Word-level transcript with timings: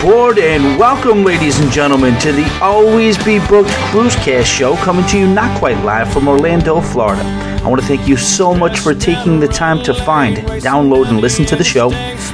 Aboard 0.00 0.38
and 0.38 0.78
welcome, 0.78 1.24
ladies 1.24 1.58
and 1.58 1.70
gentlemen, 1.72 2.18
to 2.20 2.30
the 2.30 2.46
Always 2.60 3.16
Be 3.24 3.38
Booked 3.38 3.70
Cruise 3.90 4.14
Cast 4.16 4.48
show 4.48 4.76
coming 4.76 5.06
to 5.06 5.18
you 5.18 5.26
not 5.26 5.58
quite 5.58 5.82
live 5.84 6.12
from 6.12 6.28
Orlando, 6.28 6.80
Florida. 6.82 7.22
I 7.64 7.68
want 7.68 7.80
to 7.80 7.86
thank 7.88 8.06
you 8.06 8.16
so 8.16 8.54
much 8.54 8.78
for 8.78 8.94
taking 8.94 9.40
the 9.40 9.48
time 9.48 9.82
to 9.84 9.94
find, 9.94 10.36
download, 10.62 11.08
and 11.08 11.20
listen 11.20 11.44
to 11.46 11.56
the 11.56 11.64
show 11.64 11.90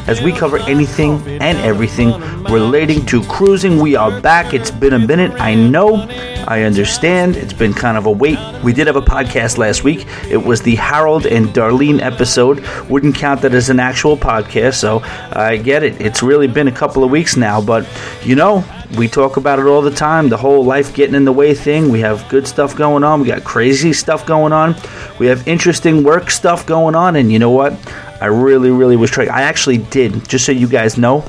as 0.06 0.20
we 0.20 0.32
cover 0.32 0.58
anything 0.58 1.26
and 1.40 1.56
everything 1.58 2.20
relating 2.44 3.06
to 3.06 3.22
cruising. 3.24 3.78
We 3.80 3.94
are 3.96 4.20
back. 4.20 4.52
It's 4.52 4.70
been 4.70 4.92
a 4.92 4.98
minute, 4.98 5.32
I 5.40 5.54
know. 5.54 6.06
I 6.52 6.64
understand. 6.64 7.36
It's 7.36 7.54
been 7.54 7.72
kind 7.72 7.96
of 7.96 8.04
a 8.04 8.10
wait. 8.10 8.38
We 8.62 8.74
did 8.74 8.86
have 8.86 8.96
a 8.96 9.00
podcast 9.00 9.56
last 9.56 9.84
week. 9.84 10.06
It 10.28 10.36
was 10.36 10.60
the 10.60 10.74
Harold 10.74 11.24
and 11.24 11.46
Darlene 11.48 12.02
episode. 12.02 12.62
Wouldn't 12.90 13.14
count 13.14 13.40
that 13.40 13.54
as 13.54 13.70
an 13.70 13.80
actual 13.80 14.18
podcast, 14.18 14.74
so 14.74 15.00
I 15.32 15.56
get 15.56 15.82
it. 15.82 15.98
It's 15.98 16.22
really 16.22 16.48
been 16.48 16.68
a 16.68 16.72
couple 16.72 17.04
of 17.04 17.10
weeks 17.10 17.38
now, 17.38 17.62
but 17.62 17.88
you 18.22 18.34
know, 18.34 18.62
we 18.98 19.08
talk 19.08 19.38
about 19.38 19.60
it 19.60 19.66
all 19.66 19.80
the 19.80 19.90
time 19.90 20.28
the 20.28 20.36
whole 20.36 20.62
life 20.62 20.94
getting 20.94 21.14
in 21.14 21.24
the 21.24 21.32
way 21.32 21.54
thing. 21.54 21.88
We 21.88 22.00
have 22.00 22.28
good 22.28 22.46
stuff 22.46 22.76
going 22.76 23.02
on, 23.02 23.22
we 23.22 23.28
got 23.28 23.44
crazy 23.44 23.94
stuff 23.94 24.26
going 24.26 24.52
on, 24.52 24.76
we 25.18 25.28
have 25.28 25.48
interesting 25.48 26.04
work 26.04 26.30
stuff 26.30 26.66
going 26.66 26.94
on, 26.94 27.16
and 27.16 27.32
you 27.32 27.38
know 27.38 27.50
what? 27.50 27.72
I 28.20 28.26
really, 28.26 28.70
really 28.70 28.96
was 28.96 29.10
trying. 29.10 29.30
I 29.30 29.42
actually 29.42 29.78
did, 29.78 30.28
just 30.28 30.44
so 30.44 30.52
you 30.52 30.68
guys 30.68 30.98
know, 30.98 31.24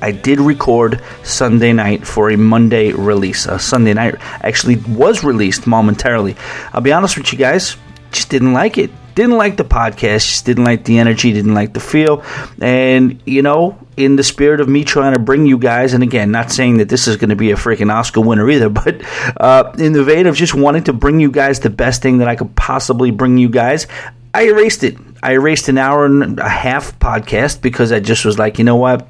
I 0.00 0.12
did 0.12 0.40
record 0.40 1.02
Sunday 1.24 1.72
night 1.72 2.06
for 2.06 2.30
a 2.30 2.36
Monday 2.36 2.92
release. 2.92 3.46
A 3.46 3.58
Sunday 3.58 3.94
night 3.94 4.16
actually 4.42 4.76
was 4.76 5.24
released 5.24 5.66
momentarily. 5.66 6.36
I'll 6.72 6.80
be 6.80 6.92
honest 6.92 7.16
with 7.16 7.32
you 7.32 7.38
guys, 7.38 7.76
just 8.12 8.30
didn't 8.30 8.52
like 8.52 8.78
it. 8.78 8.90
Didn't 9.14 9.36
like 9.36 9.56
the 9.56 9.64
podcast, 9.64 10.28
just 10.28 10.46
didn't 10.46 10.64
like 10.64 10.84
the 10.84 10.98
energy, 11.00 11.32
didn't 11.32 11.54
like 11.54 11.72
the 11.72 11.80
feel. 11.80 12.22
And, 12.60 13.20
you 13.26 13.42
know, 13.42 13.76
in 13.96 14.14
the 14.14 14.22
spirit 14.22 14.60
of 14.60 14.68
me 14.68 14.84
trying 14.84 15.12
to 15.12 15.18
bring 15.18 15.44
you 15.44 15.58
guys, 15.58 15.92
and 15.92 16.04
again, 16.04 16.30
not 16.30 16.52
saying 16.52 16.78
that 16.78 16.88
this 16.88 17.08
is 17.08 17.16
going 17.16 17.30
to 17.30 17.36
be 17.36 17.50
a 17.50 17.56
freaking 17.56 17.92
Oscar 17.92 18.20
winner 18.20 18.48
either, 18.48 18.68
but 18.68 19.02
uh, 19.36 19.72
in 19.76 19.92
the 19.92 20.04
vein 20.04 20.26
of 20.26 20.36
just 20.36 20.54
wanting 20.54 20.84
to 20.84 20.92
bring 20.92 21.18
you 21.18 21.32
guys 21.32 21.58
the 21.60 21.70
best 21.70 22.00
thing 22.00 22.18
that 22.18 22.28
I 22.28 22.36
could 22.36 22.54
possibly 22.54 23.10
bring 23.10 23.38
you 23.38 23.48
guys, 23.48 23.88
I 24.32 24.44
erased 24.44 24.84
it. 24.84 24.96
I 25.20 25.32
erased 25.32 25.68
an 25.68 25.78
hour 25.78 26.04
and 26.04 26.38
a 26.38 26.48
half 26.48 26.96
podcast 27.00 27.60
because 27.60 27.90
I 27.90 27.98
just 27.98 28.24
was 28.24 28.38
like, 28.38 28.58
you 28.58 28.64
know 28.64 28.76
what? 28.76 29.08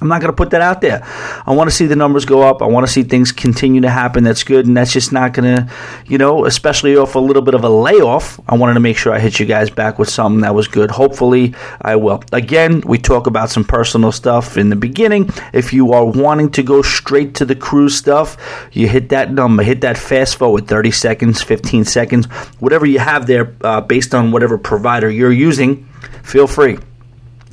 I'm 0.00 0.08
not 0.08 0.20
going 0.20 0.32
to 0.32 0.36
put 0.36 0.50
that 0.50 0.60
out 0.60 0.80
there. 0.80 1.02
I 1.46 1.52
want 1.54 1.70
to 1.70 1.74
see 1.74 1.86
the 1.86 1.96
numbers 1.96 2.24
go 2.24 2.42
up. 2.42 2.62
I 2.62 2.66
want 2.66 2.86
to 2.86 2.92
see 2.92 3.02
things 3.02 3.32
continue 3.32 3.80
to 3.82 3.90
happen. 3.90 4.24
That's 4.24 4.42
good. 4.42 4.66
And 4.66 4.76
that's 4.76 4.92
just 4.92 5.12
not 5.12 5.32
going 5.32 5.44
to, 5.44 5.72
you 6.06 6.18
know, 6.18 6.44
especially 6.46 6.96
off 6.96 7.14
a 7.14 7.20
little 7.20 7.42
bit 7.42 7.54
of 7.54 7.64
a 7.64 7.68
layoff. 7.68 8.40
I 8.48 8.56
wanted 8.56 8.74
to 8.74 8.80
make 8.80 8.96
sure 8.96 9.14
I 9.14 9.18
hit 9.18 9.38
you 9.38 9.46
guys 9.46 9.70
back 9.70 9.98
with 9.98 10.08
something 10.08 10.40
that 10.40 10.54
was 10.54 10.68
good. 10.68 10.90
Hopefully, 10.90 11.54
I 11.80 11.96
will. 11.96 12.22
Again, 12.32 12.82
we 12.82 12.98
talk 12.98 13.26
about 13.26 13.50
some 13.50 13.64
personal 13.64 14.12
stuff 14.12 14.56
in 14.56 14.68
the 14.68 14.76
beginning. 14.76 15.30
If 15.52 15.72
you 15.72 15.92
are 15.92 16.04
wanting 16.04 16.50
to 16.52 16.62
go 16.62 16.82
straight 16.82 17.36
to 17.36 17.44
the 17.44 17.56
cruise 17.56 17.96
stuff, 17.96 18.36
you 18.72 18.88
hit 18.88 19.10
that 19.10 19.32
number, 19.32 19.62
hit 19.62 19.80
that 19.82 19.96
fast 19.96 20.36
forward 20.36 20.66
30 20.66 20.90
seconds, 20.90 21.42
15 21.42 21.84
seconds, 21.84 22.26
whatever 22.58 22.86
you 22.86 22.98
have 22.98 23.26
there 23.26 23.54
uh, 23.62 23.80
based 23.80 24.14
on 24.14 24.32
whatever 24.32 24.58
provider 24.58 25.10
you're 25.10 25.32
using. 25.32 25.84
Feel 26.22 26.46
free. 26.46 26.78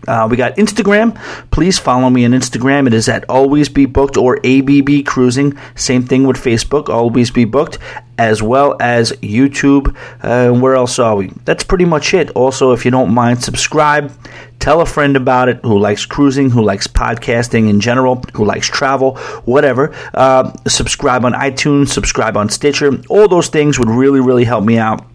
Uh, 0.07 0.28
we 0.29 0.38
got 0.38 0.56
Instagram. 0.56 1.16
Please 1.51 1.78
follow 1.78 2.09
me 2.09 2.25
on 2.25 2.31
Instagram. 2.31 2.88
It 2.88 2.94
is 2.94 3.07
at 3.07 3.29
Always 3.29 3.69
Be 3.69 3.85
Booked 3.85 4.17
or 4.17 4.39
ABB 4.44 5.06
Cruising. 5.06 5.57
Same 5.75 6.03
thing 6.03 6.25
with 6.25 6.38
Facebook, 6.38 6.89
Always 6.89 7.31
Be 7.31 7.45
Booked, 7.45 7.78
as 8.17 8.41
well 8.41 8.75
as 8.79 9.12
YouTube. 9.13 9.95
Uh, 10.22 10.51
where 10.59 10.75
else 10.75 11.00
are 11.00 11.16
we? 11.16 11.31
That's 11.45 11.63
pretty 11.63 11.85
much 11.85 12.13
it. 12.13 12.29
Also, 12.31 12.72
if 12.72 12.85
you 12.85 12.91
don't 12.91 13.13
mind, 13.13 13.44
subscribe. 13.44 14.12
Tell 14.59 14.81
a 14.81 14.85
friend 14.85 15.16
about 15.17 15.50
it 15.50 15.59
who 15.63 15.79
likes 15.79 16.06
cruising, 16.06 16.51
who 16.51 16.62
likes 16.62 16.88
podcasting 16.88 17.68
in 17.68 17.79
general, 17.79 18.23
who 18.33 18.45
likes 18.45 18.68
travel, 18.68 19.18
whatever. 19.45 19.94
Uh, 20.13 20.51
subscribe 20.68 21.25
on 21.25 21.33
iTunes, 21.33 21.88
subscribe 21.89 22.38
on 22.38 22.47
Stitcher. 22.47 23.01
All 23.09 23.28
those 23.28 23.50
things 23.50 23.79
would 23.79 23.89
really, 23.89 24.19
really 24.19 24.44
help 24.44 24.63
me 24.63 24.78
out. 24.78 25.11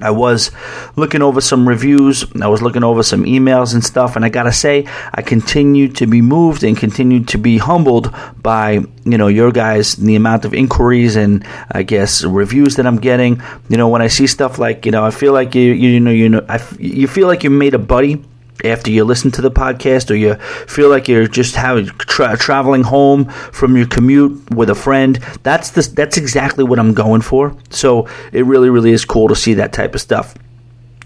I 0.00 0.10
was 0.10 0.50
looking 0.96 1.22
over 1.22 1.40
some 1.40 1.66
reviews, 1.66 2.24
I 2.40 2.48
was 2.48 2.62
looking 2.62 2.84
over 2.84 3.02
some 3.02 3.24
emails 3.24 3.72
and 3.72 3.82
stuff, 3.82 4.16
and 4.16 4.24
I 4.24 4.28
gotta 4.28 4.52
say, 4.52 4.86
I 5.14 5.22
continue 5.22 5.88
to 5.92 6.06
be 6.06 6.20
moved 6.20 6.64
and 6.64 6.76
continue 6.76 7.24
to 7.24 7.38
be 7.38 7.58
humbled 7.58 8.14
by 8.42 8.84
you 9.04 9.18
know 9.18 9.28
your 9.28 9.52
guys, 9.52 9.96
the 9.96 10.16
amount 10.16 10.44
of 10.44 10.52
inquiries 10.52 11.16
and 11.16 11.46
I 11.70 11.82
guess 11.82 12.24
reviews 12.24 12.76
that 12.76 12.86
I'm 12.86 12.98
getting. 12.98 13.42
You 13.68 13.76
know, 13.76 13.88
when 13.88 14.02
I 14.02 14.08
see 14.08 14.26
stuff 14.26 14.58
like 14.58 14.84
you 14.84 14.92
know, 14.92 15.04
I 15.04 15.10
feel 15.10 15.32
like 15.32 15.54
you 15.54 15.72
you 15.72 16.00
know 16.00 16.10
you 16.10 16.28
know 16.28 16.44
I, 16.48 16.60
you 16.78 17.08
feel 17.08 17.26
like 17.26 17.42
you 17.44 17.50
made 17.50 17.74
a 17.74 17.78
buddy 17.78 18.22
after 18.64 18.90
you 18.90 19.04
listen 19.04 19.30
to 19.32 19.42
the 19.42 19.50
podcast 19.50 20.10
or 20.10 20.14
you 20.14 20.34
feel 20.66 20.88
like 20.88 21.08
you're 21.08 21.26
just 21.26 21.54
having 21.54 21.86
tra- 21.86 22.36
traveling 22.36 22.82
home 22.82 23.26
from 23.26 23.76
your 23.76 23.86
commute 23.86 24.50
with 24.54 24.70
a 24.70 24.74
friend 24.74 25.16
that's 25.42 25.70
that's 25.70 26.16
exactly 26.16 26.64
what 26.64 26.78
I'm 26.78 26.94
going 26.94 27.20
for 27.20 27.56
so 27.70 28.08
it 28.32 28.44
really 28.44 28.70
really 28.70 28.92
is 28.92 29.04
cool 29.04 29.28
to 29.28 29.36
see 29.36 29.54
that 29.54 29.72
type 29.72 29.94
of 29.94 30.00
stuff 30.00 30.34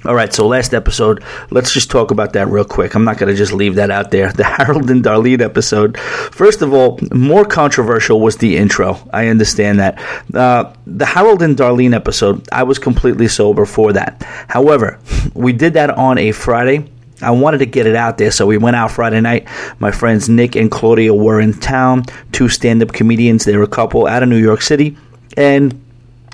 all 0.07 0.15
right, 0.15 0.33
so 0.33 0.47
last 0.47 0.73
episode, 0.73 1.23
let's 1.51 1.75
just 1.75 1.91
talk 1.91 2.11
about 2.11 2.33
that 2.33 2.49
real 2.49 2.65
quick. 2.65 2.95
I'm 2.95 3.05
not 3.05 3.19
going 3.19 3.31
to 3.31 3.37
just 3.37 3.53
leave 3.53 3.75
that 3.75 3.91
out 3.91 4.11
there. 4.11 4.33
The 4.41 4.45
Harold 4.45 4.89
and 4.89 5.05
Darlene 5.05 5.43
episode. 5.43 5.99
First 5.99 6.63
of 6.63 6.73
all, 6.73 6.99
more 7.13 7.45
controversial 7.45 8.19
was 8.19 8.39
the 8.39 8.57
intro. 8.57 8.97
I 9.13 9.27
understand 9.27 9.81
that. 9.81 10.01
Uh, 10.33 10.73
the 10.87 11.05
Harold 11.05 11.43
and 11.43 11.55
Darlene 11.55 11.95
episode, 11.95 12.49
I 12.51 12.63
was 12.63 12.79
completely 12.79 13.29
sober 13.29 13.67
for 13.67 13.93
that. 13.93 14.23
However, 14.49 14.99
we 15.35 15.53
did 15.53 15.75
that 15.75 15.91
on 15.91 16.17
a 16.17 16.33
Friday 16.33 16.91
I 17.23 17.31
wanted 17.31 17.59
to 17.59 17.67
get 17.67 17.87
it 17.87 17.97
out 17.97 18.19
there, 18.19 18.31
so 18.31 18.47
we 18.47 18.59
went 18.59 18.77
out 18.77 18.91
Friday 18.91 19.21
night. 19.21 19.47
My 19.79 19.91
friends 19.91 20.29
Nick 20.29 20.57
and 20.57 20.71
Claudia 20.71 21.15
were 21.15 21.41
in 21.41 21.55
town, 21.55 22.05
two 22.33 22.49
stand 22.49 22.83
up 22.83 22.93
comedians. 22.93 23.45
They 23.45 23.57
were 23.57 23.65
a 23.65 23.69
couple 23.69 24.07
out 24.07 24.23
of 24.23 24.29
New 24.29 24.39
York 24.39 24.63
City. 24.63 24.97
And 25.37 25.81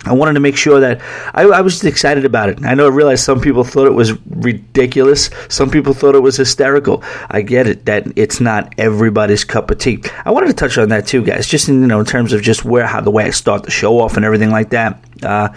I 0.06 0.12
wanted 0.12 0.34
to 0.34 0.40
make 0.40 0.56
sure 0.56 0.78
that 0.80 1.00
I, 1.34 1.42
I, 1.42 1.60
was 1.62 1.82
excited 1.84 2.24
about 2.24 2.48
it. 2.48 2.64
I 2.64 2.74
know 2.74 2.86
I 2.86 2.90
realized 2.90 3.24
some 3.24 3.40
people 3.40 3.64
thought 3.64 3.86
it 3.86 3.94
was 3.94 4.12
ridiculous. 4.26 5.30
Some 5.48 5.68
people 5.68 5.94
thought 5.94 6.14
it 6.14 6.20
was 6.20 6.36
hysterical. 6.36 7.02
I 7.28 7.42
get 7.42 7.66
it 7.66 7.86
that 7.86 8.06
it's 8.14 8.40
not 8.40 8.72
everybody's 8.78 9.44
cup 9.44 9.70
of 9.70 9.78
tea. 9.78 10.02
I 10.24 10.30
wanted 10.30 10.46
to 10.46 10.52
touch 10.52 10.78
on 10.78 10.90
that 10.90 11.06
too, 11.08 11.24
guys. 11.24 11.48
Just 11.48 11.68
in 11.68 11.80
you 11.80 11.88
know 11.88 11.98
in 11.98 12.06
terms 12.06 12.32
of 12.32 12.40
just 12.40 12.64
where 12.64 12.86
how 12.86 13.00
the 13.00 13.10
way 13.10 13.24
I 13.24 13.30
start 13.30 13.64
the 13.64 13.70
show 13.72 13.98
off 13.98 14.16
and 14.16 14.24
everything 14.24 14.50
like 14.50 14.70
that. 14.70 15.00
Uh, 15.22 15.48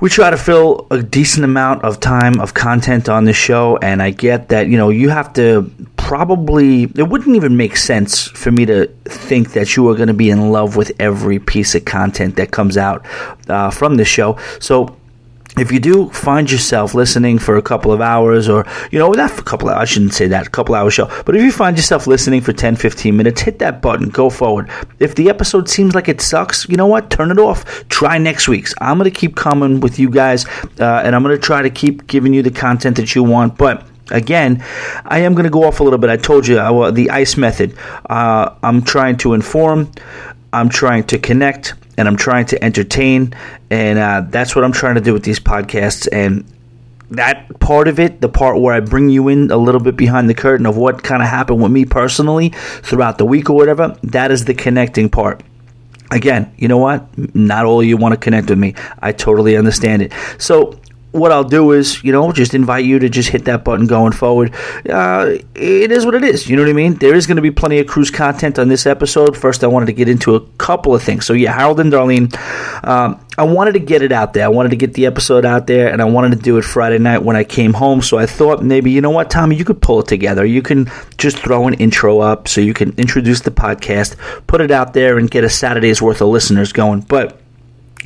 we 0.00 0.10
try 0.10 0.30
to 0.30 0.36
fill 0.36 0.86
a 0.90 1.02
decent 1.02 1.44
amount 1.44 1.82
of 1.82 2.00
time 2.00 2.40
of 2.40 2.54
content 2.54 3.08
on 3.08 3.24
the 3.24 3.32
show 3.32 3.76
and 3.78 4.02
i 4.02 4.10
get 4.10 4.48
that 4.48 4.68
you 4.68 4.76
know 4.76 4.90
you 4.90 5.08
have 5.08 5.32
to 5.32 5.70
probably 6.06 6.84
it 6.84 7.08
wouldn't 7.08 7.34
even 7.34 7.56
make 7.56 7.76
sense 7.76 8.28
for 8.28 8.52
me 8.52 8.64
to 8.64 8.86
think 9.06 9.54
that 9.54 9.74
you 9.74 9.88
are 9.88 9.94
going 9.96 10.06
to 10.06 10.14
be 10.14 10.30
in 10.30 10.52
love 10.52 10.76
with 10.76 10.92
every 11.00 11.40
piece 11.40 11.74
of 11.74 11.84
content 11.84 12.36
that 12.36 12.52
comes 12.52 12.76
out 12.76 13.04
uh, 13.48 13.70
from 13.70 13.96
the 13.96 14.04
show. 14.04 14.38
So 14.60 14.96
if 15.58 15.72
you 15.72 15.80
do 15.80 16.10
find 16.10 16.50
yourself 16.50 16.94
listening 16.94 17.38
for 17.38 17.56
a 17.56 17.62
couple 17.62 17.92
of 17.92 18.00
hours 18.00 18.48
or 18.48 18.66
you 18.90 18.98
know 18.98 19.10
not 19.12 19.30
for 19.30 19.40
a 19.40 19.44
couple 19.44 19.68
of 19.68 19.76
I 19.76 19.84
shouldn't 19.84 20.12
say 20.12 20.28
that 20.28 20.46
a 20.46 20.50
couple 20.50 20.74
hour 20.74 20.90
show 20.90 21.06
but 21.24 21.34
if 21.34 21.42
you 21.42 21.52
find 21.52 21.76
yourself 21.76 22.06
listening 22.06 22.40
for 22.42 22.52
10 22.52 22.76
15 22.76 23.16
minutes 23.16 23.40
hit 23.40 23.58
that 23.60 23.80
button 23.80 24.08
go 24.08 24.30
forward. 24.30 24.70
If 24.98 25.14
the 25.14 25.28
episode 25.28 25.68
seems 25.68 25.94
like 25.94 26.08
it 26.08 26.20
sucks 26.20 26.68
you 26.68 26.76
know 26.76 26.86
what? 26.86 27.10
Turn 27.10 27.30
it 27.30 27.38
off. 27.38 27.88
Try 27.88 28.18
next 28.18 28.48
week's. 28.48 28.74
I'm 28.80 28.98
gonna 28.98 29.10
keep 29.10 29.36
coming 29.36 29.80
with 29.80 29.98
you 29.98 30.10
guys 30.10 30.46
uh, 30.78 31.02
and 31.04 31.14
I'm 31.14 31.22
gonna 31.22 31.38
try 31.38 31.62
to 31.62 31.70
keep 31.70 32.06
giving 32.06 32.34
you 32.34 32.42
the 32.42 32.50
content 32.50 32.96
that 32.96 33.14
you 33.14 33.22
want 33.22 33.56
but 33.56 33.86
Again, 34.10 34.62
I 35.04 35.18
am 35.20 35.34
going 35.34 35.44
to 35.44 35.50
go 35.50 35.64
off 35.64 35.80
a 35.80 35.82
little 35.82 35.98
bit. 35.98 36.10
I 36.10 36.16
told 36.16 36.46
you 36.46 36.60
uh, 36.60 36.92
the 36.92 37.10
ICE 37.10 37.36
method. 37.36 37.76
Uh, 38.08 38.54
I'm 38.62 38.82
trying 38.82 39.16
to 39.18 39.34
inform, 39.34 39.90
I'm 40.52 40.68
trying 40.68 41.04
to 41.08 41.18
connect, 41.18 41.74
and 41.96 42.08
I'm 42.08 42.16
trying 42.16 42.46
to 42.46 42.62
entertain, 42.62 43.34
and 43.70 43.98
uh, 43.98 44.24
that's 44.28 44.54
what 44.54 44.64
I'm 44.64 44.72
trying 44.72 44.96
to 44.96 45.00
do 45.00 45.12
with 45.12 45.24
these 45.24 45.40
podcasts. 45.40 46.08
And 46.12 46.44
that 47.10 47.58
part 47.60 47.88
of 47.88 47.98
it, 48.00 48.20
the 48.20 48.28
part 48.28 48.60
where 48.60 48.74
I 48.74 48.80
bring 48.80 49.08
you 49.08 49.28
in 49.28 49.50
a 49.50 49.56
little 49.56 49.80
bit 49.80 49.96
behind 49.96 50.28
the 50.28 50.34
curtain 50.34 50.66
of 50.66 50.76
what 50.76 51.02
kind 51.02 51.22
of 51.22 51.28
happened 51.28 51.62
with 51.62 51.72
me 51.72 51.84
personally 51.84 52.50
throughout 52.50 53.18
the 53.18 53.24
week 53.24 53.48
or 53.48 53.56
whatever, 53.56 53.96
that 54.02 54.30
is 54.30 54.44
the 54.44 54.54
connecting 54.54 55.08
part. 55.08 55.42
Again, 56.10 56.52
you 56.56 56.68
know 56.68 56.78
what? 56.78 57.06
Not 57.34 57.64
all 57.64 57.82
you 57.82 57.96
want 57.96 58.12
to 58.12 58.20
connect 58.20 58.48
with 58.48 58.58
me. 58.58 58.74
I 59.00 59.12
totally 59.12 59.56
understand 59.56 60.02
it. 60.02 60.12
So 60.38 60.78
what 61.16 61.32
I'll 61.32 61.44
do 61.44 61.72
is, 61.72 62.02
you 62.04 62.12
know, 62.12 62.32
just 62.32 62.54
invite 62.54 62.84
you 62.84 62.98
to 62.98 63.08
just 63.08 63.28
hit 63.28 63.46
that 63.46 63.64
button 63.64 63.86
going 63.86 64.12
forward. 64.12 64.54
Uh, 64.88 65.36
it 65.54 65.90
is 65.90 66.04
what 66.04 66.14
it 66.14 66.24
is. 66.24 66.48
You 66.48 66.56
know 66.56 66.62
what 66.62 66.70
I 66.70 66.74
mean? 66.74 66.94
There 66.94 67.14
is 67.14 67.26
going 67.26 67.36
to 67.36 67.42
be 67.42 67.50
plenty 67.50 67.78
of 67.78 67.86
cruise 67.86 68.10
content 68.10 68.58
on 68.58 68.68
this 68.68 68.86
episode. 68.86 69.36
First, 69.36 69.64
I 69.64 69.66
wanted 69.66 69.86
to 69.86 69.92
get 69.92 70.08
into 70.08 70.34
a 70.34 70.40
couple 70.58 70.94
of 70.94 71.02
things. 71.02 71.26
So, 71.26 71.32
yeah, 71.32 71.52
Harold 71.52 71.80
and 71.80 71.92
Darlene, 71.92 72.34
um, 72.86 73.20
I 73.38 73.42
wanted 73.42 73.72
to 73.72 73.80
get 73.80 74.02
it 74.02 74.12
out 74.12 74.32
there. 74.32 74.44
I 74.44 74.48
wanted 74.48 74.70
to 74.70 74.76
get 74.76 74.94
the 74.94 75.06
episode 75.06 75.44
out 75.44 75.66
there, 75.66 75.92
and 75.92 76.00
I 76.00 76.06
wanted 76.06 76.30
to 76.30 76.42
do 76.42 76.56
it 76.56 76.62
Friday 76.62 76.98
night 76.98 77.22
when 77.22 77.36
I 77.36 77.44
came 77.44 77.74
home. 77.74 78.00
So 78.00 78.18
I 78.18 78.26
thought 78.26 78.62
maybe, 78.62 78.90
you 78.90 79.00
know 79.00 79.10
what, 79.10 79.30
Tommy, 79.30 79.56
you 79.56 79.64
could 79.64 79.82
pull 79.82 80.00
it 80.00 80.06
together. 80.06 80.44
You 80.44 80.62
can 80.62 80.90
just 81.18 81.38
throw 81.38 81.66
an 81.68 81.74
intro 81.74 82.20
up 82.20 82.48
so 82.48 82.60
you 82.60 82.74
can 82.74 82.94
introduce 82.96 83.40
the 83.40 83.50
podcast, 83.50 84.16
put 84.46 84.60
it 84.60 84.70
out 84.70 84.94
there, 84.94 85.18
and 85.18 85.30
get 85.30 85.44
a 85.44 85.50
Saturday's 85.50 86.00
worth 86.00 86.20
of 86.20 86.28
listeners 86.28 86.72
going. 86.72 87.00
But 87.00 87.40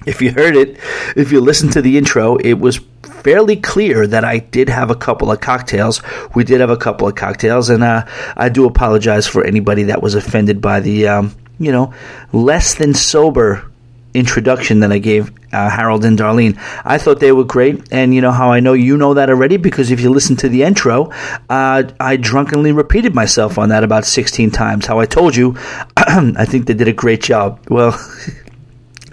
if 0.07 0.23
you 0.23 0.33
heard 0.33 0.57
it, 0.57 0.79
if 1.15 1.31
you 1.31 1.41
listened 1.41 1.73
to 1.75 1.83
the 1.83 1.99
intro, 1.99 2.37
it 2.37 2.55
was 2.55 2.81
fairly 3.23 3.57
clear 3.57 4.07
that 4.07 4.25
I 4.25 4.39
did 4.39 4.69
have 4.69 4.91
a 4.91 4.95
couple 4.95 5.31
of 5.31 5.41
cocktails. 5.41 6.03
We 6.35 6.45
did 6.45 6.61
have 6.61 6.71
a 6.71 6.77
couple 6.77 7.09
of 7.09 7.15
cocktails, 7.15 7.71
and 7.71 7.83
uh, 7.83 8.07
I 8.37 8.49
do 8.49 8.67
apologize 8.67 9.27
for 9.27 9.45
anybody 9.45 9.85
that 9.85 10.03
was 10.03 10.15
offended 10.15 10.61
by 10.61 10.81
the, 10.81 11.09
um, 11.09 11.35
you 11.59 11.73
know, 11.73 11.93
less 12.33 12.75
than 12.75 12.95
sober 12.95 13.71
introduction 14.15 14.81
that 14.81 14.91
I 14.91 14.99
gave 14.99 15.33
uh, 15.53 15.69
Harold 15.69 16.05
and 16.05 16.19
Darlene. 16.19 16.61
I 16.85 16.99
thought 16.99 17.21
they 17.21 17.33
were 17.33 17.45
great, 17.45 17.93
and 17.93 18.15
you 18.15 18.21
know 18.21 18.33
how 18.33 18.51
I 18.53 18.61
know 18.61 18.73
you 18.73 18.97
know 18.97 19.15
that 19.15 19.31
already 19.31 19.57
because 19.57 19.91
if 19.91 20.01
you 20.01 20.11
listen 20.11 20.37
to 20.37 20.49
the 20.49 20.63
intro, 20.63 21.11
uh, 21.49 21.85
I 21.99 22.17
drunkenly 22.17 22.73
repeated 22.73 23.15
myself 23.15 23.59
on 23.59 23.69
that 23.69 23.85
about 23.85 24.05
16 24.05 24.51
times. 24.51 24.87
How 24.87 24.99
I 24.99 25.07
told 25.07 25.37
you, 25.37 25.57
I 25.97 26.45
think 26.45 26.67
they 26.67 26.75
did 26.75 26.89
a 26.89 26.93
great 26.93 27.23
job. 27.23 27.61
Well, 27.69 27.93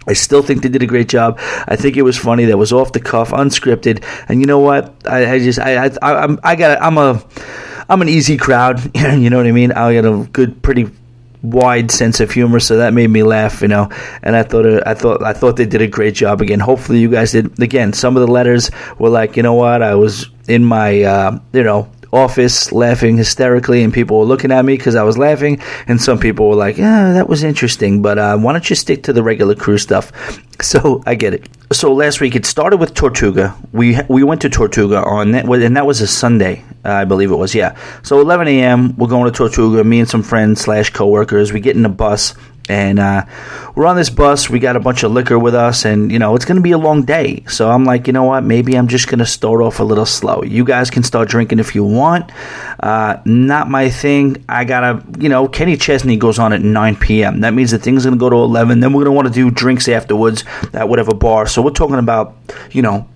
I 0.08 0.14
still 0.14 0.42
think 0.42 0.64
they 0.64 0.70
did 0.70 0.84
a 0.84 0.88
great 0.88 1.10
job. 1.10 1.38
I 1.68 1.76
think 1.76 1.98
it 1.98 2.04
was 2.04 2.18
funny. 2.18 2.46
That 2.46 2.58
was 2.58 2.72
off 2.72 2.94
the 2.94 3.00
cuff, 3.00 3.32
unscripted, 3.32 4.04
and 4.30 4.40
you 4.40 4.48
know 4.48 4.60
what? 4.60 4.94
I, 5.06 5.34
I 5.34 5.40
just 5.40 5.60
I 5.60 5.86
I 5.86 6.24
I'm 6.24 6.40
I 6.44 6.56
got 6.56 6.82
I'm 6.82 6.98
a 6.98 7.22
I'm 7.90 8.02
an 8.02 8.10
easy 8.10 8.38
crowd. 8.38 8.80
you 8.96 9.30
know 9.30 9.38
what 9.38 9.48
I 9.48 9.52
mean? 9.52 9.72
I 9.72 9.94
got 10.00 10.06
a 10.06 10.26
good, 10.28 10.62
pretty 10.62 10.90
wide 11.42 11.92
sense 11.92 12.20
of 12.20 12.32
humor, 12.32 12.60
so 12.60 12.78
that 12.78 12.94
made 12.94 13.10
me 13.10 13.24
laugh, 13.24 13.62
you 13.62 13.68
know. 13.68 13.90
And 14.24 14.36
I 14.36 14.44
thought 14.44 14.66
I 14.88 14.94
thought 14.94 15.24
I 15.24 15.34
thought 15.34 15.58
they 15.58 15.66
did 15.66 15.82
a 15.82 15.88
great 15.88 16.16
job 16.16 16.42
again. 16.42 16.60
Hopefully, 16.60 17.00
you 17.00 17.10
guys 17.10 17.32
did. 17.32 17.62
Again, 17.62 17.94
some 17.94 18.18
of 18.18 18.26
the 18.26 18.32
letters 18.32 18.72
were 18.98 19.10
like, 19.10 19.38
you 19.38 19.44
know 19.44 19.54
what, 19.54 19.82
I 19.82 19.96
was 19.96 20.30
in 20.48 20.64
my, 20.66 21.04
uh, 21.04 21.40
you 21.54 21.64
know, 21.64 21.90
office 22.12 22.72
laughing 22.72 23.18
hysterically, 23.18 23.84
and 23.84 23.94
people 23.94 24.20
were 24.20 24.26
looking 24.26 24.52
at 24.52 24.64
me 24.66 24.78
because 24.78 24.96
I 24.96 25.04
was 25.04 25.18
laughing. 25.18 25.62
And 25.88 26.02
some 26.02 26.20
people 26.20 26.50
were 26.50 26.56
like, 26.56 26.78
"Yeah, 26.78 27.14
that 27.14 27.30
was 27.30 27.44
interesting, 27.44 28.02
but 28.02 28.18
uh, 28.18 28.38
why 28.38 28.54
don't 28.54 28.70
you 28.70 28.76
stick 28.76 29.04
to 29.04 29.14
the 29.14 29.24
regular 29.24 29.56
crew 29.56 29.78
stuff?" 29.78 30.12
So 30.60 31.04
I 31.06 31.14
get 31.14 31.36
it. 31.36 31.48
So 31.72 31.94
last 31.94 32.20
week 32.20 32.36
it 32.36 32.44
started 32.44 32.78
with 32.78 32.96
Tortuga. 32.96 33.56
We 33.74 34.00
we 34.10 34.24
went 34.24 34.42
to 34.42 34.50
Tortuga 34.50 35.04
on 35.04 35.34
that, 35.34 35.46
and 35.46 35.78
that 35.78 35.86
was 35.86 36.02
a 36.02 36.08
Sunday, 36.08 36.64
I 36.84 37.06
believe 37.06 37.30
it 37.30 37.36
was. 37.36 37.54
Yeah. 37.54 37.78
So 38.02 38.20
11 38.22 38.48
a.m. 38.48 38.96
We're 38.98 39.08
going 39.08 39.32
to 39.32 39.38
Tortuga. 39.38 39.84
Me 39.84 40.00
and 40.00 40.10
some 40.10 40.24
friends 40.24 40.62
slash 40.62 40.90
coworkers. 40.90 41.54
We 41.54 41.60
get 41.60 41.76
in 41.76 41.86
a 41.86 41.90
bus 41.90 42.34
and 42.70 43.00
uh, 43.00 43.26
we're 43.76 43.86
on 43.86 43.96
this 43.96 44.10
bus. 44.10 44.50
We 44.50 44.60
got 44.60 44.76
a 44.76 44.80
bunch 44.80 45.04
of 45.04 45.12
liquor 45.12 45.38
with 45.40 45.56
us, 45.56 45.86
and 45.86 46.12
you 46.12 46.20
know 46.20 46.36
it's 46.36 46.46
going 46.46 46.56
to 46.58 46.62
be 46.62 46.72
a 46.72 46.78
long 46.78 47.04
day. 47.04 47.44
So 47.48 47.70
I'm 47.70 47.86
like, 47.86 48.08
you 48.08 48.14
know 48.14 48.24
what? 48.24 48.44
Maybe 48.44 48.76
I'm 48.76 48.88
just 48.88 49.08
going 49.08 49.20
to 49.20 49.26
start 49.26 49.62
off 49.62 49.80
a 49.80 49.84
little 49.84 50.06
slow. 50.06 50.44
You 50.44 50.64
guys 50.64 50.90
can 50.90 51.04
start 51.04 51.30
drinking 51.30 51.60
if 51.60 51.76
you 51.76 51.84
want. 51.84 52.32
Uh, 52.80 53.18
not 53.26 53.70
my 53.70 53.90
thing. 53.90 54.44
I 54.48 54.66
gotta, 54.66 55.04
you 55.20 55.30
know, 55.30 55.48
Kenny 55.48 55.78
Chesney 55.78 56.18
goes 56.18 56.40
on 56.40 56.54
at 56.54 56.62
9 56.62 56.96
p.m. 56.98 57.42
That 57.42 57.54
means 57.54 57.72
the 57.72 57.80
thing's 57.80 58.04
going 58.04 58.16
to 58.16 58.20
go 58.20 58.30
to 58.30 58.36
11. 58.36 58.80
Then 58.80 58.94
we're 58.94 59.04
going 59.04 59.14
to 59.14 59.16
want 59.16 59.28
to 59.28 59.34
do 59.34 59.52
drinks 59.52 59.88
afterwards 59.88 60.44
at 60.74 60.88
whatever 60.88 61.14
bar. 61.14 61.48
So 61.48 61.62
we're 61.62 61.72
talking 61.72 61.98
about, 61.98 62.36
you 62.72 62.82
know, 62.82 63.08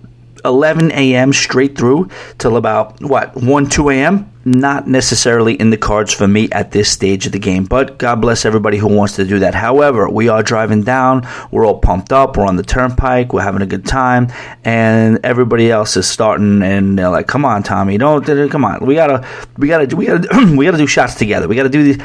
11 0.44 0.92
a.m. 0.92 1.32
straight 1.32 1.76
through 1.76 2.08
till 2.38 2.56
about 2.56 3.00
what 3.00 3.34
1 3.36 3.68
2 3.68 3.90
a.m. 3.90 4.28
Not 4.44 4.88
necessarily 4.88 5.54
in 5.54 5.70
the 5.70 5.76
cards 5.76 6.12
for 6.12 6.26
me 6.26 6.50
at 6.50 6.72
this 6.72 6.90
stage 6.90 7.26
of 7.26 7.32
the 7.32 7.38
game, 7.38 7.64
but 7.64 7.98
God 7.98 8.20
bless 8.20 8.44
everybody 8.44 8.76
who 8.76 8.88
wants 8.88 9.14
to 9.16 9.24
do 9.24 9.38
that. 9.38 9.54
However, 9.54 10.08
we 10.08 10.28
are 10.28 10.42
driving 10.42 10.82
down, 10.82 11.28
we're 11.52 11.64
all 11.64 11.78
pumped 11.78 12.12
up, 12.12 12.36
we're 12.36 12.46
on 12.46 12.56
the 12.56 12.64
turnpike, 12.64 13.32
we're 13.32 13.42
having 13.42 13.62
a 13.62 13.66
good 13.66 13.86
time, 13.86 14.32
and 14.64 15.20
everybody 15.22 15.70
else 15.70 15.96
is 15.96 16.08
starting 16.08 16.60
and 16.62 16.98
they're 16.98 17.10
like, 17.10 17.28
"Come 17.28 17.44
on, 17.44 17.62
Tommy, 17.62 17.98
don't 17.98 18.24
come 18.50 18.64
on, 18.64 18.84
we 18.84 18.96
gotta, 18.96 19.24
we 19.58 19.68
gotta, 19.68 19.94
we 19.94 20.06
gotta, 20.06 20.46
we 20.56 20.64
gotta 20.64 20.78
do 20.78 20.88
shots 20.88 21.14
together. 21.14 21.46
We 21.46 21.54
gotta 21.54 21.68
do 21.68 21.84
these." 21.84 21.98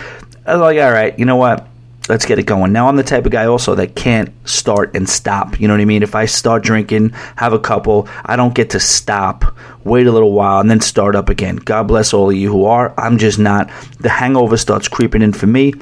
I'm 0.45 0.59
like, 0.59 0.77
"All 0.77 0.91
right, 0.91 1.17
you 1.17 1.25
know 1.25 1.37
what." 1.37 1.67
Let's 2.09 2.25
get 2.25 2.39
it 2.39 2.45
going. 2.45 2.71
Now 2.71 2.87
I'm 2.87 2.95
the 2.95 3.03
type 3.03 3.25
of 3.25 3.31
guy 3.31 3.45
also 3.45 3.75
that 3.75 3.95
can't 3.95 4.33
start 4.47 4.95
and 4.95 5.07
stop. 5.07 5.59
You 5.59 5.67
know 5.67 5.73
what 5.73 5.81
I 5.81 5.85
mean? 5.85 6.03
If 6.03 6.15
I 6.15 6.25
start 6.25 6.63
drinking, 6.63 7.11
have 7.35 7.53
a 7.53 7.59
couple, 7.59 8.07
I 8.25 8.35
don't 8.35 8.55
get 8.55 8.71
to 8.71 8.79
stop, 8.79 9.57
wait 9.83 10.07
a 10.07 10.11
little 10.11 10.31
while, 10.31 10.59
and 10.59 10.69
then 10.69 10.81
start 10.81 11.15
up 11.15 11.29
again. 11.29 11.57
God 11.57 11.87
bless 11.87 12.13
all 12.13 12.29
of 12.29 12.35
you 12.35 12.51
who 12.51 12.65
are. 12.65 12.93
I'm 12.97 13.17
just 13.17 13.39
not. 13.39 13.69
The 13.99 14.09
hangover 14.09 14.57
starts 14.57 14.87
creeping 14.87 15.21
in 15.21 15.33
for 15.33 15.47
me 15.47 15.73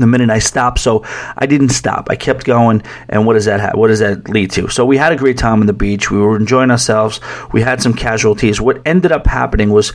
the 0.00 0.06
minute 0.06 0.30
I 0.30 0.38
stopped. 0.38 0.78
So 0.78 1.04
I 1.36 1.46
didn't 1.46 1.70
stop. 1.70 2.08
I 2.10 2.16
kept 2.16 2.44
going. 2.44 2.82
And 3.08 3.26
what 3.26 3.34
does 3.34 3.44
that 3.46 3.60
have? 3.60 3.74
What 3.74 3.88
does 3.88 4.00
that 4.00 4.28
lead 4.28 4.50
to? 4.52 4.68
So 4.68 4.84
we 4.84 4.96
had 4.96 5.12
a 5.12 5.16
great 5.16 5.38
time 5.38 5.60
on 5.60 5.66
the 5.66 5.72
beach. 5.72 6.10
We 6.10 6.18
were 6.18 6.36
enjoying 6.36 6.70
ourselves. 6.70 7.20
We 7.52 7.62
had 7.62 7.82
some 7.82 7.94
casualties. 7.94 8.60
What 8.60 8.82
ended 8.86 9.12
up 9.12 9.26
happening 9.26 9.70
was 9.70 9.92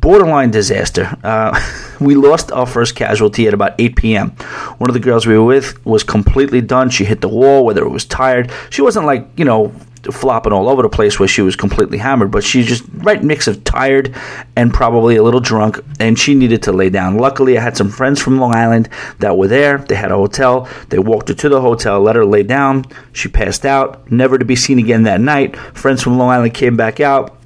borderline 0.00 0.50
disaster. 0.50 1.16
Uh, 1.22 1.58
we 2.00 2.14
lost 2.14 2.52
our 2.52 2.66
first 2.66 2.94
casualty 2.94 3.46
at 3.46 3.54
about 3.54 3.74
8 3.78 3.96
p.m. 3.96 4.30
One 4.78 4.90
of 4.90 4.94
the 4.94 5.00
girls 5.00 5.26
we 5.26 5.36
were 5.38 5.44
with 5.44 5.84
was 5.84 6.02
completely 6.02 6.60
done. 6.60 6.90
She 6.90 7.04
hit 7.04 7.20
the 7.20 7.28
wall, 7.28 7.64
whether 7.64 7.84
it 7.84 7.90
was 7.90 8.04
tired. 8.04 8.52
She 8.70 8.82
wasn't 8.82 9.06
like, 9.06 9.26
you 9.36 9.44
know, 9.44 9.72
flopping 10.12 10.52
all 10.52 10.68
over 10.68 10.82
the 10.82 10.88
place 10.88 11.18
where 11.18 11.28
she 11.28 11.42
was 11.42 11.56
completely 11.56 11.98
hammered, 11.98 12.30
but 12.30 12.44
she's 12.44 12.66
just 12.66 12.84
right 12.98 13.22
mix 13.22 13.46
of 13.46 13.64
tired 13.64 14.14
and 14.56 14.72
probably 14.72 15.16
a 15.16 15.22
little 15.22 15.40
drunk, 15.40 15.80
and 16.00 16.18
she 16.18 16.34
needed 16.34 16.62
to 16.64 16.72
lay 16.72 16.90
down. 16.90 17.16
Luckily, 17.16 17.56
I 17.58 17.62
had 17.62 17.76
some 17.76 17.90
friends 17.90 18.20
from 18.20 18.38
Long 18.38 18.54
Island 18.54 18.88
that 19.18 19.36
were 19.36 19.48
there. 19.48 19.78
They 19.78 19.94
had 19.94 20.12
a 20.12 20.16
hotel. 20.16 20.68
They 20.88 20.98
walked 20.98 21.28
her 21.28 21.34
to 21.34 21.48
the 21.48 21.60
hotel, 21.60 22.00
let 22.00 22.16
her 22.16 22.24
lay 22.24 22.42
down. 22.42 22.84
She 23.12 23.28
passed 23.28 23.64
out, 23.64 24.10
never 24.10 24.38
to 24.38 24.44
be 24.44 24.56
seen 24.56 24.78
again 24.78 25.04
that 25.04 25.20
night. 25.20 25.56
Friends 25.56 26.02
from 26.02 26.18
Long 26.18 26.30
Island 26.30 26.54
came 26.54 26.76
back 26.76 27.00
out 27.00 27.36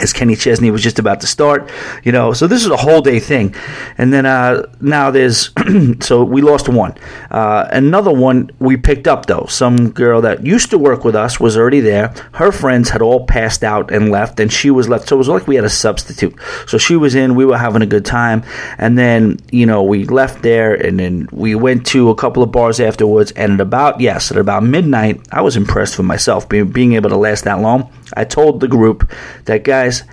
as 0.00 0.12
Kenny 0.12 0.36
Chesney 0.36 0.70
was 0.70 0.82
just 0.82 0.98
about 0.98 1.20
to 1.20 1.26
start, 1.26 1.70
you 2.02 2.12
know. 2.12 2.32
So 2.32 2.46
this 2.46 2.64
is 2.64 2.70
a 2.70 2.76
whole 2.76 3.02
day 3.02 3.20
thing, 3.20 3.54
and 3.98 4.12
then 4.12 4.24
uh, 4.24 4.66
now 4.80 5.10
there's 5.10 5.50
so 6.00 6.24
we 6.24 6.40
lost 6.40 6.68
one. 6.68 6.94
Uh, 7.30 7.68
another 7.70 8.12
one 8.12 8.50
we 8.58 8.76
picked 8.76 9.06
up 9.06 9.26
though. 9.26 9.46
Some 9.48 9.90
girl 9.90 10.22
that 10.22 10.46
used 10.46 10.70
to 10.70 10.78
work 10.78 11.04
with 11.04 11.14
us 11.14 11.38
was 11.38 11.56
already 11.56 11.80
there. 11.80 12.14
Her 12.32 12.52
friends 12.52 12.90
had 12.90 13.02
all 13.02 13.26
passed 13.26 13.62
out 13.62 13.92
and 13.92 14.10
left, 14.10 14.40
and 14.40 14.50
she 14.50 14.70
was 14.70 14.88
left. 14.88 15.08
So 15.08 15.16
it 15.16 15.18
was 15.18 15.28
like 15.28 15.46
we 15.46 15.56
had 15.56 15.64
a 15.64 15.70
substitute. 15.70 16.34
So 16.66 16.78
she 16.78 16.96
was 16.96 17.14
in. 17.14 17.34
We 17.34 17.44
were 17.44 17.58
having 17.58 17.82
a 17.82 17.86
good 17.86 18.06
time, 18.06 18.44
and 18.78 18.96
then 18.96 19.40
you 19.50 19.66
know 19.66 19.82
we 19.82 20.04
left 20.04 20.42
there, 20.42 20.74
and 20.74 20.98
then 20.98 21.28
we 21.32 21.54
went 21.54 21.86
to 21.88 22.08
a 22.08 22.14
couple 22.14 22.42
of 22.42 22.50
bars 22.50 22.80
afterwards. 22.80 23.32
And 23.32 23.54
at 23.54 23.60
about 23.60 24.00
yes, 24.00 24.30
at 24.30 24.38
about 24.38 24.62
midnight, 24.62 25.20
I 25.30 25.42
was 25.42 25.56
impressed 25.56 25.98
with 25.98 26.06
myself 26.06 26.48
being 26.48 26.68
being 26.68 26.94
able 26.94 27.10
to 27.10 27.16
last 27.16 27.44
that 27.44 27.60
long. 27.60 27.92
I 28.16 28.24
told 28.24 28.60
the 28.60 28.68
group 28.68 29.10
that 29.44 29.64
guys, 29.64 30.04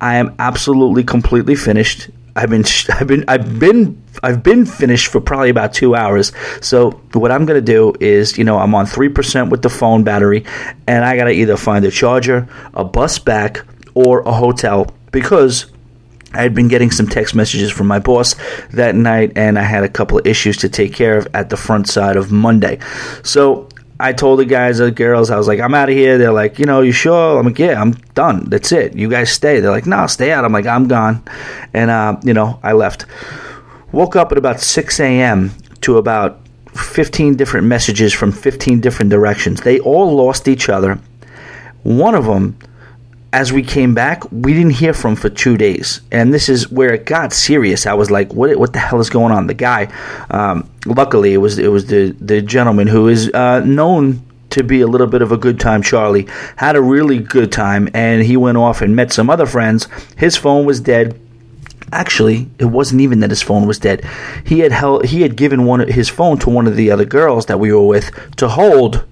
I 0.00 0.16
am 0.16 0.34
absolutely 0.38 1.04
completely 1.04 1.54
finished. 1.54 2.10
I've 2.34 2.50
been 2.50 2.64
I've 2.90 3.06
been 3.06 3.24
I've 3.28 3.58
been 3.58 4.02
I've 4.22 4.42
been 4.42 4.66
finished 4.66 5.08
for 5.08 5.20
probably 5.20 5.50
about 5.50 5.72
two 5.72 5.94
hours. 5.94 6.32
So 6.60 6.90
what 7.12 7.30
I'm 7.30 7.46
gonna 7.46 7.60
do 7.60 7.94
is, 8.00 8.36
you 8.36 8.44
know, 8.44 8.58
I'm 8.58 8.74
on 8.74 8.86
three 8.86 9.08
percent 9.08 9.50
with 9.50 9.62
the 9.62 9.70
phone 9.70 10.04
battery, 10.04 10.44
and 10.86 11.04
I 11.04 11.16
gotta 11.16 11.30
either 11.30 11.56
find 11.56 11.84
a 11.84 11.90
charger, 11.90 12.48
a 12.74 12.84
bus 12.84 13.18
back, 13.18 13.64
or 13.94 14.20
a 14.20 14.32
hotel 14.32 14.94
because 15.12 15.66
I 16.34 16.42
had 16.42 16.54
been 16.54 16.68
getting 16.68 16.90
some 16.90 17.06
text 17.06 17.34
messages 17.34 17.72
from 17.72 17.86
my 17.86 17.98
boss 17.98 18.34
that 18.72 18.94
night, 18.94 19.32
and 19.36 19.58
I 19.58 19.62
had 19.62 19.84
a 19.84 19.88
couple 19.88 20.18
of 20.18 20.26
issues 20.26 20.58
to 20.58 20.68
take 20.68 20.92
care 20.92 21.16
of 21.16 21.26
at 21.32 21.48
the 21.48 21.56
front 21.56 21.88
side 21.88 22.16
of 22.16 22.30
Monday. 22.30 22.78
So 23.22 23.68
I 23.98 24.12
told 24.12 24.40
the 24.40 24.44
guys, 24.44 24.78
the 24.78 24.90
girls, 24.90 25.30
I 25.30 25.36
was 25.36 25.48
like, 25.48 25.60
I'm 25.60 25.74
out 25.74 25.88
of 25.88 25.94
here. 25.94 26.18
They're 26.18 26.32
like, 26.32 26.58
you 26.58 26.66
know, 26.66 26.82
you 26.82 26.92
sure? 26.92 27.38
I'm 27.38 27.46
like, 27.46 27.58
yeah, 27.58 27.80
I'm 27.80 27.92
done. 28.14 28.44
That's 28.50 28.70
it. 28.72 28.94
You 28.94 29.08
guys 29.08 29.30
stay. 29.30 29.60
They're 29.60 29.70
like, 29.70 29.86
no, 29.86 30.06
stay 30.06 30.32
out. 30.32 30.44
I'm 30.44 30.52
like, 30.52 30.66
I'm 30.66 30.86
gone. 30.86 31.22
And, 31.72 31.90
uh, 31.90 32.18
you 32.22 32.34
know, 32.34 32.60
I 32.62 32.72
left. 32.72 33.06
Woke 33.92 34.16
up 34.16 34.32
at 34.32 34.38
about 34.38 34.60
6 34.60 35.00
a.m. 35.00 35.52
to 35.80 35.96
about 35.96 36.40
15 36.74 37.36
different 37.36 37.66
messages 37.66 38.12
from 38.12 38.32
15 38.32 38.80
different 38.80 39.10
directions. 39.10 39.62
They 39.62 39.80
all 39.80 40.14
lost 40.14 40.46
each 40.46 40.68
other. 40.68 40.98
One 41.82 42.14
of 42.14 42.26
them 42.26 42.58
as 43.32 43.52
we 43.52 43.62
came 43.62 43.94
back, 43.94 44.30
we 44.32 44.54
didn't 44.54 44.72
hear 44.72 44.94
from 44.94 45.16
for 45.16 45.28
two 45.28 45.56
days, 45.56 46.00
and 46.10 46.32
this 46.32 46.48
is 46.48 46.70
where 46.70 46.94
it 46.94 47.06
got 47.06 47.32
serious. 47.32 47.86
I 47.86 47.94
was 47.94 48.10
like, 48.10 48.32
"What? 48.32 48.56
What 48.56 48.72
the 48.72 48.78
hell 48.78 49.00
is 49.00 49.10
going 49.10 49.32
on?" 49.32 49.46
The 49.46 49.54
guy, 49.54 49.92
um, 50.30 50.68
luckily, 50.86 51.34
it 51.34 51.38
was 51.38 51.58
it 51.58 51.68
was 51.68 51.86
the 51.86 52.16
the 52.20 52.40
gentleman 52.40 52.86
who 52.86 53.08
is 53.08 53.30
uh, 53.32 53.60
known 53.60 54.22
to 54.50 54.62
be 54.62 54.80
a 54.80 54.86
little 54.86 55.06
bit 55.06 55.22
of 55.22 55.32
a 55.32 55.36
good 55.36 55.60
time. 55.60 55.82
Charlie 55.82 56.26
had 56.56 56.76
a 56.76 56.82
really 56.82 57.18
good 57.18 57.52
time, 57.52 57.88
and 57.94 58.22
he 58.22 58.36
went 58.36 58.56
off 58.56 58.80
and 58.80 58.96
met 58.96 59.12
some 59.12 59.28
other 59.28 59.46
friends. 59.46 59.88
His 60.16 60.36
phone 60.36 60.64
was 60.64 60.80
dead. 60.80 61.20
Actually, 61.92 62.48
it 62.58 62.64
wasn't 62.64 63.00
even 63.00 63.20
that 63.20 63.30
his 63.30 63.42
phone 63.42 63.66
was 63.66 63.78
dead. 63.78 64.04
He 64.44 64.60
had 64.60 64.72
held, 64.72 65.04
he 65.04 65.22
had 65.22 65.36
given 65.36 65.64
one 65.64 65.86
his 65.86 66.08
phone 66.08 66.38
to 66.38 66.50
one 66.50 66.66
of 66.66 66.74
the 66.76 66.90
other 66.90 67.04
girls 67.04 67.46
that 67.46 67.60
we 67.60 67.72
were 67.72 67.86
with 67.86 68.10
to 68.36 68.48
hold 68.48 69.04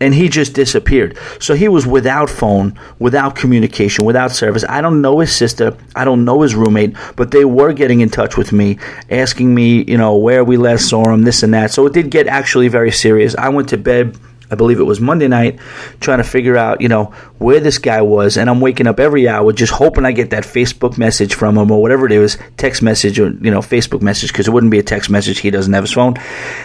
and 0.00 0.14
he 0.14 0.28
just 0.28 0.54
disappeared. 0.54 1.16
So 1.40 1.54
he 1.54 1.68
was 1.68 1.86
without 1.86 2.30
phone, 2.30 2.78
without 2.98 3.36
communication, 3.36 4.04
without 4.04 4.32
service. 4.32 4.64
I 4.68 4.80
don't 4.80 5.00
know 5.00 5.18
his 5.20 5.34
sister, 5.34 5.76
I 5.94 6.04
don't 6.04 6.24
know 6.24 6.42
his 6.42 6.54
roommate, 6.54 6.96
but 7.16 7.30
they 7.30 7.44
were 7.44 7.72
getting 7.72 8.00
in 8.00 8.10
touch 8.10 8.36
with 8.36 8.52
me, 8.52 8.78
asking 9.10 9.54
me, 9.54 9.82
you 9.84 9.98
know, 9.98 10.16
where 10.16 10.44
we 10.44 10.56
last 10.56 10.88
saw 10.88 11.10
him, 11.10 11.22
this 11.22 11.42
and 11.42 11.54
that. 11.54 11.70
So 11.72 11.86
it 11.86 11.92
did 11.92 12.10
get 12.10 12.26
actually 12.26 12.68
very 12.68 12.92
serious. 12.92 13.34
I 13.36 13.48
went 13.48 13.70
to 13.70 13.76
bed. 13.76 14.16
I 14.50 14.54
believe 14.54 14.80
it 14.80 14.84
was 14.84 14.98
Monday 14.98 15.28
night, 15.28 15.58
trying 16.00 16.18
to 16.18 16.24
figure 16.24 16.56
out, 16.56 16.80
you 16.80 16.88
know, 16.88 17.12
where 17.36 17.60
this 17.60 17.76
guy 17.76 18.00
was, 18.00 18.38
and 18.38 18.48
I'm 18.48 18.62
waking 18.62 18.86
up 18.86 18.98
every 18.98 19.28
hour 19.28 19.52
just 19.52 19.74
hoping 19.74 20.06
I 20.06 20.12
get 20.12 20.30
that 20.30 20.44
Facebook 20.44 20.96
message 20.96 21.34
from 21.34 21.58
him 21.58 21.70
or 21.70 21.82
whatever 21.82 22.06
it 22.06 22.12
is, 22.12 22.38
text 22.56 22.80
message 22.80 23.20
or 23.20 23.28
you 23.28 23.50
know 23.50 23.58
Facebook 23.58 24.00
message 24.00 24.32
because 24.32 24.48
it 24.48 24.52
wouldn't 24.52 24.70
be 24.70 24.78
a 24.78 24.82
text 24.82 25.10
message. 25.10 25.40
He 25.40 25.50
doesn't 25.50 25.74
have 25.74 25.84
his 25.84 25.92
phone, 25.92 26.14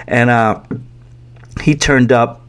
and 0.07 0.29
uh, 0.29 0.61
he 1.61 1.75
turned 1.75 2.13
up 2.13 2.42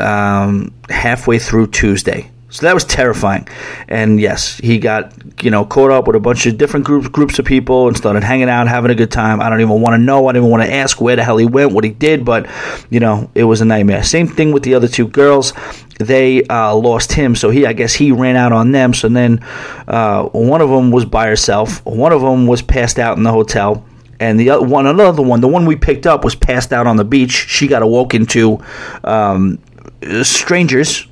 um, 0.00 0.72
halfway 0.88 1.38
through 1.38 1.68
Tuesday. 1.68 2.30
So 2.50 2.66
that 2.66 2.74
was 2.74 2.84
terrifying. 2.84 3.46
And 3.88 4.20
yes, 4.20 4.58
he 4.58 4.78
got, 4.78 5.12
you 5.42 5.52
know, 5.52 5.64
caught 5.64 5.92
up 5.92 6.08
with 6.08 6.16
a 6.16 6.20
bunch 6.20 6.46
of 6.46 6.58
different 6.58 6.84
groups 6.84 7.06
groups 7.06 7.38
of 7.38 7.44
people 7.44 7.86
and 7.86 7.96
started 7.96 8.24
hanging 8.24 8.48
out, 8.48 8.66
having 8.66 8.90
a 8.90 8.94
good 8.96 9.12
time. 9.12 9.40
I 9.40 9.48
don't 9.48 9.60
even 9.60 9.80
want 9.80 9.94
to 9.94 9.98
know. 9.98 10.26
I 10.26 10.32
don't 10.32 10.42
even 10.42 10.50
want 10.50 10.64
to 10.64 10.72
ask 10.72 11.00
where 11.00 11.14
the 11.14 11.22
hell 11.22 11.36
he 11.36 11.46
went, 11.46 11.72
what 11.72 11.84
he 11.84 11.90
did, 11.90 12.24
but 12.24 12.48
you 12.90 12.98
know, 12.98 13.30
it 13.36 13.44
was 13.44 13.60
a 13.60 13.64
nightmare. 13.64 14.02
Same 14.02 14.26
thing 14.26 14.50
with 14.50 14.64
the 14.64 14.74
other 14.74 14.88
two 14.88 15.06
girls. 15.06 15.52
They 16.00 16.42
uh, 16.44 16.74
lost 16.74 17.12
him, 17.12 17.36
so 17.36 17.50
he, 17.50 17.66
I 17.66 17.72
guess, 17.72 17.94
he 17.94 18.10
ran 18.10 18.34
out 18.34 18.52
on 18.52 18.72
them. 18.72 18.94
So 18.94 19.08
then, 19.08 19.44
uh, 19.86 20.24
one 20.30 20.60
of 20.60 20.70
them 20.70 20.90
was 20.90 21.04
by 21.04 21.26
herself. 21.28 21.84
One 21.86 22.12
of 22.12 22.20
them 22.20 22.48
was 22.48 22.62
passed 22.62 22.98
out 22.98 23.16
in 23.16 23.22
the 23.22 23.30
hotel 23.30 23.86
and 24.20 24.38
the 24.38 24.50
other 24.50 24.66
one, 24.66 24.86
another 24.86 25.22
one, 25.22 25.40
the 25.40 25.48
one 25.48 25.64
we 25.64 25.76
picked 25.76 26.06
up 26.06 26.24
was 26.24 26.34
passed 26.34 26.74
out 26.74 26.86
on 26.86 26.96
the 26.96 27.04
beach. 27.04 27.30
She 27.30 27.66
got 27.66 27.80
awoken 27.80 28.26
to 28.26 28.62
um, 29.02 29.58
Uh, 30.02 30.24
strangers. 30.24 31.06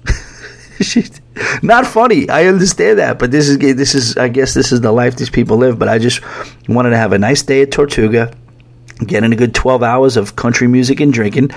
not 1.62 1.86
funny. 1.86 2.28
I 2.28 2.46
understand 2.46 2.98
that, 2.98 3.18
but 3.18 3.30
this 3.30 3.48
is 3.48 3.58
this 3.58 3.94
is 3.94 4.16
I 4.16 4.28
guess 4.28 4.54
this 4.54 4.72
is 4.72 4.80
the 4.80 4.92
life 4.92 5.16
these 5.16 5.30
people 5.30 5.56
live. 5.56 5.78
But 5.78 5.88
I 5.88 5.98
just 5.98 6.20
wanted 6.68 6.90
to 6.90 6.96
have 6.96 7.12
a 7.12 7.18
nice 7.18 7.42
day 7.42 7.62
at 7.62 7.70
Tortuga 7.70 8.32
getting 9.06 9.32
a 9.32 9.36
good 9.36 9.54
12 9.54 9.82
hours 9.82 10.16
of 10.16 10.36
country 10.36 10.66
music 10.66 11.00
and 11.00 11.12
drinking 11.12 11.50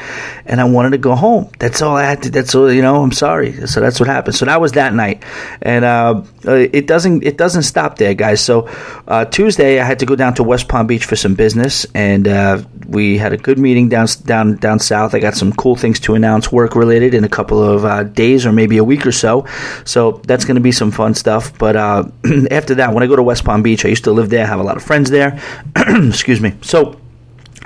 and 0.45 0.61
i 0.61 0.63
wanted 0.63 0.91
to 0.91 0.97
go 0.97 1.15
home. 1.15 1.49
That's 1.59 1.81
all 1.81 1.95
i 1.95 2.03
had 2.03 2.23
to 2.23 2.29
that's 2.29 2.53
all 2.55 2.71
you 2.71 2.81
know 2.81 3.01
i'm 3.01 3.11
sorry. 3.11 3.67
So 3.67 3.81
that's 3.81 3.99
what 3.99 4.07
happened. 4.07 4.35
So 4.35 4.45
that 4.45 4.61
was 4.61 4.73
that 4.73 4.93
night. 4.93 5.23
And 5.61 5.85
uh, 5.85 6.23
uh, 6.45 6.53
it 6.53 6.87
doesn't 6.87 7.23
it 7.23 7.37
doesn't 7.37 7.63
stop 7.63 7.97
there 7.97 8.13
guys. 8.13 8.41
So 8.41 8.69
uh, 9.07 9.25
tuesday 9.25 9.79
i 9.79 9.83
had 9.83 9.99
to 9.99 10.05
go 10.05 10.15
down 10.15 10.35
to 10.35 10.43
west 10.43 10.67
palm 10.67 10.87
beach 10.87 11.05
for 11.05 11.15
some 11.15 11.35
business 11.35 11.85
and 11.95 12.27
uh, 12.27 12.61
we 12.87 13.17
had 13.17 13.33
a 13.33 13.37
good 13.37 13.57
meeting 13.57 13.89
down 13.89 14.07
down 14.25 14.55
down 14.57 14.79
south. 14.79 15.15
I 15.15 15.19
got 15.19 15.35
some 15.35 15.53
cool 15.53 15.75
things 15.75 15.99
to 16.01 16.13
announce 16.15 16.51
work 16.51 16.75
related 16.75 17.13
in 17.13 17.23
a 17.23 17.29
couple 17.29 17.63
of 17.63 17.85
uh, 17.85 18.03
days 18.03 18.45
or 18.45 18.51
maybe 18.51 18.77
a 18.77 18.83
week 18.83 19.05
or 19.05 19.11
so. 19.11 19.47
So 19.85 20.21
that's 20.25 20.45
going 20.45 20.55
to 20.55 20.61
be 20.61 20.71
some 20.71 20.91
fun 20.91 21.13
stuff. 21.15 21.57
But 21.57 21.75
uh, 21.75 22.03
after 22.51 22.75
that 22.75 22.93
when 22.93 23.03
i 23.03 23.07
go 23.07 23.15
to 23.15 23.23
west 23.23 23.43
palm 23.45 23.63
beach 23.63 23.85
i 23.85 23.87
used 23.87 24.03
to 24.03 24.11
live 24.11 24.29
there 24.29 24.45
have 24.45 24.59
a 24.59 24.63
lot 24.63 24.77
of 24.77 24.83
friends 24.83 25.09
there. 25.09 25.41
Excuse 25.75 26.41
me. 26.41 26.53
So 26.61 27.00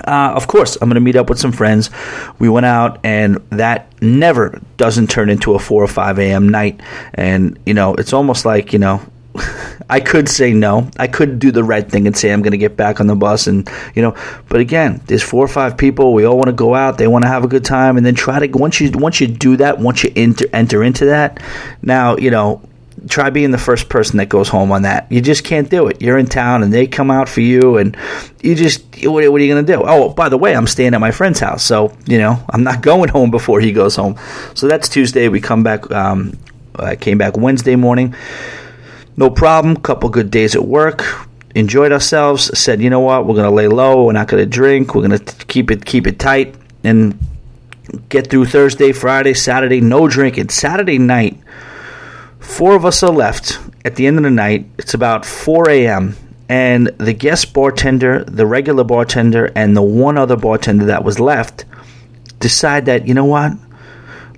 uh, 0.06 0.32
of 0.34 0.46
course, 0.46 0.76
I'm 0.76 0.88
going 0.88 0.94
to 0.94 1.00
meet 1.00 1.16
up 1.16 1.28
with 1.28 1.38
some 1.38 1.52
friends. 1.52 1.90
We 2.38 2.48
went 2.48 2.66
out, 2.66 3.00
and 3.04 3.36
that 3.50 3.90
never 4.00 4.60
doesn't 4.76 5.10
turn 5.10 5.30
into 5.30 5.54
a 5.54 5.58
4 5.58 5.82
or 5.82 5.88
5 5.88 6.18
a.m. 6.18 6.48
night. 6.48 6.80
And, 7.14 7.58
you 7.66 7.74
know, 7.74 7.94
it's 7.94 8.12
almost 8.12 8.44
like, 8.44 8.72
you 8.72 8.78
know, 8.78 9.00
I 9.90 10.00
could 10.00 10.28
say 10.28 10.52
no. 10.52 10.90
I 10.98 11.06
could 11.06 11.38
do 11.38 11.50
the 11.50 11.64
right 11.64 11.88
thing 11.88 12.06
and 12.06 12.16
say 12.16 12.32
I'm 12.32 12.42
going 12.42 12.52
to 12.52 12.58
get 12.58 12.76
back 12.76 13.00
on 13.00 13.06
the 13.06 13.14
bus 13.16 13.46
and 13.46 13.68
you 13.94 14.02
know, 14.02 14.16
but 14.48 14.60
again, 14.60 15.00
there's 15.06 15.22
four 15.22 15.44
or 15.44 15.48
five 15.48 15.76
people. 15.76 16.12
We 16.12 16.24
all 16.24 16.36
want 16.36 16.48
to 16.48 16.54
go 16.54 16.74
out. 16.74 16.98
They 16.98 17.06
want 17.06 17.24
to 17.24 17.28
have 17.28 17.44
a 17.44 17.48
good 17.48 17.64
time, 17.64 17.96
and 17.96 18.04
then 18.04 18.14
try 18.14 18.44
to 18.44 18.58
once 18.58 18.80
you 18.80 18.90
once 18.92 19.20
you 19.20 19.26
do 19.26 19.56
that, 19.58 19.78
once 19.78 20.02
you 20.02 20.12
enter 20.16 20.46
enter 20.52 20.82
into 20.82 21.06
that, 21.06 21.40
now 21.82 22.16
you 22.16 22.30
know 22.30 22.62
try 23.08 23.30
being 23.30 23.50
the 23.50 23.58
first 23.58 23.88
person 23.88 24.16
that 24.18 24.28
goes 24.28 24.48
home 24.48 24.72
on 24.72 24.82
that. 24.82 25.10
You 25.10 25.20
just 25.20 25.44
can't 25.44 25.68
do 25.68 25.86
it. 25.88 26.00
You're 26.00 26.18
in 26.18 26.26
town 26.26 26.62
and 26.62 26.72
they 26.72 26.86
come 26.86 27.10
out 27.10 27.28
for 27.28 27.40
you, 27.40 27.78
and 27.78 27.96
you 28.42 28.54
just 28.54 28.82
what, 29.04 29.24
are 29.24 29.38
you 29.38 29.52
going 29.52 29.66
to 29.66 29.72
do? 29.72 29.82
Oh, 29.84 30.10
by 30.10 30.28
the 30.28 30.38
way, 30.38 30.56
I'm 30.56 30.66
staying 30.66 30.94
at 30.94 31.00
my 31.00 31.10
friend's 31.10 31.40
house, 31.40 31.64
so 31.64 31.96
you 32.06 32.18
know 32.18 32.42
I'm 32.50 32.62
not 32.62 32.82
going 32.82 33.08
home 33.08 33.30
before 33.30 33.60
he 33.60 33.72
goes 33.72 33.96
home. 33.96 34.16
So 34.54 34.68
that's 34.68 34.88
Tuesday. 34.88 35.28
We 35.28 35.40
come 35.40 35.62
back. 35.62 35.90
Um, 35.90 36.38
I 36.76 36.96
came 36.96 37.18
back 37.18 37.36
Wednesday 37.36 37.76
morning. 37.76 38.14
No 39.16 39.30
problem. 39.30 39.76
Couple 39.76 40.10
good 40.10 40.30
days 40.30 40.54
at 40.54 40.64
work. 40.64 41.04
Enjoyed 41.54 41.90
ourselves. 41.90 42.58
Said, 42.58 42.82
you 42.82 42.90
know 42.90 43.00
what? 43.00 43.26
We're 43.26 43.34
going 43.34 43.48
to 43.48 43.54
lay 43.54 43.66
low. 43.66 44.04
We're 44.04 44.12
not 44.12 44.28
going 44.28 44.42
to 44.42 44.50
drink. 44.50 44.94
We're 44.94 45.08
going 45.08 45.18
to 45.18 45.46
keep 45.46 45.70
it 45.70 45.84
keep 45.84 46.06
it 46.06 46.18
tight 46.18 46.54
and 46.84 47.18
get 48.08 48.28
through 48.28 48.46
Thursday, 48.46 48.92
Friday, 48.92 49.32
Saturday. 49.32 49.80
No 49.80 50.08
drinking. 50.08 50.50
Saturday 50.50 50.98
night 50.98 51.38
Four 52.46 52.74
of 52.74 52.86
us 52.86 53.02
are 53.02 53.12
left 53.12 53.58
at 53.84 53.96
the 53.96 54.06
end 54.06 54.16
of 54.16 54.22
the 54.22 54.30
night. 54.30 54.66
It's 54.78 54.94
about 54.94 55.26
4 55.26 55.68
a.m. 55.68 56.16
And 56.48 56.86
the 56.96 57.12
guest 57.12 57.52
bartender, 57.52 58.24
the 58.24 58.46
regular 58.46 58.82
bartender, 58.82 59.52
and 59.54 59.76
the 59.76 59.82
one 59.82 60.16
other 60.16 60.36
bartender 60.36 60.86
that 60.86 61.04
was 61.04 61.20
left 61.20 61.66
decide 62.40 62.86
that, 62.86 63.06
you 63.06 63.12
know 63.12 63.26
what? 63.26 63.52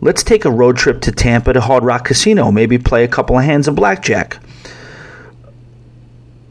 Let's 0.00 0.24
take 0.24 0.44
a 0.44 0.50
road 0.50 0.76
trip 0.76 1.02
to 1.02 1.12
Tampa 1.12 1.52
to 1.52 1.60
Hard 1.60 1.84
Rock 1.84 2.06
Casino. 2.06 2.50
Maybe 2.50 2.76
play 2.76 3.04
a 3.04 3.08
couple 3.08 3.38
of 3.38 3.44
hands 3.44 3.68
of 3.68 3.76
blackjack. 3.76 4.38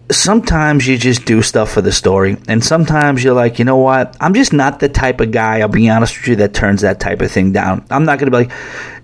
Sometimes 0.09 0.87
you 0.87 0.97
just 0.97 1.25
do 1.25 1.41
stuff 1.41 1.71
for 1.71 1.81
the 1.81 1.91
story, 1.91 2.37
and 2.47 2.63
sometimes 2.63 3.23
you're 3.23 3.33
like, 3.33 3.59
you 3.59 3.65
know 3.65 3.77
what? 3.77 4.15
I'm 4.21 4.33
just 4.33 4.53
not 4.53 4.79
the 4.79 4.87
type 4.87 5.19
of 5.19 5.31
guy, 5.31 5.59
I'll 5.59 5.67
be 5.67 5.89
honest 5.89 6.17
with 6.17 6.27
you, 6.29 6.35
that 6.37 6.53
turns 6.53 6.81
that 6.81 7.01
type 7.01 7.21
of 7.21 7.29
thing 7.29 7.51
down. 7.51 7.85
I'm 7.89 8.05
not 8.05 8.19
going 8.19 8.31
to 8.31 8.37
be 8.37 8.45
like, 8.45 8.51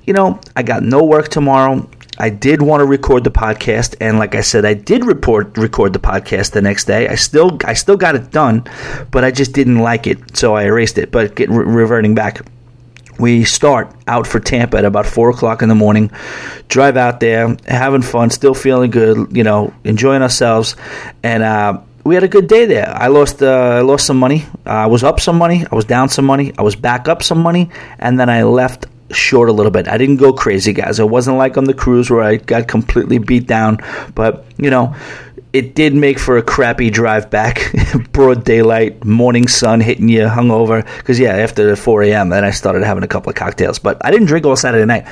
you 0.05 0.13
know, 0.13 0.39
I 0.55 0.63
got 0.63 0.81
no 0.81 1.03
work 1.03 1.27
tomorrow. 1.27 1.89
I 2.17 2.29
did 2.29 2.61
want 2.61 2.81
to 2.81 2.85
record 2.85 3.23
the 3.23 3.31
podcast, 3.31 3.95
and 3.99 4.19
like 4.19 4.35
I 4.35 4.41
said, 4.41 4.65
I 4.65 4.75
did 4.75 5.03
report 5.03 5.57
record 5.57 5.93
the 5.93 5.99
podcast 5.99 6.51
the 6.51 6.61
next 6.61 6.85
day. 6.85 7.07
I 7.07 7.15
still 7.15 7.57
I 7.65 7.73
still 7.73 7.97
got 7.97 8.15
it 8.15 8.29
done, 8.29 8.65
but 9.09 9.23
I 9.23 9.31
just 9.31 9.53
didn't 9.53 9.79
like 9.79 10.05
it, 10.05 10.37
so 10.37 10.55
I 10.55 10.63
erased 10.65 10.97
it. 10.97 11.11
But 11.11 11.35
get, 11.35 11.49
re- 11.49 11.65
reverting 11.65 12.13
back, 12.13 12.41
we 13.19 13.43
start 13.43 13.95
out 14.07 14.27
for 14.27 14.39
Tampa 14.39 14.77
at 14.77 14.85
about 14.85 15.07
four 15.07 15.31
o'clock 15.31 15.63
in 15.63 15.69
the 15.69 15.75
morning. 15.75 16.11
Drive 16.67 16.97
out 16.97 17.19
there, 17.19 17.57
having 17.67 18.03
fun, 18.03 18.29
still 18.29 18.53
feeling 18.53 18.91
good, 18.91 19.35
you 19.35 19.43
know, 19.43 19.73
enjoying 19.83 20.21
ourselves, 20.21 20.75
and. 21.23 21.43
Uh, 21.43 21.81
we 22.05 22.15
had 22.15 22.23
a 22.25 22.27
good 22.27 22.49
day 22.49 22.65
there. 22.65 22.89
I 22.89 23.07
lost 23.07 23.41
uh, 23.41 23.47
I 23.47 23.79
lost 23.79 24.05
some 24.05 24.17
money. 24.17 24.43
Uh, 24.65 24.71
I 24.71 24.85
was 24.87 25.05
up 25.05 25.21
some 25.21 25.37
money. 25.37 25.65
I 25.71 25.73
was 25.73 25.85
down 25.85 26.09
some 26.09 26.25
money. 26.25 26.51
I 26.57 26.61
was 26.61 26.75
back 26.75 27.07
up 27.07 27.23
some 27.23 27.39
money, 27.39 27.69
and 27.97 28.19
then 28.19 28.29
I 28.29 28.43
left 28.43 28.87
short 29.13 29.49
a 29.49 29.53
little 29.53 29.71
bit. 29.71 29.87
I 29.87 29.97
didn't 29.97 30.17
go 30.17 30.33
crazy, 30.33 30.73
guys. 30.73 30.99
It 30.99 31.09
wasn't 31.09 31.37
like 31.37 31.57
on 31.57 31.65
the 31.65 31.73
cruise 31.73 32.09
where 32.09 32.21
I 32.21 32.37
got 32.37 32.67
completely 32.67 33.17
beat 33.17 33.47
down, 33.47 33.79
but 34.15 34.45
you 34.57 34.69
know, 34.69 34.95
it 35.53 35.75
did 35.75 35.93
make 35.93 36.17
for 36.17 36.37
a 36.37 36.41
crappy 36.41 36.89
drive 36.89 37.29
back. 37.29 37.71
Broad 38.11 38.43
daylight, 38.43 39.05
morning 39.05 39.47
sun 39.47 39.81
hitting 39.81 40.09
you, 40.09 40.25
hungover. 40.25 40.83
Because 40.97 41.19
yeah, 41.19 41.35
after 41.35 41.75
4 41.75 42.03
a.m., 42.03 42.29
then 42.29 42.43
I 42.43 42.49
started 42.49 42.83
having 42.83 43.03
a 43.03 43.07
couple 43.07 43.29
of 43.29 43.35
cocktails. 43.35 43.77
But 43.77 44.03
I 44.03 44.09
didn't 44.09 44.25
drink 44.25 44.47
all 44.47 44.55
Saturday 44.55 44.85
night. 44.85 45.03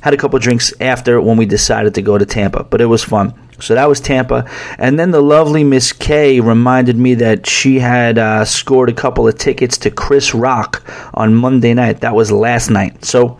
Had 0.00 0.14
a 0.14 0.16
couple 0.16 0.38
of 0.38 0.42
drinks 0.42 0.72
after 0.80 1.20
when 1.20 1.36
we 1.36 1.44
decided 1.44 1.94
to 1.96 2.02
go 2.02 2.16
to 2.16 2.24
Tampa. 2.24 2.64
But 2.64 2.80
it 2.80 2.86
was 2.86 3.04
fun. 3.04 3.34
So 3.60 3.74
that 3.74 3.90
was 3.90 4.00
Tampa. 4.00 4.50
And 4.78 4.98
then 4.98 5.10
the 5.10 5.20
lovely 5.20 5.64
Miss 5.64 5.92
K 5.92 6.40
reminded 6.40 6.96
me 6.96 7.14
that 7.16 7.46
she 7.46 7.78
had 7.78 8.16
uh, 8.16 8.46
scored 8.46 8.88
a 8.88 8.94
couple 8.94 9.28
of 9.28 9.36
tickets 9.36 9.76
to 9.78 9.90
Chris 9.90 10.34
Rock 10.34 10.82
on 11.12 11.34
Monday 11.34 11.74
night. 11.74 12.00
That 12.00 12.14
was 12.14 12.32
last 12.32 12.70
night. 12.70 13.04
So 13.04 13.38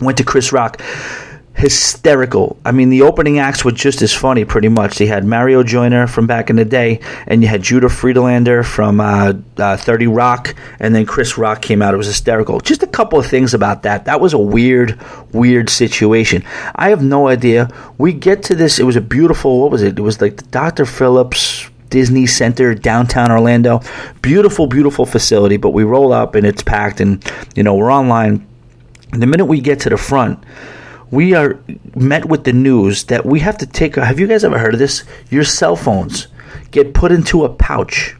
went 0.00 0.18
to 0.18 0.24
Chris 0.24 0.52
Rock 0.52 0.80
hysterical. 1.60 2.56
I 2.64 2.72
mean, 2.72 2.88
the 2.88 3.02
opening 3.02 3.38
acts 3.38 3.64
were 3.64 3.72
just 3.72 4.00
as 4.00 4.14
funny, 4.14 4.44
pretty 4.46 4.68
much. 4.68 4.96
They 4.96 5.06
had 5.06 5.26
Mario 5.26 5.62
Joyner 5.62 6.06
from 6.06 6.26
back 6.26 6.48
in 6.48 6.56
the 6.56 6.64
day, 6.64 7.00
and 7.26 7.42
you 7.42 7.48
had 7.48 7.62
Judah 7.62 7.88
Friedlander 7.88 8.62
from 8.62 8.98
uh, 8.98 9.34
uh, 9.58 9.76
30 9.76 10.06
Rock, 10.06 10.54
and 10.78 10.94
then 10.94 11.04
Chris 11.04 11.36
Rock 11.36 11.60
came 11.60 11.82
out. 11.82 11.92
It 11.92 11.98
was 11.98 12.06
hysterical. 12.06 12.60
Just 12.60 12.82
a 12.82 12.86
couple 12.86 13.18
of 13.18 13.26
things 13.26 13.52
about 13.52 13.82
that. 13.82 14.06
That 14.06 14.20
was 14.20 14.32
a 14.32 14.38
weird, 14.38 14.98
weird 15.32 15.68
situation. 15.68 16.44
I 16.74 16.88
have 16.88 17.02
no 17.02 17.28
idea. 17.28 17.68
We 17.98 18.14
get 18.14 18.42
to 18.44 18.54
this, 18.54 18.78
it 18.78 18.84
was 18.84 18.96
a 18.96 19.02
beautiful, 19.02 19.60
what 19.60 19.70
was 19.70 19.82
it? 19.82 19.98
It 19.98 20.02
was 20.02 20.20
like 20.20 20.36
the 20.36 20.44
Dr. 20.44 20.86
Phillips. 20.86 21.68
Disney 21.90 22.24
Center, 22.24 22.72
downtown 22.72 23.32
Orlando. 23.32 23.80
Beautiful, 24.22 24.68
beautiful 24.68 25.04
facility, 25.04 25.56
but 25.56 25.70
we 25.70 25.82
roll 25.82 26.12
up 26.12 26.36
and 26.36 26.46
it's 26.46 26.62
packed, 26.62 27.00
and 27.00 27.20
you 27.56 27.64
know, 27.64 27.74
we're 27.74 27.92
online. 27.92 28.46
The 29.12 29.26
minute 29.26 29.46
we 29.46 29.60
get 29.60 29.80
to 29.80 29.90
the 29.90 29.96
front, 29.96 30.42
we 31.10 31.34
are 31.34 31.58
met 31.96 32.26
with 32.26 32.44
the 32.44 32.52
news 32.52 33.04
that 33.04 33.26
we 33.26 33.40
have 33.40 33.58
to 33.58 33.66
take. 33.66 33.96
Have 33.96 34.20
you 34.20 34.26
guys 34.26 34.44
ever 34.44 34.58
heard 34.58 34.74
of 34.74 34.78
this? 34.78 35.04
Your 35.30 35.44
cell 35.44 35.74
phones 35.74 36.28
get 36.70 36.94
put 36.94 37.10
into 37.10 37.44
a 37.44 37.48
pouch 37.48 38.14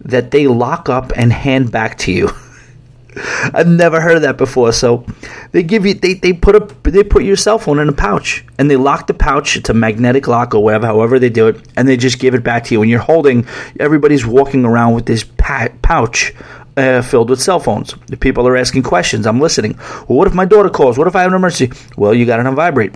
that 0.00 0.32
they 0.32 0.46
lock 0.46 0.88
up 0.88 1.12
and 1.14 1.32
hand 1.32 1.70
back 1.70 1.98
to 1.98 2.12
you. 2.12 2.30
I've 3.54 3.68
never 3.68 4.00
heard 4.00 4.16
of 4.16 4.22
that 4.22 4.36
before. 4.36 4.72
So 4.72 5.06
they 5.52 5.62
give 5.62 5.86
you 5.86 5.94
they, 5.94 6.14
they 6.14 6.32
put 6.32 6.56
a 6.56 6.90
they 6.90 7.04
put 7.04 7.22
your 7.22 7.36
cell 7.36 7.58
phone 7.58 7.78
in 7.78 7.88
a 7.88 7.92
pouch 7.92 8.44
and 8.58 8.70
they 8.70 8.76
lock 8.76 9.06
the 9.06 9.14
pouch. 9.14 9.56
It's 9.56 9.70
a 9.70 9.74
magnetic 9.74 10.28
lock 10.28 10.54
or 10.54 10.62
whatever, 10.62 10.86
however 10.86 11.18
they 11.18 11.30
do 11.30 11.48
it, 11.48 11.66
and 11.76 11.88
they 11.88 11.96
just 11.96 12.18
give 12.18 12.34
it 12.34 12.42
back 12.42 12.64
to 12.64 12.74
you. 12.74 12.82
And 12.82 12.90
you're 12.90 13.00
holding. 13.00 13.46
Everybody's 13.80 14.26
walking 14.26 14.64
around 14.64 14.94
with 14.94 15.06
this 15.06 15.24
pouch 15.38 16.34
uh, 16.76 17.02
filled 17.02 17.30
with 17.30 17.42
cell 17.42 17.60
phones. 17.60 17.94
The 18.06 18.16
people 18.16 18.46
are 18.46 18.56
asking 18.56 18.82
questions. 18.82 19.26
I'm 19.26 19.40
listening. 19.40 19.76
Well, 20.08 20.18
what 20.18 20.28
if 20.28 20.34
my 20.34 20.44
daughter 20.44 20.70
calls? 20.70 20.98
What 20.98 21.06
if 21.06 21.16
I 21.16 21.22
have 21.22 21.32
an 21.32 21.36
emergency? 21.36 21.76
Well, 21.96 22.14
you 22.14 22.26
got 22.26 22.40
it 22.40 22.46
on 22.46 22.54
vibrate. 22.54 22.94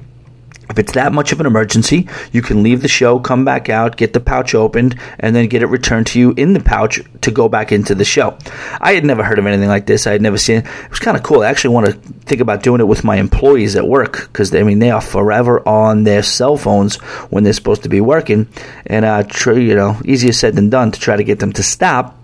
If 0.70 0.78
it's 0.78 0.92
that 0.92 1.12
much 1.12 1.32
of 1.32 1.40
an 1.40 1.46
emergency, 1.46 2.08
you 2.30 2.42
can 2.42 2.62
leave 2.62 2.80
the 2.80 2.86
show, 2.86 3.18
come 3.18 3.44
back 3.44 3.68
out, 3.68 3.96
get 3.96 4.12
the 4.12 4.20
pouch 4.20 4.54
opened, 4.54 4.96
and 5.18 5.34
then 5.34 5.48
get 5.48 5.62
it 5.62 5.66
returned 5.66 6.06
to 6.08 6.20
you 6.20 6.32
in 6.36 6.52
the 6.52 6.60
pouch 6.60 7.00
to 7.22 7.32
go 7.32 7.48
back 7.48 7.72
into 7.72 7.92
the 7.92 8.04
show. 8.04 8.38
I 8.80 8.92
had 8.92 9.04
never 9.04 9.24
heard 9.24 9.40
of 9.40 9.46
anything 9.46 9.68
like 9.68 9.86
this. 9.86 10.06
I 10.06 10.12
had 10.12 10.22
never 10.22 10.38
seen 10.38 10.58
it. 10.58 10.66
It 10.66 10.90
was 10.90 11.00
kind 11.00 11.16
of 11.16 11.24
cool. 11.24 11.42
I 11.42 11.48
actually 11.48 11.74
want 11.74 11.86
to 11.86 11.92
think 12.24 12.40
about 12.40 12.62
doing 12.62 12.80
it 12.80 12.86
with 12.86 13.02
my 13.02 13.16
employees 13.16 13.74
at 13.74 13.88
work 13.88 14.28
because 14.28 14.54
I 14.54 14.62
mean 14.62 14.78
they 14.78 14.92
are 14.92 15.00
forever 15.00 15.68
on 15.68 16.04
their 16.04 16.22
cell 16.22 16.56
phones 16.56 16.96
when 17.30 17.42
they're 17.42 17.52
supposed 17.52 17.82
to 17.82 17.88
be 17.88 18.00
working, 18.00 18.46
and 18.86 19.04
uh, 19.04 19.24
tr- 19.24 19.54
you 19.58 19.74
know, 19.74 20.00
easier 20.04 20.32
said 20.32 20.54
than 20.54 20.70
done 20.70 20.92
to 20.92 21.00
try 21.00 21.16
to 21.16 21.24
get 21.24 21.40
them 21.40 21.52
to 21.54 21.64
stop 21.64 22.19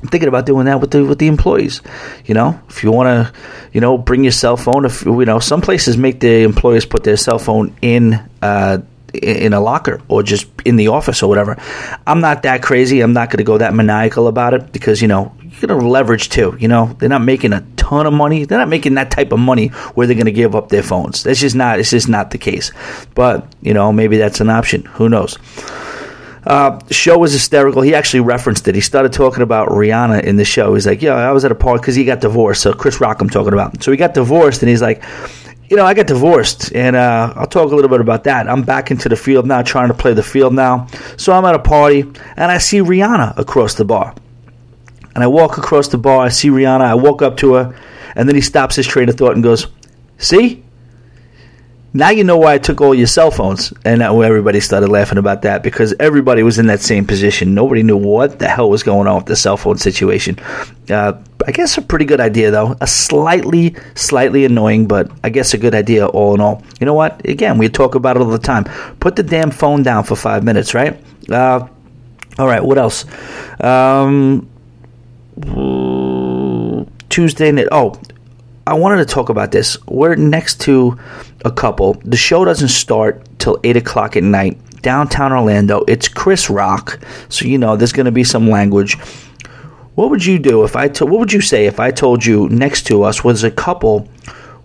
I'm 0.00 0.08
thinking 0.08 0.28
about 0.28 0.46
doing 0.46 0.66
that 0.66 0.80
with 0.80 0.92
the 0.92 1.04
with 1.04 1.18
the 1.18 1.26
employees. 1.26 1.82
You 2.24 2.34
know, 2.34 2.60
if 2.68 2.84
you 2.84 2.92
want 2.92 3.08
to, 3.08 3.32
you 3.72 3.80
know, 3.80 3.98
bring 3.98 4.22
your 4.22 4.32
cell 4.32 4.56
phone. 4.56 4.84
If 4.84 5.04
you 5.04 5.24
know, 5.24 5.40
some 5.40 5.60
places 5.60 5.96
make 5.96 6.20
the 6.20 6.42
employees 6.42 6.86
put 6.86 7.04
their 7.04 7.16
cell 7.16 7.38
phone 7.38 7.76
in. 7.82 8.14
Uh, 8.42 8.78
in 9.14 9.54
a 9.54 9.60
locker 9.60 10.00
or 10.08 10.22
just 10.22 10.46
in 10.64 10.76
the 10.76 10.88
office 10.88 11.22
or 11.22 11.28
whatever. 11.28 11.56
I'm 12.06 12.20
not 12.20 12.42
that 12.42 12.62
crazy. 12.62 13.00
I'm 13.00 13.12
not 13.12 13.30
going 13.30 13.38
to 13.38 13.44
go 13.44 13.58
that 13.58 13.74
maniacal 13.74 14.28
about 14.28 14.54
it 14.54 14.72
because, 14.72 15.00
you 15.00 15.08
know, 15.08 15.34
you're 15.40 15.68
going 15.68 15.80
to 15.80 15.88
leverage 15.88 16.28
too. 16.28 16.56
You 16.60 16.68
know, 16.68 16.94
they're 16.98 17.08
not 17.08 17.22
making 17.22 17.52
a 17.52 17.62
ton 17.76 18.06
of 18.06 18.12
money. 18.12 18.44
They're 18.44 18.58
not 18.58 18.68
making 18.68 18.94
that 18.94 19.10
type 19.10 19.32
of 19.32 19.38
money 19.38 19.68
where 19.94 20.06
they're 20.06 20.14
going 20.14 20.26
to 20.26 20.32
give 20.32 20.54
up 20.54 20.68
their 20.68 20.82
phones. 20.82 21.22
That's 21.22 21.40
just 21.40 21.56
not, 21.56 21.78
it's 21.78 21.90
just 21.90 22.08
not 22.08 22.30
the 22.30 22.38
case. 22.38 22.70
But, 23.14 23.50
you 23.62 23.72
know, 23.72 23.92
maybe 23.92 24.18
that's 24.18 24.40
an 24.40 24.50
option. 24.50 24.84
Who 24.84 25.08
knows? 25.08 25.38
Uh, 26.48 26.78
the 26.86 26.94
show 26.94 27.18
was 27.18 27.30
hysterical. 27.30 27.82
He 27.82 27.94
actually 27.94 28.20
referenced 28.20 28.66
it. 28.68 28.74
He 28.74 28.80
started 28.80 29.12
talking 29.12 29.42
about 29.42 29.68
Rihanna 29.68 30.24
in 30.24 30.36
the 30.36 30.46
show. 30.46 30.72
He's 30.72 30.86
like, 30.86 31.02
"Yeah, 31.02 31.14
I 31.14 31.30
was 31.30 31.44
at 31.44 31.52
a 31.52 31.54
party 31.54 31.82
because 31.82 31.94
he 31.94 32.06
got 32.06 32.20
divorced." 32.22 32.62
So 32.62 32.72
Chris 32.72 33.02
Rock, 33.02 33.20
I'm 33.20 33.28
talking 33.28 33.52
about. 33.52 33.82
So 33.82 33.90
he 33.90 33.98
got 33.98 34.14
divorced, 34.14 34.62
and 34.62 34.70
he's 34.70 34.80
like, 34.80 35.04
"You 35.68 35.76
know, 35.76 35.84
I 35.84 35.92
got 35.92 36.06
divorced, 36.06 36.72
and 36.74 36.96
uh, 36.96 37.34
I'll 37.36 37.46
talk 37.46 37.70
a 37.70 37.74
little 37.74 37.90
bit 37.90 38.00
about 38.00 38.24
that. 38.24 38.48
I'm 38.48 38.62
back 38.62 38.90
into 38.90 39.10
the 39.10 39.16
field 39.16 39.46
now, 39.46 39.60
trying 39.60 39.88
to 39.88 39.94
play 39.94 40.14
the 40.14 40.22
field 40.22 40.54
now. 40.54 40.86
So 41.18 41.34
I'm 41.34 41.44
at 41.44 41.54
a 41.54 41.58
party, 41.58 42.00
and 42.00 42.50
I 42.50 42.56
see 42.56 42.78
Rihanna 42.78 43.36
across 43.36 43.74
the 43.74 43.84
bar, 43.84 44.14
and 45.14 45.22
I 45.22 45.26
walk 45.26 45.58
across 45.58 45.88
the 45.88 45.98
bar. 45.98 46.24
I 46.24 46.30
see 46.30 46.48
Rihanna. 46.48 46.80
I 46.80 46.94
walk 46.94 47.20
up 47.20 47.36
to 47.38 47.54
her, 47.54 47.74
and 48.16 48.26
then 48.26 48.34
he 48.34 48.40
stops 48.40 48.74
his 48.74 48.86
train 48.86 49.10
of 49.10 49.16
thought 49.16 49.34
and 49.34 49.42
goes, 49.42 49.66
"See." 50.16 50.64
Now 51.94 52.10
you 52.10 52.22
know 52.22 52.36
why 52.36 52.54
I 52.54 52.58
took 52.58 52.82
all 52.82 52.94
your 52.94 53.06
cell 53.06 53.30
phones, 53.30 53.72
and 53.84 54.02
everybody 54.02 54.60
started 54.60 54.90
laughing 54.90 55.16
about 55.16 55.42
that 55.42 55.62
because 55.62 55.94
everybody 55.98 56.42
was 56.42 56.58
in 56.58 56.66
that 56.66 56.80
same 56.80 57.06
position. 57.06 57.54
Nobody 57.54 57.82
knew 57.82 57.96
what 57.96 58.38
the 58.38 58.46
hell 58.46 58.68
was 58.68 58.82
going 58.82 59.08
on 59.08 59.16
with 59.16 59.26
the 59.26 59.36
cell 59.36 59.56
phone 59.56 59.78
situation. 59.78 60.38
Uh, 60.90 61.14
I 61.46 61.50
guess 61.50 61.78
a 61.78 61.82
pretty 61.82 62.04
good 62.04 62.20
idea 62.20 62.50
though. 62.50 62.76
A 62.82 62.86
slightly, 62.86 63.74
slightly 63.94 64.44
annoying, 64.44 64.86
but 64.86 65.10
I 65.24 65.30
guess 65.30 65.54
a 65.54 65.58
good 65.58 65.74
idea 65.74 66.06
all 66.06 66.34
in 66.34 66.42
all. 66.42 66.62
You 66.78 66.84
know 66.84 66.94
what? 66.94 67.26
Again, 67.26 67.56
we 67.56 67.70
talk 67.70 67.94
about 67.94 68.16
it 68.16 68.22
all 68.22 68.28
the 68.28 68.38
time. 68.38 68.64
Put 69.00 69.16
the 69.16 69.22
damn 69.22 69.50
phone 69.50 69.82
down 69.82 70.04
for 70.04 70.14
five 70.14 70.44
minutes, 70.44 70.74
right? 70.74 71.02
Uh, 71.30 71.66
all 72.38 72.46
right. 72.46 72.62
What 72.62 72.76
else? 72.76 73.06
Um, 73.60 74.46
Tuesday 77.08 77.50
night. 77.50 77.68
Oh, 77.72 77.98
I 78.66 78.74
wanted 78.74 78.98
to 78.98 79.06
talk 79.06 79.30
about 79.30 79.52
this. 79.52 79.78
We're 79.86 80.16
next 80.16 80.60
to 80.62 80.98
a 81.44 81.50
couple. 81.50 81.94
The 82.04 82.16
show 82.16 82.44
doesn't 82.44 82.68
start 82.68 83.26
till 83.38 83.58
8 83.64 83.76
o'clock 83.76 84.16
at 84.16 84.22
night. 84.22 84.58
Downtown 84.82 85.32
Orlando. 85.32 85.84
It's 85.88 86.08
Chris 86.08 86.48
Rock. 86.48 86.98
So, 87.28 87.46
you 87.46 87.58
know, 87.58 87.76
there's 87.76 87.92
going 87.92 88.06
to 88.06 88.12
be 88.12 88.24
some 88.24 88.48
language. 88.48 88.96
What 89.94 90.10
would 90.10 90.24
you 90.24 90.38
do 90.38 90.64
if 90.64 90.76
I 90.76 90.88
told, 90.88 91.10
what 91.10 91.20
would 91.20 91.32
you 91.32 91.40
say 91.40 91.66
if 91.66 91.80
I 91.80 91.90
told 91.90 92.24
you 92.24 92.48
next 92.48 92.86
to 92.86 93.02
us 93.02 93.24
was 93.24 93.42
a 93.42 93.50
couple 93.50 94.08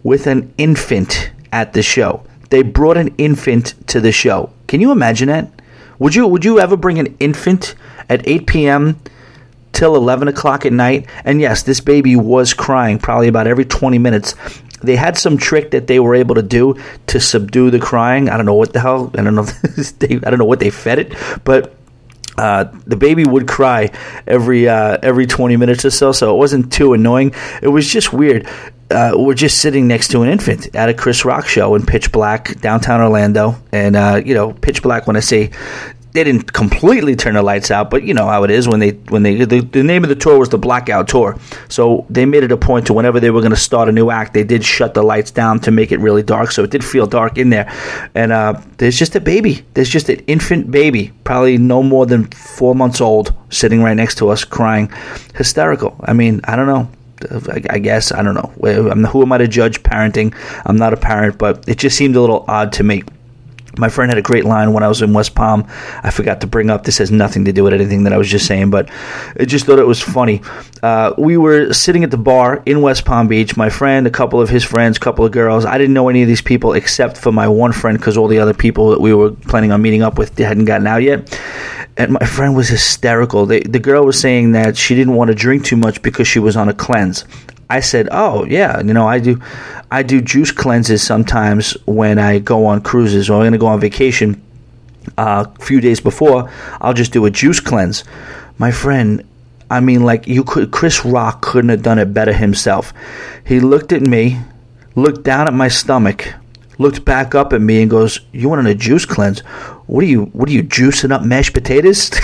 with 0.04 0.28
an 0.28 0.54
infant 0.58 1.32
at 1.52 1.74
the 1.74 1.82
show? 1.82 2.24
They 2.50 2.62
brought 2.62 2.98
an 2.98 3.16
infant 3.18 3.74
to 3.88 4.00
the 4.00 4.12
show. 4.12 4.52
Can 4.68 4.80
you 4.80 4.92
imagine 4.92 5.30
that? 5.30 5.50
Would 5.98 6.14
you 6.14 6.28
would 6.28 6.46
you 6.46 6.60
ever 6.60 6.78
bring 6.78 7.00
an 7.00 7.16
infant 7.20 7.76
at 8.10 8.28
8 8.28 8.46
p.m 8.46 9.00
till 9.74 9.96
11 9.96 10.28
o'clock 10.28 10.66
at 10.66 10.72
night. 10.72 11.08
And 11.26 11.42
yes, 11.42 11.64
this 11.64 11.82
baby 11.82 12.16
was 12.16 12.54
crying 12.54 13.00
probably 13.00 13.28
about 13.28 13.48
every 13.48 13.66
20 13.66 13.98
minutes. 13.98 14.36
They 14.84 14.96
had 14.96 15.18
some 15.18 15.38
trick 15.38 15.72
that 15.72 15.88
they 15.88 16.00
were 16.00 16.16
able 16.16 16.36
to 16.36 16.44
do 16.44 16.76
to 17.08 17.20
subdue 17.20 17.72
the 17.72 17.80
crying. 17.80 18.30
I 18.30 18.38
don't 18.38 18.46
know 18.46 18.54
what 18.54 18.74
the 18.74 18.80
hell. 18.80 19.12
I 19.18 19.24
don't 19.24 19.36
know. 19.36 19.44
they, 20.00 20.16
I 20.16 20.30
don't 20.30 20.40
know 20.40 20.46
what 20.46 20.60
they 20.60 20.70
fed 20.70 21.00
it, 21.00 21.16
but 21.44 21.76
uh, 22.38 22.66
the 22.86 22.96
baby 22.96 23.26
would 23.26 23.48
cry 23.48 23.92
every 24.26 24.68
uh, 24.68 24.98
every 25.04 25.26
20 25.26 25.56
minutes 25.58 25.86
or 25.86 25.92
so, 25.92 26.12
so 26.12 26.34
it 26.34 26.38
wasn't 26.38 26.72
too 26.72 26.94
annoying. 26.94 27.34
It 27.62 27.68
was 27.68 27.88
just 27.88 28.12
weird. 28.12 28.48
Uh, 28.90 29.14
we're 29.16 29.34
just 29.34 29.60
sitting 29.60 29.88
next 29.88 30.10
to 30.10 30.22
an 30.22 30.30
infant 30.30 30.76
at 30.76 30.90
a 30.90 30.94
Chris 30.94 31.26
Rock 31.26 31.48
show 31.48 31.74
in 31.76 31.86
pitch 31.86 32.12
black 32.12 32.60
downtown 32.60 33.02
Orlando, 33.02 33.56
and 33.72 33.96
uh, 33.96 34.22
you 34.24 34.34
know, 34.34 34.52
pitch 34.54 34.82
black. 34.82 35.08
When 35.08 35.16
I 35.16 35.20
say 35.20 35.52
they 36.14 36.24
didn't 36.24 36.54
completely 36.54 37.16
turn 37.16 37.34
the 37.34 37.42
lights 37.42 37.72
out, 37.72 37.90
but 37.90 38.04
you 38.04 38.14
know 38.14 38.28
how 38.28 38.44
it 38.44 38.52
is 38.52 38.68
when 38.68 38.80
they 38.80 38.92
when 39.10 39.24
they 39.24 39.46
the, 39.46 39.62
the, 39.62 39.84
name 39.84 40.04
of 40.04 40.10
the 40.10 40.16
tour 40.16 40.38
was 40.38 40.50
the 40.50 40.60
Blackout 40.60 41.08
Tour. 41.08 41.38
So 41.70 42.06
they 42.10 42.26
made 42.26 42.44
it 42.44 42.52
a 42.52 42.58
point 42.58 42.88
to 42.88 42.94
whenever 42.94 43.20
they 43.20 43.32
were 43.32 43.42
going 43.42 43.52
to 43.52 43.58
start 43.58 43.90
a 43.90 43.92
new 43.92 44.12
act, 44.12 44.34
they 44.34 44.44
did 44.44 44.64
shut 44.64 44.94
the 44.94 45.02
lights 45.02 45.32
down 45.32 45.60
to 45.62 45.72
make 45.72 45.92
it 45.92 46.00
really 46.00 46.22
dark. 46.22 46.52
So 46.52 46.64
it 46.64 46.70
did 46.70 46.86
feel 46.86 47.08
dark 47.08 47.40
in 47.40 47.50
there. 47.50 47.72
And 48.14 48.32
uh, 48.32 48.62
there's 48.78 48.98
just 48.98 49.16
a 49.16 49.20
baby. 49.20 49.66
There's 49.74 49.90
just 49.90 50.08
an 50.10 50.20
infant 50.28 50.70
baby, 50.70 51.12
probably 51.24 51.58
no 51.58 51.82
more 51.82 52.06
than 52.06 52.26
four 52.26 52.76
months 52.76 53.02
old, 53.02 53.34
sitting 53.50 53.82
right 53.82 53.96
next 53.96 54.20
to 54.20 54.30
us, 54.30 54.44
crying, 54.44 54.92
hysterical. 55.34 55.96
I 56.04 56.14
mean, 56.14 56.42
I 56.44 56.56
don't 56.56 56.68
know. 56.68 56.90
I 57.70 57.80
guess 57.80 58.12
I 58.12 58.22
don't 58.22 58.36
know. 58.36 58.52
Who 59.08 59.22
am 59.22 59.32
I 59.32 59.38
to 59.40 59.48
judge 59.48 59.82
parenting? 59.82 60.36
I'm 60.66 60.76
not 60.76 60.94
a 60.94 60.98
parent, 60.98 61.38
but 61.38 61.68
it 61.68 61.78
just 61.78 61.98
seemed 61.98 62.16
a 62.18 62.22
little 62.22 62.44
odd 62.48 62.74
to 62.74 62.84
me. 62.84 63.04
My 63.78 63.90
friend 63.90 64.12
had 64.12 64.18
a 64.18 64.22
great 64.22 64.46
line 64.46 64.72
when 64.74 64.84
I 64.84 64.88
was 64.88 65.02
in 65.02 65.14
West 65.14 65.34
Palm. 65.34 65.66
I 66.04 66.12
forgot 66.12 66.42
to 66.42 66.48
bring 66.48 66.70
up. 66.70 66.84
This 66.84 67.00
has 67.00 67.12
nothing 67.12 67.46
to 67.46 67.52
do 67.52 67.64
with 67.64 67.74
anything 67.74 68.04
that 68.04 68.14
I 68.14 68.18
was 68.18 68.30
just 68.30 68.46
saying, 68.46 68.70
but 68.70 68.90
I 69.40 69.46
just 69.46 69.66
thought 69.66 69.80
it 69.80 69.88
was 69.88 70.02
funny. 70.02 70.42
Uh, 70.82 71.14
we 71.18 71.38
were 71.38 71.74
sitting 71.74 72.04
at 72.04 72.12
the 72.12 72.18
bar 72.18 72.62
in 72.66 72.82
West 72.82 73.06
Palm 73.06 73.28
Beach. 73.28 73.58
My 73.58 73.70
friend, 73.70 74.06
a 74.06 74.12
couple 74.12 74.42
of 74.42 74.50
his 74.50 74.64
friends, 74.64 74.98
a 74.98 75.00
couple 75.00 75.26
of 75.26 75.32
girls. 75.32 75.66
I 75.66 75.78
didn't 75.78 75.94
know 75.94 76.10
any 76.10 76.22
of 76.22 76.28
these 76.28 76.42
people 76.42 76.74
except 76.74 77.18
for 77.18 77.32
my 77.32 77.48
one 77.48 77.72
friend 77.72 77.98
because 77.98 78.18
all 78.18 78.28
the 78.28 78.40
other 78.40 78.54
people 78.54 78.92
that 78.92 79.02
we 79.02 79.14
were 79.14 79.32
planning 79.32 79.72
on 79.72 79.82
meeting 79.82 80.04
up 80.04 80.18
with 80.18 80.38
hadn't 80.38 80.66
gotten 80.66 80.86
out 80.86 81.02
yet. 81.02 81.40
And 81.98 82.14
my 82.14 82.26
friend 82.26 82.56
was 82.56 82.70
hysterical. 82.70 83.46
The 83.46 83.62
girl 83.80 84.06
was 84.06 84.20
saying 84.20 84.54
that 84.54 84.78
she 84.78 84.96
didn't 84.96 85.14
want 85.14 85.30
to 85.30 85.36
drink 85.36 85.66
too 85.66 85.78
much 85.78 86.02
because 86.02 86.28
she 86.28 86.40
was 86.40 86.58
on 86.58 86.70
a 86.70 86.74
cleanse. 86.74 87.26
I 87.70 87.80
said, 87.80 88.10
"Oh 88.12 88.46
yeah, 88.46 88.82
you 88.82 88.94
know, 88.94 89.08
I 89.08 89.20
do, 89.20 89.40
I 89.92 90.04
do 90.04 90.22
juice 90.22 90.52
cleanses 90.52 91.02
sometimes 91.02 91.74
when 91.86 92.20
I 92.20 92.40
go 92.40 92.66
on 92.66 92.82
cruises 92.82 93.30
or 93.30 93.36
I'm 93.36 93.42
going 93.42 93.54
to 93.54 93.58
go 93.58 93.68
on 93.68 93.80
vacation. 93.80 94.42
Uh, 95.18 95.46
a 95.60 95.64
few 95.64 95.82
days 95.82 96.00
before, 96.00 96.50
I'll 96.80 96.94
just 96.94 97.12
do 97.14 97.26
a 97.26 97.32
juice 97.32 97.60
cleanse." 97.60 98.04
My 98.58 98.72
friend, 98.72 99.24
I 99.72 99.80
mean, 99.80 100.04
like 100.04 100.28
you 100.28 100.44
could, 100.44 100.72
Chris 100.72 101.04
Rock 101.04 101.42
couldn't 101.42 101.70
have 101.70 101.82
done 101.82 101.98
it 101.98 102.14
better 102.14 102.34
himself. 102.34 102.94
He 103.46 103.60
looked 103.60 103.92
at 103.92 104.02
me, 104.02 104.40
looked 104.96 105.24
down 105.24 105.48
at 105.48 105.54
my 105.54 105.68
stomach, 105.68 106.32
looked 106.78 107.04
back 107.06 107.34
up 107.34 107.54
at 107.54 107.62
me, 107.62 107.82
and 107.82 107.90
goes, 107.90 108.20
"You 108.32 108.50
want 108.50 108.68
a 108.68 108.76
juice 108.76 109.06
cleanse? 109.06 109.40
What 109.88 110.04
are 110.04 110.08
you? 110.08 110.26
What 110.34 110.50
are 110.50 110.54
you 110.54 110.64
juicing 110.64 111.12
up 111.12 111.24
mashed 111.24 111.54
potatoes?" 111.54 112.12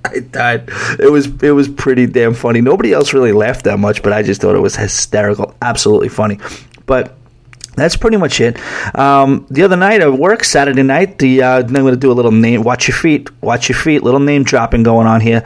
I 0.04 0.20
died. 0.20 0.68
It 0.98 1.10
was 1.10 1.26
it 1.42 1.50
was 1.50 1.68
pretty 1.68 2.06
damn 2.06 2.34
funny. 2.34 2.60
Nobody 2.60 2.92
else 2.92 3.12
really 3.12 3.32
laughed 3.32 3.64
that 3.64 3.78
much, 3.78 4.02
but 4.02 4.12
I 4.12 4.22
just 4.22 4.40
thought 4.40 4.56
it 4.56 4.60
was 4.60 4.76
hysterical, 4.76 5.54
absolutely 5.62 6.08
funny. 6.08 6.38
But 6.86 7.16
that's 7.80 7.96
pretty 7.96 8.16
much 8.16 8.40
it. 8.40 8.58
Um, 8.94 9.46
the 9.50 9.62
other 9.62 9.76
night 9.76 10.00
at 10.00 10.12
work, 10.12 10.44
Saturday 10.44 10.82
night, 10.82 11.18
the 11.18 11.42
uh, 11.42 11.58
I'm 11.60 11.68
going 11.68 11.86
to 11.86 11.96
do 11.96 12.12
a 12.12 12.14
little 12.14 12.32
name. 12.32 12.62
Watch 12.62 12.88
your 12.88 12.96
feet. 12.96 13.28
Watch 13.42 13.68
your 13.68 13.78
feet. 13.78 14.02
Little 14.02 14.20
name 14.20 14.44
dropping 14.44 14.82
going 14.82 15.06
on 15.06 15.20
here. 15.20 15.44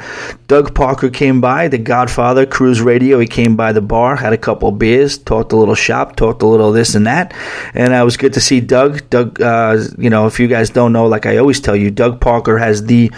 Doug 0.49 0.75
Parker 0.75 1.11
came 1.11 1.41
by, 1.41 1.69
the 1.69 1.79
Godfather, 1.79 2.47
Cruise 2.47 2.81
Radio. 2.81 3.19
He 3.19 3.27
came 3.27 3.57
by 3.57 3.73
the 3.73 3.81
bar, 3.81 4.17
had 4.17 4.33
a 4.33 4.39
couple 4.39 4.71
beers, 4.73 5.19
talked 5.19 5.53
a 5.53 5.57
little 5.57 5.75
shop, 5.75 6.17
talked 6.17 6.43
a 6.43 6.47
little 6.47 6.73
this 6.73 6.95
and 6.95 7.07
that, 7.07 7.33
and 7.75 7.95
it 7.95 8.05
was 8.05 8.17
good 8.17 8.33
to 8.35 8.41
see 8.41 8.61
Doug. 8.61 9.09
Doug, 9.11 9.41
uh, 9.41 9.79
you 9.97 10.11
know, 10.11 10.27
if 10.27 10.41
you 10.41 10.49
guys 10.49 10.71
don't 10.71 10.93
know, 10.93 11.07
like 11.07 11.27
I 11.27 11.37
always 11.39 11.61
tell 11.61 11.77
you, 11.77 11.91
Doug 11.91 12.21
Parker 12.21 12.59
has 12.59 12.85
the 12.85 13.09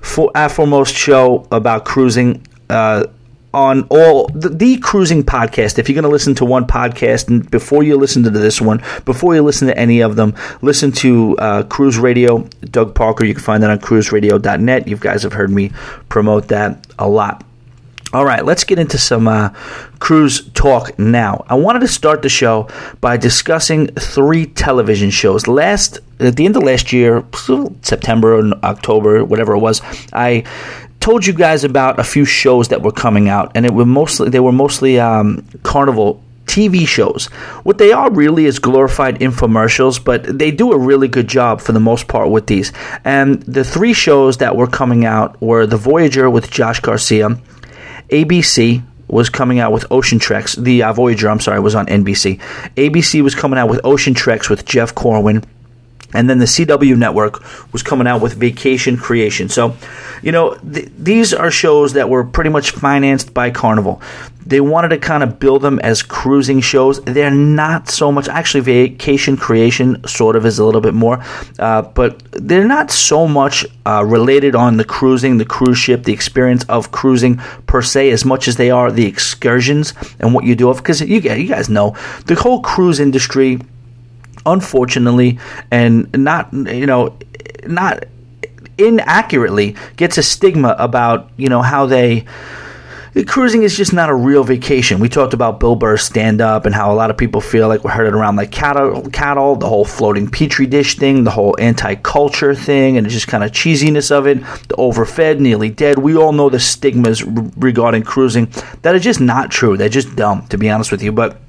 foremost 0.00 0.94
show 0.94 1.46
about 1.50 1.84
cruising. 1.84 2.46
Uh, 2.68 3.06
on 3.56 3.86
all 3.88 4.28
the, 4.28 4.50
the, 4.50 4.76
cruising 4.76 5.24
podcast. 5.24 5.78
If 5.78 5.88
you're 5.88 5.94
going 5.94 6.02
to 6.02 6.10
listen 6.10 6.34
to 6.34 6.44
one 6.44 6.66
podcast, 6.66 7.28
and 7.28 7.50
before 7.50 7.82
you 7.82 7.96
listen 7.96 8.22
to 8.24 8.30
this 8.30 8.60
one, 8.60 8.82
before 9.06 9.34
you 9.34 9.40
listen 9.40 9.66
to 9.68 9.78
any 9.78 10.02
of 10.02 10.14
them, 10.14 10.34
listen 10.60 10.92
to 10.92 11.38
uh, 11.38 11.62
Cruise 11.62 11.96
Radio. 11.96 12.46
Doug 12.70 12.94
Parker. 12.94 13.24
You 13.24 13.32
can 13.32 13.42
find 13.42 13.62
that 13.62 13.70
on 13.70 13.78
cruiseradio.net. 13.78 14.86
You 14.86 14.96
guys 14.98 15.22
have 15.22 15.32
heard 15.32 15.50
me 15.50 15.70
promote 16.10 16.48
that 16.48 16.86
a 16.98 17.08
lot. 17.08 17.44
All 18.12 18.24
right, 18.24 18.44
let's 18.44 18.64
get 18.64 18.78
into 18.78 18.98
some 18.98 19.26
uh, 19.26 19.48
cruise 19.98 20.48
talk 20.50 20.98
now. 20.98 21.44
I 21.48 21.54
wanted 21.54 21.80
to 21.80 21.88
start 21.88 22.22
the 22.22 22.28
show 22.28 22.68
by 23.00 23.16
discussing 23.16 23.88
three 23.88 24.46
television 24.46 25.10
shows. 25.10 25.48
Last 25.48 25.98
at 26.20 26.36
the 26.36 26.44
end 26.44 26.56
of 26.56 26.62
last 26.62 26.92
year, 26.92 27.24
September 27.82 28.38
and 28.38 28.54
October, 28.62 29.24
whatever 29.24 29.54
it 29.54 29.58
was, 29.58 29.82
I 30.12 30.44
told 31.06 31.24
you 31.24 31.32
guys 31.32 31.62
about 31.62 32.00
a 32.00 32.02
few 32.02 32.24
shows 32.24 32.66
that 32.66 32.82
were 32.82 32.90
coming 32.90 33.28
out, 33.28 33.52
and 33.54 33.64
it 33.64 33.72
were 33.72 33.86
mostly 33.86 34.28
they 34.28 34.40
were 34.40 34.50
mostly 34.50 34.98
um, 34.98 35.46
Carnival 35.62 36.20
TV 36.46 36.84
shows. 36.84 37.26
What 37.62 37.78
they 37.78 37.92
are 37.92 38.10
really 38.10 38.46
is 38.46 38.58
glorified 38.58 39.20
infomercials, 39.20 40.02
but 40.02 40.24
they 40.36 40.50
do 40.50 40.72
a 40.72 40.78
really 40.78 41.06
good 41.06 41.28
job 41.28 41.60
for 41.60 41.70
the 41.70 41.78
most 41.78 42.08
part 42.08 42.30
with 42.30 42.48
these. 42.48 42.72
And 43.04 43.40
the 43.44 43.62
three 43.62 43.92
shows 43.92 44.38
that 44.38 44.56
were 44.56 44.66
coming 44.66 45.04
out 45.04 45.40
were 45.40 45.64
The 45.64 45.76
Voyager 45.76 46.28
with 46.28 46.50
Josh 46.50 46.80
Garcia, 46.80 47.38
ABC 48.10 48.82
was 49.08 49.30
coming 49.30 49.60
out 49.60 49.72
with 49.72 49.86
Ocean 49.92 50.18
Treks. 50.18 50.56
The 50.56 50.82
uh, 50.82 50.92
Voyager, 50.92 51.30
I'm 51.30 51.38
sorry, 51.38 51.60
was 51.60 51.76
on 51.76 51.86
NBC. 51.86 52.40
ABC 52.74 53.22
was 53.22 53.36
coming 53.36 53.60
out 53.60 53.68
with 53.68 53.80
Ocean 53.84 54.14
Treks 54.14 54.50
with 54.50 54.64
Jeff 54.64 54.92
Corwin 54.94 55.44
and 56.14 56.28
then 56.30 56.38
the 56.38 56.46
CW 56.46 56.96
network 56.96 57.42
was 57.72 57.82
coming 57.82 58.06
out 58.06 58.20
with 58.20 58.34
Vacation 58.34 58.96
Creation. 58.96 59.48
So, 59.48 59.76
you 60.22 60.32
know, 60.32 60.54
th- 60.54 60.88
these 60.98 61.34
are 61.34 61.50
shows 61.50 61.92
that 61.94 62.08
were 62.08 62.24
pretty 62.24 62.50
much 62.50 62.70
financed 62.70 63.34
by 63.34 63.50
Carnival. 63.50 64.00
They 64.46 64.60
wanted 64.60 64.90
to 64.90 64.98
kind 64.98 65.24
of 65.24 65.40
build 65.40 65.62
them 65.62 65.80
as 65.80 66.04
cruising 66.04 66.60
shows. 66.60 67.00
They're 67.02 67.32
not 67.32 67.88
so 67.88 68.12
much, 68.12 68.28
actually, 68.28 68.60
Vacation 68.60 69.36
Creation 69.36 70.06
sort 70.06 70.36
of 70.36 70.46
is 70.46 70.60
a 70.60 70.64
little 70.64 70.80
bit 70.80 70.94
more, 70.94 71.20
uh, 71.58 71.82
but 71.82 72.22
they're 72.30 72.68
not 72.68 72.92
so 72.92 73.26
much 73.26 73.66
uh, 73.84 74.04
related 74.04 74.54
on 74.54 74.76
the 74.76 74.84
cruising, 74.84 75.38
the 75.38 75.44
cruise 75.44 75.78
ship, 75.78 76.04
the 76.04 76.12
experience 76.12 76.64
of 76.64 76.92
cruising 76.92 77.38
per 77.66 77.82
se, 77.82 78.10
as 78.10 78.24
much 78.24 78.46
as 78.46 78.56
they 78.56 78.70
are 78.70 78.92
the 78.92 79.06
excursions 79.06 79.92
and 80.20 80.32
what 80.32 80.44
you 80.44 80.54
do. 80.54 80.72
Because 80.72 81.00
you, 81.00 81.18
you 81.18 81.48
guys 81.48 81.68
know 81.68 81.96
the 82.26 82.36
whole 82.36 82.60
cruise 82.60 83.00
industry 83.00 83.58
unfortunately, 84.44 85.38
and 85.70 86.12
not 86.12 86.52
you 86.52 86.86
know 86.86 87.16
not 87.66 88.04
inaccurately 88.78 89.74
gets 89.96 90.18
a 90.18 90.22
stigma 90.22 90.76
about 90.78 91.30
you 91.36 91.48
know 91.48 91.62
how 91.62 91.86
they 91.86 92.24
cruising 93.24 93.62
is 93.62 93.76
just 93.76 93.92
not 93.94 94.10
a 94.10 94.14
real 94.14 94.44
vacation. 94.44 95.00
We 95.00 95.08
talked 95.08 95.32
about 95.32 95.58
Bill 95.58 95.74
Burr's 95.74 96.02
stand 96.02 96.42
up 96.42 96.66
and 96.66 96.74
how 96.74 96.92
a 96.92 96.94
lot 96.94 97.10
of 97.10 97.16
people 97.16 97.40
feel 97.40 97.66
like 97.66 97.82
we're 97.82 97.92
herded 97.92 98.12
around 98.12 98.36
like 98.36 98.50
cattle, 98.50 99.08
cattle, 99.10 99.56
the 99.56 99.66
whole 99.66 99.86
floating 99.86 100.28
petri 100.28 100.66
dish 100.66 100.96
thing, 100.96 101.24
the 101.24 101.30
whole 101.30 101.56
anti 101.58 101.94
culture 101.94 102.54
thing, 102.54 102.98
and 102.98 103.08
just 103.08 103.28
kind 103.28 103.42
of 103.42 103.52
cheesiness 103.52 104.10
of 104.10 104.26
it, 104.26 104.40
the 104.68 104.74
overfed, 104.76 105.40
nearly 105.40 105.70
dead. 105.70 105.98
We 105.98 106.16
all 106.16 106.32
know 106.32 106.50
the 106.50 106.60
stigmas 106.60 107.24
regarding 107.24 108.02
cruising 108.02 108.52
that 108.82 108.94
are 108.94 108.98
just 108.98 109.20
not 109.20 109.50
true. 109.50 109.76
They're 109.76 109.88
just 109.88 110.14
dumb, 110.14 110.46
to 110.48 110.58
be 110.58 110.68
honest 110.68 110.92
with 110.92 111.02
you. 111.02 111.12
But 111.12 111.40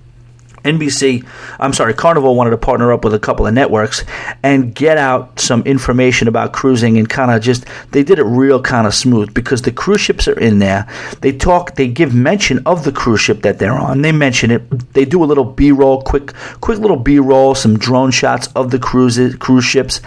NBC, 0.67 1.25
I'm 1.59 1.73
sorry, 1.73 1.93
Carnival 1.93 2.35
wanted 2.35 2.51
to 2.51 2.57
partner 2.57 2.91
up 2.91 3.03
with 3.03 3.13
a 3.13 3.19
couple 3.19 3.47
of 3.47 3.53
networks 3.53 4.03
and 4.43 4.75
get 4.75 4.97
out 4.97 5.39
some 5.39 5.61
information 5.63 6.27
about 6.27 6.53
cruising 6.53 6.97
and 6.97 7.09
kind 7.09 7.31
of 7.31 7.41
just 7.41 7.65
they 7.91 8.03
did 8.03 8.19
it 8.19 8.25
real 8.25 8.61
kind 8.61 8.85
of 8.85 8.93
smooth 8.93 9.33
because 9.33 9.61
the 9.61 9.71
cruise 9.71 10.01
ships 10.01 10.27
are 10.27 10.39
in 10.39 10.59
there. 10.59 10.87
They 11.21 11.31
talk, 11.31 11.75
they 11.75 11.87
give 11.87 12.13
mention 12.13 12.61
of 12.65 12.83
the 12.83 12.91
cruise 12.91 13.21
ship 13.21 13.41
that 13.43 13.59
they're 13.59 13.77
on. 13.77 14.01
They 14.01 14.11
mention 14.11 14.51
it. 14.51 14.93
They 14.93 15.05
do 15.05 15.23
a 15.23 15.25
little 15.25 15.45
B-roll, 15.45 16.01
quick, 16.01 16.33
quick 16.61 16.79
little 16.79 16.97
B-roll, 16.97 17.55
some 17.55 17.77
drone 17.77 18.11
shots 18.11 18.47
of 18.55 18.71
the 18.71 18.79
cruises, 18.79 19.35
cruise 19.35 19.65
ships, 19.65 20.01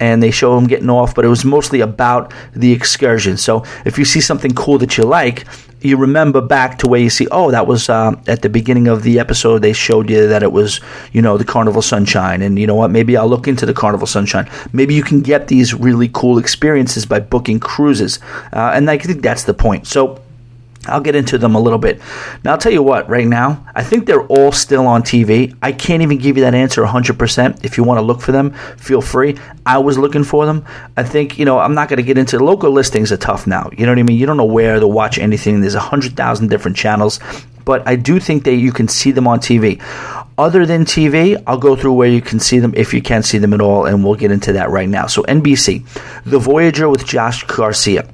and 0.00 0.22
they 0.22 0.30
show 0.30 0.54
them 0.54 0.66
getting 0.66 0.90
off, 0.90 1.14
but 1.14 1.24
it 1.24 1.28
was 1.28 1.44
mostly 1.44 1.80
about 1.80 2.32
the 2.54 2.72
excursion. 2.72 3.36
So 3.36 3.64
if 3.84 3.98
you 3.98 4.04
see 4.04 4.20
something 4.20 4.52
cool 4.54 4.78
that 4.78 4.96
you 4.98 5.04
like, 5.04 5.46
you 5.86 5.96
remember 5.96 6.40
back 6.40 6.78
to 6.78 6.86
where 6.86 7.00
you 7.00 7.10
see, 7.10 7.26
oh, 7.30 7.50
that 7.50 7.66
was 7.66 7.88
uh, 7.88 8.12
at 8.26 8.42
the 8.42 8.48
beginning 8.48 8.88
of 8.88 9.02
the 9.02 9.18
episode. 9.18 9.62
They 9.62 9.72
showed 9.72 10.10
you 10.10 10.26
that 10.28 10.42
it 10.42 10.52
was, 10.52 10.80
you 11.12 11.22
know, 11.22 11.38
the 11.38 11.44
Carnival 11.44 11.82
Sunshine, 11.82 12.42
and 12.42 12.58
you 12.58 12.66
know 12.66 12.74
what? 12.74 12.90
Maybe 12.90 13.16
I'll 13.16 13.28
look 13.28 13.48
into 13.48 13.66
the 13.66 13.74
Carnival 13.74 14.06
Sunshine. 14.06 14.50
Maybe 14.72 14.94
you 14.94 15.02
can 15.02 15.20
get 15.20 15.48
these 15.48 15.72
really 15.72 16.10
cool 16.12 16.38
experiences 16.38 17.06
by 17.06 17.20
booking 17.20 17.60
cruises, 17.60 18.18
uh, 18.52 18.72
and 18.74 18.90
I 18.90 18.98
think 18.98 19.22
that's 19.22 19.44
the 19.44 19.54
point. 19.54 19.86
So 19.86 20.20
I'll 20.88 21.00
get 21.00 21.14
into 21.14 21.38
them 21.38 21.54
a 21.54 21.60
little 21.60 21.78
bit. 21.78 22.00
Now, 22.44 22.52
I'll 22.52 22.58
tell 22.58 22.72
you 22.72 22.82
what, 22.82 23.08
right 23.08 23.26
now, 23.26 23.64
I 23.74 23.82
think 23.82 24.06
they're 24.06 24.26
all 24.26 24.52
still 24.52 24.86
on 24.86 25.02
TV. 25.02 25.56
I 25.62 25.72
can't 25.72 26.02
even 26.02 26.18
give 26.18 26.36
you 26.36 26.44
that 26.44 26.54
answer 26.54 26.82
100%. 26.84 27.64
If 27.64 27.76
you 27.76 27.84
want 27.84 27.98
to 27.98 28.02
look 28.02 28.20
for 28.20 28.32
them, 28.32 28.52
feel 28.76 29.00
free. 29.00 29.36
I 29.64 29.78
was 29.78 29.98
looking 29.98 30.24
for 30.24 30.46
them. 30.46 30.64
I 30.96 31.02
think, 31.02 31.38
you 31.38 31.44
know, 31.44 31.58
I'm 31.58 31.74
not 31.74 31.88
going 31.88 31.98
to 31.98 32.02
get 32.02 32.18
into 32.18 32.38
local 32.38 32.70
listings 32.70 33.12
are 33.12 33.16
tough 33.16 33.46
now. 33.46 33.70
You 33.76 33.86
know 33.86 33.92
what 33.92 33.98
I 33.98 34.02
mean? 34.02 34.18
You 34.18 34.26
don't 34.26 34.36
know 34.36 34.44
where 34.44 34.78
to 34.78 34.86
watch 34.86 35.18
anything. 35.18 35.60
There's 35.60 35.74
100,000 35.74 36.48
different 36.48 36.76
channels, 36.76 37.20
but 37.64 37.86
I 37.86 37.96
do 37.96 38.20
think 38.20 38.44
that 38.44 38.54
you 38.54 38.72
can 38.72 38.88
see 38.88 39.10
them 39.10 39.26
on 39.26 39.40
TV. 39.40 39.82
Other 40.38 40.66
than 40.66 40.84
TV, 40.84 41.42
I'll 41.46 41.58
go 41.58 41.76
through 41.76 41.94
where 41.94 42.08
you 42.08 42.20
can 42.20 42.40
see 42.40 42.58
them 42.58 42.74
if 42.76 42.92
you 42.92 43.00
can't 43.00 43.24
see 43.24 43.38
them 43.38 43.54
at 43.54 43.60
all, 43.60 43.86
and 43.86 44.04
we'll 44.04 44.14
get 44.14 44.30
into 44.30 44.52
that 44.52 44.70
right 44.70 44.88
now. 44.88 45.06
So, 45.06 45.22
NBC, 45.22 45.82
The 46.24 46.38
Voyager 46.38 46.88
with 46.90 47.06
Josh 47.06 47.42
Garcia. 47.44 48.06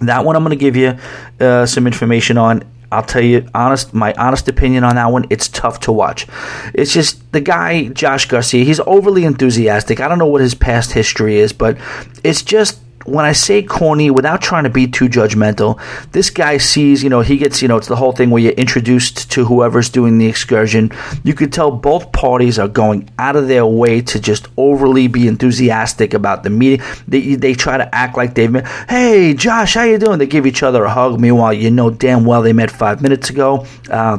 That 0.00 0.24
one 0.24 0.36
I'm 0.36 0.44
going 0.44 0.56
to 0.56 0.62
give 0.62 0.76
you 0.76 0.98
uh, 1.40 1.66
some 1.66 1.86
information 1.86 2.38
on. 2.38 2.62
I'll 2.90 3.02
tell 3.02 3.22
you 3.22 3.46
honest 3.54 3.92
my 3.92 4.14
honest 4.14 4.48
opinion 4.48 4.84
on 4.84 4.94
that 4.94 5.06
one. 5.06 5.26
It's 5.30 5.48
tough 5.48 5.80
to 5.80 5.92
watch. 5.92 6.26
It's 6.74 6.92
just 6.92 7.32
the 7.32 7.40
guy 7.40 7.88
Josh 7.88 8.26
Garcia. 8.26 8.64
He's 8.64 8.80
overly 8.80 9.24
enthusiastic. 9.24 10.00
I 10.00 10.08
don't 10.08 10.18
know 10.18 10.26
what 10.26 10.40
his 10.40 10.54
past 10.54 10.92
history 10.92 11.36
is, 11.38 11.52
but 11.52 11.76
it's 12.24 12.42
just 12.42 12.80
when 13.08 13.24
I 13.24 13.32
say 13.32 13.62
corny, 13.62 14.10
without 14.10 14.42
trying 14.42 14.64
to 14.64 14.70
be 14.70 14.86
too 14.86 15.08
judgmental, 15.08 15.80
this 16.12 16.30
guy 16.30 16.58
sees, 16.58 17.02
you 17.02 17.10
know, 17.10 17.20
he 17.20 17.36
gets, 17.36 17.62
you 17.62 17.68
know, 17.68 17.76
it's 17.76 17.88
the 17.88 17.96
whole 17.96 18.12
thing 18.12 18.30
where 18.30 18.42
you're 18.42 18.52
introduced 18.52 19.30
to 19.32 19.44
whoever's 19.44 19.88
doing 19.88 20.18
the 20.18 20.26
excursion. 20.26 20.90
You 21.24 21.34
could 21.34 21.52
tell 21.52 21.70
both 21.70 22.12
parties 22.12 22.58
are 22.58 22.68
going 22.68 23.08
out 23.18 23.36
of 23.36 23.48
their 23.48 23.66
way 23.66 24.00
to 24.02 24.20
just 24.20 24.46
overly 24.56 25.08
be 25.08 25.26
enthusiastic 25.26 26.14
about 26.14 26.42
the 26.42 26.50
meeting. 26.50 26.84
They, 27.06 27.34
they 27.34 27.54
try 27.54 27.78
to 27.78 27.94
act 27.94 28.16
like 28.16 28.34
they've 28.34 28.50
met, 28.50 28.66
hey, 28.88 29.34
Josh, 29.34 29.74
how 29.74 29.84
you 29.84 29.98
doing? 29.98 30.18
They 30.18 30.26
give 30.26 30.46
each 30.46 30.62
other 30.62 30.84
a 30.84 30.90
hug. 30.90 31.20
Meanwhile, 31.20 31.54
you 31.54 31.70
know 31.70 31.90
damn 31.90 32.24
well 32.24 32.42
they 32.42 32.52
met 32.52 32.70
five 32.70 33.02
minutes 33.02 33.30
ago. 33.30 33.66
Uh, 33.90 34.18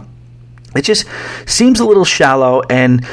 it 0.76 0.84
just 0.84 1.06
seems 1.48 1.80
a 1.80 1.86
little 1.86 2.06
shallow 2.06 2.62
and 2.70 3.06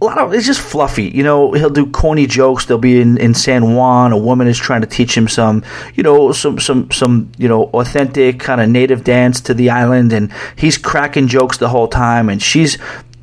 a 0.00 0.04
lot 0.04 0.18
of 0.18 0.32
it's 0.32 0.46
just 0.46 0.60
fluffy. 0.60 1.08
You 1.08 1.22
know, 1.22 1.52
he'll 1.52 1.70
do 1.70 1.86
corny 1.86 2.26
jokes. 2.26 2.64
They'll 2.64 2.78
be 2.78 3.00
in, 3.00 3.18
in 3.18 3.34
San 3.34 3.74
Juan. 3.74 4.12
A 4.12 4.18
woman 4.18 4.46
is 4.46 4.58
trying 4.58 4.80
to 4.80 4.86
teach 4.86 5.16
him 5.16 5.28
some, 5.28 5.62
you 5.94 6.02
know, 6.02 6.32
some 6.32 6.58
some 6.58 6.90
some 6.90 7.30
you 7.36 7.48
know 7.48 7.64
authentic 7.64 8.40
kind 8.40 8.60
of 8.60 8.68
native 8.68 9.04
dance 9.04 9.40
to 9.42 9.54
the 9.54 9.70
island, 9.70 10.12
and 10.12 10.32
he's 10.56 10.78
cracking 10.78 11.28
jokes 11.28 11.58
the 11.58 11.68
whole 11.68 11.88
time, 11.88 12.28
and 12.28 12.42
she's 12.42 12.78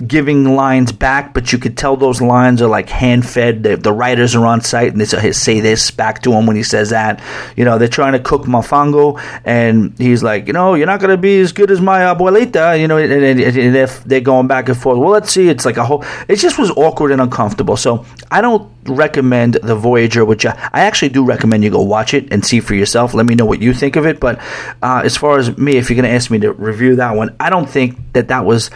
giving 0.06 0.56
lines 0.56 0.92
back, 0.92 1.34
but 1.34 1.52
you 1.52 1.58
could 1.58 1.78
tell 1.78 1.98
those 1.98 2.22
lines 2.22 2.62
are 2.62 2.68
like 2.68 2.90
hand 2.90 3.28
fed. 3.28 3.64
The, 3.64 3.78
the, 3.78 3.92
writers 3.92 4.36
are 4.36 4.46
on 4.46 4.62
site 4.62 4.92
and 4.92 5.02
they 5.02 5.32
say 5.32 5.60
this 5.60 5.90
back 5.90 6.22
to 6.24 6.34
him 6.34 6.46
when 6.46 6.56
he 6.56 6.64
says 6.64 6.92
that. 6.92 7.22
You 7.56 7.66
know, 7.66 7.78
they're 7.78 7.88
trying 7.88 8.14
to 8.14 8.20
cook 8.20 8.44
mofongo, 8.44 9.20
and 9.44 9.98
he's 9.98 10.22
like, 10.22 10.48
you 10.48 10.54
know, 10.54 10.76
you're 10.76 10.86
not 10.86 11.00
going 11.00 11.10
to 11.10 11.18
be 11.18 11.40
as 11.40 11.52
good 11.52 11.72
as 11.72 11.82
my 11.82 12.02
abuelita. 12.02 12.80
You 12.80 12.88
know, 12.88 12.98
and, 12.98 13.12
and, 13.12 13.40
and 13.40 13.76
if 13.76 14.04
they're 14.04 14.22
going 14.22 14.48
back 14.48 14.70
and 14.70 14.78
forth, 14.78 15.00
well, 15.00 15.10
let's 15.10 15.32
see. 15.32 15.50
It's 15.50 15.66
like 15.66 15.78
a 15.78 15.86
whole. 15.86 16.04
It 16.28 16.36
just 16.36 16.60
was 16.60 16.70
awkward 16.72 17.12
and 17.12 17.22
uncomfortable. 17.22 17.78
So 17.78 18.06
I 18.30 18.42
don't 18.42 18.72
recommend 18.86 19.56
the 19.56 19.76
Voyager, 19.76 20.24
which 20.26 20.46
I, 20.46 20.70
I 20.74 20.82
actually 20.82 21.10
do 21.10 21.26
recommend 21.26 21.64
you 21.64 21.72
go 21.72 21.82
watch 21.82 22.14
it 22.14 22.32
and 22.32 22.46
see 22.46 22.60
for 22.60 22.76
yourself. 22.76 23.14
Let 23.14 23.26
me 23.26 23.36
know 23.36 23.46
what 23.46 23.62
you 23.62 23.74
think 23.74 23.96
of 23.96 24.06
it. 24.06 24.20
But 24.20 24.40
uh, 24.84 25.02
as 25.04 25.18
far 25.18 25.40
as 25.40 25.58
me, 25.58 25.78
if 25.78 25.90
you're 25.90 25.96
going 25.96 26.10
to 26.10 26.16
ask 26.16 26.30
me 26.30 26.40
to 26.40 26.54
review 26.54 26.98
that 26.98 27.16
one, 27.16 27.36
I 27.40 27.50
don't 27.50 27.70
think 27.70 28.14
that 28.14 28.28
that 28.28 28.46
was 28.46 28.70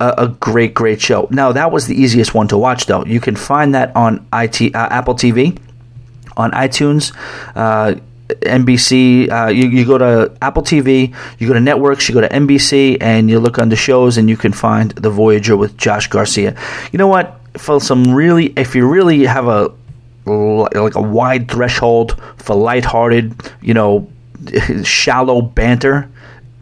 a, 0.00 0.14
a, 0.18 0.28
great, 0.28 0.74
great 0.74 1.00
show. 1.00 1.28
Now 1.30 1.52
that 1.52 1.72
was 1.72 1.86
the 1.86 1.94
easiest 1.94 2.34
one 2.34 2.48
to 2.48 2.58
watch, 2.58 2.86
though. 2.86 3.04
You 3.04 3.20
can 3.20 3.36
find 3.36 3.74
that 3.74 3.94
on 3.96 4.26
IT, 4.32 4.74
uh, 4.74 4.88
Apple 4.90 5.14
TV, 5.14 5.58
on 6.36 6.50
iTunes. 6.52 7.14
Uh, 7.54 8.00
NBC, 8.28 9.30
uh, 9.30 9.48
you, 9.48 9.66
you 9.66 9.84
go 9.84 9.98
to 9.98 10.36
Apple 10.42 10.62
TV, 10.62 11.14
you 11.38 11.46
go 11.46 11.54
to 11.54 11.60
networks, 11.60 12.08
you 12.08 12.14
go 12.14 12.20
to 12.20 12.28
NBC, 12.28 12.98
and 13.00 13.30
you 13.30 13.38
look 13.38 13.58
under 13.58 13.76
shows, 13.76 14.18
and 14.18 14.28
you 14.28 14.36
can 14.36 14.52
find 14.52 14.90
The 14.92 15.10
Voyager 15.10 15.56
with 15.56 15.76
Josh 15.76 16.08
Garcia. 16.08 16.56
You 16.92 16.98
know 16.98 17.06
what? 17.06 17.40
For 17.56 17.80
some 17.80 18.12
really, 18.12 18.52
if 18.56 18.74
you 18.74 18.86
really 18.86 19.24
have 19.24 19.46
a 19.46 19.72
like 20.26 20.96
a 20.96 21.00
wide 21.00 21.48
threshold 21.48 22.20
for 22.36 22.56
lighthearted, 22.56 23.34
you 23.62 23.74
know, 23.74 24.10
shallow 24.82 25.40
banter, 25.40 26.10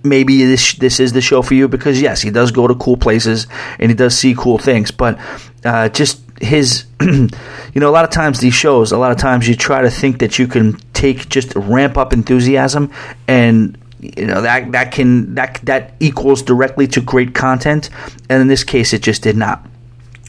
maybe 0.05 0.45
this 0.45 0.75
this 0.75 1.01
is 1.01 1.13
the 1.13 1.21
show 1.21 1.43
for 1.43 1.55
you 1.55 1.67
because 1.67 2.01
yes, 2.01 2.23
he 2.23 2.31
does 2.31 2.51
go 2.53 2.69
to 2.69 2.75
cool 2.75 2.97
places 2.97 3.47
and 3.79 3.91
he 3.91 3.97
does 3.97 4.17
see 4.17 4.35
cool 4.37 4.59
things, 4.59 4.91
but 4.91 5.19
uh, 5.65 5.89
just 5.89 6.21
his 6.41 6.85
you 7.01 7.31
know 7.77 7.89
a 7.89 7.93
lot 7.93 8.05
of 8.05 8.11
times 8.11 8.41
these 8.41 8.55
shows 8.55 8.91
a 8.91 8.99
lot 8.99 9.13
of 9.13 9.19
times 9.19 9.49
you 9.49 9.55
try 9.55 9.81
to 9.81 9.91
think 9.91 10.19
that 10.19 10.39
you 10.39 10.49
can 10.49 10.77
take 10.93 11.29
just 11.29 11.55
ramp 11.55 11.97
up 11.97 12.13
enthusiasm 12.13 12.91
and 13.29 13.79
you 14.01 14.27
know 14.27 14.43
that 14.43 14.71
that 14.73 14.93
can 14.93 15.35
that 15.35 15.61
that 15.63 15.95
equals 16.01 16.43
directly 16.43 16.87
to 16.89 17.01
great 17.01 17.35
content. 17.35 17.89
And 18.29 18.43
in 18.43 18.49
this 18.49 18.65
case 18.65 18.93
it 18.93 19.03
just 19.03 19.23
did 19.23 19.37
not 19.37 19.67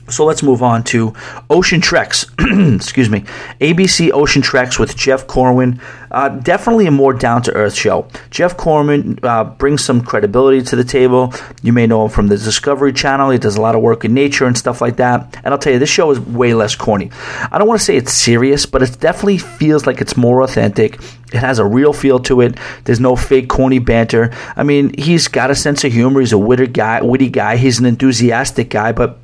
so 0.09 0.25
let's 0.25 0.43
move 0.43 0.61
on 0.61 0.83
to 0.85 1.13
Ocean 1.49 1.81
Treks. 1.81 2.25
Excuse 2.39 3.09
me. 3.09 3.21
ABC 3.59 4.11
Ocean 4.11 4.41
Treks 4.41 4.77
with 4.77 4.95
Jeff 4.95 5.25
Corwin. 5.27 5.81
Uh, 6.11 6.29
definitely 6.29 6.85
a 6.85 6.91
more 6.91 7.13
down 7.13 7.41
to 7.41 7.53
earth 7.53 7.75
show. 7.75 8.07
Jeff 8.29 8.55
Corwin 8.55 9.19
uh, 9.23 9.43
brings 9.43 9.83
some 9.83 10.01
credibility 10.01 10.61
to 10.61 10.75
the 10.75 10.83
table. 10.83 11.33
You 11.61 11.73
may 11.73 11.87
know 11.87 12.05
him 12.05 12.11
from 12.11 12.27
the 12.27 12.37
Discovery 12.37 12.93
Channel. 12.93 13.31
He 13.31 13.37
does 13.37 13.57
a 13.57 13.61
lot 13.61 13.75
of 13.75 13.81
work 13.81 14.05
in 14.05 14.13
nature 14.13 14.45
and 14.45 14.57
stuff 14.57 14.79
like 14.79 14.97
that. 14.97 15.35
And 15.43 15.53
I'll 15.53 15.57
tell 15.57 15.73
you, 15.73 15.79
this 15.79 15.89
show 15.89 16.11
is 16.11 16.19
way 16.19 16.53
less 16.53 16.75
corny. 16.75 17.11
I 17.51 17.57
don't 17.57 17.67
want 17.67 17.79
to 17.79 17.85
say 17.85 17.97
it's 17.97 18.13
serious, 18.13 18.65
but 18.65 18.83
it 18.83 18.99
definitely 18.99 19.39
feels 19.39 19.87
like 19.87 20.01
it's 20.01 20.15
more 20.15 20.41
authentic. 20.41 21.01
It 21.33 21.39
has 21.39 21.59
a 21.59 21.65
real 21.65 21.91
feel 21.91 22.19
to 22.19 22.41
it. 22.41 22.57
There's 22.85 22.99
no 22.99 23.15
fake 23.15 23.49
corny 23.49 23.79
banter. 23.79 24.31
I 24.55 24.63
mean, 24.63 24.93
he's 24.97 25.27
got 25.27 25.51
a 25.51 25.55
sense 25.55 25.83
of 25.83 25.91
humor. 25.91 26.19
He's 26.19 26.31
a 26.31 26.37
witty 26.37 26.67
guy. 26.67 27.01
Witty 27.01 27.29
guy. 27.29 27.57
He's 27.57 27.79
an 27.79 27.85
enthusiastic 27.85 28.69
guy, 28.69 28.91
but 28.91 29.19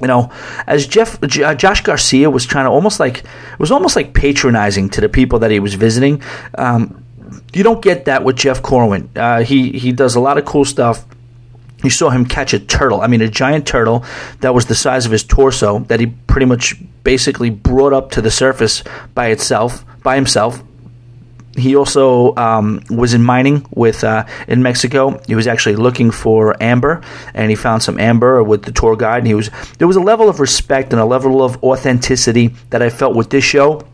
you 0.00 0.08
know, 0.08 0.30
as 0.66 0.86
Jeff 0.86 1.22
uh, 1.22 1.54
Josh 1.54 1.82
Garcia 1.82 2.30
was 2.30 2.46
trying 2.46 2.64
to 2.64 2.70
almost 2.70 3.00
like 3.00 3.18
it 3.18 3.58
was 3.58 3.70
almost 3.70 3.96
like 3.96 4.14
patronizing 4.14 4.88
to 4.90 5.00
the 5.00 5.08
people 5.08 5.38
that 5.40 5.50
he 5.50 5.60
was 5.60 5.74
visiting. 5.74 6.22
Um, 6.56 7.04
you 7.52 7.62
don't 7.62 7.82
get 7.82 8.04
that 8.06 8.24
with 8.24 8.36
Jeff 8.36 8.62
Corwin. 8.62 9.10
Uh, 9.14 9.42
he 9.42 9.72
he 9.72 9.92
does 9.92 10.14
a 10.14 10.20
lot 10.20 10.38
of 10.38 10.44
cool 10.44 10.64
stuff. 10.64 11.04
you 11.82 11.90
saw 11.90 12.10
him 12.10 12.24
catch 12.24 12.52
a 12.52 12.58
turtle. 12.58 13.00
I 13.00 13.06
mean, 13.06 13.22
a 13.22 13.28
giant 13.28 13.66
turtle 13.66 14.04
that 14.40 14.54
was 14.54 14.66
the 14.66 14.74
size 14.74 15.06
of 15.06 15.12
his 15.12 15.24
torso 15.24 15.80
that 15.80 16.00
he 16.00 16.06
pretty 16.06 16.46
much 16.46 16.74
basically 17.04 17.50
brought 17.50 17.92
up 17.92 18.10
to 18.12 18.22
the 18.22 18.30
surface 18.30 18.82
by 19.14 19.28
itself, 19.28 19.84
by 20.02 20.14
himself. 20.16 20.62
He 21.60 21.76
also 21.76 22.34
um, 22.36 22.82
was 22.90 23.14
in 23.14 23.22
mining 23.22 23.66
with 23.74 24.02
uh, 24.04 24.26
in 24.48 24.62
Mexico. 24.62 25.20
He 25.26 25.34
was 25.34 25.46
actually 25.46 25.76
looking 25.76 26.10
for 26.10 26.60
amber, 26.62 27.02
and 27.34 27.50
he 27.50 27.56
found 27.56 27.82
some 27.82 27.98
amber 27.98 28.42
with 28.42 28.64
the 28.64 28.72
tour 28.72 28.96
guide. 28.96 29.18
And 29.18 29.26
he 29.26 29.34
was 29.34 29.50
there 29.78 29.86
was 29.86 29.96
a 29.96 30.00
level 30.00 30.28
of 30.28 30.40
respect 30.40 30.92
and 30.92 31.00
a 31.00 31.04
level 31.04 31.42
of 31.42 31.62
authenticity 31.62 32.48
that 32.70 32.82
I 32.82 32.90
felt 32.90 33.14
with 33.14 33.30
this 33.30 33.44
show 33.44 33.86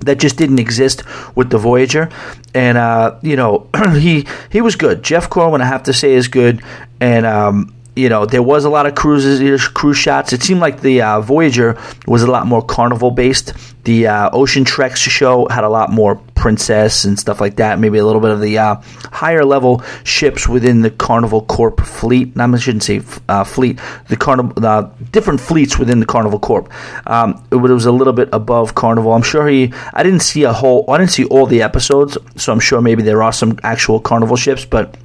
that 0.00 0.18
just 0.18 0.36
didn't 0.36 0.58
exist 0.58 1.02
with 1.36 1.50
the 1.50 1.58
Voyager. 1.58 2.08
And 2.54 2.78
uh, 2.78 3.18
you 3.22 3.36
know, 3.36 3.68
he 3.98 4.26
he 4.50 4.60
was 4.60 4.76
good. 4.76 5.02
Jeff 5.02 5.28
Corwin, 5.30 5.60
I 5.60 5.66
have 5.66 5.84
to 5.84 5.92
say, 5.92 6.14
is 6.14 6.28
good. 6.28 6.62
And 7.00 7.26
um, 7.26 7.74
you 7.96 8.08
know, 8.08 8.24
there 8.24 8.42
was 8.42 8.64
a 8.64 8.70
lot 8.70 8.86
of 8.86 8.94
cruises, 8.94 9.68
cruise 9.68 9.96
shots. 9.96 10.32
It 10.32 10.42
seemed 10.42 10.60
like 10.60 10.80
the 10.80 11.02
uh, 11.02 11.20
Voyager 11.20 11.78
was 12.06 12.22
a 12.22 12.30
lot 12.30 12.46
more 12.46 12.62
carnival 12.62 13.10
based. 13.10 13.52
The 13.84 14.06
uh, 14.06 14.30
Ocean 14.32 14.64
Treks 14.64 15.00
show 15.00 15.48
had 15.48 15.64
a 15.64 15.68
lot 15.68 15.90
more 15.90 16.16
princess 16.34 17.04
and 17.04 17.18
stuff 17.18 17.40
like 17.40 17.56
that. 17.56 17.78
Maybe 17.78 17.98
a 17.98 18.04
little 18.04 18.20
bit 18.20 18.30
of 18.30 18.40
the 18.40 18.58
uh, 18.58 18.76
higher 19.10 19.44
level 19.44 19.82
ships 20.04 20.46
within 20.46 20.82
the 20.82 20.90
Carnival 20.90 21.42
Corp 21.42 21.80
fleet. 21.80 22.32
I 22.38 22.58
shouldn't 22.58 22.84
say 22.84 23.02
uh, 23.28 23.44
fleet. 23.44 23.80
The 24.08 24.16
Carnival, 24.16 24.94
different 25.10 25.40
fleets 25.40 25.78
within 25.78 26.00
the 26.00 26.06
Carnival 26.06 26.38
Corp. 26.38 26.70
Um, 27.06 27.42
it, 27.50 27.56
was 27.56 27.86
a 27.86 27.92
little 27.92 28.12
bit 28.12 28.28
above 28.32 28.74
Carnival. 28.74 29.12
I'm 29.12 29.22
sure 29.22 29.48
he. 29.48 29.72
I 29.92 30.02
didn't 30.02 30.20
see 30.20 30.44
a 30.44 30.52
whole. 30.52 30.84
I 30.88 30.98
didn't 30.98 31.12
see 31.12 31.24
all 31.24 31.46
the 31.46 31.62
episodes, 31.62 32.16
so 32.36 32.52
I'm 32.52 32.60
sure 32.60 32.80
maybe 32.80 33.02
there 33.02 33.22
are 33.22 33.32
some 33.32 33.58
actual 33.62 34.00
Carnival 34.00 34.36
ships, 34.36 34.64
but 34.64 34.96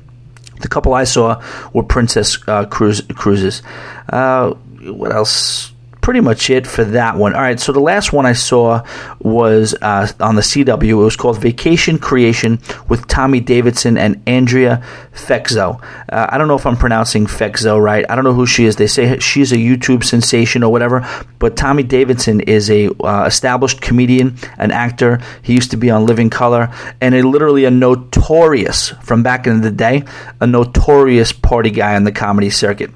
the 0.61 0.67
couple 0.67 0.93
I 0.93 1.03
saw 1.03 1.41
were 1.73 1.83
Princess 1.83 2.37
uh, 2.47 2.65
cruise, 2.65 3.01
cruises. 3.15 3.61
Uh, 4.09 4.51
what 4.51 5.11
else? 5.11 5.71
Pretty 6.05 6.21
much 6.21 6.51
it 6.51 6.67
for 6.67 6.83
that 6.83 7.17
one. 7.17 7.33
All 7.33 7.41
right, 7.41 7.59
so 7.59 7.71
the 7.71 7.79
last 7.79 8.13
one 8.13 8.27
I 8.27 8.33
saw 8.33 8.85
was 9.17 9.73
uh, 9.81 10.07
on 10.19 10.35
the 10.35 10.43
CW. 10.43 10.87
It 10.87 10.93
was 10.93 11.15
called 11.15 11.41
Vacation 11.41 11.97
Creation 11.97 12.59
with 12.87 13.07
Tommy 13.07 13.39
Davidson 13.39 13.97
and 13.97 14.21
Andrea 14.27 14.83
Feczko. 15.15 15.81
Uh, 16.07 16.27
I 16.29 16.37
don't 16.37 16.47
know 16.47 16.53
if 16.53 16.67
I'm 16.67 16.77
pronouncing 16.77 17.25
Feczko 17.25 17.81
right. 17.81 18.05
I 18.07 18.13
don't 18.13 18.23
know 18.23 18.35
who 18.35 18.45
she 18.45 18.65
is. 18.65 18.75
They 18.75 18.85
say 18.85 19.17
she's 19.17 19.51
a 19.51 19.55
YouTube 19.57 20.03
sensation 20.03 20.61
or 20.61 20.71
whatever, 20.71 21.03
but 21.39 21.57
Tommy 21.57 21.81
Davidson 21.81 22.39
is 22.41 22.69
a 22.69 22.89
uh, 23.03 23.25
established 23.25 23.81
comedian, 23.81 24.37
an 24.59 24.69
actor. 24.69 25.19
He 25.41 25.55
used 25.55 25.71
to 25.71 25.77
be 25.77 25.89
on 25.89 26.05
Living 26.05 26.29
Color, 26.29 26.71
and 27.01 27.15
a 27.15 27.23
literally 27.23 27.65
a 27.65 27.71
notorious 27.71 28.89
from 29.01 29.23
back 29.23 29.47
in 29.47 29.61
the 29.61 29.71
day, 29.71 30.03
a 30.39 30.45
notorious 30.45 31.31
party 31.31 31.71
guy 31.71 31.95
on 31.95 32.03
the 32.03 32.11
comedy 32.11 32.51
circuit. 32.51 32.91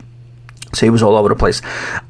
So 0.74 0.86
he 0.86 0.90
was 0.90 1.02
all 1.02 1.16
over 1.16 1.30
the 1.30 1.36
place. 1.36 1.62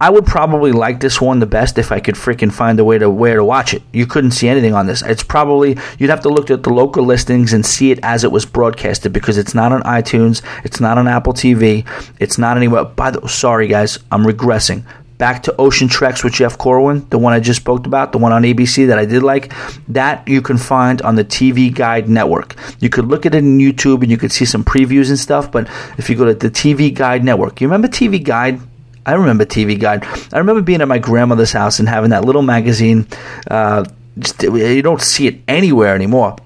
I 0.02 0.10
would 0.10 0.26
probably 0.26 0.72
like 0.72 1.00
this 1.00 1.22
one 1.22 1.39
the 1.39 1.45
best 1.45 1.78
if 1.78 1.91
I 1.91 2.00
could 2.00 2.15
freaking 2.15 2.52
find 2.52 2.80
a 2.80 2.84
way 2.84 2.98
to 2.98 3.10
where 3.10 3.38
to 3.38 3.43
watch 3.43 3.74
it. 3.74 3.82
You 3.93 4.06
couldn't 4.06 4.32
see 4.32 4.50
anything 4.50 4.74
on 4.74 4.86
this. 4.86 5.02
It's 5.02 5.24
probably 5.24 5.78
you'd 5.98 6.10
have 6.10 6.22
to 6.22 6.30
look 6.30 6.52
at 6.52 6.63
the 6.63 6.74
local 6.74 7.06
listings 7.06 7.54
and 7.54 7.65
see 7.65 7.91
it 7.91 8.00
as 8.04 8.24
it 8.24 8.32
was 8.32 8.45
broadcasted 8.45 9.13
because 9.13 9.38
it's 9.38 9.56
not 9.56 9.72
on 9.72 9.82
iTunes, 9.84 10.41
it's 10.65 10.80
not 10.80 10.98
on 10.98 11.08
Apple 11.08 11.34
TV, 11.34 11.88
it's 12.19 12.38
not 12.38 12.58
anywhere. 12.58 12.84
By 12.84 13.12
the 13.12 13.26
sorry 13.28 13.67
guys, 13.67 13.98
I'm 14.12 14.26
regressing 14.26 14.84
back 15.19 15.43
to 15.43 15.55
Ocean 15.58 15.89
Treks 15.89 16.23
with 16.23 16.34
Jeff 16.34 16.58
Corwin, 16.58 17.05
the 17.10 17.19
one 17.19 17.34
I 17.34 17.41
just 17.41 17.60
spoke 17.60 17.86
about, 17.86 18.13
the 18.13 18.17
one 18.17 18.32
on 18.32 18.43
ABC 18.43 18.88
that 18.88 18.97
I 18.97 19.05
did 19.05 19.21
like, 19.21 19.53
that 19.89 20.25
you 20.27 20.41
can 20.41 20.58
find 20.58 21.01
on 21.03 21.15
the 21.15 21.25
TV 21.25 21.71
Guide 21.71 22.10
Network. 22.10 22.55
You 22.79 22.89
could 22.89 23.05
look 23.05 23.25
at 23.25 23.36
it 23.36 23.39
in 23.39 23.60
YouTube 23.60 24.01
and 24.01 24.10
you 24.10 24.17
could 24.17 24.32
see 24.32 24.45
some 24.45 24.63
previews 24.63 25.10
and 25.10 25.19
stuff, 25.19 25.51
but 25.51 25.69
if 25.97 26.10
you 26.10 26.15
go 26.15 26.25
to 26.25 26.34
the 26.34 26.49
TV 26.49 26.91
Guide 26.91 27.23
Network, 27.23 27.62
you 27.62 27.67
remember 27.67 27.89
TV 27.89 28.23
Guide? 28.23 28.62
I 29.05 29.13
remember 29.13 29.45
TV 29.45 29.77
Guide. 29.77 30.05
I 30.34 30.39
remember 30.39 30.62
being 30.62 30.82
at 30.82 30.88
my 30.88 30.99
grandmother's 30.99 31.51
house 31.51 31.79
and 31.79 31.89
having 31.89 32.12
that 32.12 32.23
little 32.23 32.41
magazine. 32.41 33.05
Uh, 33.49 33.84
just, 34.17 34.41
you 34.41 34.82
don't 34.82 35.01
see 35.01 35.27
it 35.27 35.41
anywhere 35.49 35.95
anymore. 35.95 36.38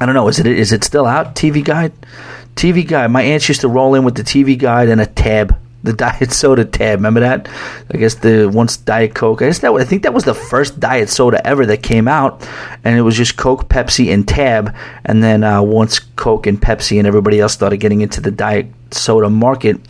I 0.00 0.06
don't 0.06 0.14
know. 0.14 0.28
Is 0.28 0.38
it 0.38 0.46
is 0.46 0.72
it 0.72 0.84
still 0.84 1.06
out? 1.06 1.34
TV 1.34 1.62
Guide, 1.62 1.92
TV 2.54 2.86
Guide. 2.86 3.10
My 3.10 3.22
aunt 3.22 3.48
used 3.48 3.62
to 3.62 3.68
roll 3.68 3.94
in 3.96 4.04
with 4.04 4.14
the 4.14 4.22
TV 4.22 4.56
Guide 4.56 4.88
and 4.88 5.00
a 5.00 5.06
tab 5.06 5.58
the 5.82 5.92
diet 5.92 6.32
soda 6.32 6.64
tab. 6.64 6.98
Remember 6.98 7.20
that? 7.20 7.48
I 7.92 7.98
guess 7.98 8.16
the 8.16 8.50
once 8.52 8.76
Diet 8.76 9.14
Coke. 9.14 9.42
I 9.42 9.46
guess 9.46 9.60
that 9.60 9.72
I 9.72 9.84
think 9.84 10.02
that 10.02 10.14
was 10.14 10.24
the 10.24 10.34
first 10.34 10.80
diet 10.80 11.08
soda 11.08 11.44
ever 11.46 11.66
that 11.66 11.82
came 11.82 12.08
out, 12.08 12.46
and 12.84 12.98
it 12.98 13.02
was 13.02 13.16
just 13.16 13.36
Coke, 13.36 13.68
Pepsi, 13.68 14.12
and 14.12 14.26
Tab. 14.26 14.74
And 15.04 15.22
then 15.22 15.44
uh, 15.44 15.62
once 15.62 16.00
Coke 16.00 16.46
and 16.46 16.60
Pepsi 16.60 16.98
and 16.98 17.06
everybody 17.06 17.40
else 17.40 17.52
started 17.52 17.78
getting 17.78 18.00
into 18.00 18.20
the 18.20 18.30
diet 18.30 18.66
soda 18.90 19.30
market, 19.30 19.80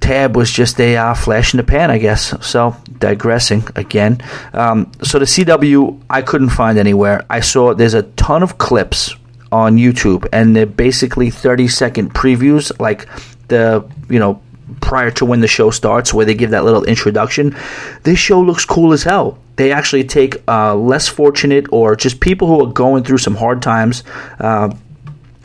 Tab 0.00 0.36
was 0.36 0.52
just 0.52 0.80
a 0.80 0.96
uh, 0.96 1.14
flash 1.14 1.52
in 1.52 1.58
the 1.58 1.64
pan, 1.64 1.90
I 1.90 1.98
guess. 1.98 2.34
So 2.46 2.76
digressing 2.98 3.64
again. 3.74 4.20
Um, 4.52 4.92
so 5.02 5.18
the 5.18 5.24
CW 5.24 6.00
I 6.08 6.22
couldn't 6.22 6.50
find 6.50 6.78
anywhere. 6.78 7.26
I 7.28 7.40
saw 7.40 7.74
there's 7.74 7.94
a 7.94 8.02
ton 8.02 8.42
of 8.42 8.58
clips 8.58 9.14
on 9.50 9.76
YouTube, 9.76 10.28
and 10.32 10.54
they're 10.54 10.66
basically 10.66 11.30
30 11.30 11.68
second 11.68 12.14
previews, 12.14 12.78
like 12.80 13.08
the 13.48 13.84
you 14.08 14.18
know 14.18 14.40
prior 14.86 15.10
to 15.10 15.24
when 15.24 15.40
the 15.40 15.48
show 15.48 15.70
starts, 15.70 16.14
where 16.14 16.24
they 16.24 16.34
give 16.34 16.50
that 16.50 16.64
little 16.64 16.84
introduction. 16.84 17.56
This 18.04 18.20
show 18.20 18.40
looks 18.40 18.64
cool 18.64 18.92
as 18.92 19.02
hell. 19.02 19.36
They 19.56 19.72
actually 19.72 20.04
take 20.04 20.36
uh, 20.46 20.76
less 20.76 21.08
fortunate 21.08 21.66
or 21.72 21.96
just 21.96 22.20
people 22.20 22.46
who 22.46 22.62
are 22.62 22.72
going 22.72 23.02
through 23.02 23.18
some 23.18 23.34
hard 23.34 23.60
times. 23.62 24.04
Uh, 24.38 24.74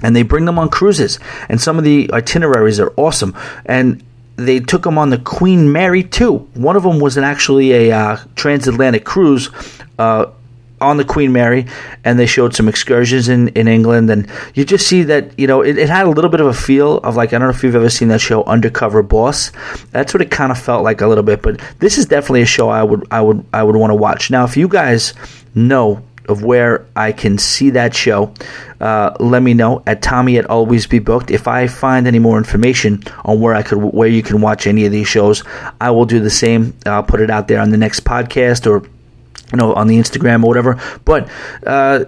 and 0.03 0.15
they 0.15 0.23
bring 0.23 0.45
them 0.45 0.57
on 0.57 0.69
cruises, 0.69 1.19
and 1.49 1.61
some 1.61 1.77
of 1.77 1.83
the 1.83 2.09
itineraries 2.11 2.79
are 2.79 2.93
awesome. 2.97 3.35
And 3.65 4.03
they 4.35 4.59
took 4.59 4.83
them 4.83 4.97
on 4.97 5.09
the 5.09 5.19
Queen 5.19 5.71
Mary 5.71 6.03
2. 6.03 6.33
One 6.53 6.75
of 6.75 6.83
them 6.83 6.99
was 6.99 7.17
an, 7.17 7.23
actually 7.23 7.71
a 7.73 7.91
uh, 7.91 8.17
transatlantic 8.35 9.05
cruise 9.05 9.49
uh, 9.99 10.25
on 10.81 10.97
the 10.97 11.05
Queen 11.05 11.31
Mary, 11.31 11.65
and 12.03 12.19
they 12.19 12.25
showed 12.25 12.53
some 12.53 12.67
excursions 12.67 13.29
in, 13.29 13.49
in 13.49 13.67
England, 13.67 14.09
and 14.09 14.27
you 14.55 14.65
just 14.65 14.87
see 14.87 15.03
that 15.03 15.37
you 15.39 15.47
know 15.47 15.61
it, 15.61 15.77
it, 15.77 15.89
had 15.89 16.05
a 16.05 16.09
little 16.09 16.29
bit 16.29 16.41
of 16.41 16.47
a 16.47 16.53
feel 16.53 16.97
of 16.97 17.15
like 17.15 17.29
I 17.29 17.37
don't 17.37 17.47
know 17.47 17.55
if 17.55 17.63
you've 17.63 17.75
ever 17.75 17.89
seen 17.89 18.09
that 18.09 18.21
show 18.21 18.43
Undercover 18.43 19.03
Boss. 19.03 19.51
That's 19.91 20.13
what 20.13 20.21
it 20.21 20.31
kind 20.31 20.51
of 20.51 20.59
felt 20.59 20.83
like 20.83 21.01
a 21.01 21.07
little 21.07 21.23
bit, 21.23 21.41
but 21.41 21.61
this 21.79 21.97
is 21.97 22.05
definitely 22.07 22.41
a 22.41 22.47
show 22.47 22.69
I 22.69 22.83
would 22.83 23.07
I 23.11 23.21
would 23.21 23.45
I 23.53 23.63
would 23.63 23.75
want 23.75 23.91
to 23.91 23.95
watch. 23.95 24.31
Now, 24.31 24.43
if 24.43 24.57
you 24.57 24.67
guys 24.67 25.13
know 25.53 26.01
of 26.27 26.43
where 26.43 26.85
I 26.95 27.11
can 27.11 27.37
see 27.37 27.71
that 27.71 27.95
show, 27.95 28.33
uh, 28.79 29.15
let 29.19 29.43
me 29.43 29.53
know 29.53 29.83
at 29.85 30.01
Tommy 30.01 30.37
at 30.37 30.45
Always 30.45 30.87
Be 30.87 30.99
Booked. 30.99 31.31
If 31.31 31.47
I 31.47 31.67
find 31.67 32.07
any 32.07 32.19
more 32.19 32.37
information 32.37 33.03
on 33.25 33.39
where 33.39 33.53
I 33.53 33.63
could 33.63 33.77
where 33.77 34.07
you 34.07 34.23
can 34.23 34.41
watch 34.41 34.67
any 34.67 34.85
of 34.85 34.91
these 34.91 35.07
shows, 35.07 35.43
I 35.79 35.91
will 35.91 36.05
do 36.05 36.19
the 36.19 36.29
same. 36.29 36.73
I'll 36.85 37.03
put 37.03 37.21
it 37.21 37.29
out 37.29 37.47
there 37.47 37.59
on 37.59 37.69
the 37.69 37.77
next 37.77 38.03
podcast 38.03 38.69
or 38.69 38.87
you 39.51 39.57
know, 39.57 39.73
on 39.73 39.87
the 39.87 39.97
Instagram 39.97 40.43
or 40.43 40.47
whatever. 40.47 40.81
But 41.05 41.29
uh, 41.65 42.05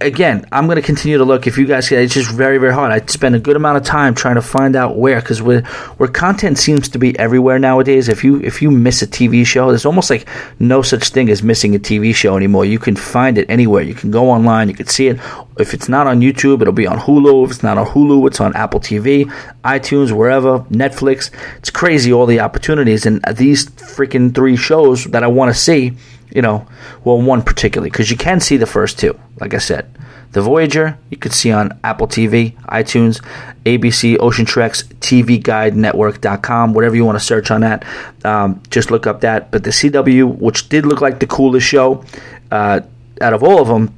again, 0.00 0.46
I'm 0.52 0.66
going 0.66 0.76
to 0.76 0.82
continue 0.82 1.18
to 1.18 1.24
look. 1.24 1.46
If 1.46 1.58
you 1.58 1.66
guys, 1.66 1.90
it's 1.90 2.14
just 2.14 2.30
very, 2.30 2.58
very 2.58 2.72
hard. 2.72 2.92
I 2.92 3.04
spend 3.06 3.34
a 3.34 3.40
good 3.40 3.56
amount 3.56 3.78
of 3.78 3.84
time 3.84 4.14
trying 4.14 4.36
to 4.36 4.42
find 4.42 4.76
out 4.76 4.96
where, 4.96 5.20
because 5.20 5.42
where, 5.42 5.62
where 5.96 6.08
content 6.08 6.58
seems 6.58 6.88
to 6.90 6.98
be 6.98 7.18
everywhere 7.18 7.58
nowadays. 7.58 8.08
If 8.08 8.24
you 8.24 8.40
if 8.40 8.62
you 8.62 8.70
miss 8.70 9.02
a 9.02 9.06
TV 9.06 9.44
show, 9.44 9.68
there's 9.68 9.86
almost 9.86 10.10
like 10.10 10.26
no 10.58 10.82
such 10.82 11.08
thing 11.08 11.28
as 11.30 11.42
missing 11.42 11.74
a 11.74 11.78
TV 11.78 12.14
show 12.14 12.36
anymore. 12.36 12.64
You 12.64 12.78
can 12.78 12.96
find 12.96 13.38
it 13.38 13.48
anywhere. 13.50 13.82
You 13.82 13.94
can 13.94 14.10
go 14.10 14.30
online. 14.30 14.68
You 14.68 14.74
can 14.74 14.86
see 14.86 15.08
it. 15.08 15.20
If 15.58 15.74
it's 15.74 15.88
not 15.88 16.06
on 16.06 16.20
YouTube, 16.20 16.62
it'll 16.62 16.72
be 16.72 16.86
on 16.86 16.98
Hulu. 16.98 17.44
If 17.44 17.50
it's 17.50 17.62
not 17.62 17.78
on 17.78 17.86
Hulu, 17.86 18.28
it's 18.28 18.40
on 18.40 18.54
Apple 18.54 18.80
TV, 18.80 19.24
iTunes, 19.64 20.12
wherever, 20.12 20.60
Netflix. 20.70 21.30
It's 21.56 21.70
crazy 21.70 22.12
all 22.12 22.26
the 22.26 22.40
opportunities 22.40 23.06
and 23.06 23.24
these 23.36 23.66
freaking 23.66 24.34
three 24.34 24.56
shows 24.56 25.04
that 25.06 25.24
I 25.24 25.26
want 25.26 25.52
to 25.52 25.58
see 25.58 25.96
you 26.30 26.42
know, 26.42 26.66
well, 27.04 27.20
one 27.20 27.42
particularly, 27.42 27.90
because 27.90 28.10
you 28.10 28.16
can 28.16 28.40
see 28.40 28.56
the 28.56 28.66
first 28.66 28.98
two. 28.98 29.18
Like 29.40 29.54
I 29.54 29.58
said, 29.58 29.90
the 30.32 30.42
Voyager 30.42 30.98
you 31.10 31.16
could 31.16 31.32
see 31.32 31.50
on 31.52 31.78
Apple 31.82 32.06
TV, 32.06 32.52
iTunes, 32.66 33.24
ABC, 33.64 34.18
Ocean 34.20 34.44
Treks, 34.44 34.82
TV 35.00 35.42
Guide 35.42 35.76
Network.com, 35.76 36.74
whatever 36.74 36.96
you 36.96 37.04
want 37.04 37.18
to 37.18 37.24
search 37.24 37.50
on 37.50 37.62
that. 37.62 37.84
Um, 38.24 38.62
just 38.70 38.90
look 38.90 39.06
up 39.06 39.22
that. 39.22 39.50
But 39.50 39.64
the 39.64 39.70
CW, 39.70 40.38
which 40.38 40.68
did 40.68 40.84
look 40.84 41.00
like 41.00 41.20
the 41.20 41.26
coolest 41.26 41.66
show 41.66 42.04
uh, 42.50 42.80
out 43.20 43.32
of 43.32 43.42
all 43.42 43.60
of 43.60 43.68
them, 43.68 43.94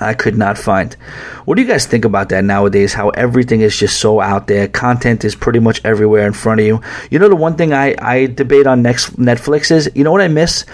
I 0.00 0.14
could 0.14 0.38
not 0.38 0.58
find. 0.58 0.94
What 1.44 1.56
do 1.56 1.62
you 1.62 1.68
guys 1.68 1.86
think 1.86 2.04
about 2.04 2.28
that 2.28 2.44
nowadays? 2.44 2.94
How 2.94 3.08
everything 3.10 3.62
is 3.62 3.76
just 3.76 3.98
so 3.98 4.20
out 4.20 4.46
there. 4.46 4.68
Content 4.68 5.24
is 5.24 5.34
pretty 5.34 5.58
much 5.58 5.80
everywhere 5.84 6.26
in 6.26 6.32
front 6.32 6.60
of 6.60 6.66
you. 6.66 6.80
You 7.10 7.18
know, 7.18 7.28
the 7.28 7.36
one 7.36 7.56
thing 7.56 7.72
I, 7.72 7.96
I 8.00 8.26
debate 8.26 8.66
on 8.66 8.82
next 8.82 9.16
Netflix 9.16 9.70
is, 9.70 9.90
you 9.94 10.04
know 10.04 10.12
what 10.12 10.20
I 10.20 10.28
miss? 10.28 10.64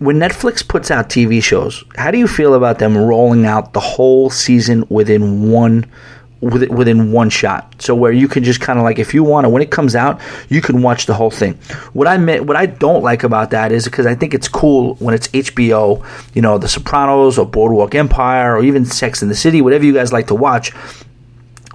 When 0.00 0.16
Netflix 0.16 0.66
puts 0.66 0.90
out 0.90 1.08
TV 1.08 1.42
shows, 1.42 1.84
how 1.96 2.10
do 2.10 2.18
you 2.18 2.28
feel 2.28 2.54
about 2.54 2.78
them 2.78 2.96
rolling 2.96 3.46
out 3.46 3.72
the 3.72 3.80
whole 3.80 4.30
season 4.30 4.84
within 4.88 5.50
one 5.50 5.86
within 6.40 7.10
one 7.10 7.30
shot? 7.30 7.74
So 7.82 7.96
where 7.96 8.12
you 8.12 8.28
can 8.28 8.44
just 8.44 8.60
kind 8.60 8.78
of 8.78 8.84
like 8.84 8.98
if 9.00 9.12
you 9.12 9.24
want 9.24 9.44
to 9.44 9.48
when 9.48 9.60
it 9.60 9.70
comes 9.70 9.96
out, 9.96 10.20
you 10.48 10.60
can 10.60 10.82
watch 10.82 11.06
the 11.06 11.14
whole 11.14 11.30
thing. 11.30 11.54
What 11.94 12.06
I 12.06 12.16
meant, 12.16 12.46
what 12.46 12.56
I 12.56 12.66
don't 12.66 13.02
like 13.02 13.24
about 13.24 13.50
that 13.50 13.72
is 13.72 13.84
because 13.84 14.06
I 14.06 14.14
think 14.14 14.34
it's 14.34 14.48
cool 14.48 14.94
when 14.96 15.14
it's 15.14 15.28
HBO, 15.28 16.04
you 16.34 16.42
know, 16.42 16.58
The 16.58 16.68
Sopranos 16.68 17.38
or 17.38 17.46
Boardwalk 17.46 17.94
Empire 17.94 18.56
or 18.56 18.62
even 18.62 18.84
Sex 18.84 19.22
in 19.22 19.28
the 19.28 19.34
City, 19.34 19.60
whatever 19.60 19.84
you 19.84 19.94
guys 19.94 20.12
like 20.12 20.28
to 20.28 20.34
watch 20.34 20.72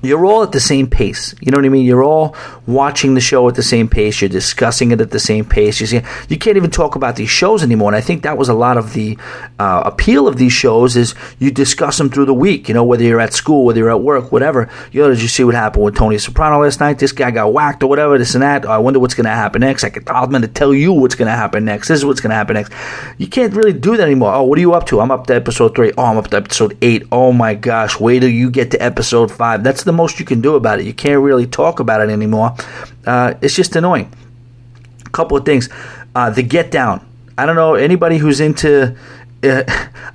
you're 0.04 0.26
all 0.26 0.44
at 0.44 0.52
the 0.52 0.60
same 0.60 0.88
pace. 0.88 1.34
You 1.42 1.52
know 1.52 1.58
what 1.58 1.66
I 1.66 1.70
mean? 1.70 1.86
You're 1.86 2.04
all 2.04 2.36
watching 2.68 3.14
the 3.14 3.22
show 3.22 3.48
at 3.48 3.56
the 3.56 3.64
same 3.64 3.88
pace. 3.88 4.22
You're 4.22 4.30
discussing 4.30 4.92
it 4.92 5.02
at 5.02 5.12
the 5.12 5.20
same 5.20 5.46
pace. 5.46 5.80
You 5.80 5.88
see, 5.88 6.02
you 6.30 6.38
can't 6.38 6.58
even 6.58 6.72
talk 6.72 6.96
about 6.96 7.16
these 7.16 7.30
shows 7.30 7.64
anymore. 7.64 7.90
And 7.90 7.96
I 7.96 8.02
think 8.02 8.24
that 8.24 8.38
was 8.38 8.50
a 8.50 8.54
lot 8.54 8.78
of 8.78 8.94
the 8.94 9.18
uh, 9.60 9.84
appeal 9.86 10.28
of 10.28 10.38
these 10.38 10.52
shows 10.54 10.96
is 10.96 11.16
you 11.40 11.52
discuss 11.52 11.98
them 11.98 12.10
through 12.10 12.26
the 12.26 12.34
week. 12.34 12.68
You 12.68 12.74
know, 12.74 12.84
whether 12.84 13.04
you're 13.04 13.22
at 13.22 13.34
school, 13.34 13.66
whether 13.66 13.80
you're 13.80 13.92
at 13.92 14.02
work, 14.02 14.32
whatever. 14.32 14.70
You 14.92 15.02
know, 15.02 15.10
did 15.10 15.22
you 15.22 15.28
see 15.28 15.44
what 15.44 15.56
happened 15.56 15.86
with 15.86 15.96
Tony 15.96 16.18
Soprano 16.18 16.62
last 16.62 16.80
night? 16.80 17.00
This 17.00 17.12
guy 17.14 17.32
got 17.32 17.54
whacked 17.54 17.82
or 17.82 17.88
whatever. 17.88 18.18
This 18.18 18.36
and 18.36 18.44
that. 18.44 18.66
I 18.66 18.78
wonder 18.78 19.00
what's 19.00 19.14
going 19.14 19.26
to 19.26 19.32
happen 19.32 19.62
next. 19.62 19.84
I 19.84 19.90
could, 19.90 20.08
I'm 20.10 20.30
going 20.30 20.42
to 20.42 20.48
tell 20.48 20.74
you 20.74 20.92
what's 20.92 21.16
going 21.16 21.30
to 21.30 21.36
happen 21.36 21.66
next. 21.66 21.88
This 21.88 22.00
is 22.00 22.06
what's 22.06 22.20
going 22.20 22.32
to 22.32 22.36
happen 22.36 22.56
next. 22.56 22.74
You 23.18 23.28
can't 23.28 23.54
really 23.54 23.74
do 23.74 23.96
that 23.96 24.04
anymore. 24.04 24.34
Oh, 24.34 24.44
what 24.44 24.58
are 24.58 24.62
you 24.62 24.74
up 24.74 24.86
to? 24.88 25.00
I'm 25.00 25.12
up 25.12 25.28
to 25.28 25.36
episode 25.36 25.76
three. 25.76 25.94
Oh, 25.98 26.04
I'm 26.04 26.18
up 26.18 26.28
to 26.30 26.38
episode 26.38 26.78
eight. 26.82 27.04
Oh 27.12 27.32
my 27.32 27.56
gosh, 27.56 28.00
wait 28.00 28.20
till 28.20 28.30
you 28.30 28.52
get 28.52 28.72
to 28.72 28.82
episode 28.82 29.32
five. 29.32 29.64
That's 29.64 29.84
the 29.84 29.93
most 29.94 30.20
you 30.20 30.26
can 30.26 30.42
do 30.42 30.56
about 30.56 30.80
it. 30.80 30.86
You 30.86 30.94
can't 30.94 31.22
really 31.22 31.48
talk 31.48 31.80
about 31.80 32.02
it 32.02 32.10
anymore. 32.10 32.56
Uh, 33.06 33.34
it's 33.42 33.56
just 33.56 33.76
annoying. 33.76 34.12
A 35.06 35.10
couple 35.10 35.38
of 35.38 35.46
things. 35.46 35.70
Uh, 36.16 36.30
the 36.30 36.44
Get 36.44 36.72
Down. 36.72 37.06
I 37.38 37.46
don't 37.46 37.56
know 37.56 37.76
anybody 37.76 38.18
who's 38.18 38.40
into. 38.40 38.96
Uh, 39.44 39.62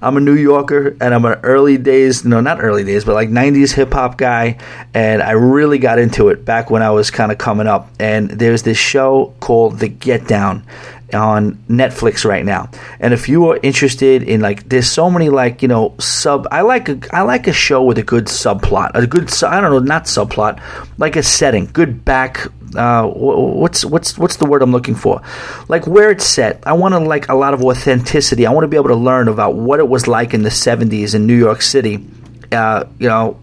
I'm 0.00 0.16
a 0.16 0.20
New 0.20 0.36
Yorker, 0.36 0.96
and 1.02 1.12
I'm 1.12 1.26
an 1.26 1.38
early 1.42 1.76
days, 1.76 2.24
no, 2.24 2.40
not 2.40 2.62
early 2.62 2.82
days, 2.82 3.04
but 3.04 3.12
like 3.12 3.28
'90s 3.28 3.74
hip 3.74 3.92
hop 3.92 4.16
guy, 4.16 4.56
and 4.94 5.22
I 5.22 5.32
really 5.32 5.76
got 5.76 5.98
into 5.98 6.30
it 6.30 6.46
back 6.46 6.70
when 6.70 6.80
I 6.80 6.88
was 6.92 7.10
kind 7.10 7.30
of 7.30 7.36
coming 7.36 7.66
up. 7.66 7.90
And 8.00 8.30
there's 8.30 8.62
this 8.62 8.78
show 8.78 9.34
called 9.40 9.80
The 9.80 9.88
Get 9.88 10.26
Down, 10.26 10.64
on 11.12 11.54
Netflix 11.68 12.24
right 12.24 12.44
now. 12.44 12.70
And 13.00 13.14
if 13.14 13.28
you 13.28 13.48
are 13.50 13.58
interested 13.62 14.22
in 14.22 14.40
like, 14.40 14.68
there's 14.68 14.90
so 14.90 15.10
many 15.10 15.28
like 15.28 15.62
you 15.62 15.68
know 15.68 15.94
sub. 15.98 16.46
I 16.50 16.62
like 16.62 16.88
a 16.88 16.98
I 17.12 17.22
like 17.22 17.46
a 17.46 17.52
show 17.52 17.82
with 17.82 17.98
a 17.98 18.02
good 18.02 18.26
subplot, 18.26 18.90
a 18.94 19.06
good 19.06 19.32
I 19.42 19.60
don't 19.60 19.70
know 19.70 19.78
not 19.78 20.04
subplot, 20.04 20.60
like 20.98 21.16
a 21.16 21.22
setting, 21.22 21.66
good 21.72 22.04
back. 22.04 22.46
Uh, 22.76 23.06
what's 23.06 23.84
what's 23.84 24.18
what's 24.18 24.36
the 24.36 24.46
word 24.46 24.62
I'm 24.62 24.72
looking 24.72 24.94
for? 24.94 25.22
Like 25.68 25.86
where 25.86 26.10
it's 26.10 26.24
set. 26.24 26.62
I 26.66 26.74
want 26.74 26.92
to 26.92 26.98
like 26.98 27.28
a 27.28 27.34
lot 27.34 27.54
of 27.54 27.64
authenticity. 27.64 28.46
I 28.46 28.52
want 28.52 28.64
to 28.64 28.68
be 28.68 28.76
able 28.76 28.88
to 28.88 28.96
learn 28.96 29.28
about 29.28 29.54
what 29.54 29.78
it 29.78 29.88
was 29.88 30.06
like 30.06 30.34
in 30.34 30.42
the 30.42 30.50
'70s 30.50 31.14
in 31.14 31.26
New 31.26 31.36
York 31.36 31.62
City. 31.62 32.06
Uh, 32.52 32.84
you 32.98 33.08
know, 33.08 33.38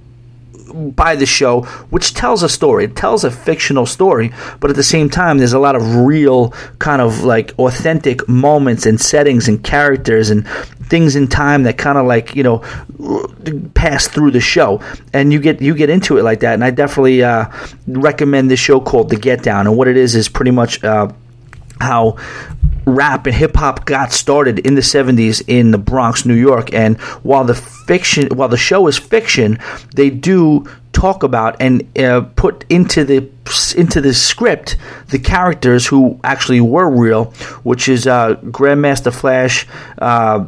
by 0.75 1.15
the 1.15 1.25
show, 1.25 1.61
which 1.89 2.13
tells 2.13 2.43
a 2.43 2.49
story. 2.49 2.85
It 2.85 2.95
tells 2.95 3.23
a 3.23 3.31
fictional 3.31 3.85
story, 3.85 4.33
but 4.59 4.69
at 4.69 4.75
the 4.75 4.83
same 4.83 5.09
time, 5.09 5.37
there's 5.37 5.53
a 5.53 5.59
lot 5.59 5.75
of 5.75 5.95
real, 5.95 6.49
kind 6.79 7.01
of 7.01 7.23
like 7.23 7.53
authentic 7.57 8.27
moments 8.27 8.85
and 8.85 8.99
settings 8.99 9.47
and 9.47 9.63
characters 9.63 10.29
and 10.29 10.47
things 10.47 11.15
in 11.15 11.27
time 11.27 11.63
that 11.63 11.77
kind 11.77 11.97
of 11.97 12.05
like 12.05 12.35
you 12.35 12.43
know 12.43 12.59
pass 13.73 14.07
through 14.07 14.31
the 14.31 14.39
show, 14.39 14.81
and 15.13 15.31
you 15.31 15.39
get 15.39 15.61
you 15.61 15.73
get 15.73 15.89
into 15.89 16.17
it 16.17 16.23
like 16.23 16.41
that. 16.41 16.53
And 16.53 16.63
I 16.63 16.71
definitely 16.71 17.23
uh, 17.23 17.45
recommend 17.87 18.51
this 18.51 18.59
show 18.59 18.79
called 18.79 19.09
The 19.09 19.17
Get 19.17 19.43
Down. 19.43 19.67
And 19.67 19.77
what 19.77 19.87
it 19.87 19.97
is 19.97 20.15
is 20.15 20.29
pretty 20.29 20.51
much. 20.51 20.83
Uh, 20.83 21.11
how 21.81 22.15
rap 22.85 23.25
and 23.25 23.35
hip 23.35 23.55
hop 23.55 23.85
got 23.85 24.11
started 24.11 24.59
in 24.59 24.75
the 24.75 24.81
70s 24.81 25.43
in 25.47 25.71
the 25.71 25.77
Bronx, 25.77 26.25
New 26.25 26.35
York. 26.35 26.73
And 26.73 26.99
while 27.23 27.43
the 27.43 27.55
fiction, 27.55 28.27
while 28.35 28.49
the 28.49 28.57
show 28.57 28.87
is 28.87 28.97
fiction, 28.97 29.59
they 29.95 30.09
do 30.09 30.65
talk 30.95 31.23
about 31.23 31.57
and 31.59 31.85
uh, 31.99 32.21
put 32.35 32.65
into 32.69 33.03
the 33.03 33.29
into 33.77 34.01
the 34.01 34.13
script 34.13 34.77
the 35.09 35.19
characters 35.19 35.85
who 35.85 36.19
actually 36.23 36.61
were 36.61 36.89
real, 36.89 37.25
which 37.63 37.89
is 37.89 38.07
uh, 38.07 38.35
Grandmaster 38.35 39.13
Flash, 39.13 39.67
uh, 39.99 40.45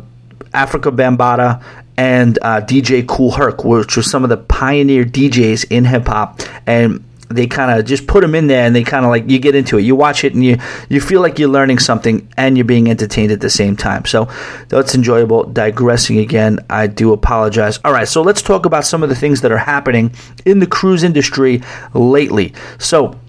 Afrika 0.54 0.96
Bambaataa, 0.96 1.62
and 1.98 2.40
uh, 2.42 2.62
DJ 2.62 3.06
Kool 3.06 3.32
Herc, 3.32 3.64
which 3.64 3.98
were 3.98 4.04
some 4.04 4.24
of 4.24 4.30
the 4.30 4.38
pioneer 4.38 5.04
DJs 5.04 5.66
in 5.70 5.86
hip 5.86 6.08
hop. 6.08 6.42
And 6.66 7.04
they 7.30 7.48
kind 7.48 7.78
of 7.78 7.86
just 7.86 8.08
put 8.08 8.22
them 8.22 8.36
in 8.36 8.48
there 8.48 8.66
and 8.66 8.76
they 8.76 8.84
kind 8.84 9.06
of 9.06 9.12
like 9.12 9.30
you 9.30 9.40
get 9.40 9.56
into 9.56 9.78
it. 9.78 9.82
You 9.82 9.96
watch 9.96 10.24
it 10.24 10.34
and 10.34 10.44
you 10.44 10.58
you 10.90 11.02
feel 11.02 11.22
like 11.22 11.40
you're 11.40 11.50
learning 11.50 11.80
something 11.80 12.28
and 12.38 12.58
you're 12.58 12.66
being 12.66 12.90
entertained 12.90 13.32
at 13.32 13.42
the 13.42 13.50
same 13.50 13.76
time. 13.76 14.06
So 14.06 14.30
that's 14.70 14.96
enjoyable. 14.96 15.44
Digressing 15.44 16.20
again 16.20 16.60
i 16.70 16.88
do 16.88 17.14
apologize. 17.14 17.80
All 17.84 17.94
right 17.94 18.08
so 18.08 18.22
let's 18.22 18.42
talk 18.42 18.66
about 18.66 18.86
some 18.86 19.04
of 19.04 19.10
the 19.10 19.16
things 19.16 19.42
that 19.42 19.52
are 19.52 19.58
happening 19.58 20.14
in 20.46 20.60
the 20.60 20.68
cruise 20.68 21.04
industry 21.04 21.62
lately. 21.94 22.54
So 22.80 23.20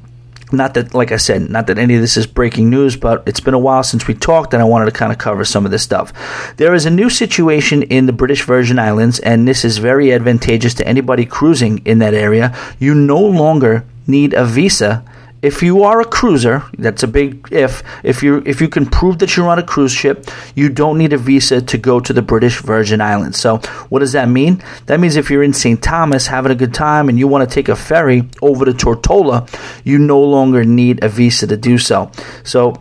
not 0.52 0.74
that, 0.74 0.94
like 0.94 1.12
I 1.12 1.16
said, 1.16 1.50
not 1.50 1.66
that 1.66 1.78
any 1.78 1.94
of 1.94 2.00
this 2.00 2.16
is 2.16 2.26
breaking 2.26 2.70
news, 2.70 2.96
but 2.96 3.22
it's 3.26 3.40
been 3.40 3.54
a 3.54 3.58
while 3.58 3.82
since 3.82 4.06
we 4.06 4.14
talked, 4.14 4.52
and 4.54 4.62
I 4.62 4.66
wanted 4.66 4.86
to 4.86 4.92
kind 4.92 5.12
of 5.12 5.18
cover 5.18 5.44
some 5.44 5.64
of 5.64 5.70
this 5.70 5.82
stuff. 5.82 6.12
There 6.56 6.74
is 6.74 6.86
a 6.86 6.90
new 6.90 7.10
situation 7.10 7.82
in 7.82 8.06
the 8.06 8.12
British 8.12 8.42
Virgin 8.44 8.78
Islands, 8.78 9.18
and 9.20 9.46
this 9.46 9.64
is 9.64 9.78
very 9.78 10.12
advantageous 10.12 10.74
to 10.74 10.86
anybody 10.86 11.26
cruising 11.26 11.82
in 11.84 11.98
that 11.98 12.14
area. 12.14 12.56
You 12.78 12.94
no 12.94 13.20
longer 13.20 13.84
need 14.06 14.34
a 14.34 14.44
visa 14.44 15.04
if 15.42 15.62
you 15.62 15.82
are 15.84 16.00
a 16.00 16.04
cruiser, 16.04 16.64
that's 16.78 17.02
a 17.02 17.08
big 17.08 17.48
if. 17.50 17.82
If 18.02 18.22
you 18.22 18.42
if 18.44 18.60
you 18.60 18.68
can 18.68 18.86
prove 18.86 19.18
that 19.18 19.36
you're 19.36 19.48
on 19.48 19.58
a 19.58 19.62
cruise 19.62 19.92
ship, 19.92 20.26
you 20.54 20.68
don't 20.68 20.98
need 20.98 21.12
a 21.12 21.18
visa 21.18 21.62
to 21.62 21.78
go 21.78 22.00
to 22.00 22.12
the 22.12 22.22
British 22.22 22.60
Virgin 22.60 23.00
Islands. 23.00 23.38
So, 23.38 23.58
what 23.88 24.00
does 24.00 24.12
that 24.12 24.28
mean? 24.28 24.62
That 24.86 25.00
means 25.00 25.16
if 25.16 25.30
you're 25.30 25.42
in 25.42 25.52
St. 25.52 25.80
Thomas 25.82 26.26
having 26.26 26.50
a 26.50 26.56
good 26.56 26.74
time 26.74 27.08
and 27.08 27.18
you 27.18 27.28
want 27.28 27.48
to 27.48 27.54
take 27.54 27.68
a 27.68 27.76
ferry 27.76 28.28
over 28.42 28.64
to 28.64 28.72
Tortola, 28.72 29.48
you 29.84 29.98
no 29.98 30.20
longer 30.20 30.64
need 30.64 31.04
a 31.04 31.08
visa 31.08 31.46
to 31.46 31.56
do 31.56 31.78
so. 31.78 32.10
So, 32.42 32.74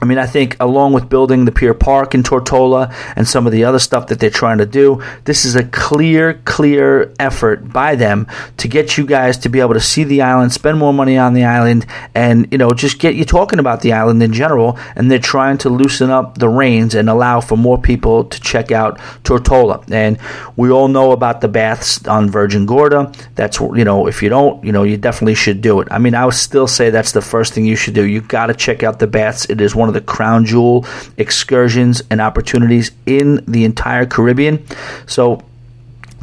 I 0.00 0.04
mean, 0.04 0.18
I 0.18 0.26
think 0.26 0.56
along 0.60 0.92
with 0.92 1.08
building 1.08 1.46
the 1.46 1.52
Pier 1.52 1.72
Park 1.72 2.14
in 2.14 2.22
Tortola 2.22 2.94
and 3.16 3.26
some 3.26 3.46
of 3.46 3.52
the 3.52 3.64
other 3.64 3.78
stuff 3.78 4.08
that 4.08 4.20
they're 4.20 4.28
trying 4.30 4.58
to 4.58 4.66
do, 4.66 5.02
this 5.24 5.44
is 5.44 5.56
a 5.56 5.64
clear, 5.64 6.34
clear 6.44 7.14
effort 7.18 7.72
by 7.72 7.94
them 7.94 8.26
to 8.58 8.68
get 8.68 8.98
you 8.98 9.06
guys 9.06 9.38
to 9.38 9.48
be 9.48 9.60
able 9.60 9.74
to 9.74 9.80
see 9.80 10.04
the 10.04 10.22
island, 10.22 10.52
spend 10.52 10.78
more 10.78 10.92
money 10.92 11.16
on 11.16 11.32
the 11.32 11.44
island, 11.44 11.86
and 12.14 12.46
you 12.52 12.58
know 12.58 12.74
just 12.74 12.98
get 12.98 13.14
you 13.14 13.24
talking 13.24 13.58
about 13.58 13.80
the 13.80 13.92
island 13.92 14.22
in 14.22 14.32
general. 14.32 14.78
And 14.94 15.10
they're 15.10 15.18
trying 15.18 15.58
to 15.58 15.70
loosen 15.70 16.10
up 16.10 16.38
the 16.38 16.48
reins 16.48 16.94
and 16.94 17.08
allow 17.08 17.40
for 17.40 17.56
more 17.56 17.80
people 17.80 18.24
to 18.24 18.40
check 18.40 18.70
out 18.70 18.98
Tortola. 19.24 19.84
And 19.90 20.18
we 20.56 20.70
all 20.70 20.88
know 20.88 21.12
about 21.12 21.40
the 21.40 21.48
baths 21.48 22.06
on 22.06 22.30
Virgin 22.30 22.66
Gorda. 22.66 23.12
That's 23.34 23.60
you 23.60 23.84
know 23.84 24.06
if 24.06 24.22
you 24.22 24.28
don't, 24.28 24.62
you 24.62 24.72
know 24.72 24.82
you 24.82 24.98
definitely 24.98 25.34
should 25.34 25.62
do 25.62 25.80
it. 25.80 25.88
I 25.90 25.98
mean, 25.98 26.14
I 26.14 26.26
would 26.26 26.34
still 26.34 26.68
say 26.68 26.90
that's 26.90 27.12
the 27.12 27.22
first 27.22 27.54
thing 27.54 27.64
you 27.64 27.76
should 27.76 27.94
do. 27.94 28.04
You 28.04 28.20
got 28.20 28.46
to 28.46 28.54
check 28.54 28.82
out 28.82 28.98
the 28.98 29.06
baths. 29.06 29.48
It 29.48 29.60
is 29.60 29.74
one 29.74 29.85
one 29.86 29.94
of 29.94 29.94
the 29.94 30.12
crown 30.12 30.44
jewel 30.44 30.84
excursions 31.16 32.02
and 32.10 32.20
opportunities 32.20 32.90
in 33.06 33.44
the 33.46 33.64
entire 33.64 34.04
Caribbean. 34.04 34.64
So 35.06 35.44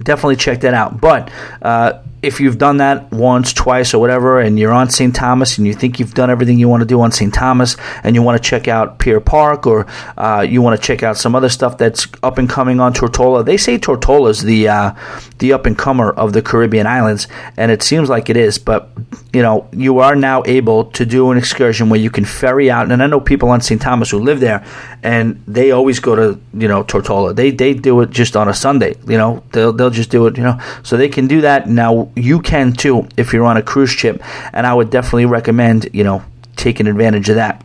definitely 0.04 0.36
check 0.36 0.60
that 0.62 0.73
out. 0.73 0.99
But 0.99 1.32
uh, 1.62 2.02
if 2.23 2.39
you've 2.39 2.57
done 2.57 2.77
that 2.77 3.12
once, 3.12 3.51
twice, 3.51 3.93
or 3.93 3.99
whatever, 3.99 4.39
and 4.39 4.57
you're 4.57 4.71
on 4.71 4.89
St. 4.89 5.13
Thomas 5.13 5.57
and 5.57 5.67
you 5.67 5.73
think 5.73 5.99
you've 5.99 6.13
done 6.13 6.29
everything 6.29 6.57
you 6.57 6.69
want 6.69 6.81
to 6.81 6.88
do 6.88 7.01
on 7.01 7.12
St. 7.12 7.33
Thomas 7.33 7.75
and 8.03 8.15
you 8.15 8.21
want 8.21 8.41
to 8.41 8.49
check 8.49 8.69
out 8.69 8.97
Pier 8.97 9.19
Park 9.19 9.67
or 9.67 9.86
uh, 10.17 10.45
you 10.47 10.62
want 10.62 10.79
to 10.79 10.88
check 10.88 11.03
out 11.03 11.17
some 11.17 11.36
other 11.36 11.49
stuff 11.49 11.77
that's 11.77 12.07
up 12.23 12.38
and 12.38 12.49
coming 12.49 12.79
on 12.79 12.93
Tortola, 12.93 13.45
they 13.45 13.57
say 13.57 13.77
Tortola 13.77 14.29
is 14.29 14.41
the, 14.41 14.69
uh, 14.69 14.93
the 15.39 15.51
up 15.51 15.65
and 15.65 15.77
comer 15.77 16.12
of 16.12 16.31
the 16.31 16.41
Caribbean 16.41 16.88
islands, 16.88 17.27
and 17.57 17.71
it 17.71 17.83
seems 17.83 18.07
like 18.07 18.29
it 18.29 18.38
is. 18.38 18.57
But, 18.57 18.89
you 19.33 19.41
know, 19.41 19.67
you 19.73 19.99
are 19.99 20.15
now 20.15 20.43
able 20.45 20.86
to 20.91 21.05
do 21.05 21.31
an 21.31 21.38
excursion 21.38 21.89
where 21.89 21.99
you 21.99 22.09
can 22.09 22.23
ferry 22.23 22.71
out, 22.71 22.89
and 22.89 23.03
I 23.03 23.07
know 23.07 23.19
people 23.19 23.49
on 23.49 23.59
St. 23.59 23.81
Thomas 23.81 24.12
who 24.12 24.19
live 24.19 24.39
there, 24.39 24.65
and 25.03 25.43
they 25.45 25.71
always 25.71 25.99
go 25.99 26.15
to, 26.15 26.39
you 26.53 26.69
know, 26.69 26.86
Tortola. 26.86 27.36
They, 27.36 27.51
they 27.51 27.73
do 27.73 27.99
it 27.99 28.12
just 28.12 28.38
on 28.38 28.47
a 28.47 28.53
Sunday, 28.53 28.95
you 29.05 29.17
know, 29.17 29.43
they'll, 29.51 29.74
they'll 29.74 29.89
just 29.89 30.09
do 30.09 30.28
it, 30.28 30.38
you 30.38 30.43
know, 30.43 30.57
so 30.84 30.95
they 30.95 31.09
can 31.09 31.28
do 31.28 31.41
that. 31.41 31.67
Now, 31.67 32.09
you 32.16 32.41
can 32.41 32.74
too 32.74 33.07
if 33.18 33.34
you're 33.34 33.45
on 33.45 33.57
a 33.57 33.64
cruise 33.64 33.89
ship, 33.89 34.22
and 34.53 34.66
I 34.66 34.74
would 34.74 34.89
definitely 34.89 35.26
recommend 35.26 35.89
you 35.93 36.03
know 36.03 36.24
taking 36.55 36.88
advantage 36.88 37.30
of 37.30 37.36
that. 37.36 37.64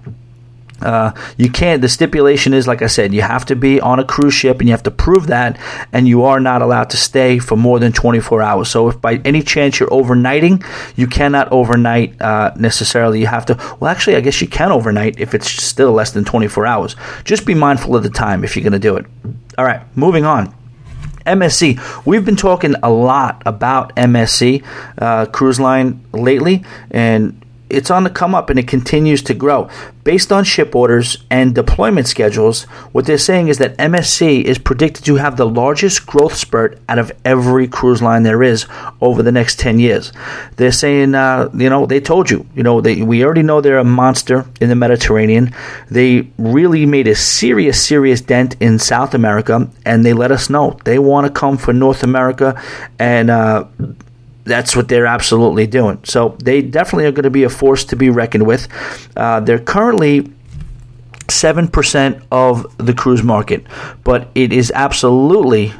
Uh, 0.81 1.13
you 1.37 1.51
can't. 1.51 1.83
The 1.83 1.89
stipulation 1.89 2.55
is, 2.55 2.69
like 2.69 2.83
I 2.83 2.87
said, 2.87 3.13
you 3.13 3.23
have 3.23 3.45
to 3.47 3.57
be 3.57 3.81
on 3.81 3.99
a 3.99 4.05
cruise 4.05 4.35
ship, 4.35 4.61
and 4.61 4.69
you 4.69 4.73
have 4.73 4.83
to 4.85 4.91
prove 4.91 5.27
that, 5.27 5.59
and 5.93 6.07
you 6.07 6.25
are 6.25 6.39
not 6.39 6.63
allowed 6.63 6.91
to 6.91 6.97
stay 6.97 7.39
for 7.39 7.57
more 7.57 7.79
than 7.79 7.93
24 7.93 8.43
hours. 8.43 8.69
So, 8.69 8.89
if 8.89 9.01
by 9.01 9.17
any 9.25 9.43
chance 9.43 9.81
you're 9.81 9.89
overnighting, 9.89 10.65
you 10.97 11.07
cannot 11.07 11.51
overnight 11.51 12.21
uh, 12.23 12.53
necessarily. 12.57 13.21
You 13.21 13.27
have 13.27 13.47
to. 13.47 13.77
Well, 13.81 13.91
actually, 13.91 14.17
I 14.17 14.21
guess 14.21 14.41
you 14.41 14.49
can 14.49 14.71
overnight 14.71 15.19
if 15.19 15.35
it's 15.35 15.51
still 15.51 15.93
less 15.93 16.13
than 16.13 16.25
24 16.25 16.67
hours. 16.67 16.97
Just 17.25 17.45
be 17.45 17.55
mindful 17.55 17.97
of 17.97 18.03
the 18.03 18.11
time 18.11 18.45
if 18.45 18.57
you're 18.57 18.63
going 18.63 18.73
to 18.73 18.79
do 18.79 18.97
it. 18.97 19.07
All 19.57 19.65
right, 19.65 19.81
moving 19.97 20.25
on. 20.25 20.55
MSC. 21.27 22.07
We've 22.07 22.25
been 22.25 22.37
talking 22.37 22.75
a 22.83 22.91
lot 22.91 23.43
about 23.47 23.95
MSC 23.97 24.65
uh, 24.99 25.27
Cruise 25.27 25.61
Line 25.61 26.05
lately, 26.13 26.65
and 26.91 27.41
it's 27.71 27.91
on 27.91 28.05
the 28.05 28.11
come 28.11 28.35
up 28.35 28.51
and 28.51 28.59
it 28.59 28.69
continues 28.69 29.23
to 29.23 29.35
grow. 29.35 29.69
Based 30.05 30.33
on 30.33 30.45
ship 30.45 30.75
orders 30.75 31.19
and 31.31 31.55
deployment 31.55 32.07
schedules, 32.07 32.65
what 32.93 33.05
they're 33.05 33.19
saying 33.19 33.49
is 33.49 33.59
that 33.59 33.77
MSC 33.77 34.43
is 34.43 34.59
predicted 34.59 35.05
to 35.05 35.17
have 35.17 35.37
the 35.37 35.47
largest 35.47 36.07
growth 36.07 36.35
spurt 36.35 36.79
out 36.89 36.99
of 36.99 37.13
every 37.25 37.69
cruise 37.69 38.01
line 38.01 38.23
there 38.23 38.43
is 38.43 38.67
over 39.01 39.23
the 39.23 39.33
next 39.33 39.59
10 39.59 39.79
years. 39.79 40.13
They're 40.57 40.73
saying, 40.73 41.15
uh, 41.15 41.51
you 41.55 41.69
know, 41.69 41.85
they 41.85 42.01
told 42.01 42.31
you, 42.31 42.47
you 42.55 42.63
know, 42.63 42.81
they, 42.81 43.03
we 43.03 43.23
already 43.25 43.43
know 43.43 43.61
they're 43.61 43.79
a 43.79 43.85
monster 43.85 44.47
in 44.61 44.71
the 44.71 44.77
Mediterranean. 44.77 45.55
They 45.91 46.31
really 46.39 46.87
made 46.87 47.07
a 47.07 47.15
serious, 47.15 47.83
serious 47.83 48.21
dent 48.21 48.57
in 48.61 48.79
South 48.79 49.15
America, 49.15 49.69
and 49.85 50.07
they 50.07 50.15
let 50.15 50.33
us 50.33 50.49
know 50.49 50.79
they 50.85 50.99
want 50.99 51.27
to 51.27 51.33
come 51.33 51.59
for 51.59 51.73
North 51.73 52.03
America 52.03 52.61
and, 52.99 53.31
uh, 53.31 53.67
that's 54.49 54.75
what 54.75 54.89
they're 54.89 55.07
absolutely 55.07 55.67
doing. 55.67 56.01
So 56.05 56.37
they 56.43 56.63
definitely 56.63 57.07
are 57.07 57.13
going 57.13 57.25
to 57.25 57.31
be 57.31 57.45
a 57.45 57.51
force 57.51 57.85
to 57.85 57.97
be 57.97 58.11
reckoned 58.11 58.47
with. 58.47 58.67
Uh, 59.17 59.41
they're 59.41 59.59
currently 59.59 60.33
7% 61.29 62.23
of 62.33 62.77
the 62.79 62.95
cruise 62.95 63.23
market, 63.23 63.67
but 64.03 64.29
it 64.35 64.53
is 64.53 64.73
absolutely 64.75 65.73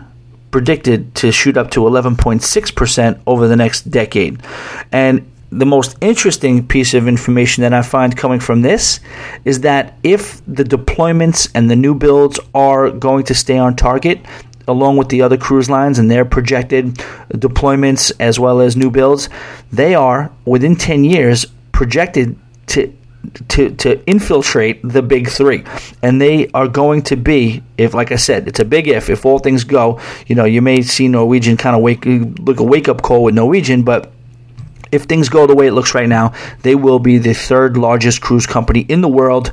predicted 0.51 1.15
to 1.17 1.33
shoot 1.33 1.57
up 1.57 1.71
to 1.73 1.81
11.6% 1.81 3.21
over 3.27 3.49
the 3.49 3.57
next 3.57 3.91
decade. 3.91 4.41
And 4.93 5.31
the 5.51 5.67
most 5.67 5.97
interesting 6.03 6.67
piece 6.67 6.93
of 6.93 7.09
information 7.09 7.63
that 7.63 7.73
I 7.73 7.81
find 7.81 8.15
coming 8.15 8.41
from 8.41 8.61
this 8.61 9.01
is 9.45 9.61
that 9.63 9.99
if 10.03 10.43
the 10.47 10.65
deployments 10.65 11.51
and 11.55 11.71
the 11.71 11.77
new 11.77 11.95
builds 11.95 12.39
are 12.55 12.91
going 12.91 13.25
to 13.25 13.35
stay 13.35 13.57
on 13.57 13.75
target, 13.75 14.21
along 14.69 14.97
with 14.97 15.09
the 15.09 15.23
other 15.23 15.37
cruise 15.37 15.69
lines 15.69 15.99
and 15.99 16.11
their 16.11 16.25
projected 16.25 16.95
deployments 17.31 18.13
as 18.21 18.39
well 18.39 18.61
as 18.61 18.77
new 18.77 18.91
builds, 18.91 19.29
they 19.73 19.95
are 19.95 20.31
within 20.45 20.77
10 20.77 21.05
years 21.05 21.47
projected 21.73 22.39
to 22.67 22.95
to 23.49 23.71
to 23.71 24.03
infiltrate 24.07 24.81
the 24.83 25.03
big 25.03 25.29
three, 25.29 25.65
and 26.03 26.21
they 26.21 26.49
are 26.55 26.69
going 26.69 27.03
to 27.03 27.17
be. 27.17 27.63
If, 27.77 27.93
like 27.93 28.13
I 28.13 28.17
said, 28.17 28.49
it's 28.49 28.61
a 28.61 28.65
big 28.65 28.89
if. 28.89 29.11
If 29.11 29.27
all 29.27 29.39
things 29.39 29.65
go, 29.65 30.01
you 30.27 30.35
know, 30.35 30.45
you 30.45 30.63
may 30.63 30.83
see 30.83 31.09
Norwegian 31.09 31.57
kind 31.57 31.77
of 31.77 31.83
wake 31.83 32.05
look 32.05 32.61
a 32.61 32.65
wake 32.65 32.89
up 32.89 33.03
call 33.03 33.25
with 33.25 33.35
Norwegian, 33.35 33.83
but 33.83 34.13
if 34.93 35.05
things 35.05 35.29
go 35.29 35.47
the 35.47 35.55
way 35.55 35.67
it 35.67 35.73
looks 35.73 35.95
right 35.95 36.09
now, 36.09 36.33
they 36.63 36.75
will 36.75 36.99
be 36.99 37.19
the 37.19 37.35
third 37.35 37.77
largest 37.77 38.21
cruise 38.21 38.47
company 38.47 38.81
in 38.89 39.01
the 39.01 39.09
world 39.09 39.53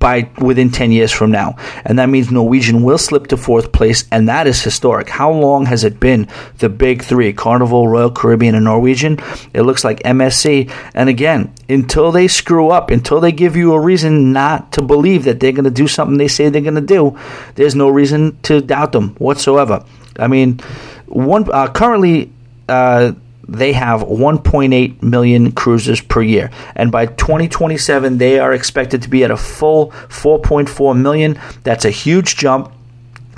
by 0.00 0.28
within 0.38 0.70
10 0.70 0.90
years 0.90 1.12
from 1.12 1.30
now. 1.30 1.54
And 1.84 1.98
that 1.98 2.08
means 2.08 2.30
Norwegian 2.30 2.82
will 2.82 2.98
slip 2.98 3.28
to 3.28 3.36
fourth 3.36 3.70
place, 3.70 4.04
and 4.10 4.28
that 4.28 4.48
is 4.48 4.60
historic. 4.60 5.08
How 5.08 5.30
long 5.30 5.66
has 5.66 5.84
it 5.84 6.00
been 6.00 6.26
the 6.58 6.68
big 6.68 7.04
three 7.04 7.32
Carnival, 7.32 7.86
Royal 7.86 8.10
Caribbean, 8.10 8.54
and 8.56 8.64
Norwegian? 8.64 9.18
It 9.54 9.62
looks 9.62 9.84
like 9.84 10.02
MSC. 10.02 10.72
And 10.94 11.08
again, 11.08 11.54
until 11.68 12.10
they 12.10 12.26
screw 12.26 12.70
up, 12.70 12.90
until 12.90 13.20
they 13.20 13.30
give 13.30 13.54
you 13.54 13.74
a 13.74 13.80
reason 13.80 14.32
not 14.32 14.72
to 14.72 14.82
believe 14.82 15.24
that 15.24 15.38
they're 15.38 15.52
going 15.52 15.64
to 15.64 15.70
do 15.70 15.86
something 15.86 16.16
they 16.16 16.28
say 16.28 16.48
they're 16.48 16.62
going 16.62 16.74
to 16.74 16.80
do, 16.80 17.16
there's 17.54 17.76
no 17.76 17.90
reason 17.90 18.40
to 18.42 18.62
doubt 18.62 18.92
them 18.92 19.14
whatsoever. 19.16 19.84
I 20.18 20.26
mean, 20.26 20.58
one 21.06 21.48
uh, 21.52 21.68
currently. 21.68 22.32
Uh, 22.68 23.12
they 23.48 23.72
have 23.72 24.02
1.8 24.02 25.02
million 25.02 25.52
cruisers 25.52 26.00
per 26.00 26.22
year. 26.22 26.50
And 26.76 26.92
by 26.92 27.06
2027, 27.06 28.18
they 28.18 28.38
are 28.38 28.52
expected 28.52 29.02
to 29.02 29.08
be 29.08 29.24
at 29.24 29.30
a 29.30 29.36
full 29.36 29.90
4.4 29.90 31.00
million. 31.00 31.40
That's 31.64 31.84
a 31.84 31.90
huge 31.90 32.36
jump. 32.36 32.72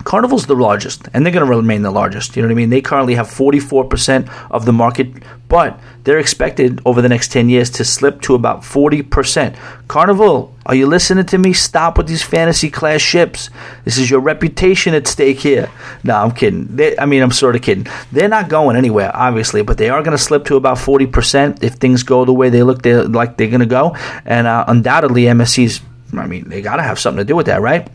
Carnival's 0.04 0.46
the 0.46 0.56
largest, 0.56 1.08
and 1.14 1.24
they're 1.24 1.32
going 1.32 1.46
to 1.46 1.50
remain 1.50 1.82
the 1.82 1.90
largest. 1.90 2.34
You 2.34 2.42
know 2.42 2.48
what 2.48 2.52
I 2.52 2.56
mean? 2.56 2.70
They 2.70 2.80
currently 2.80 3.14
have 3.14 3.28
44% 3.28 4.28
of 4.50 4.64
the 4.64 4.72
market, 4.72 5.08
but 5.52 5.78
they're 6.04 6.18
expected 6.18 6.80
over 6.86 7.02
the 7.02 7.10
next 7.10 7.30
10 7.30 7.50
years 7.50 7.68
to 7.68 7.84
slip 7.84 8.22
to 8.22 8.34
about 8.34 8.62
40%. 8.62 9.54
Carnival, 9.86 10.54
are 10.64 10.74
you 10.74 10.86
listening 10.86 11.26
to 11.26 11.36
me? 11.36 11.52
Stop 11.52 11.98
with 11.98 12.06
these 12.06 12.22
fantasy 12.22 12.70
class 12.70 13.02
ships. 13.02 13.50
This 13.84 13.98
is 13.98 14.10
your 14.10 14.20
reputation 14.20 14.94
at 14.94 15.06
stake 15.06 15.40
here. 15.40 15.68
No, 16.04 16.16
I'm 16.16 16.30
kidding. 16.32 16.74
They, 16.74 16.98
I 16.98 17.04
mean, 17.04 17.22
I'm 17.22 17.32
sort 17.32 17.54
of 17.54 17.60
kidding. 17.60 17.86
They're 18.10 18.30
not 18.30 18.48
going 18.48 18.76
anywhere, 18.76 19.14
obviously, 19.14 19.60
but 19.60 19.76
they 19.76 19.90
are 19.90 20.02
going 20.02 20.16
to 20.16 20.22
slip 20.22 20.46
to 20.46 20.56
about 20.56 20.78
40% 20.78 21.62
if 21.62 21.74
things 21.74 22.02
go 22.02 22.24
the 22.24 22.32
way 22.32 22.48
they 22.48 22.62
look 22.62 22.80
they're, 22.80 23.04
like 23.04 23.36
they're 23.36 23.48
going 23.48 23.60
to 23.60 23.66
go. 23.66 23.94
And 24.24 24.46
uh, 24.46 24.64
undoubtedly, 24.66 25.24
MSC's, 25.24 25.82
I 26.14 26.26
mean, 26.28 26.48
they 26.48 26.62
got 26.62 26.76
to 26.76 26.82
have 26.82 26.98
something 26.98 27.18
to 27.18 27.26
do 27.26 27.36
with 27.36 27.46
that, 27.46 27.60
right? 27.60 27.86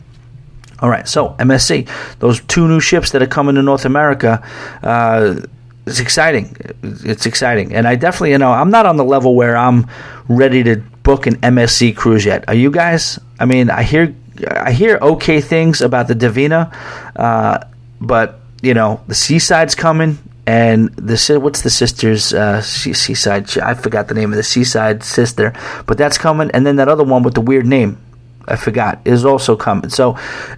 All 0.78 0.88
right, 0.88 1.08
so 1.08 1.30
MSC, 1.40 1.88
those 2.20 2.40
two 2.42 2.68
new 2.68 2.78
ships 2.78 3.10
that 3.10 3.20
are 3.20 3.26
coming 3.26 3.56
to 3.56 3.62
North 3.62 3.84
America, 3.84 4.48
uh, 4.80 5.40
it's 5.88 6.00
exciting. 6.00 6.56
It's 6.82 7.26
exciting, 7.26 7.74
and 7.74 7.86
I 7.88 7.94
definitely, 7.94 8.32
you 8.32 8.38
know, 8.38 8.52
I'm 8.52 8.70
not 8.70 8.86
on 8.86 8.96
the 8.96 9.04
level 9.04 9.34
where 9.34 9.56
I'm 9.56 9.86
ready 10.28 10.62
to 10.64 10.76
book 11.02 11.26
an 11.26 11.36
MSC 11.36 11.96
cruise 11.96 12.24
yet. 12.24 12.44
Are 12.48 12.54
you 12.54 12.70
guys? 12.70 13.18
I 13.40 13.44
mean, 13.44 13.70
I 13.70 13.82
hear, 13.82 14.14
I 14.50 14.72
hear 14.72 14.98
okay 15.00 15.40
things 15.40 15.80
about 15.80 16.08
the 16.08 16.14
Divina, 16.14 16.70
uh, 17.16 17.64
but 18.00 18.40
you 18.62 18.74
know, 18.74 19.00
the 19.08 19.14
Seaside's 19.14 19.74
coming, 19.74 20.18
and 20.46 20.90
the 20.96 21.38
what's 21.40 21.62
the 21.62 21.70
sister's 21.70 22.32
uh, 22.34 22.60
Seaside? 22.62 23.58
I 23.58 23.74
forgot 23.74 24.08
the 24.08 24.14
name 24.14 24.32
of 24.32 24.36
the 24.36 24.42
Seaside 24.42 25.02
sister, 25.02 25.52
but 25.86 25.98
that's 25.98 26.18
coming, 26.18 26.50
and 26.52 26.66
then 26.66 26.76
that 26.76 26.88
other 26.88 27.04
one 27.04 27.22
with 27.22 27.34
the 27.34 27.40
weird 27.40 27.66
name. 27.66 27.98
I 28.46 28.56
forgot, 28.56 29.00
is 29.04 29.26
also 29.26 29.56
coming. 29.56 29.90
So 29.90 30.14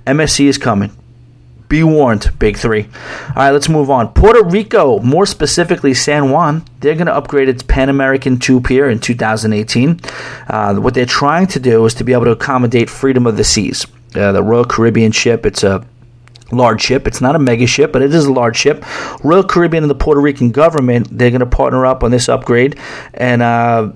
MSC 0.07 0.47
is 0.47 0.59
coming. 0.59 0.93
Be 1.71 1.85
warned, 1.85 2.33
Big 2.41 2.59
Three. 2.59 2.89
All 3.29 3.35
right, 3.37 3.51
let's 3.53 3.68
move 3.68 3.91
on. 3.91 4.09
Puerto 4.09 4.43
Rico, 4.43 4.99
more 4.99 5.25
specifically 5.25 5.95
San 5.95 6.33
Juan, 6.33 6.64
they're 6.81 6.97
going 6.97 7.07
to 7.07 7.14
upgrade 7.14 7.49
its 7.49 7.62
Pan 7.62 7.89
American 7.89 8.41
2 8.41 8.61
pier 8.61 8.91
in 8.91 8.99
2018. 8.99 10.01
Uh, 10.49 10.75
what 10.75 10.95
they're 10.95 11.07
trying 11.07 11.47
to 11.47 11.61
do 11.61 11.87
is 11.87 11.95
to 11.95 12.03
be 12.03 12.12
able 12.12 12.25
to 12.25 12.33
accommodate 12.33 12.91
Freedom 12.91 13.25
of 13.25 13.37
the 13.37 13.45
Seas, 13.45 13.87
uh, 14.16 14.33
the 14.33 14.43
Royal 14.43 14.64
Caribbean 14.64 15.12
ship. 15.12 15.47
It's 15.47 15.62
a 15.62 15.87
large 16.51 16.83
ship. 16.83 17.07
It's 17.07 17.21
not 17.21 17.37
a 17.37 17.39
mega 17.39 17.68
ship, 17.68 17.93
but 17.93 18.03
it 18.03 18.12
is 18.12 18.25
a 18.25 18.33
large 18.33 18.57
ship. 18.57 18.85
Royal 19.23 19.45
Caribbean 19.45 19.85
and 19.85 19.91
the 19.91 19.95
Puerto 19.95 20.21
Rican 20.21 20.51
government, 20.51 21.07
they're 21.16 21.31
going 21.31 21.39
to 21.39 21.47
partner 21.47 21.87
up 21.87 22.03
on 22.03 22.11
this 22.11 22.29
upgrade. 22.29 22.81
And 23.14 23.43
uh, 23.43 23.93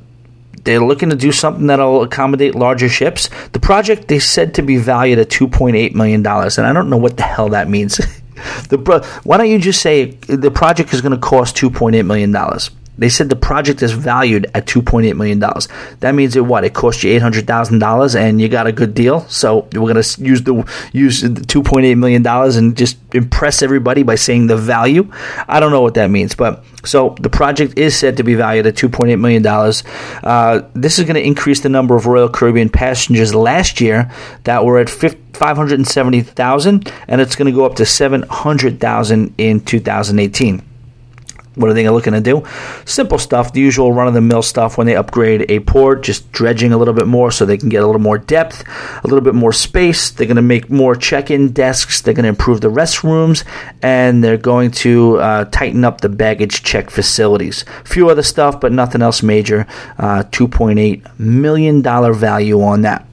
they're 0.64 0.84
looking 0.84 1.10
to 1.10 1.16
do 1.16 1.30
something 1.30 1.66
that'll 1.66 2.02
accommodate 2.02 2.54
larger 2.54 2.88
ships. 2.88 3.28
The 3.52 3.60
project 3.60 4.08
they 4.08 4.18
said 4.18 4.54
to 4.54 4.62
be 4.62 4.76
valued 4.76 5.18
at 5.18 5.30
two 5.30 5.48
point 5.48 5.76
eight 5.76 5.94
million 5.94 6.22
dollars, 6.22 6.58
and 6.58 6.66
I 6.66 6.72
don't 6.72 6.90
know 6.90 6.96
what 6.96 7.16
the 7.16 7.22
hell 7.22 7.50
that 7.50 7.68
means. 7.68 7.96
the 8.68 9.20
why 9.24 9.36
don't 9.36 9.48
you 9.50 9.58
just 9.58 9.80
say 9.80 10.06
the 10.06 10.50
project 10.50 10.92
is 10.92 11.00
going 11.00 11.12
to 11.12 11.18
cost 11.18 11.56
two 11.56 11.70
point 11.70 11.96
eight 11.96 12.02
million 12.02 12.32
dollars? 12.32 12.70
They 12.96 13.08
said 13.08 13.28
the 13.28 13.36
project 13.36 13.82
is 13.82 13.92
valued 13.92 14.46
at 14.54 14.66
two 14.66 14.82
point 14.82 15.06
eight 15.06 15.16
million 15.16 15.38
dollars. 15.38 15.68
That 16.00 16.14
means 16.14 16.36
it 16.36 16.40
what? 16.40 16.64
It 16.64 16.74
cost 16.74 17.02
you 17.02 17.12
eight 17.12 17.22
hundred 17.22 17.46
thousand 17.46 17.80
dollars, 17.80 18.14
and 18.14 18.40
you 18.40 18.48
got 18.48 18.66
a 18.66 18.72
good 18.72 18.94
deal. 18.94 19.20
So 19.28 19.68
we're 19.72 19.92
gonna 19.92 20.06
use 20.18 20.42
the 20.42 20.64
use 20.92 21.22
the 21.22 21.44
two 21.44 21.62
point 21.62 21.86
eight 21.86 21.96
million 21.96 22.22
dollars 22.22 22.56
and 22.56 22.76
just 22.76 22.96
impress 23.12 23.62
everybody 23.62 24.02
by 24.02 24.14
saying 24.14 24.46
the 24.46 24.56
value. 24.56 25.10
I 25.48 25.60
don't 25.60 25.72
know 25.72 25.80
what 25.80 25.94
that 25.94 26.10
means, 26.10 26.34
but 26.34 26.64
so 26.84 27.16
the 27.20 27.30
project 27.30 27.78
is 27.78 27.96
said 27.96 28.18
to 28.18 28.22
be 28.22 28.34
valued 28.34 28.66
at 28.66 28.76
two 28.76 28.88
point 28.88 29.10
eight 29.10 29.16
million 29.16 29.42
dollars. 29.42 29.82
Uh, 30.22 30.62
this 30.74 30.98
is 30.98 31.04
going 31.04 31.14
to 31.14 31.24
increase 31.24 31.60
the 31.60 31.68
number 31.68 31.96
of 31.96 32.06
Royal 32.06 32.28
Caribbean 32.28 32.68
passengers 32.68 33.34
last 33.34 33.80
year 33.80 34.10
that 34.44 34.64
were 34.64 34.78
at 34.78 34.88
570,000, 34.88 36.92
and 37.08 37.20
it's 37.20 37.36
going 37.36 37.46
to 37.46 37.56
go 37.56 37.64
up 37.64 37.76
to 37.76 37.86
700,000 37.86 39.34
in 39.38 39.60
2018. 39.60 40.62
What 41.54 41.70
are 41.70 41.74
they 41.74 41.88
looking 41.88 42.12
to 42.12 42.20
do? 42.20 42.44
Simple 42.84 43.18
stuff, 43.18 43.52
the 43.52 43.60
usual 43.60 43.92
run 43.92 44.08
of 44.08 44.14
the 44.14 44.20
mill 44.20 44.42
stuff 44.42 44.76
when 44.76 44.86
they 44.86 44.96
upgrade 44.96 45.50
a 45.50 45.60
port, 45.60 46.02
just 46.02 46.30
dredging 46.32 46.72
a 46.72 46.76
little 46.76 46.94
bit 46.94 47.06
more 47.06 47.30
so 47.30 47.44
they 47.44 47.58
can 47.58 47.68
get 47.68 47.82
a 47.82 47.86
little 47.86 48.00
more 48.00 48.18
depth, 48.18 48.64
a 48.68 49.06
little 49.06 49.20
bit 49.20 49.34
more 49.34 49.52
space. 49.52 50.10
They're 50.10 50.26
going 50.26 50.36
to 50.36 50.42
make 50.42 50.70
more 50.70 50.96
check 50.96 51.30
in 51.30 51.52
desks. 51.52 52.00
They're 52.00 52.14
going 52.14 52.24
to 52.24 52.28
improve 52.28 52.60
the 52.60 52.70
restrooms, 52.70 53.44
and 53.82 54.22
they're 54.22 54.36
going 54.36 54.72
to 54.72 55.18
uh, 55.18 55.44
tighten 55.46 55.84
up 55.84 56.00
the 56.00 56.08
baggage 56.08 56.62
check 56.62 56.90
facilities. 56.90 57.64
A 57.84 57.88
few 57.88 58.08
other 58.08 58.22
stuff, 58.22 58.60
but 58.60 58.72
nothing 58.72 59.02
else 59.02 59.22
major. 59.22 59.66
Uh, 59.98 60.24
$2.8 60.24 61.18
million 61.18 61.82
value 61.82 62.62
on 62.62 62.82
that. 62.82 63.06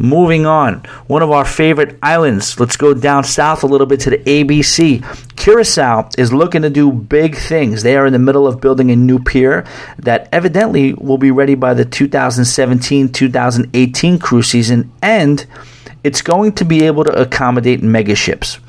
Moving 0.00 0.46
on, 0.46 0.84
one 1.08 1.22
of 1.22 1.32
our 1.32 1.44
favorite 1.44 1.98
islands. 2.02 2.60
Let's 2.60 2.76
go 2.76 2.94
down 2.94 3.24
south 3.24 3.64
a 3.64 3.66
little 3.66 3.86
bit 3.86 3.98
to 4.00 4.10
the 4.10 4.18
ABC. 4.18 5.02
Curacao 5.34 6.08
is 6.16 6.32
looking 6.32 6.62
to 6.62 6.70
do 6.70 6.92
big 6.92 7.36
things. 7.36 7.82
They 7.82 7.96
are 7.96 8.06
in 8.06 8.12
the 8.12 8.18
middle 8.20 8.46
of 8.46 8.60
building 8.60 8.92
a 8.92 8.96
new 8.96 9.18
pier 9.18 9.64
that 9.98 10.28
evidently 10.30 10.94
will 10.94 11.18
be 11.18 11.32
ready 11.32 11.56
by 11.56 11.74
the 11.74 11.84
2017 11.84 13.08
2018 13.08 14.18
cruise 14.20 14.46
season, 14.46 14.92
and 15.02 15.44
it's 16.04 16.22
going 16.22 16.52
to 16.52 16.64
be 16.64 16.84
able 16.84 17.02
to 17.02 17.20
accommodate 17.20 17.82
mega 17.82 18.14
ships. 18.14 18.60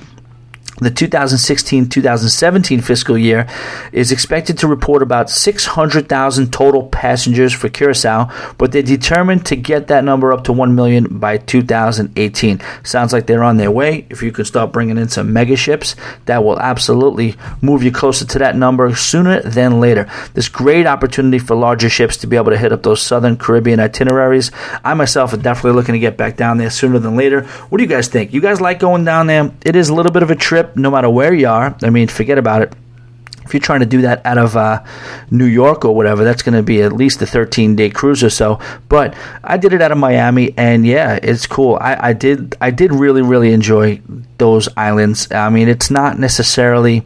The 0.82 0.92
2016 0.92 1.90
2017 1.90 2.80
fiscal 2.82 3.18
year 3.18 3.48
is 3.92 4.14
expected 4.14 4.58
to 4.60 4.68
report 4.68 5.02
about 5.02 5.30
600,000 5.30 6.54
total 6.54 6.88
passengers 6.88 7.54
for 7.54 7.68
Curacao, 7.68 8.32
but 8.58 8.72
they're 8.72 8.82
determined 8.82 9.46
to 9.48 9.58
get 9.58 9.88
that 9.88 10.06
number 10.06 10.32
up 10.32 10.46
to 10.46 10.54
1 10.54 10.76
million 10.76 11.20
by 11.20 11.38
2018. 11.38 12.62
Sounds 12.84 13.12
like 13.12 13.26
they're 13.26 13.44
on 13.44 13.58
their 13.58 13.72
way. 13.72 14.06
If 14.10 14.24
you 14.24 14.32
can 14.32 14.46
start 14.46 14.72
bringing 14.72 14.98
in 14.98 15.10
some 15.10 15.34
mega 15.34 15.58
ships, 15.58 15.98
that 16.26 16.46
will 16.46 16.60
absolutely 16.60 17.36
move 17.62 17.84
you 17.84 17.92
closer 17.92 18.26
to 18.26 18.40
that 18.40 18.56
number 18.56 18.96
sooner 18.96 19.42
than 19.42 19.82
later. 19.82 20.10
This 20.34 20.48
great 20.48 20.88
opportunity 20.88 21.40
for 21.40 21.56
larger 21.56 21.90
ships 21.90 22.16
to 22.18 22.28
be 22.28 22.38
able 22.38 22.52
to 22.52 22.58
hit 22.58 22.72
up 22.72 22.84
those 22.84 23.02
southern 23.02 23.36
Caribbean 23.36 23.82
itineraries. 23.82 24.52
I 24.86 24.94
myself 24.94 25.34
are 25.34 25.38
definitely 25.38 25.74
looking 25.74 25.94
to 25.94 26.00
get 26.00 26.16
back 26.16 26.38
down 26.38 26.58
there 26.58 26.70
sooner 26.70 27.00
than 27.00 27.18
later. 27.18 27.44
What 27.68 27.80
do 27.80 27.84
you 27.84 27.90
guys 27.90 28.08
think? 28.08 28.34
You 28.34 28.40
guys 28.40 28.62
like 28.62 28.80
going 28.80 29.04
down 29.04 29.28
there? 29.28 29.52
It 29.66 29.76
is 29.76 29.90
a 29.90 29.94
little 29.94 30.12
bit 30.14 30.24
of 30.24 30.32
a 30.32 30.36
trip 30.36 30.69
no 30.76 30.92
matter 30.92 31.10
where 31.10 31.34
you 31.34 31.48
are. 31.48 31.76
I 31.82 31.90
mean, 31.90 32.08
forget 32.08 32.38
about 32.38 32.62
it. 32.62 32.74
If 33.46 33.54
you're 33.56 33.62
trying 33.62 33.80
to 33.80 33.88
do 33.88 34.04
that 34.04 34.24
out 34.28 34.38
of 34.38 34.56
uh, 34.56 34.84
New 35.32 35.46
York 35.46 35.84
or 35.84 35.96
whatever, 35.96 36.24
that's 36.24 36.44
going 36.44 36.54
to 36.54 36.62
be 36.62 36.84
at 36.84 36.94
least 36.94 37.20
a 37.24 37.26
13 37.26 37.76
day 37.76 37.90
cruise 37.90 38.24
or 38.24 38.30
so. 38.30 38.60
But 38.90 39.16
I 39.44 39.58
did 39.58 39.74
it 39.74 39.82
out 39.82 39.92
of 39.92 39.98
Miami, 39.98 40.54
and 40.56 40.86
yeah, 40.86 41.18
it's 41.24 41.48
cool. 41.48 41.76
I, 41.82 42.10
I 42.10 42.14
did 42.14 42.56
I 42.62 42.70
did 42.70 42.94
really 42.94 43.24
really 43.24 43.52
enjoy 43.52 44.02
those 44.38 44.70
islands. 44.78 45.32
I 45.32 45.50
mean, 45.50 45.68
it's 45.68 45.90
not 45.90 46.20
necessarily 46.20 47.04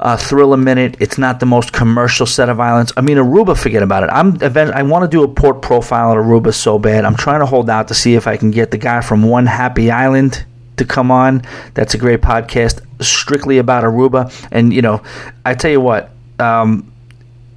uh, 0.00 0.16
thrill 0.16 0.52
a 0.52 0.56
minute. 0.56 0.96
It's 1.00 1.18
not 1.18 1.40
the 1.40 1.46
most 1.46 1.72
commercial 1.72 2.26
set 2.26 2.48
of 2.48 2.58
islands. 2.58 2.92
I 2.96 3.00
mean, 3.00 3.16
Aruba, 3.16 3.58
forget 3.58 3.82
about 3.82 4.04
it. 4.04 4.10
I'm 4.12 4.38
I 4.42 4.82
want 4.82 5.10
to 5.10 5.14
do 5.14 5.22
a 5.22 5.28
port 5.28 5.62
profile 5.62 6.10
on 6.10 6.16
Aruba 6.16 6.54
so 6.54 6.78
bad. 6.78 7.04
I'm 7.04 7.16
trying 7.16 7.40
to 7.40 7.46
hold 7.46 7.68
out 7.68 7.88
to 7.88 7.94
see 7.94 8.14
if 8.14 8.26
I 8.26 8.36
can 8.36 8.50
get 8.50 8.70
the 8.70 8.78
guy 8.78 9.00
from 9.00 9.22
One 9.22 9.46
Happy 9.46 9.90
Island 9.90 10.44
to 10.76 10.84
come 10.84 11.10
on. 11.10 11.42
That's 11.74 11.94
a 11.94 11.98
great 11.98 12.20
podcast, 12.20 12.80
strictly 13.02 13.58
about 13.58 13.84
Aruba. 13.84 14.32
And 14.50 14.72
you 14.72 14.82
know, 14.82 15.02
I 15.44 15.54
tell 15.54 15.70
you 15.70 15.80
what. 15.80 16.10
Um, 16.38 16.90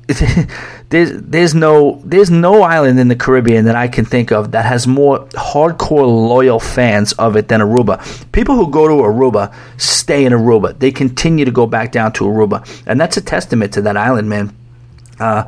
there's 0.89 1.21
there's 1.21 1.53
no 1.53 2.01
there's 2.05 2.29
no 2.29 2.61
island 2.61 2.97
in 2.97 3.09
the 3.09 3.15
Caribbean 3.15 3.65
that 3.65 3.75
I 3.75 3.89
can 3.89 4.05
think 4.05 4.31
of 4.31 4.51
that 4.51 4.63
has 4.63 4.87
more 4.87 5.25
hardcore 5.31 6.05
loyal 6.05 6.59
fans 6.59 7.11
of 7.13 7.35
it 7.35 7.49
than 7.49 7.59
Aruba. 7.59 8.31
People 8.31 8.55
who 8.55 8.71
go 8.71 8.87
to 8.87 8.93
Aruba 8.93 9.53
stay 9.77 10.23
in 10.23 10.31
Aruba. 10.31 10.79
They 10.79 10.91
continue 10.91 11.43
to 11.43 11.51
go 11.51 11.67
back 11.67 11.91
down 11.91 12.13
to 12.13 12.23
Aruba, 12.23 12.65
and 12.85 13.01
that's 13.01 13.17
a 13.17 13.21
testament 13.21 13.73
to 13.73 13.81
that 13.81 13.97
island, 13.97 14.29
man. 14.29 14.55
Uh, 15.19 15.43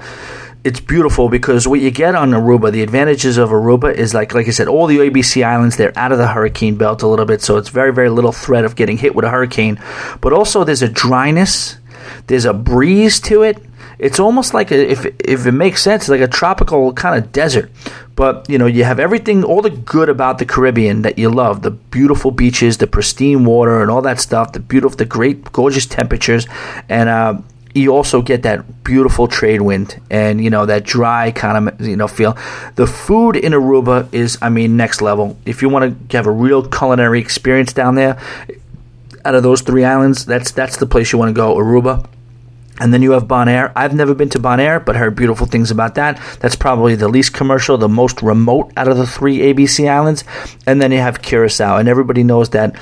it's 0.63 0.79
beautiful 0.79 1.29
because 1.29 1.67
what 1.67 1.79
you 1.79 1.91
get 1.91 2.15
on 2.15 2.31
Aruba, 2.31 2.71
the 2.71 2.83
advantages 2.83 3.37
of 3.37 3.49
Aruba 3.49 3.93
is 3.93 4.13
like 4.13 4.33
like 4.33 4.47
I 4.47 4.51
said, 4.51 4.67
all 4.67 4.87
the 4.87 4.97
ABC 4.97 5.45
islands 5.45 5.77
they're 5.77 5.97
out 5.97 6.11
of 6.11 6.17
the 6.17 6.27
hurricane 6.27 6.75
belt 6.75 7.01
a 7.01 7.07
little 7.07 7.25
bit, 7.25 7.41
so 7.41 7.57
it's 7.57 7.69
very 7.69 7.93
very 7.93 8.09
little 8.09 8.31
threat 8.31 8.65
of 8.65 8.75
getting 8.75 8.97
hit 8.97 9.15
with 9.15 9.25
a 9.25 9.29
hurricane. 9.29 9.81
But 10.21 10.33
also 10.33 10.63
there's 10.63 10.81
a 10.81 10.89
dryness, 10.89 11.77
there's 12.27 12.45
a 12.45 12.53
breeze 12.53 13.19
to 13.21 13.43
it 13.43 13.63
it's 13.99 14.19
almost 14.19 14.53
like 14.53 14.71
a, 14.71 14.91
if 14.91 15.05
if 15.19 15.45
it 15.45 15.51
makes 15.51 15.83
sense, 15.83 16.07
like 16.07 16.21
a 16.21 16.27
tropical 16.27 16.93
kind 16.93 17.21
of 17.21 17.31
desert. 17.31 17.69
But 18.15 18.49
you 18.49 18.57
know, 18.57 18.65
you 18.65 18.85
have 18.85 18.99
everything, 18.99 19.43
all 19.43 19.61
the 19.61 19.69
good 19.69 20.09
about 20.09 20.37
the 20.37 20.45
Caribbean 20.45 21.01
that 21.01 21.19
you 21.19 21.29
love: 21.29 21.61
the 21.61 21.71
beautiful 21.71 22.31
beaches, 22.31 22.77
the 22.77 22.87
pristine 22.87 23.43
water, 23.43 23.81
and 23.81 23.91
all 23.91 24.01
that 24.03 24.19
stuff. 24.19 24.53
The 24.53 24.61
beautiful, 24.61 24.95
the 24.95 25.05
great, 25.05 25.51
gorgeous 25.51 25.85
temperatures, 25.85 26.47
and 26.87 27.09
uh, 27.09 27.39
you 27.75 27.95
also 27.95 28.21
get 28.21 28.43
that 28.43 28.83
beautiful 28.83 29.27
trade 29.27 29.61
wind 29.61 30.01
and 30.09 30.43
you 30.43 30.49
know 30.49 30.65
that 30.65 30.83
dry 30.83 31.31
kind 31.31 31.69
of 31.69 31.81
you 31.81 31.95
know 31.95 32.07
feel. 32.07 32.37
The 32.75 32.87
food 32.87 33.35
in 33.35 33.53
Aruba 33.53 34.11
is, 34.13 34.37
I 34.41 34.49
mean, 34.49 34.77
next 34.77 35.01
level. 35.01 35.37
If 35.45 35.61
you 35.61 35.69
want 35.69 36.09
to 36.09 36.17
have 36.17 36.27
a 36.27 36.31
real 36.31 36.67
culinary 36.67 37.19
experience 37.19 37.73
down 37.73 37.95
there, 37.95 38.19
out 39.25 39.35
of 39.35 39.43
those 39.43 39.61
three 39.61 39.85
islands, 39.85 40.25
that's 40.25 40.51
that's 40.51 40.77
the 40.77 40.85
place 40.85 41.11
you 41.11 41.19
want 41.19 41.29
to 41.29 41.33
go. 41.33 41.55
Aruba. 41.55 42.07
And 42.81 42.93
then 42.93 43.01
you 43.01 43.11
have 43.11 43.23
Bonaire. 43.23 43.73
I've 43.75 43.93
never 43.93 44.13
been 44.13 44.29
to 44.29 44.39
Bonaire, 44.39 44.83
but 44.83 44.95
heard 44.95 45.13
beautiful 45.13 45.45
things 45.45 45.69
about 45.69 45.95
that. 45.95 46.17
That's 46.39 46.55
probably 46.55 46.95
the 46.95 47.09
least 47.09 47.33
commercial, 47.33 47.77
the 47.77 47.89
most 47.89 48.21
remote 48.21 48.71
out 48.77 48.87
of 48.87 48.95
the 48.95 49.05
three 49.05 49.39
ABC 49.39 49.89
islands. 49.89 50.23
And 50.65 50.81
then 50.81 50.93
you 50.93 50.99
have 50.99 51.21
Curacao, 51.21 51.75
and 51.75 51.89
everybody 51.89 52.23
knows 52.23 52.51
that 52.51 52.77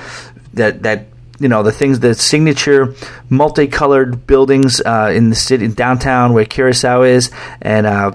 that 0.54 0.84
that 0.84 1.06
you 1.38 1.48
know 1.48 1.62
the 1.62 1.72
things, 1.72 2.00
the 2.00 2.14
signature 2.14 2.94
multicolored 3.28 4.26
buildings 4.26 4.80
uh, 4.80 5.12
in 5.14 5.30
the 5.30 5.36
city, 5.36 5.68
downtown 5.68 6.32
where 6.32 6.44
Curacao 6.44 7.02
is, 7.02 7.30
and 7.60 7.86
uh, 7.86 8.12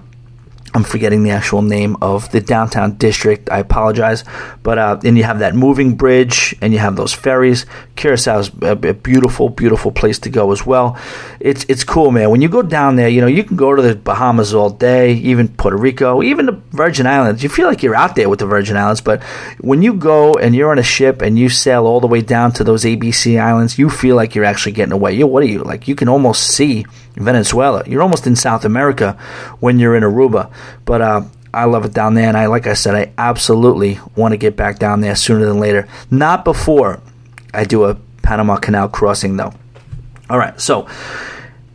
I'm 0.75 0.83
forgetting 0.83 1.23
the 1.23 1.29
actual 1.29 1.61
name 1.61 1.97
of 2.01 2.31
the 2.31 2.41
downtown 2.41 2.93
district. 2.93 3.49
I 3.51 3.59
apologize, 3.59 4.23
but 4.63 4.79
uh, 4.79 4.99
and 5.03 5.15
you 5.15 5.23
have 5.23 5.39
that 5.39 5.53
moving 5.53 5.95
bridge, 5.95 6.55
and 6.61 6.73
you 6.73 6.79
have 6.79 6.95
those 6.95 7.13
ferries. 7.13 7.67
Curacao 7.95 8.39
is 8.39 8.51
a, 8.61 8.71
a, 8.71 8.93
beautiful, 8.93 9.49
beautiful 9.49 9.91
place 9.91 10.17
to 10.19 10.29
go 10.29 10.51
as 10.51 10.65
well. 10.65 10.97
It's 11.39 11.63
it's 11.69 11.83
cool, 11.83 12.11
man. 12.11 12.31
When 12.31 12.41
you 12.41 12.49
go 12.49 12.63
down 12.63 12.95
there, 12.95 13.07
you 13.07 13.21
know 13.21 13.27
you 13.27 13.43
can 13.43 13.55
go 13.55 13.75
to 13.75 13.81
the 13.83 13.95
Bahamas 13.95 14.55
all 14.55 14.71
day, 14.71 15.13
even 15.13 15.47
Puerto 15.47 15.77
Rico, 15.77 16.23
even 16.23 16.47
the 16.47 16.59
Virgin 16.71 17.05
Islands. 17.05 17.43
You 17.43 17.49
feel 17.49 17.67
like 17.67 17.83
you're 17.83 17.95
out 17.95 18.15
there 18.15 18.27
with 18.27 18.39
the 18.39 18.47
Virgin 18.47 18.75
Islands, 18.75 19.01
but 19.01 19.21
when 19.59 19.83
you 19.83 19.93
go 19.93 20.33
and 20.33 20.55
you're 20.55 20.71
on 20.71 20.79
a 20.79 20.83
ship 20.83 21.21
and 21.21 21.37
you 21.37 21.49
sail 21.49 21.85
all 21.85 21.99
the 21.99 22.07
way 22.07 22.21
down 22.21 22.51
to 22.53 22.63
those 22.63 22.83
ABC 22.83 23.39
islands, 23.39 23.77
you 23.77 23.91
feel 23.91 24.15
like 24.15 24.33
you're 24.33 24.45
actually 24.45 24.71
getting 24.71 24.93
away. 24.93 25.13
You 25.13 25.27
what 25.27 25.43
are 25.43 25.47
you 25.47 25.63
like? 25.63 25.87
You 25.87 25.93
can 25.95 26.09
almost 26.09 26.47
see 26.47 26.85
Venezuela. 27.15 27.83
You're 27.87 28.01
almost 28.01 28.27
in 28.27 28.35
South 28.35 28.65
America 28.65 29.17
when 29.59 29.79
you're 29.79 29.95
in 29.95 30.03
Aruba. 30.03 30.51
But 30.85 31.01
uh, 31.01 31.21
I 31.53 31.65
love 31.65 31.85
it 31.85 31.93
down 31.93 32.15
there, 32.15 32.27
and 32.27 32.37
I 32.37 32.47
like 32.47 32.67
I 32.67 32.73
said, 32.73 32.95
I 32.95 33.11
absolutely 33.17 33.99
want 34.15 34.31
to 34.33 34.37
get 34.37 34.55
back 34.55 34.79
down 34.79 35.01
there 35.01 35.15
sooner 35.15 35.45
than 35.45 35.59
later. 35.59 35.87
Not 36.09 36.43
before 36.43 37.01
I 37.53 37.65
do 37.65 37.85
a 37.85 37.95
Panama 38.23 38.57
Canal 38.57 38.89
crossing, 38.89 39.37
though. 39.37 39.53
All 40.29 40.37
right, 40.37 40.59
so 40.59 40.87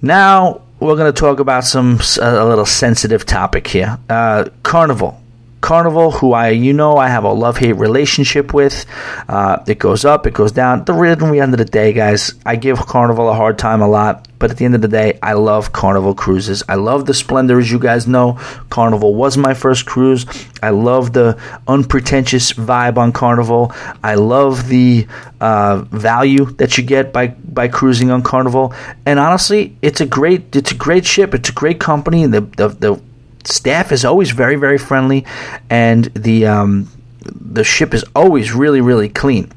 now 0.02 0.62
we're 0.80 0.96
going 0.96 1.12
to 1.12 1.18
talk 1.18 1.40
about 1.40 1.64
some 1.64 2.00
a 2.20 2.44
little 2.44 2.66
sensitive 2.66 3.24
topic 3.26 3.66
here. 3.66 3.98
Uh, 4.08 4.48
Carnival. 4.62 5.20
Carnival, 5.60 6.12
who 6.12 6.32
I 6.34 6.50
you 6.50 6.72
know 6.72 6.98
I 6.98 7.08
have 7.08 7.24
a 7.24 7.32
love 7.32 7.56
hate 7.56 7.72
relationship 7.72 8.54
with. 8.54 8.86
Uh, 9.28 9.58
it 9.66 9.78
goes 9.80 10.04
up, 10.04 10.26
it 10.26 10.32
goes 10.34 10.52
down. 10.52 10.84
The 10.84 10.92
rhythm 10.92 11.30
we 11.30 11.40
end 11.40 11.52
of 11.52 11.58
the 11.58 11.64
day, 11.64 11.92
guys, 11.92 12.34
I 12.46 12.54
give 12.56 12.78
Carnival 12.78 13.28
a 13.28 13.34
hard 13.34 13.58
time 13.58 13.82
a 13.82 13.88
lot, 13.88 14.27
but 14.38 14.50
at 14.50 14.56
the 14.56 14.64
end 14.64 14.74
of 14.74 14.82
the 14.82 14.88
day, 14.88 15.18
I 15.22 15.32
love 15.32 15.72
Carnival 15.72 16.14
cruises. 16.14 16.62
I 16.68 16.76
love 16.76 17.06
the 17.06 17.14
Splendor, 17.14 17.58
as 17.58 17.70
you 17.70 17.78
guys 17.78 18.06
know. 18.06 18.34
Carnival 18.70 19.14
was 19.14 19.36
my 19.36 19.54
first 19.54 19.86
cruise. 19.86 20.26
I 20.62 20.70
love 20.70 21.12
the 21.12 21.38
unpretentious 21.66 22.52
vibe 22.52 22.98
on 22.98 23.12
Carnival. 23.12 23.72
I 24.02 24.14
love 24.14 24.68
the 24.68 25.06
uh, 25.40 25.84
value 25.90 26.46
that 26.52 26.78
you 26.78 26.84
get 26.84 27.12
by 27.12 27.28
by 27.28 27.68
cruising 27.68 28.10
on 28.10 28.22
Carnival. 28.22 28.72
And 29.06 29.18
honestly, 29.18 29.76
it's 29.82 30.00
a 30.00 30.06
great 30.06 30.54
it's 30.54 30.70
a 30.70 30.76
great 30.76 31.04
ship. 31.04 31.34
It's 31.34 31.48
a 31.48 31.52
great 31.52 31.80
company. 31.80 32.26
The 32.26 32.42
the, 32.42 32.68
the 32.68 33.02
staff 33.44 33.92
is 33.92 34.04
always 34.04 34.30
very 34.30 34.56
very 34.56 34.78
friendly, 34.78 35.26
and 35.68 36.04
the 36.14 36.46
um, 36.46 36.90
the 37.22 37.64
ship 37.64 37.92
is 37.92 38.04
always 38.14 38.52
really 38.52 38.80
really 38.80 39.08
clean. 39.08 39.52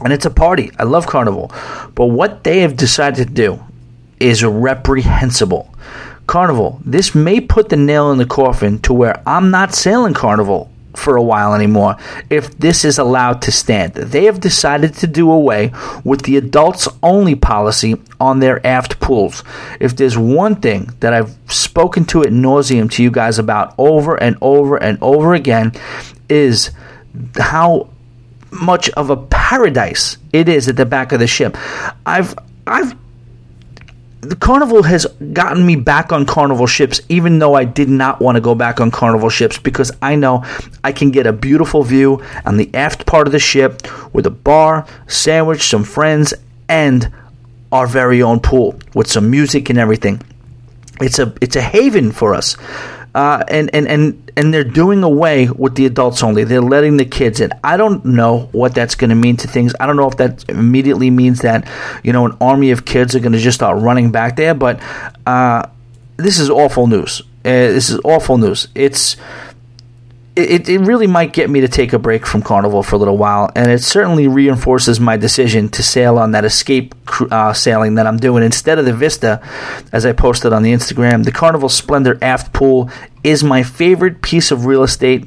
And 0.00 0.12
it's 0.12 0.26
a 0.26 0.30
party. 0.30 0.70
I 0.78 0.84
love 0.84 1.08
Carnival, 1.08 1.50
but 1.96 2.06
what 2.06 2.44
they 2.44 2.60
have 2.60 2.76
decided 2.76 3.26
to 3.26 3.34
do 3.34 3.64
is 4.20 4.44
reprehensible. 4.44 5.74
Carnival, 6.26 6.80
this 6.84 7.14
may 7.14 7.40
put 7.40 7.70
the 7.70 7.76
nail 7.76 8.10
in 8.10 8.18
the 8.18 8.26
coffin 8.26 8.78
to 8.80 8.92
where 8.92 9.22
I'm 9.26 9.50
not 9.50 9.74
sailing 9.74 10.14
Carnival 10.14 10.70
for 10.94 11.16
a 11.16 11.22
while 11.22 11.54
anymore 11.54 11.96
if 12.28 12.58
this 12.58 12.84
is 12.84 12.98
allowed 12.98 13.40
to 13.42 13.52
stand. 13.52 13.94
They 13.94 14.24
have 14.24 14.40
decided 14.40 14.94
to 14.94 15.06
do 15.06 15.30
away 15.30 15.72
with 16.04 16.22
the 16.22 16.36
adults 16.36 16.88
only 17.02 17.34
policy 17.34 17.96
on 18.20 18.40
their 18.40 18.64
aft 18.66 19.00
pools. 19.00 19.42
If 19.80 19.96
there's 19.96 20.18
one 20.18 20.56
thing 20.56 20.92
that 21.00 21.14
I've 21.14 21.36
spoken 21.46 22.04
to 22.06 22.24
at 22.24 22.32
nauseum 22.32 22.90
to 22.92 23.02
you 23.02 23.10
guys 23.10 23.38
about 23.38 23.74
over 23.78 24.16
and 24.16 24.36
over 24.42 24.76
and 24.76 24.98
over 25.00 25.34
again 25.34 25.72
is 26.28 26.70
how 27.36 27.88
much 28.50 28.90
of 28.90 29.10
a 29.10 29.16
paradise 29.16 30.16
it 30.32 30.48
is 30.48 30.68
at 30.68 30.76
the 30.76 30.86
back 30.86 31.12
of 31.12 31.20
the 31.20 31.26
ship. 31.26 31.56
I've 32.04 32.34
I've 32.66 32.94
the 34.28 34.36
carnival 34.36 34.82
has 34.82 35.06
gotten 35.32 35.64
me 35.64 35.76
back 35.76 36.12
on 36.12 36.26
carnival 36.26 36.66
ships 36.66 37.00
even 37.08 37.38
though 37.38 37.54
i 37.54 37.64
did 37.64 37.88
not 37.88 38.20
want 38.20 38.36
to 38.36 38.40
go 38.40 38.54
back 38.54 38.80
on 38.80 38.90
carnival 38.90 39.28
ships 39.30 39.58
because 39.58 39.90
i 40.02 40.14
know 40.14 40.44
i 40.84 40.92
can 40.92 41.10
get 41.10 41.26
a 41.26 41.32
beautiful 41.32 41.82
view 41.82 42.22
on 42.44 42.56
the 42.56 42.70
aft 42.74 43.06
part 43.06 43.26
of 43.26 43.32
the 43.32 43.38
ship 43.38 43.82
with 44.12 44.26
a 44.26 44.30
bar 44.30 44.86
sandwich 45.06 45.62
some 45.62 45.84
friends 45.84 46.34
and 46.68 47.10
our 47.72 47.86
very 47.86 48.22
own 48.22 48.40
pool 48.40 48.78
with 48.94 49.10
some 49.10 49.30
music 49.30 49.68
and 49.70 49.78
everything. 49.78 50.20
It's 51.00 51.18
a 51.18 51.32
it's 51.40 51.56
a 51.56 51.62
haven 51.62 52.12
for 52.12 52.34
us 52.34 52.56
uh, 53.18 53.42
and, 53.48 53.68
and, 53.74 53.88
and, 53.88 54.30
and 54.36 54.54
they're 54.54 54.62
doing 54.62 55.02
away 55.02 55.48
with 55.48 55.74
the 55.74 55.86
adults 55.86 56.22
only. 56.22 56.44
They're 56.44 56.60
letting 56.60 56.98
the 56.98 57.04
kids 57.04 57.40
in. 57.40 57.50
I 57.64 57.76
don't 57.76 58.04
know 58.04 58.48
what 58.52 58.76
that's 58.76 58.94
going 58.94 59.10
to 59.10 59.16
mean 59.16 59.36
to 59.38 59.48
things. 59.48 59.74
I 59.80 59.86
don't 59.86 59.96
know 59.96 60.06
if 60.06 60.18
that 60.18 60.48
immediately 60.48 61.10
means 61.10 61.40
that, 61.40 61.68
you 62.04 62.12
know, 62.12 62.26
an 62.26 62.36
army 62.40 62.70
of 62.70 62.84
kids 62.84 63.16
are 63.16 63.18
going 63.18 63.32
to 63.32 63.40
just 63.40 63.56
start 63.56 63.82
running 63.82 64.12
back 64.12 64.36
there. 64.36 64.54
But 64.54 64.78
uh, 65.26 65.66
this 66.16 66.38
is 66.38 66.48
awful 66.48 66.86
news. 66.86 67.20
Uh, 67.44 67.74
this 67.74 67.90
is 67.90 67.98
awful 68.04 68.38
news. 68.38 68.68
It's 68.76 69.16
it, 70.38 70.68
it 70.68 70.78
really 70.80 71.06
might 71.06 71.32
get 71.32 71.50
me 71.50 71.60
to 71.60 71.68
take 71.68 71.92
a 71.92 71.98
break 71.98 72.26
from 72.26 72.42
Carnival 72.42 72.82
for 72.82 72.96
a 72.96 72.98
little 72.98 73.16
while, 73.16 73.50
and 73.54 73.70
it 73.70 73.82
certainly 73.82 74.28
reinforces 74.28 75.00
my 75.00 75.16
decision 75.16 75.68
to 75.70 75.82
sail 75.82 76.18
on 76.18 76.32
that 76.32 76.44
escape 76.44 76.94
uh, 77.30 77.52
sailing 77.52 77.96
that 77.96 78.06
I'm 78.06 78.16
doing 78.16 78.44
instead 78.44 78.78
of 78.78 78.84
the 78.84 78.92
Vista, 78.92 79.42
as 79.92 80.06
I 80.06 80.12
posted 80.12 80.52
on 80.52 80.62
the 80.62 80.72
Instagram. 80.72 81.24
The 81.24 81.32
Carnival 81.32 81.68
Splendor 81.68 82.18
aft 82.22 82.52
pool 82.52 82.90
is 83.24 83.42
my 83.42 83.62
favorite 83.62 84.22
piece 84.22 84.50
of 84.50 84.66
real 84.66 84.82
estate 84.82 85.26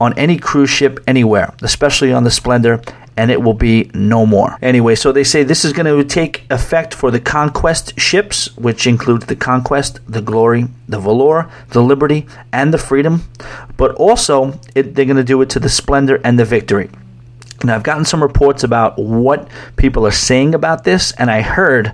on 0.00 0.16
any 0.18 0.38
cruise 0.38 0.70
ship 0.70 1.00
anywhere, 1.06 1.54
especially 1.62 2.12
on 2.12 2.24
the 2.24 2.30
Splendor, 2.30 2.82
and 3.16 3.30
it 3.30 3.42
will 3.42 3.54
be 3.54 3.90
no 3.94 4.26
more. 4.26 4.58
Anyway, 4.60 4.94
so 4.94 5.10
they 5.10 5.24
say 5.24 5.42
this 5.42 5.64
is 5.64 5.72
going 5.72 5.86
to 5.86 6.04
take 6.04 6.44
effect 6.50 6.92
for 6.92 7.10
the 7.10 7.20
Conquest 7.20 7.98
ships, 7.98 8.54
which 8.56 8.86
includes 8.86 9.26
the 9.26 9.36
Conquest, 9.36 10.00
the 10.06 10.20
Glory, 10.20 10.66
the 10.88 10.98
Valor, 10.98 11.50
the 11.68 11.82
Liberty, 11.82 12.26
and 12.52 12.72
the 12.72 12.78
Freedom, 12.78 13.22
but 13.76 13.94
also 13.94 14.60
it, 14.74 14.94
they're 14.94 15.04
going 15.04 15.16
to 15.16 15.24
do 15.24 15.40
it 15.42 15.50
to 15.50 15.60
the 15.60 15.68
Splendor 15.68 16.20
and 16.24 16.38
the 16.38 16.44
Victory. 16.44 16.90
Now, 17.64 17.74
I've 17.74 17.82
gotten 17.82 18.04
some 18.04 18.22
reports 18.22 18.64
about 18.64 18.98
what 18.98 19.48
people 19.76 20.06
are 20.06 20.10
saying 20.10 20.54
about 20.54 20.84
this, 20.84 21.12
and 21.12 21.30
I 21.30 21.40
heard 21.40 21.92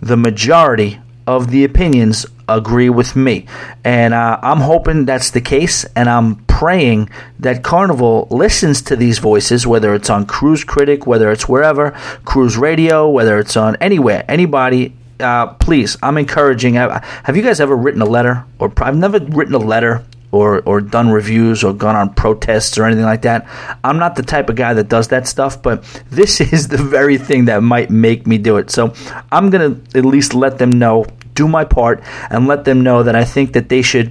the 0.00 0.16
majority 0.16 1.00
of 1.26 1.50
the 1.50 1.64
opinions 1.64 2.26
agree 2.56 2.90
with 2.90 3.16
me. 3.16 3.46
And 3.84 4.14
uh, 4.14 4.38
I'm 4.42 4.60
hoping 4.60 5.04
that's 5.04 5.30
the 5.30 5.40
case, 5.40 5.84
and 5.96 6.08
I'm 6.08 6.36
praying 6.46 7.10
that 7.38 7.62
Carnival 7.62 8.28
listens 8.30 8.82
to 8.82 8.96
these 8.96 9.18
voices, 9.18 9.66
whether 9.66 9.94
it's 9.94 10.10
on 10.10 10.26
Cruise 10.26 10.64
Critic, 10.64 11.06
whether 11.06 11.30
it's 11.30 11.48
wherever, 11.48 11.92
Cruise 12.24 12.56
Radio, 12.56 13.08
whether 13.08 13.38
it's 13.38 13.56
on 13.56 13.76
anywhere, 13.76 14.24
anybody 14.28 14.94
uh, 15.20 15.48
please, 15.54 15.98
I'm 16.02 16.16
encouraging. 16.16 16.74
Have 16.74 17.36
you 17.36 17.42
guys 17.42 17.60
ever 17.60 17.76
written 17.76 18.00
a 18.00 18.06
letter? 18.06 18.44
Or 18.58 18.72
I've 18.78 18.96
never 18.96 19.18
written 19.18 19.54
a 19.54 19.58
letter 19.58 20.02
or 20.32 20.60
or 20.62 20.80
done 20.80 21.10
reviews 21.10 21.64
or 21.64 21.72
gone 21.72 21.96
on 21.96 22.14
protests 22.14 22.78
or 22.78 22.84
anything 22.84 23.04
like 23.04 23.22
that. 23.22 23.46
I'm 23.82 23.98
not 23.98 24.16
the 24.16 24.22
type 24.22 24.48
of 24.48 24.56
guy 24.56 24.74
that 24.74 24.88
does 24.88 25.08
that 25.08 25.26
stuff, 25.26 25.62
but 25.62 25.82
this 26.10 26.40
is 26.52 26.68
the 26.68 26.78
very 26.78 27.18
thing 27.18 27.46
that 27.46 27.62
might 27.62 27.90
make 27.90 28.26
me 28.26 28.38
do 28.38 28.56
it. 28.56 28.70
So 28.70 28.94
I'm 29.30 29.50
gonna 29.50 29.80
at 29.94 30.04
least 30.04 30.34
let 30.34 30.58
them 30.58 30.78
know, 30.78 31.06
do 31.42 31.46
my 31.58 31.64
part, 31.64 31.96
and 32.32 32.40
let 32.52 32.60
them 32.68 32.78
know 32.88 32.98
that 33.06 33.16
I 33.22 33.24
think 33.34 33.46
that 33.56 33.66
they 33.72 33.82
should. 33.90 34.08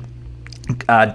Uh, 0.87 1.07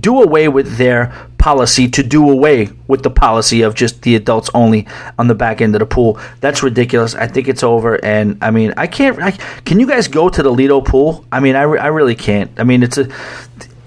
do 0.00 0.22
away 0.22 0.48
with 0.48 0.76
their 0.76 1.12
policy 1.38 1.88
to 1.88 2.02
do 2.02 2.30
away 2.30 2.68
with 2.88 3.02
the 3.02 3.10
policy 3.10 3.62
of 3.62 3.74
just 3.74 4.02
the 4.02 4.14
adults 4.16 4.50
only 4.54 4.86
on 5.18 5.28
the 5.28 5.34
back 5.34 5.60
end 5.60 5.74
of 5.74 5.80
the 5.80 5.86
pool. 5.86 6.18
That's 6.40 6.62
ridiculous. 6.62 7.14
I 7.14 7.26
think 7.26 7.48
it's 7.48 7.62
over. 7.62 8.02
And 8.04 8.38
I 8.42 8.50
mean, 8.50 8.74
I 8.76 8.86
can't. 8.86 9.20
I, 9.22 9.32
can 9.68 9.80
you 9.80 9.86
guys 9.86 10.08
go 10.08 10.28
to 10.28 10.42
the 10.42 10.50
Lido 10.50 10.80
pool? 10.80 11.24
I 11.30 11.40
mean, 11.40 11.54
I, 11.56 11.62
I 11.62 11.88
really 11.88 12.14
can't. 12.16 12.50
I 12.58 12.64
mean, 12.64 12.82
it's 12.82 12.98
a 12.98 13.08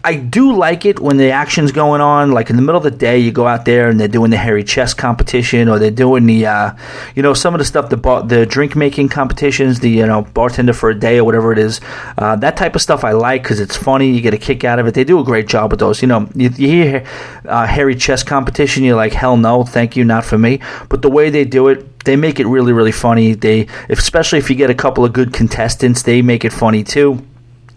I 0.03 0.15
do 0.15 0.55
like 0.55 0.85
it 0.85 0.99
when 0.99 1.17
the 1.17 1.31
action's 1.31 1.71
going 1.71 2.01
on. 2.01 2.31
Like 2.31 2.49
in 2.49 2.55
the 2.55 2.61
middle 2.61 2.77
of 2.77 2.83
the 2.83 2.91
day, 2.91 3.19
you 3.19 3.31
go 3.31 3.45
out 3.45 3.65
there 3.65 3.89
and 3.89 3.99
they're 3.99 4.07
doing 4.07 4.31
the 4.31 4.37
hairy 4.37 4.63
chest 4.63 4.97
competition, 4.97 5.69
or 5.69 5.77
they're 5.77 5.91
doing 5.91 6.25
the, 6.25 6.47
uh, 6.47 6.73
you 7.15 7.21
know, 7.21 7.33
some 7.33 7.53
of 7.53 7.59
the 7.59 7.65
stuff 7.65 7.89
the 7.89 7.97
bar, 7.97 8.23
the 8.23 8.45
drink 8.45 8.75
making 8.75 9.09
competitions, 9.09 9.79
the 9.79 9.89
you 9.89 10.05
know 10.05 10.23
bartender 10.23 10.73
for 10.73 10.89
a 10.89 10.95
day 10.95 11.19
or 11.19 11.23
whatever 11.23 11.51
it 11.51 11.59
is. 11.59 11.81
Uh, 12.17 12.35
that 12.37 12.57
type 12.57 12.75
of 12.75 12.81
stuff 12.81 13.03
I 13.03 13.11
like 13.11 13.43
because 13.43 13.59
it's 13.59 13.75
funny. 13.75 14.11
You 14.11 14.21
get 14.21 14.33
a 14.33 14.39
kick 14.39 14.63
out 14.63 14.79
of 14.79 14.87
it. 14.87 14.93
They 14.95 15.03
do 15.03 15.19
a 15.19 15.23
great 15.23 15.47
job 15.47 15.71
with 15.71 15.79
those. 15.79 16.01
You 16.01 16.07
know, 16.07 16.27
you, 16.33 16.49
you 16.57 16.67
hear 16.67 17.07
uh, 17.45 17.67
hairy 17.67 17.95
chest 17.95 18.25
competition, 18.25 18.83
you're 18.83 18.95
like, 18.95 19.13
hell 19.13 19.37
no, 19.37 19.63
thank 19.63 19.95
you, 19.95 20.03
not 20.03 20.25
for 20.25 20.37
me. 20.37 20.61
But 20.89 21.01
the 21.01 21.09
way 21.09 21.29
they 21.29 21.45
do 21.45 21.67
it, 21.67 22.03
they 22.05 22.15
make 22.15 22.39
it 22.39 22.47
really 22.47 22.73
really 22.73 22.91
funny. 22.91 23.33
They, 23.33 23.67
especially 23.89 24.39
if 24.39 24.49
you 24.49 24.55
get 24.55 24.71
a 24.71 24.75
couple 24.75 25.05
of 25.05 25.13
good 25.13 25.31
contestants, 25.31 26.01
they 26.01 26.21
make 26.21 26.43
it 26.43 26.53
funny 26.53 26.83
too. 26.83 27.23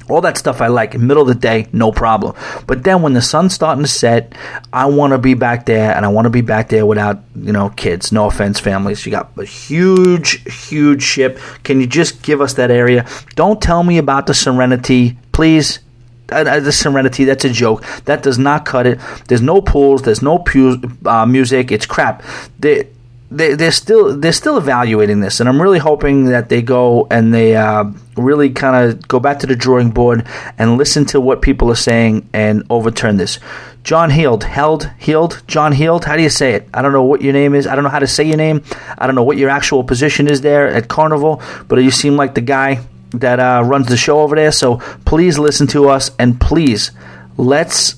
All 0.09 0.21
that 0.21 0.37
stuff 0.37 0.61
I 0.61 0.67
like. 0.69 0.99
Middle 0.99 1.23
of 1.23 1.29
the 1.29 1.35
day, 1.35 1.67
no 1.73 1.93
problem. 1.93 2.35
But 2.67 2.85
then 2.85 3.03
when 3.03 3.15
the 3.15 3.23
sun's 3.23 3.55
starting 3.55 3.85
to 3.85 3.91
set, 3.91 4.35
I 4.73 4.87
want 4.87 5.13
to 5.13 5.19
be 5.19 5.35
back 5.35 5.67
there, 5.67 5.95
and 5.95 6.05
I 6.05 6.09
want 6.09 6.27
to 6.27 6.31
be 6.31 6.41
back 6.41 6.69
there 6.69 6.87
without, 6.87 7.21
you 7.37 7.53
know, 7.53 7.71
kids. 7.71 8.13
No 8.13 8.27
offense, 8.27 8.61
families. 8.61 9.05
You 9.07 9.13
got 9.13 9.31
a 9.39 9.45
huge, 9.45 10.43
huge 10.69 11.03
ship. 11.03 11.39
Can 11.63 11.81
you 11.81 11.87
just 11.87 12.23
give 12.23 12.41
us 12.41 12.55
that 12.55 12.71
area? 12.71 13.07
Don't 13.35 13.61
tell 13.61 13.83
me 13.83 13.99
about 13.99 14.27
the 14.27 14.35
Serenity, 14.35 15.17
please. 15.33 15.81
The 16.27 16.73
Serenity, 16.73 17.25
that's 17.25 17.45
a 17.45 17.51
joke. 17.51 17.85
That 18.07 18.23
does 18.23 18.39
not 18.39 18.65
cut 18.65 18.87
it. 18.87 18.99
There's 19.29 19.43
no 19.43 19.61
pools. 19.61 20.03
There's 20.03 20.23
no 20.23 20.39
pu- 20.39 20.81
uh, 21.05 21.27
music. 21.27 21.71
It's 21.71 21.87
crap. 21.87 22.23
They, 22.59 22.89
they, 23.37 23.55
they're 23.55 23.72
still 23.72 24.16
they're 24.16 24.32
still 24.32 24.57
evaluating 24.57 25.20
this, 25.20 25.41
and 25.41 25.49
I'm 25.49 25.61
really 25.61 25.78
hoping 25.78 26.26
that 26.26 26.49
they 26.49 26.62
go 26.62 27.07
and 27.11 27.35
they 27.35 27.57
uh, 27.57 27.85
really 28.16 28.51
kind 28.51 28.91
of 28.91 29.07
go 29.09 29.20
back 29.20 29.41
to 29.41 29.47
the 29.47 29.57
drawing 29.57 29.91
board 29.91 30.26
and 30.59 30.76
listen 30.78 31.05
to 31.07 31.20
what 31.20 31.43
people 31.43 31.70
are 31.70 31.76
saying 31.76 32.28
and 32.32 32.64
overturn 32.70 33.16
this. 33.16 33.39
John 33.82 34.11
Heald, 34.11 34.45
held, 34.45 34.91
healed, 34.99 35.43
John 35.47 35.72
Heald. 35.72 36.07
How 36.07 36.16
do 36.16 36.22
you 36.22 36.30
say 36.30 36.55
it? 36.55 36.68
I 36.72 36.80
don't 36.80 36.93
know 36.93 37.03
what 37.03 37.20
your 37.20 37.35
name 37.35 37.55
is. 37.55 37.66
I 37.66 37.74
don't 37.74 37.85
know 37.85 37.91
how 37.91 37.99
to 37.99 38.07
say 38.07 38.24
your 38.24 38.39
name. 38.39 38.62
I 38.97 39.07
don't 39.07 39.14
know 39.14 39.22
what 39.22 39.37
your 39.37 39.51
actual 39.51 39.85
position 39.85 40.26
is 40.26 40.41
there 40.41 40.68
at 40.68 40.89
Carnival, 40.89 41.43
but 41.68 41.76
you 41.76 41.91
seem 41.91 42.16
like 42.16 42.35
the 42.35 42.41
guy 42.41 42.80
that 43.11 43.41
uh, 43.41 43.62
runs 43.64 43.89
the 43.89 43.97
show 43.97 44.20
over 44.20 44.37
there. 44.37 44.53
So 44.53 44.78
please 45.05 45.39
listen 45.39 45.66
to 45.68 45.89
us 45.89 46.11
and 46.18 46.41
please 46.41 46.93
let's 47.37 47.97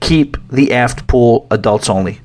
keep 0.00 0.36
the 0.48 0.72
aft 0.72 1.06
pool 1.06 1.46
adults 1.50 1.90
only. 1.90 2.20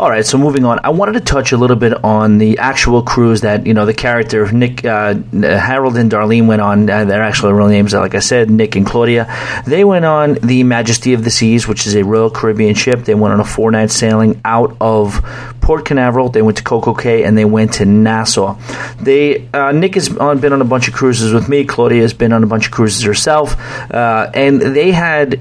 All 0.00 0.08
right, 0.08 0.24
so 0.24 0.38
moving 0.38 0.64
on, 0.64 0.80
I 0.82 0.88
wanted 0.88 1.12
to 1.12 1.20
touch 1.20 1.52
a 1.52 1.58
little 1.58 1.76
bit 1.76 1.92
on 2.02 2.38
the 2.38 2.56
actual 2.56 3.02
cruise 3.02 3.42
that 3.42 3.66
you 3.66 3.74
know 3.74 3.84
the 3.84 3.92
character 3.92 4.50
Nick, 4.50 4.82
uh, 4.82 5.12
Harold, 5.42 5.98
and 5.98 6.10
Darlene 6.10 6.46
went 6.46 6.62
on. 6.62 6.88
Uh, 6.88 7.04
their 7.04 7.22
actual 7.22 7.52
real 7.52 7.68
names, 7.68 7.92
like 7.92 8.14
I 8.14 8.20
said, 8.20 8.48
Nick 8.48 8.76
and 8.76 8.86
Claudia. 8.86 9.28
They 9.66 9.84
went 9.84 10.06
on 10.06 10.38
the 10.42 10.64
Majesty 10.64 11.12
of 11.12 11.22
the 11.22 11.30
Seas, 11.30 11.68
which 11.68 11.86
is 11.86 11.96
a 11.96 12.02
Royal 12.02 12.30
Caribbean 12.30 12.74
ship. 12.74 13.04
They 13.04 13.14
went 13.14 13.34
on 13.34 13.40
a 13.40 13.44
four 13.44 13.70
night 13.70 13.90
sailing 13.90 14.40
out 14.42 14.74
of 14.80 15.22
Port 15.60 15.84
Canaveral. 15.84 16.30
They 16.30 16.40
went 16.40 16.56
to 16.56 16.64
Coco 16.64 16.94
Cay 16.94 17.24
and 17.24 17.36
they 17.36 17.44
went 17.44 17.74
to 17.74 17.84
Nassau. 17.84 18.56
They 19.02 19.48
uh, 19.52 19.72
Nick 19.72 19.96
has 19.96 20.08
been 20.08 20.52
on 20.54 20.62
a 20.62 20.64
bunch 20.64 20.88
of 20.88 20.94
cruises 20.94 21.34
with 21.34 21.46
me. 21.46 21.66
Claudia 21.66 22.00
has 22.00 22.14
been 22.14 22.32
on 22.32 22.42
a 22.42 22.46
bunch 22.46 22.64
of 22.64 22.72
cruises 22.72 23.02
herself, 23.02 23.54
uh, 23.92 24.30
and 24.32 24.62
they 24.62 24.92
had 24.92 25.40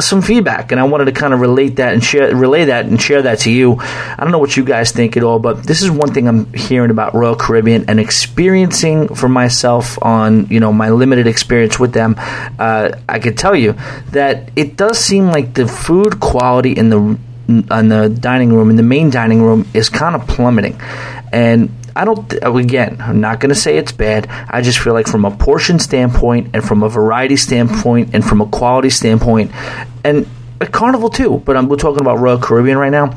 some 0.00 0.22
feedback, 0.22 0.72
and 0.72 0.80
I 0.80 0.84
wanted 0.84 1.06
to 1.06 1.12
kind 1.12 1.34
of 1.34 1.40
relate 1.40 1.76
that 1.76 1.92
and 1.92 2.02
share, 2.02 2.34
relay 2.34 2.66
that 2.66 2.86
and 2.86 3.00
share 3.00 3.22
that 3.22 3.40
to 3.40 3.50
you. 3.50 3.76
I 3.80 4.16
don't 4.18 4.32
know 4.32 4.38
what 4.38 4.56
you 4.56 4.64
guys 4.64 4.92
think 4.92 5.16
at 5.16 5.22
all, 5.22 5.38
but 5.38 5.64
this 5.64 5.82
is 5.82 5.90
one 5.90 6.12
thing 6.12 6.28
I'm 6.28 6.52
hearing 6.52 6.90
about 6.90 7.14
Royal 7.14 7.36
Caribbean 7.36 7.84
and 7.88 8.00
experiencing 8.00 9.14
for 9.14 9.28
myself 9.28 9.98
on 10.02 10.46
you 10.46 10.60
know 10.60 10.72
my 10.72 10.90
limited 10.90 11.26
experience 11.26 11.78
with 11.78 11.92
them. 11.92 12.16
Uh, 12.18 12.90
I 13.08 13.18
could 13.18 13.36
tell 13.36 13.54
you 13.54 13.74
that 14.12 14.50
it 14.56 14.76
does 14.76 14.98
seem 14.98 15.26
like 15.26 15.54
the 15.54 15.66
food 15.66 16.20
quality 16.20 16.72
in 16.72 16.88
the 16.88 17.18
in 17.48 17.88
the 17.88 18.08
dining 18.08 18.52
room 18.52 18.70
in 18.70 18.76
the 18.76 18.82
main 18.82 19.10
dining 19.10 19.42
room 19.42 19.68
is 19.74 19.88
kind 19.88 20.14
of 20.14 20.26
plummeting, 20.26 20.80
and 21.32 21.70
I 21.94 22.04
don't, 22.04 22.32
again, 22.42 22.98
I'm 23.00 23.20
not 23.20 23.40
going 23.40 23.50
to 23.50 23.54
say 23.54 23.76
it's 23.76 23.92
bad. 23.92 24.26
I 24.48 24.62
just 24.62 24.78
feel 24.78 24.92
like 24.92 25.06
from 25.06 25.24
a 25.24 25.30
portion 25.30 25.78
standpoint 25.78 26.50
and 26.54 26.64
from 26.64 26.82
a 26.82 26.88
variety 26.88 27.36
standpoint 27.36 28.14
and 28.14 28.24
from 28.24 28.40
a 28.40 28.46
quality 28.46 28.90
standpoint, 28.90 29.52
and 30.04 30.26
Carnival 30.70 31.08
too, 31.08 31.42
but 31.44 31.56
I'm, 31.56 31.68
we're 31.68 31.76
talking 31.76 32.00
about 32.00 32.18
Royal 32.20 32.38
Caribbean 32.38 32.78
right 32.78 32.90
now. 32.90 33.12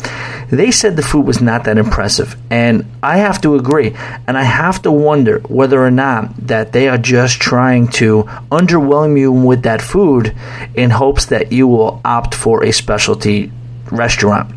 They 0.49 0.71
said 0.71 0.95
the 0.95 1.03
food 1.03 1.26
was 1.26 1.41
not 1.41 1.65
that 1.65 1.78
impressive, 1.78 2.36
and 2.49 2.86
I 3.03 3.17
have 3.17 3.41
to 3.41 3.55
agree. 3.55 3.95
And 4.28 4.38
I 4.38 4.43
have 4.43 4.82
to 4.84 4.91
wonder 4.91 5.39
whether 5.39 5.84
or 5.84 5.91
not 5.91 6.36
that 6.47 6.71
they 6.71 6.88
are 6.88 6.97
just 6.97 7.39
trying 7.39 7.88
to 7.89 8.23
underwhelm 8.51 9.19
you 9.19 9.32
with 9.32 9.63
that 9.63 9.82
food 9.82 10.36
in 10.76 10.89
hopes 10.91 11.28
that 11.28 11.51
you 11.51 11.67
will 11.67 12.01
opt 12.05 12.34
for 12.34 12.63
a 12.63 12.71
specialty 12.71 13.51
restaurant 13.91 14.53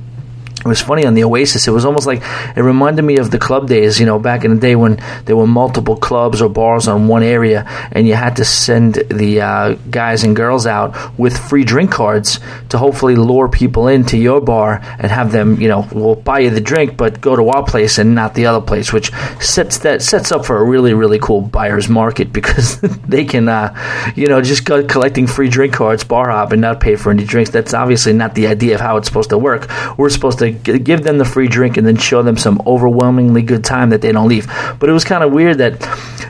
it 0.60 0.66
was 0.66 0.80
funny 0.80 1.06
on 1.06 1.14
the 1.14 1.22
Oasis. 1.22 1.68
It 1.68 1.70
was 1.70 1.84
almost 1.84 2.06
like 2.06 2.20
it 2.56 2.62
reminded 2.62 3.02
me 3.02 3.18
of 3.18 3.30
the 3.30 3.38
club 3.38 3.68
days, 3.68 4.00
you 4.00 4.06
know, 4.06 4.18
back 4.18 4.44
in 4.44 4.54
the 4.54 4.60
day 4.60 4.74
when 4.74 5.00
there 5.24 5.36
were 5.36 5.46
multiple 5.46 5.96
clubs 5.96 6.42
or 6.42 6.48
bars 6.48 6.88
on 6.88 7.06
one 7.06 7.22
area, 7.22 7.64
and 7.92 8.08
you 8.08 8.14
had 8.14 8.36
to 8.36 8.44
send 8.44 8.94
the 8.94 9.40
uh, 9.40 9.74
guys 9.90 10.24
and 10.24 10.34
girls 10.34 10.66
out 10.66 11.16
with 11.16 11.38
free 11.38 11.62
drink 11.62 11.92
cards 11.92 12.40
to 12.70 12.78
hopefully 12.78 13.14
lure 13.14 13.48
people 13.48 13.86
into 13.86 14.18
your 14.18 14.40
bar 14.40 14.80
and 14.98 15.12
have 15.12 15.30
them, 15.30 15.60
you 15.60 15.68
know, 15.68 15.86
we'll 15.92 16.16
buy 16.16 16.40
you 16.40 16.50
the 16.50 16.60
drink, 16.60 16.96
but 16.96 17.20
go 17.20 17.36
to 17.36 17.48
our 17.50 17.64
place 17.64 17.98
and 17.98 18.16
not 18.16 18.34
the 18.34 18.46
other 18.46 18.60
place, 18.60 18.92
which 18.92 19.12
sets 19.40 19.78
that 19.78 20.02
sets 20.02 20.32
up 20.32 20.44
for 20.44 20.58
a 20.58 20.64
really 20.64 20.92
really 20.92 21.20
cool 21.20 21.40
buyer's 21.40 21.88
market 21.88 22.32
because 22.38 22.80
they 22.80 23.24
can, 23.24 23.48
uh, 23.48 24.12
you 24.16 24.28
know, 24.28 24.42
just 24.42 24.64
go 24.64 24.84
collecting 24.84 25.28
free 25.28 25.48
drink 25.48 25.72
cards, 25.72 26.02
bar 26.02 26.30
hop, 26.30 26.50
and 26.50 26.60
not 26.60 26.80
pay 26.80 26.96
for 26.96 27.10
any 27.10 27.24
drinks. 27.24 27.50
That's 27.50 27.74
obviously 27.74 28.12
not 28.12 28.34
the 28.34 28.48
idea 28.48 28.74
of 28.74 28.80
how 28.80 28.96
it's 28.96 29.06
supposed 29.06 29.30
to 29.30 29.38
work. 29.38 29.68
We're 29.96 30.10
supposed 30.10 30.40
to 30.40 30.47
give 30.52 31.02
them 31.02 31.18
the 31.18 31.24
free 31.24 31.48
drink 31.48 31.76
and 31.76 31.86
then 31.86 31.96
show 31.96 32.22
them 32.22 32.36
some 32.36 32.62
overwhelmingly 32.66 33.42
good 33.42 33.64
time 33.64 33.90
that 33.90 34.02
they 34.02 34.12
don't 34.12 34.28
leave. 34.28 34.46
But 34.78 34.88
it 34.88 34.92
was 34.92 35.04
kind 35.04 35.22
of 35.22 35.32
weird 35.32 35.58
that 35.58 35.80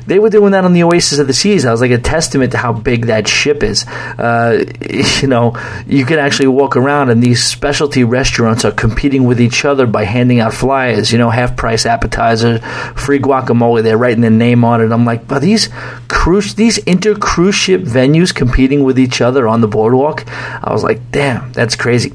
they 0.06 0.18
were 0.18 0.30
doing 0.30 0.52
that 0.52 0.64
on 0.64 0.72
the 0.72 0.82
Oasis 0.84 1.18
of 1.18 1.26
the 1.26 1.34
Seas. 1.34 1.64
I 1.64 1.70
was 1.70 1.80
like 1.80 1.90
a 1.90 1.98
testament 1.98 2.52
to 2.52 2.58
how 2.58 2.72
big 2.72 3.06
that 3.06 3.28
ship 3.28 3.62
is. 3.62 3.86
Uh, 3.86 4.64
you 5.20 5.28
know, 5.28 5.54
you 5.86 6.04
can 6.06 6.18
actually 6.18 6.48
walk 6.48 6.76
around 6.76 7.10
and 7.10 7.22
these 7.22 7.44
specialty 7.44 8.04
restaurants 8.04 8.64
are 8.64 8.72
competing 8.72 9.24
with 9.24 9.40
each 9.40 9.64
other 9.64 9.86
by 9.86 10.04
handing 10.04 10.40
out 10.40 10.54
flyers. 10.54 11.12
You 11.12 11.18
know, 11.18 11.30
half 11.30 11.56
price 11.56 11.84
appetizer, 11.84 12.58
free 12.96 13.18
guacamole. 13.18 13.82
They're 13.82 13.98
writing 13.98 14.22
their 14.22 14.30
name 14.30 14.64
on 14.64 14.80
it. 14.80 14.92
I'm 14.92 15.04
like, 15.04 15.30
are 15.30 15.40
these 15.40 15.68
cruise, 16.08 16.54
these 16.54 16.78
inter 16.78 17.14
cruise 17.14 17.54
ship 17.54 17.82
venues 17.82 18.34
competing 18.34 18.84
with 18.84 18.98
each 18.98 19.20
other 19.20 19.46
on 19.46 19.60
the 19.60 19.68
boardwalk? 19.68 20.24
I 20.28 20.72
was 20.72 20.82
like, 20.82 21.10
damn, 21.10 21.52
that's 21.52 21.76
crazy 21.76 22.12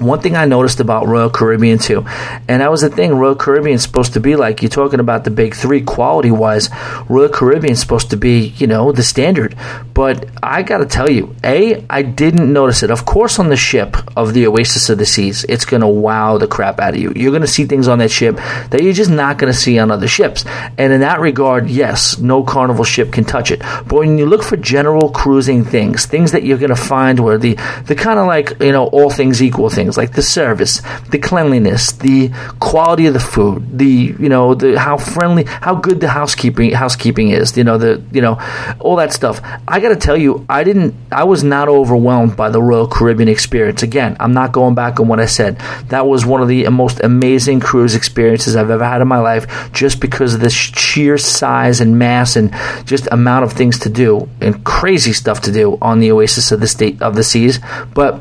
one 0.00 0.20
thing 0.20 0.36
I 0.36 0.46
noticed 0.46 0.80
about 0.80 1.06
Royal 1.06 1.30
Caribbean 1.30 1.78
too, 1.78 2.04
and 2.48 2.60
that 2.62 2.70
was 2.70 2.80
the 2.82 2.90
thing 2.90 3.14
Royal 3.14 3.34
Caribbean 3.34 3.76
is 3.76 3.82
supposed 3.82 4.14
to 4.14 4.20
be 4.20 4.36
like. 4.36 4.62
You're 4.62 4.70
talking 4.70 5.00
about 5.00 5.24
the 5.24 5.30
big 5.30 5.54
three 5.54 5.82
quality 5.82 6.30
wise. 6.30 6.70
Royal 7.08 7.28
Caribbean 7.28 7.72
is 7.72 7.80
supposed 7.80 8.10
to 8.10 8.16
be, 8.16 8.54
you 8.56 8.66
know, 8.66 8.92
the 8.92 9.02
standard. 9.02 9.56
But 9.92 10.28
I 10.42 10.62
got 10.62 10.78
to 10.78 10.86
tell 10.86 11.08
you, 11.08 11.34
a 11.44 11.84
I 11.88 12.02
didn't 12.02 12.52
notice 12.52 12.82
it. 12.82 12.90
Of 12.90 13.04
course, 13.04 13.38
on 13.38 13.48
the 13.48 13.56
ship 13.56 13.96
of 14.16 14.34
the 14.34 14.46
Oasis 14.46 14.90
of 14.90 14.98
the 14.98 15.06
Seas, 15.06 15.44
it's 15.48 15.64
to 15.82 15.88
wow 15.88 16.38
the 16.38 16.46
crap 16.46 16.80
out 16.80 16.94
of 16.94 17.00
you. 17.00 17.12
You're 17.14 17.30
to 17.42 17.48
see 17.48 17.64
things 17.64 17.88
on 17.88 17.98
that 17.98 18.10
ship 18.10 18.36
that 18.70 18.82
you're 18.82 18.92
just 18.92 19.10
not 19.10 19.38
to 19.52 19.58
see 19.58 19.78
on 19.78 19.90
other 19.90 20.08
ships. 20.08 20.44
And 20.78 20.92
in 20.92 21.00
that 21.00 21.20
regard, 21.20 21.68
yes, 21.68 22.18
no 22.18 22.42
Carnival 22.42 22.84
ship 22.84 23.12
can 23.12 23.24
touch 23.24 23.50
it. 23.50 23.60
But 23.60 23.92
when 23.92 24.18
you 24.18 24.26
look 24.26 24.42
for 24.42 24.56
general 24.56 25.10
cruising 25.10 25.64
things, 25.64 26.06
things 26.06 26.32
that 26.32 26.44
you're 26.44 26.58
to 26.68 26.76
find 26.76 27.20
where 27.20 27.38
the 27.38 27.54
the 27.86 27.94
kind 27.94 28.18
of 28.18 28.26
like 28.26 28.60
you 28.60 28.72
know 28.72 28.86
all 28.86 29.10
things 29.10 29.42
equal 29.42 29.70
thing 29.70 29.83
things 29.84 29.98
like 29.98 30.12
the 30.14 30.22
service, 30.22 30.80
the 31.10 31.18
cleanliness, 31.18 31.92
the 31.92 32.30
quality 32.58 33.06
of 33.06 33.12
the 33.12 33.20
food, 33.20 33.78
the 33.78 34.14
you 34.18 34.28
know 34.28 34.54
the 34.54 34.78
how 34.78 34.96
friendly, 34.96 35.44
how 35.44 35.74
good 35.74 36.00
the 36.00 36.08
housekeeping 36.08 36.72
housekeeping 36.72 37.28
is. 37.28 37.56
You 37.56 37.64
know 37.64 37.76
the 37.76 38.02
you 38.12 38.22
know 38.22 38.38
all 38.80 38.96
that 38.96 39.12
stuff. 39.12 39.40
I 39.68 39.80
got 39.80 39.90
to 39.90 39.96
tell 39.96 40.16
you, 40.16 40.46
I 40.48 40.64
didn't. 40.64 40.94
I 41.12 41.24
was 41.24 41.44
not 41.44 41.68
overwhelmed 41.68 42.36
by 42.36 42.48
the 42.48 42.62
Royal 42.62 42.88
Caribbean 42.88 43.28
experience. 43.28 43.82
Again, 43.82 44.16
I'm 44.20 44.32
not 44.32 44.52
going 44.52 44.74
back 44.74 45.00
on 45.00 45.08
what 45.08 45.20
I 45.20 45.26
said. 45.26 45.58
That 45.88 46.06
was 46.06 46.24
one 46.24 46.40
of 46.40 46.48
the 46.48 46.66
most 46.70 47.00
amazing 47.00 47.60
cruise 47.60 47.94
experiences 47.94 48.56
I've 48.56 48.70
ever 48.70 48.84
had 48.84 49.02
in 49.02 49.08
my 49.08 49.18
life, 49.18 49.70
just 49.72 50.00
because 50.00 50.34
of 50.34 50.40
the 50.40 50.50
sheer 50.50 51.18
size 51.18 51.80
and 51.80 51.98
mass 51.98 52.36
and 52.36 52.50
just 52.86 53.06
amount 53.12 53.44
of 53.44 53.52
things 53.52 53.78
to 53.80 53.90
do 53.90 54.28
and 54.40 54.64
crazy 54.64 55.12
stuff 55.12 55.42
to 55.42 55.52
do 55.52 55.76
on 55.82 56.00
the 56.00 56.10
Oasis 56.10 56.52
of 56.52 56.60
the 56.60 56.66
State 56.66 57.02
of 57.02 57.14
the 57.16 57.22
Seas. 57.22 57.60
But 57.92 58.20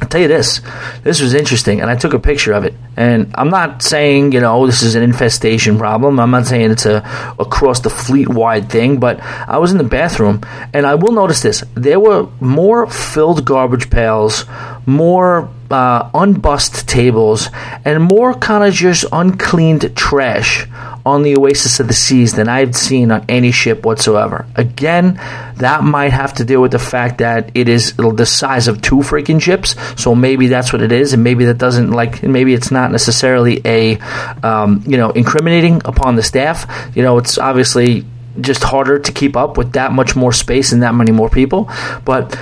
I'll 0.00 0.08
tell 0.08 0.20
you 0.20 0.28
this, 0.28 0.60
this 1.04 1.22
was 1.22 1.32
interesting, 1.32 1.80
and 1.80 1.90
I 1.90 1.96
took 1.96 2.12
a 2.12 2.18
picture 2.18 2.52
of 2.52 2.64
it. 2.64 2.74
And 2.96 3.32
I'm 3.34 3.48
not 3.48 3.82
saying, 3.82 4.32
you 4.32 4.40
know, 4.40 4.66
this 4.66 4.82
is 4.82 4.94
an 4.94 5.02
infestation 5.02 5.78
problem. 5.78 6.20
I'm 6.20 6.30
not 6.30 6.46
saying 6.46 6.70
it's 6.70 6.84
a 6.84 6.98
across 7.38 7.80
the 7.80 7.88
fleet 7.90 8.28
wide 8.28 8.70
thing, 8.70 9.00
but 9.00 9.20
I 9.20 9.58
was 9.58 9.72
in 9.72 9.78
the 9.78 9.84
bathroom, 9.84 10.42
and 10.74 10.86
I 10.86 10.96
will 10.96 11.12
notice 11.12 11.40
this. 11.40 11.64
There 11.74 11.98
were 11.98 12.28
more 12.40 12.86
filled 12.88 13.44
garbage 13.46 13.88
pails, 13.88 14.44
more 14.84 15.48
uh, 15.70 16.10
unbussed 16.12 16.86
tables, 16.86 17.48
and 17.84 18.02
more 18.02 18.34
kind 18.34 18.64
of 18.64 18.74
just 18.74 19.06
uncleaned 19.12 19.96
trash 19.96 20.66
on 21.06 21.22
the 21.22 21.36
Oasis 21.36 21.78
of 21.78 21.86
the 21.86 21.94
Seas 21.94 22.32
than 22.32 22.48
I've 22.48 22.74
seen 22.74 23.12
on 23.12 23.24
any 23.28 23.52
ship 23.52 23.86
whatsoever. 23.86 24.44
Again, 24.56 25.14
that 25.58 25.84
might 25.84 26.12
have 26.12 26.34
to 26.34 26.44
do 26.44 26.60
with 26.60 26.72
the 26.72 26.80
fact 26.80 27.18
that 27.18 27.52
it 27.54 27.68
is 27.68 27.94
the 27.94 28.26
size 28.26 28.66
of 28.66 28.82
two 28.82 28.96
freaking 28.96 29.40
ships, 29.40 29.76
so 29.96 30.16
maybe 30.16 30.48
that's 30.48 30.72
what 30.72 30.82
it 30.82 30.90
is, 30.90 31.12
and 31.12 31.22
maybe 31.22 31.44
that 31.44 31.58
doesn't 31.58 31.92
like, 31.92 32.24
maybe 32.24 32.54
it's 32.54 32.72
not 32.72 32.90
necessarily 32.90 33.60
a, 33.64 33.98
um, 34.42 34.82
you 34.84 34.96
know, 34.96 35.10
incriminating 35.10 35.80
upon 35.84 36.16
the 36.16 36.24
staff. 36.24 36.66
You 36.96 37.04
know, 37.04 37.18
it's 37.18 37.38
obviously 37.38 38.04
just 38.40 38.64
harder 38.64 38.98
to 38.98 39.12
keep 39.12 39.36
up 39.36 39.56
with 39.56 39.74
that 39.74 39.92
much 39.92 40.16
more 40.16 40.32
space 40.32 40.72
and 40.72 40.82
that 40.82 40.94
many 40.94 41.12
more 41.12 41.30
people, 41.30 41.70
but 42.04 42.36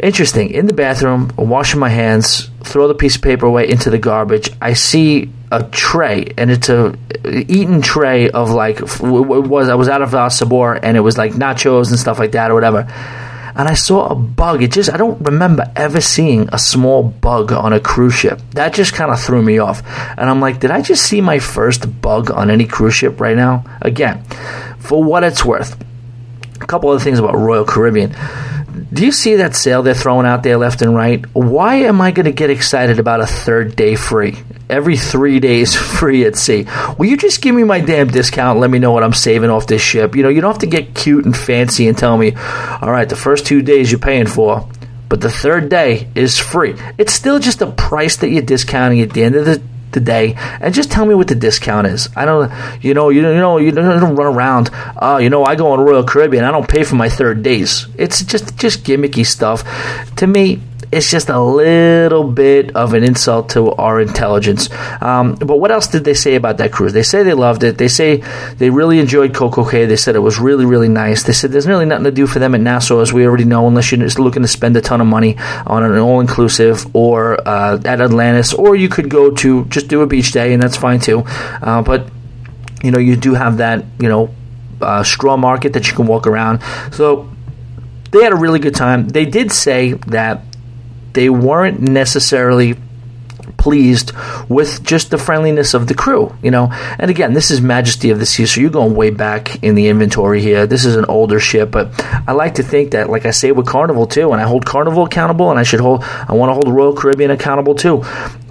interesting. 0.00 0.50
In 0.50 0.64
the 0.64 0.72
bathroom, 0.72 1.30
washing 1.36 1.78
my 1.78 1.90
hands, 1.90 2.48
throw 2.64 2.88
the 2.88 2.94
piece 2.94 3.16
of 3.16 3.22
paper 3.22 3.44
away 3.44 3.68
into 3.68 3.90
the 3.90 3.98
garbage. 3.98 4.50
I 4.62 4.72
see 4.72 5.30
a 5.52 5.62
tray, 5.64 6.32
and 6.38 6.50
it's 6.50 6.70
a 6.70 6.96
eaten 7.24 7.82
tray 7.82 8.30
of 8.30 8.50
like 8.50 8.80
was. 8.80 9.68
I 9.68 9.74
was 9.74 9.88
out 9.88 10.02
of 10.02 10.14
uh, 10.14 10.30
Sabor, 10.30 10.74
and 10.74 10.96
it 10.96 11.00
was 11.00 11.18
like 11.18 11.32
nachos 11.32 11.90
and 11.90 11.98
stuff 11.98 12.18
like 12.18 12.32
that, 12.32 12.50
or 12.50 12.54
whatever. 12.54 12.88
And 13.54 13.68
I 13.68 13.74
saw 13.74 14.06
a 14.06 14.14
bug. 14.14 14.62
It 14.62 14.72
just 14.72 14.90
I 14.90 14.96
don't 14.96 15.20
remember 15.20 15.70
ever 15.76 16.00
seeing 16.00 16.48
a 16.52 16.58
small 16.58 17.02
bug 17.02 17.52
on 17.52 17.74
a 17.74 17.80
cruise 17.80 18.14
ship. 18.14 18.40
That 18.52 18.72
just 18.72 18.94
kind 18.94 19.10
of 19.10 19.20
threw 19.20 19.42
me 19.42 19.58
off. 19.58 19.82
And 20.16 20.30
I'm 20.30 20.40
like, 20.40 20.58
did 20.58 20.70
I 20.70 20.80
just 20.80 21.04
see 21.04 21.20
my 21.20 21.38
first 21.38 22.00
bug 22.00 22.30
on 22.30 22.50
any 22.50 22.64
cruise 22.64 22.94
ship 22.94 23.20
right 23.20 23.36
now? 23.36 23.64
Again, 23.82 24.24
for 24.78 25.04
what 25.04 25.22
it's 25.22 25.44
worth. 25.44 25.78
A 26.62 26.66
couple 26.66 26.88
other 26.88 27.00
things 27.00 27.18
about 27.18 27.36
Royal 27.36 27.66
Caribbean 27.66 28.14
do 28.92 29.06
you 29.06 29.12
see 29.12 29.36
that 29.36 29.56
sale 29.56 29.82
they're 29.82 29.94
throwing 29.94 30.26
out 30.26 30.42
there 30.42 30.58
left 30.58 30.82
and 30.82 30.94
right? 30.94 31.24
Why 31.34 31.76
am 31.76 32.00
I 32.00 32.10
going 32.10 32.26
to 32.26 32.32
get 32.32 32.50
excited 32.50 32.98
about 32.98 33.20
a 33.20 33.26
third 33.26 33.74
day 33.74 33.96
free? 33.96 34.36
Every 34.68 34.98
three 34.98 35.40
days 35.40 35.74
free 35.98 36.24
at 36.26 36.36
sea. 36.36 36.66
Will 36.98 37.06
you 37.06 37.16
just 37.16 37.40
give 37.40 37.54
me 37.54 37.64
my 37.64 37.80
damn 37.80 38.08
discount 38.08 38.58
let 38.58 38.70
me 38.70 38.78
know 38.78 38.92
what 38.92 39.02
I'm 39.02 39.14
saving 39.14 39.48
off 39.48 39.66
this 39.66 39.80
ship? 39.80 40.14
You 40.14 40.22
know, 40.22 40.28
you 40.28 40.42
don't 40.42 40.52
have 40.52 40.60
to 40.60 40.66
get 40.66 40.94
cute 40.94 41.24
and 41.24 41.36
fancy 41.36 41.88
and 41.88 41.96
tell 41.96 42.18
me, 42.18 42.34
all 42.34 42.90
right, 42.90 43.08
the 43.08 43.16
first 43.16 43.46
two 43.46 43.62
days 43.62 43.90
you're 43.90 43.98
paying 43.98 44.26
for, 44.26 44.68
but 45.08 45.22
the 45.22 45.30
third 45.30 45.70
day 45.70 46.08
is 46.14 46.38
free. 46.38 46.74
It's 46.98 47.14
still 47.14 47.38
just 47.38 47.62
a 47.62 47.70
price 47.70 48.16
that 48.18 48.28
you're 48.28 48.42
discounting 48.42 49.00
at 49.00 49.12
the 49.12 49.24
end 49.24 49.36
of 49.36 49.46
the 49.46 49.62
the 49.92 50.00
day 50.00 50.34
and 50.36 50.74
just 50.74 50.90
tell 50.90 51.06
me 51.06 51.14
what 51.14 51.28
the 51.28 51.34
discount 51.34 51.86
is. 51.86 52.08
I 52.16 52.24
don't, 52.24 52.52
you 52.82 52.94
know, 52.94 53.08
you, 53.08 53.20
you 53.20 53.34
know, 53.34 53.58
you 53.58 53.70
don't 53.72 54.16
run 54.16 54.34
around. 54.34 54.70
Uh, 54.72 55.18
you 55.22 55.30
know, 55.30 55.44
I 55.44 55.54
go 55.54 55.72
on 55.72 55.80
Royal 55.80 56.04
Caribbean. 56.04 56.44
I 56.44 56.50
don't 56.50 56.68
pay 56.68 56.84
for 56.84 56.96
my 56.96 57.08
third 57.08 57.42
days. 57.42 57.86
It's 57.96 58.22
just 58.22 58.56
just 58.56 58.84
gimmicky 58.84 59.24
stuff. 59.24 59.64
To 60.16 60.26
me, 60.26 60.60
it's 60.92 61.10
just 61.10 61.30
a 61.30 61.40
little 61.40 62.24
bit 62.24 62.76
of 62.76 62.92
an 62.92 63.02
insult 63.02 63.48
to 63.50 63.72
our 63.72 63.98
intelligence. 63.98 64.68
Um, 65.00 65.36
but 65.36 65.58
what 65.58 65.70
else 65.70 65.86
did 65.86 66.04
they 66.04 66.12
say 66.12 66.34
about 66.34 66.58
that 66.58 66.70
cruise? 66.70 66.92
They 66.92 67.02
say 67.02 67.22
they 67.22 67.32
loved 67.32 67.64
it. 67.64 67.78
They 67.78 67.88
say 67.88 68.22
they 68.58 68.68
really 68.68 68.98
enjoyed 68.98 69.34
Coco 69.34 69.68
Cay. 69.68 69.86
They 69.86 69.96
said 69.96 70.16
it 70.16 70.20
was 70.20 70.38
really, 70.38 70.66
really 70.66 70.90
nice. 70.90 71.22
They 71.22 71.32
said 71.32 71.50
there's 71.50 71.66
really 71.66 71.86
nothing 71.86 72.04
to 72.04 72.10
do 72.10 72.26
for 72.26 72.40
them 72.40 72.54
at 72.54 72.60
Nassau, 72.60 73.00
as 73.00 73.10
we 73.10 73.26
already 73.26 73.46
know, 73.46 73.66
unless 73.66 73.90
you're 73.90 74.00
just 74.00 74.18
looking 74.18 74.42
to 74.42 74.48
spend 74.48 74.76
a 74.76 74.82
ton 74.82 75.00
of 75.00 75.06
money 75.06 75.38
on 75.66 75.82
an 75.82 75.98
all 75.98 76.20
inclusive 76.20 76.94
or 76.94 77.40
uh, 77.48 77.80
at 77.84 78.02
Atlantis, 78.02 78.52
or 78.52 78.76
you 78.76 78.90
could 78.90 79.08
go 79.08 79.30
to 79.30 79.64
just 79.66 79.88
do 79.88 80.02
a 80.02 80.06
beach 80.06 80.32
day, 80.32 80.52
and 80.52 80.62
that's 80.62 80.76
fine 80.76 81.00
too. 81.00 81.22
Uh, 81.26 81.80
but 81.80 82.10
you 82.82 82.90
know, 82.90 82.98
you 82.98 83.16
do 83.16 83.32
have 83.32 83.56
that, 83.58 83.84
you 83.98 84.08
know, 84.08 84.34
uh, 84.82 85.02
straw 85.02 85.38
market 85.38 85.72
that 85.72 85.88
you 85.88 85.96
can 85.96 86.06
walk 86.06 86.26
around. 86.26 86.60
So 86.92 87.30
they 88.10 88.22
had 88.22 88.32
a 88.32 88.36
really 88.36 88.58
good 88.58 88.74
time. 88.74 89.08
They 89.08 89.24
did 89.24 89.52
say 89.52 89.92
that 90.08 90.42
they 91.12 91.28
weren't 91.28 91.80
necessarily 91.80 92.76
pleased 93.62 94.10
with 94.48 94.82
just 94.82 95.12
the 95.12 95.18
friendliness 95.18 95.72
of 95.72 95.86
the 95.86 95.94
crew, 95.94 96.34
you 96.42 96.50
know. 96.50 96.68
And 96.98 97.12
again, 97.12 97.32
this 97.32 97.48
is 97.52 97.60
Majesty 97.60 98.10
of 98.10 98.18
the 98.18 98.26
Sea, 98.26 98.44
so 98.44 98.60
you're 98.60 98.70
going 98.70 98.96
way 98.96 99.10
back 99.10 99.62
in 99.62 99.76
the 99.76 99.86
inventory 99.86 100.42
here. 100.42 100.66
This 100.66 100.84
is 100.84 100.96
an 100.96 101.04
older 101.04 101.38
ship, 101.38 101.70
but 101.70 101.88
I 102.26 102.32
like 102.32 102.56
to 102.56 102.64
think 102.64 102.90
that, 102.90 103.08
like 103.08 103.24
I 103.24 103.30
say 103.30 103.52
with 103.52 103.66
Carnival 103.66 104.08
too, 104.08 104.32
and 104.32 104.42
I 104.42 104.48
hold 104.48 104.66
Carnival 104.66 105.04
accountable, 105.04 105.48
and 105.50 105.60
I 105.60 105.62
should 105.62 105.78
hold, 105.78 106.02
I 106.02 106.32
want 106.32 106.50
to 106.50 106.54
hold 106.54 106.68
Royal 106.68 106.92
Caribbean 106.92 107.30
accountable 107.30 107.76
too. 107.76 108.02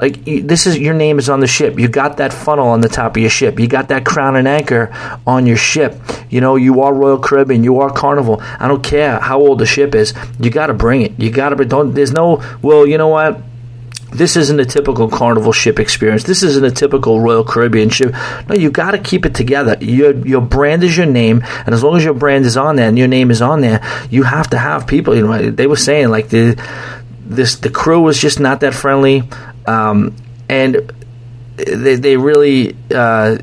Like 0.01 0.23
this 0.23 0.65
is 0.65 0.79
your 0.79 0.93
name 0.93 1.19
is 1.19 1.27
on 1.27 1.41
the 1.41 1.47
ship. 1.47 1.77
You 1.77 1.89
got 1.89 2.15
that 2.17 2.31
funnel 2.31 2.69
on 2.69 2.79
the 2.79 2.87
top 2.87 3.17
of 3.17 3.21
your 3.21 3.29
ship. 3.29 3.59
You 3.59 3.67
got 3.67 3.89
that 3.89 4.05
crown 4.05 4.37
and 4.37 4.47
anchor 4.47 4.93
on 5.27 5.45
your 5.45 5.57
ship. 5.57 5.99
You 6.29 6.39
know, 6.39 6.55
you 6.55 6.81
are 6.81 6.93
Royal 6.93 7.19
Caribbean. 7.19 7.65
You 7.65 7.81
are 7.81 7.91
Carnival. 7.91 8.41
I 8.41 8.69
don't 8.69 8.81
care 8.81 9.19
how 9.19 9.39
old 9.39 9.59
the 9.59 9.65
ship 9.65 9.93
is. 9.93 10.13
You 10.39 10.49
got 10.49 10.67
to 10.67 10.73
bring 10.73 11.01
it. 11.01 11.19
You 11.19 11.31
got 11.31 11.49
to. 11.49 11.65
Don't. 11.65 11.93
There's 11.93 12.13
no. 12.13 12.41
Well, 12.61 12.87
you 12.87 12.97
know 12.97 13.09
what 13.09 13.50
this 14.11 14.35
isn't 14.35 14.59
a 14.59 14.65
typical 14.65 15.09
carnival 15.09 15.53
ship 15.53 15.79
experience. 15.79 16.23
This 16.23 16.43
isn't 16.43 16.63
a 16.63 16.71
typical 16.71 17.21
Royal 17.21 17.43
Caribbean 17.43 17.89
ship. 17.89 18.13
No, 18.47 18.55
you 18.55 18.69
got 18.69 18.91
to 18.91 18.97
keep 18.97 19.25
it 19.25 19.33
together. 19.33 19.77
Your 19.79 20.15
your 20.27 20.41
brand 20.41 20.83
is 20.83 20.95
your 20.95 21.05
name, 21.05 21.43
and 21.65 21.73
as 21.73 21.81
long 21.81 21.95
as 21.95 22.03
your 22.03 22.13
brand 22.13 22.45
is 22.45 22.57
on 22.57 22.75
there 22.75 22.89
and 22.89 22.97
your 22.97 23.07
name 23.07 23.31
is 23.31 23.41
on 23.41 23.61
there, 23.61 23.81
you 24.09 24.23
have 24.23 24.49
to 24.49 24.57
have 24.57 24.85
people. 24.85 25.15
You 25.15 25.25
know, 25.25 25.51
they 25.51 25.65
were 25.65 25.77
saying 25.77 26.09
like 26.09 26.29
the 26.29 26.61
this 27.25 27.55
the 27.55 27.69
crew 27.69 28.01
was 28.01 28.19
just 28.19 28.39
not 28.39 28.59
that 28.59 28.73
friendly, 28.73 29.23
um, 29.65 30.15
and 30.49 30.91
they 31.55 31.95
they 31.95 32.17
really. 32.17 32.75
Uh, 32.93 33.37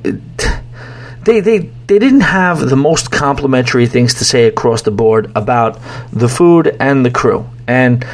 they, 1.25 1.41
they, 1.41 1.59
they 1.59 1.99
didn't 1.99 2.23
have 2.23 2.59
the 2.59 2.77
most 2.77 3.11
complimentary 3.11 3.87
things 3.87 4.15
to 4.15 4.25
say 4.25 4.47
across 4.47 4.81
the 4.81 4.91
board 4.91 5.31
about 5.35 5.79
the 6.11 6.27
food 6.27 6.75
and 6.81 7.05
the 7.05 7.11
crew. 7.11 7.47
And 7.67 8.07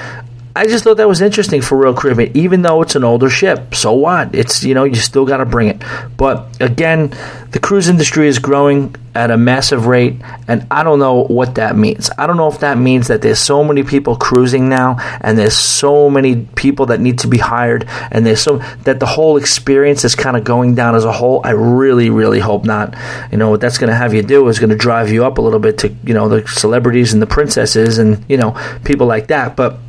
I 0.57 0.69
just 0.69 0.85
thought 0.85 0.99
that 0.99 1.09
was 1.09 1.21
interesting 1.21 1.63
for 1.63 1.77
Royal 1.77 1.95
Caribbean, 1.95 2.37
even 2.37 2.63
though 2.63 2.81
it's 2.81 2.95
an 2.95 3.03
older 3.03 3.29
ship. 3.29 3.75
So 3.75 3.93
what? 3.93 4.33
It's 4.33 4.63
you 4.63 4.73
know 4.73 4.85
you 4.85 4.95
still 4.95 5.27
got 5.27 5.39
to 5.39 5.45
bring 5.45 5.67
it. 5.67 5.83
But 6.17 6.47
again, 6.61 7.13
the 7.51 7.59
cruise 7.59 7.89
industry 7.89 8.29
is 8.29 8.39
growing 8.39 8.95
at 9.17 9.33
a 9.33 9.37
massive 9.37 9.87
rate, 9.87 10.21
and 10.47 10.65
I 10.71 10.85
don't 10.85 11.01
know 11.01 11.25
what 11.25 11.57
that 11.57 11.77
means. 11.77 12.09
I 12.17 12.29
don't 12.29 12.37
know 12.37 12.47
if 12.47 12.61
that 12.61 12.79
means 12.79 13.09
that 13.09 13.21
there's 13.21 13.41
so 13.41 13.65
many 13.65 13.83
people 13.83 14.15
cruising 14.15 14.69
now, 14.69 14.97
and 15.23 15.37
there's 15.37 15.57
so 15.57 16.09
many 16.09 16.47
people 16.55 16.87
that 16.87 17.01
need 17.01 17.19
to 17.21 17.27
be 17.27 17.39
hired, 17.39 17.85
and 18.13 18.25
there's 18.25 18.41
so 18.41 18.59
that 18.85 19.01
the 19.01 19.07
whole 19.07 19.37
experience 19.37 20.05
is 20.05 20.15
kind 20.15 20.37
of 20.37 20.45
going 20.45 20.77
down 20.77 20.95
as 20.95 21.05
a 21.05 21.11
whole. 21.11 21.41
I 21.43 21.51
really, 21.51 22.11
really 22.11 22.39
hope 22.39 22.65
not. 22.65 22.95
You 23.33 23.39
know 23.39 23.51
what 23.51 23.61
that's 23.61 23.79
going 23.79 23.91
to 23.91 23.97
have 23.97 24.15
you 24.15 24.23
do 24.23 24.47
is 24.47 24.61
going 24.61 24.71
to 24.71 24.77
drive 24.77 25.11
you 25.11 25.25
up 25.25 25.39
a 25.39 25.43
little 25.43 25.59
bit 25.59 25.79
to 25.79 25.89
you 26.05 26.15
know 26.15 26.29
the 26.29 26.47
celebrities 26.47 27.13
and 27.13 27.21
the 27.21 27.27
princesses 27.27 27.99
and 27.99 28.25
you 28.29 28.37
know 28.37 28.57
people 28.85 29.09
like 29.09 29.27
that, 29.27 29.57
but 29.57 29.81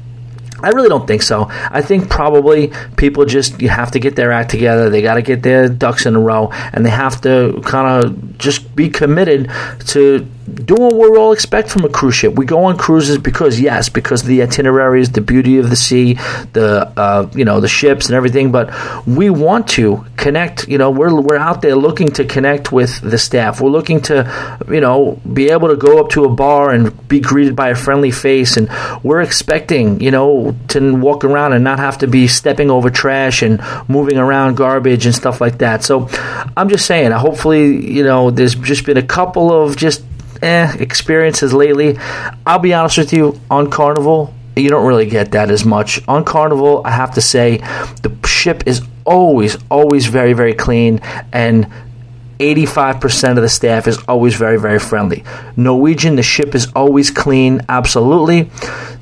I 0.62 0.70
really 0.70 0.90
don't 0.90 1.06
think 1.06 1.22
so. 1.22 1.48
I 1.50 1.82
think 1.82 2.10
probably 2.10 2.72
people 2.98 3.26
just 3.26 3.62
you 3.62 3.70
have 3.70 3.92
to 3.92 4.00
get 4.00 4.16
their 4.16 4.32
act 4.32 4.52
together. 4.52 4.90
They 4.90 5.02
got 5.02 5.16
to 5.16 5.22
get 5.22 5.44
their 5.44 5.68
ducks 5.68 6.06
in 6.06 6.16
a 6.16 6.20
row, 6.20 6.50
and 6.74 6.86
they 6.86 6.90
have 6.90 7.22
to 7.22 7.62
kind 7.64 8.06
of 8.06 8.38
just 8.38 8.76
be 8.76 8.90
committed 8.90 9.52
to 9.88 10.26
doing 10.46 10.96
what 10.96 11.12
we 11.12 11.18
all 11.18 11.32
expect 11.32 11.70
from 11.70 11.86
a 11.86 11.90
cruise 11.90 12.16
ship. 12.16 12.36
We 12.36 12.46
go 12.46 12.66
on 12.66 12.78
cruises 12.78 13.18
because 13.18 13.60
yes, 13.60 13.90
because 13.90 14.24
the 14.24 14.44
itineraries, 14.44 15.12
the 15.12 15.22
beauty 15.22 15.58
of 15.58 15.70
the 15.70 15.76
sea, 15.76 16.14
the 16.54 16.92
uh, 16.96 17.30
you 17.34 17.46
know 17.46 17.60
the 17.60 17.68
ships 17.68 18.08
and 18.08 18.16
everything. 18.16 18.52
But 18.52 18.72
we 19.08 19.30
want 19.30 19.68
to 19.70 20.06
connect. 20.18 20.68
You 20.68 20.78
know, 20.78 20.92
we're 20.92 21.20
we're 21.20 21.38
out 21.38 21.62
there 21.62 21.76
looking 21.76 22.12
to 22.12 22.26
connect 22.26 22.72
with 22.72 23.02
the 23.02 23.18
staff. 23.18 23.60
We're 23.60 23.72
looking 23.72 24.02
to 24.04 24.60
you 24.70 24.82
know 24.82 25.20
be 25.34 25.50
able 25.50 25.70
to 25.70 25.76
go 25.76 26.00
up 26.00 26.10
to 26.12 26.26
a 26.26 26.30
bar 26.30 26.72
and 26.72 27.08
be 27.08 27.20
greeted 27.20 27.56
by 27.56 27.70
a 27.70 27.76
friendly 27.76 28.12
face, 28.12 28.58
and 28.58 28.70
we're 29.04 29.22
expecting 29.22 30.00
you 30.02 30.12
know 30.12 30.56
to 30.70 30.96
walk 30.96 31.24
around 31.24 31.54
and 31.54 31.64
not 31.64 31.80
have 31.80 31.98
to 32.00 32.08
be 32.08 32.28
stepping 32.28 32.70
over 32.70 32.90
trash 32.90 33.42
and 33.42 33.62
moving 33.88 34.18
around 34.18 34.56
garbage 34.58 35.06
and 35.06 35.16
stuff 35.16 35.42
like 35.42 35.58
that. 35.60 35.84
So 35.84 36.08
I'm 36.56 36.70
just 36.70 36.86
saying. 36.86 37.12
Hopefully, 37.16 37.92
you 37.92 38.04
know, 38.04 38.30
there's 38.30 38.56
just 38.56 38.86
been 38.86 38.98
a 38.98 39.04
couple 39.04 39.52
of 39.52 39.78
just 39.78 40.04
eh, 40.46 40.76
experiences 40.80 41.54
lately. 41.54 41.98
I'll 42.46 42.60
be 42.60 42.74
honest 42.74 42.98
with 42.98 43.14
you, 43.14 43.40
on 43.50 43.70
Carnival, 43.70 44.34
you 44.56 44.70
don't 44.70 44.86
really 44.86 45.06
get 45.06 45.32
that 45.32 45.52
as 45.52 45.66
much. 45.66 46.06
On 46.08 46.24
Carnival, 46.24 46.82
I 46.86 46.92
have 46.92 47.14
to 47.16 47.22
say, 47.22 47.58
the 48.04 48.16
ship 48.26 48.64
is 48.66 48.82
always, 49.06 49.58
always 49.70 50.08
very, 50.08 50.34
very 50.34 50.54
clean, 50.54 51.00
and 51.34 51.68
85% 52.40 53.32
of 53.32 53.44
the 53.44 53.50
staff 53.50 53.88
is 53.88 53.98
always 54.08 54.36
very, 54.36 54.60
very 54.60 54.80
friendly. 54.80 55.24
Norwegian, 55.56 56.16
the 56.16 56.24
ship 56.24 56.56
is 56.56 56.72
always 56.76 57.12
clean, 57.12 57.62
absolutely. 57.70 58.50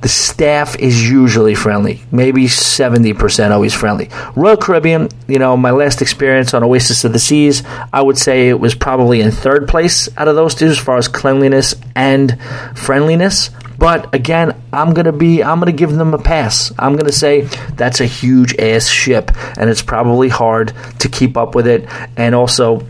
The 0.02 0.10
staff 0.10 0.78
is 0.78 1.10
usually 1.10 1.56
friendly, 1.56 2.02
maybe 2.12 2.46
70% 2.46 3.52
always 3.52 3.74
friendly. 3.74 4.10
Royal 4.36 4.58
Caribbean, 4.58 5.10
you 5.28 5.40
know, 5.40 5.56
my 5.56 5.72
last 5.72 6.02
experience 6.02 6.54
on 6.54 6.64
Oasis 6.64 7.04
of 7.04 7.14
the 7.14 7.20
Seas, 7.20 7.64
I 7.92 8.02
would 8.02 8.18
say 8.18 8.50
it 8.50 8.60
was 8.60 8.76
probably 8.76 9.22
in 9.22 9.32
third 9.32 9.68
place 9.68 10.10
out 10.18 10.28
of 10.28 10.36
those 10.36 10.56
two 10.56 10.68
as 10.68 10.78
far 10.78 10.98
as 10.98 11.08
cleanliness 11.08 11.76
and 11.96 12.38
friendliness. 12.76 13.50
But 13.78 14.14
again, 14.14 14.62
I'm 14.72 14.94
gonna 14.94 15.12
be 15.12 15.44
I'm 15.44 15.60
gonna 15.60 15.72
give 15.72 15.92
them 15.92 16.14
a 16.14 16.18
pass. 16.18 16.72
I'm 16.80 16.96
gonna 16.96 17.12
say 17.12 17.42
that's 17.76 18.00
a 18.00 18.06
huge 18.06 18.56
ass 18.58 18.88
ship, 18.88 19.32
and 19.58 19.70
it's 19.70 19.82
probably 19.82 20.30
hard 20.30 20.74
to 21.00 21.10
keep 21.10 21.36
up 21.36 21.56
with 21.56 21.68
it. 21.68 21.90
And 22.16 22.34
also, 22.36 22.88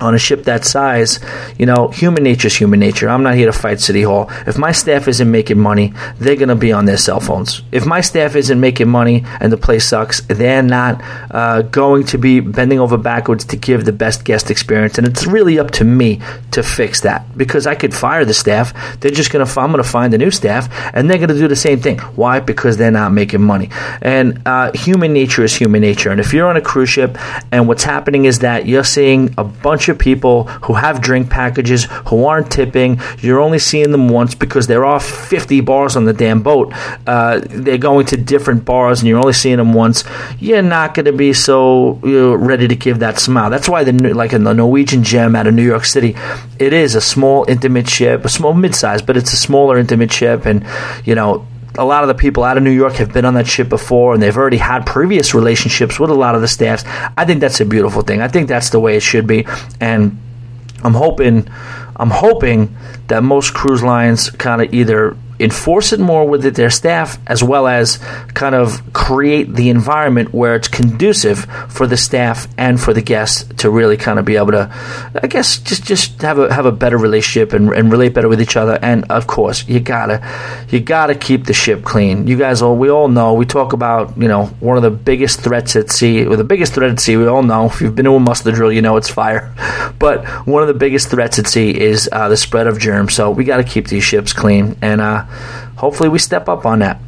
on 0.00 0.14
a 0.14 0.18
ship 0.18 0.44
that 0.44 0.64
size, 0.64 1.20
you 1.58 1.66
know, 1.66 1.88
human 1.88 2.22
nature 2.22 2.46
is 2.46 2.56
human 2.56 2.80
nature. 2.80 3.08
I'm 3.08 3.22
not 3.22 3.34
here 3.34 3.46
to 3.46 3.58
fight 3.58 3.80
City 3.80 4.02
Hall. 4.02 4.30
If 4.46 4.58
my 4.58 4.72
staff 4.72 5.08
isn't 5.08 5.30
making 5.30 5.58
money, 5.58 5.92
they're 6.18 6.36
going 6.36 6.48
to 6.48 6.54
be 6.54 6.72
on 6.72 6.84
their 6.84 6.96
cell 6.96 7.20
phones. 7.20 7.62
If 7.72 7.86
my 7.86 8.00
staff 8.00 8.36
isn't 8.36 8.60
making 8.60 8.88
money 8.88 9.24
and 9.40 9.52
the 9.52 9.56
place 9.56 9.86
sucks, 9.86 10.20
they're 10.22 10.62
not 10.62 11.00
uh, 11.30 11.62
going 11.62 12.04
to 12.06 12.18
be 12.18 12.40
bending 12.40 12.80
over 12.80 12.96
backwards 12.96 13.44
to 13.46 13.56
give 13.56 13.84
the 13.84 13.92
best 13.92 14.24
guest 14.24 14.50
experience. 14.50 14.98
And 14.98 15.06
it's 15.06 15.26
really 15.26 15.58
up 15.58 15.70
to 15.72 15.84
me 15.84 16.20
to 16.52 16.62
fix 16.62 17.00
that 17.02 17.36
because 17.36 17.66
I 17.66 17.74
could 17.74 17.94
fire 17.94 18.24
the 18.24 18.34
staff. 18.34 19.00
They're 19.00 19.10
just 19.10 19.32
going 19.32 19.44
to, 19.44 19.60
I'm 19.60 19.70
going 19.72 19.82
to 19.82 19.88
find 19.88 20.12
a 20.14 20.18
new 20.18 20.30
staff 20.30 20.68
and 20.94 21.10
they're 21.10 21.18
going 21.18 21.28
to 21.28 21.38
do 21.38 21.48
the 21.48 21.56
same 21.56 21.80
thing. 21.80 21.98
Why? 21.98 22.40
Because 22.40 22.76
they're 22.76 22.90
not 22.90 23.12
making 23.12 23.42
money. 23.42 23.70
And 24.02 24.42
uh, 24.46 24.72
human 24.74 25.12
nature 25.12 25.44
is 25.44 25.54
human 25.54 25.80
nature. 25.80 26.10
And 26.10 26.20
if 26.20 26.32
you're 26.32 26.48
on 26.48 26.56
a 26.56 26.60
cruise 26.60 26.88
ship 26.88 27.16
and 27.52 27.68
what's 27.68 27.84
happening 27.84 28.24
is 28.24 28.40
that 28.40 28.66
you're 28.66 28.84
seeing 28.84 29.34
a 29.38 29.44
bunch 29.44 29.87
of 29.88 29.98
people 29.98 30.44
who 30.44 30.74
have 30.74 31.00
drink 31.00 31.30
packages 31.30 31.86
who 32.06 32.24
aren't 32.24 32.50
tipping. 32.50 33.00
You're 33.18 33.40
only 33.40 33.58
seeing 33.58 33.92
them 33.92 34.08
once 34.08 34.34
because 34.34 34.66
there 34.66 34.84
are 34.84 35.00
50 35.00 35.60
bars 35.60 35.96
on 35.96 36.04
the 36.04 36.12
damn 36.12 36.42
boat. 36.42 36.72
Uh, 37.06 37.40
they're 37.44 37.78
going 37.78 38.06
to 38.06 38.16
different 38.16 38.64
bars 38.64 39.00
and 39.00 39.08
you're 39.08 39.18
only 39.18 39.32
seeing 39.32 39.56
them 39.56 39.72
once. 39.72 40.04
You're 40.38 40.62
not 40.62 40.94
going 40.94 41.06
to 41.06 41.12
be 41.12 41.32
so 41.32 42.00
you 42.02 42.12
know, 42.12 42.34
ready 42.34 42.68
to 42.68 42.76
give 42.76 42.98
that 43.00 43.18
smile. 43.18 43.50
That's 43.50 43.68
why 43.68 43.84
the 43.84 43.92
like 44.14 44.32
in 44.32 44.44
the 44.44 44.52
Norwegian 44.52 45.02
Gem 45.02 45.34
out 45.34 45.46
of 45.46 45.54
New 45.54 45.64
York 45.64 45.84
City, 45.84 46.14
it 46.58 46.72
is 46.72 46.94
a 46.94 47.00
small 47.00 47.44
intimate 47.48 47.88
ship, 47.88 48.24
a 48.24 48.28
small 48.28 48.54
mid-size, 48.54 49.02
but 49.02 49.16
it's 49.16 49.32
a 49.32 49.36
smaller 49.36 49.78
intimate 49.78 50.12
ship, 50.12 50.46
and 50.46 50.64
you 51.04 51.14
know 51.14 51.46
a 51.78 51.84
lot 51.84 52.02
of 52.02 52.08
the 52.08 52.14
people 52.14 52.42
out 52.42 52.56
of 52.56 52.62
New 52.62 52.72
York 52.72 52.94
have 52.94 53.12
been 53.12 53.24
on 53.24 53.34
that 53.34 53.46
ship 53.46 53.68
before 53.68 54.12
and 54.12 54.22
they've 54.22 54.36
already 54.36 54.56
had 54.56 54.84
previous 54.84 55.32
relationships 55.32 55.98
with 55.98 56.10
a 56.10 56.14
lot 56.14 56.34
of 56.34 56.40
the 56.40 56.48
staffs. 56.48 56.84
I 57.16 57.24
think 57.24 57.40
that's 57.40 57.60
a 57.60 57.64
beautiful 57.64 58.02
thing. 58.02 58.20
I 58.20 58.28
think 58.28 58.48
that's 58.48 58.70
the 58.70 58.80
way 58.80 58.96
it 58.96 59.00
should 59.00 59.26
be. 59.26 59.46
And 59.80 60.20
I'm 60.82 60.94
hoping 60.94 61.48
I'm 61.96 62.10
hoping 62.10 62.76
that 63.06 63.22
most 63.22 63.54
cruise 63.54 63.82
lines 63.82 64.30
kind 64.30 64.60
of 64.60 64.74
either 64.74 65.16
enforce 65.40 65.92
it 65.92 66.00
more 66.00 66.28
with 66.28 66.42
their 66.54 66.70
staff 66.70 67.18
as 67.26 67.42
well 67.42 67.66
as 67.66 67.98
kind 68.34 68.54
of 68.54 68.92
create 68.92 69.54
the 69.54 69.70
environment 69.70 70.32
where 70.32 70.54
it's 70.54 70.68
conducive 70.68 71.44
for 71.68 71.86
the 71.86 71.96
staff 71.96 72.48
and 72.56 72.80
for 72.80 72.92
the 72.92 73.02
guests 73.02 73.44
to 73.58 73.70
really 73.70 73.96
kind 73.96 74.18
of 74.18 74.24
be 74.24 74.36
able 74.36 74.52
to 74.52 74.70
I 75.22 75.26
guess 75.26 75.58
just 75.58 75.84
just 75.84 76.22
have 76.22 76.38
a 76.38 76.52
have 76.52 76.66
a 76.66 76.72
better 76.72 76.98
relationship 76.98 77.52
and, 77.52 77.70
and 77.70 77.90
relate 77.90 78.14
better 78.14 78.28
with 78.28 78.40
each 78.40 78.56
other. 78.56 78.78
And 78.82 79.04
of 79.10 79.26
course 79.26 79.66
you 79.68 79.80
gotta 79.80 80.22
you 80.70 80.80
gotta 80.80 81.14
keep 81.14 81.46
the 81.46 81.52
ship 81.52 81.84
clean. 81.84 82.26
You 82.26 82.36
guys 82.36 82.62
all 82.62 82.76
we 82.76 82.90
all 82.90 83.08
know 83.08 83.34
we 83.34 83.46
talk 83.46 83.72
about 83.72 84.16
you 84.16 84.28
know 84.28 84.46
one 84.60 84.76
of 84.76 84.82
the 84.82 84.90
biggest 84.90 85.40
threats 85.40 85.76
at 85.76 85.90
sea 85.90 86.26
or 86.26 86.36
the 86.36 86.44
biggest 86.44 86.74
threat 86.74 86.90
at 86.90 87.00
sea 87.00 87.16
we 87.16 87.26
all 87.26 87.42
know. 87.42 87.66
If 87.66 87.80
you've 87.80 87.94
been 87.94 88.06
to 88.06 88.14
a 88.14 88.20
muster 88.20 88.52
drill 88.52 88.72
you 88.72 88.82
know 88.82 88.96
it's 88.96 89.08
fire. 89.08 89.54
But 89.98 90.24
one 90.46 90.62
of 90.62 90.68
the 90.68 90.74
biggest 90.74 91.10
threats 91.10 91.40
at 91.40 91.48
sea 91.48 91.70
is 91.76 92.08
uh, 92.12 92.28
the 92.28 92.36
spread 92.36 92.68
of 92.68 92.78
germs. 92.78 93.14
So 93.14 93.30
we 93.30 93.44
got 93.44 93.56
to 93.56 93.64
keep 93.64 93.88
these 93.88 94.04
ships 94.04 94.32
clean. 94.32 94.76
And 94.80 95.00
uh, 95.00 95.26
hopefully 95.76 96.08
we 96.08 96.18
step 96.18 96.48
up 96.48 96.64
on 96.66 96.80
that. 96.80 97.00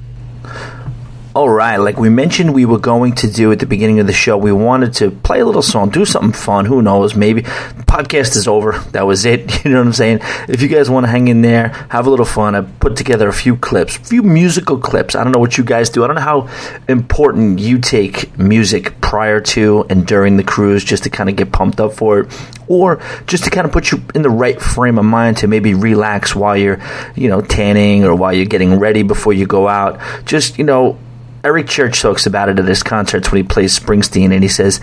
All 1.32 1.48
right, 1.48 1.76
like 1.76 1.96
we 1.96 2.08
mentioned, 2.08 2.52
we 2.52 2.64
were 2.64 2.80
going 2.80 3.14
to 3.16 3.30
do 3.30 3.52
at 3.52 3.60
the 3.60 3.66
beginning 3.66 4.00
of 4.00 4.08
the 4.08 4.12
show. 4.12 4.36
We 4.36 4.50
wanted 4.50 4.94
to 4.94 5.12
play 5.12 5.38
a 5.38 5.46
little 5.46 5.62
song, 5.62 5.90
do 5.90 6.04
something 6.04 6.32
fun. 6.32 6.64
Who 6.64 6.82
knows? 6.82 7.14
Maybe 7.14 7.42
the 7.42 7.84
podcast 7.86 8.34
is 8.34 8.48
over. 8.48 8.72
That 8.90 9.06
was 9.06 9.24
it. 9.24 9.48
You 9.64 9.72
know 9.72 9.78
what 9.78 9.88
I'm 9.88 9.92
saying? 9.92 10.20
If 10.48 10.62
you 10.62 10.68
guys 10.68 10.88
want 10.88 11.04
to 11.04 11.10
hang 11.10 11.28
in 11.28 11.42
there, 11.42 11.68
have 11.90 12.06
a 12.06 12.10
little 12.10 12.24
fun. 12.24 12.54
I 12.54 12.62
put 12.62 12.96
together 12.96 13.28
a 13.28 13.32
few 13.32 13.56
clips, 13.56 13.96
a 13.96 14.00
few 14.00 14.22
musical 14.22 14.78
clips. 14.78 15.14
I 15.14 15.22
don't 15.22 15.32
know 15.32 15.38
what 15.38 15.58
you 15.58 15.62
guys 15.62 15.90
do. 15.90 16.02
I 16.02 16.06
don't 16.06 16.16
know 16.16 16.22
how 16.22 16.48
important 16.88 17.60
you 17.60 17.78
take 17.78 18.36
music 18.38 19.00
prior 19.02 19.40
to 19.40 19.86
and 19.90 20.06
during 20.06 20.38
the 20.38 20.42
cruise, 20.42 20.82
just 20.82 21.04
to 21.04 21.10
kind 21.10 21.28
of 21.28 21.36
get 21.36 21.52
pumped 21.52 21.78
up 21.78 21.92
for 21.92 22.20
it, 22.20 22.40
or 22.68 23.00
just 23.26 23.44
to 23.44 23.50
kind 23.50 23.66
of 23.66 23.72
put 23.72 23.92
you 23.92 24.02
in 24.14 24.22
the 24.22 24.30
right 24.30 24.60
frame 24.60 24.98
of 24.98 25.04
mind 25.04 25.36
to 25.38 25.46
maybe 25.46 25.74
relax 25.74 26.34
while 26.34 26.56
you're, 26.56 26.80
you 27.14 27.28
know, 27.28 27.42
tanning 27.42 28.04
or 28.04 28.14
while 28.16 28.32
you're 28.32 28.46
getting 28.46 28.78
ready 28.80 29.02
before 29.04 29.34
you 29.34 29.46
go 29.46 29.68
out. 29.68 30.00
Just 30.24 30.58
you 30.58 30.64
know 30.64 30.98
Eric 31.43 31.68
Church 31.68 32.03
talks 32.03 32.26
about 32.26 32.51
it 32.51 32.59
at 32.59 32.66
his 32.66 32.82
concerts 32.82 33.32
when 33.32 33.43
he 33.43 33.49
plays 33.49 33.78
Springsteen, 33.78 34.32
and 34.32 34.43
he 34.43 34.49
says, 34.49 34.78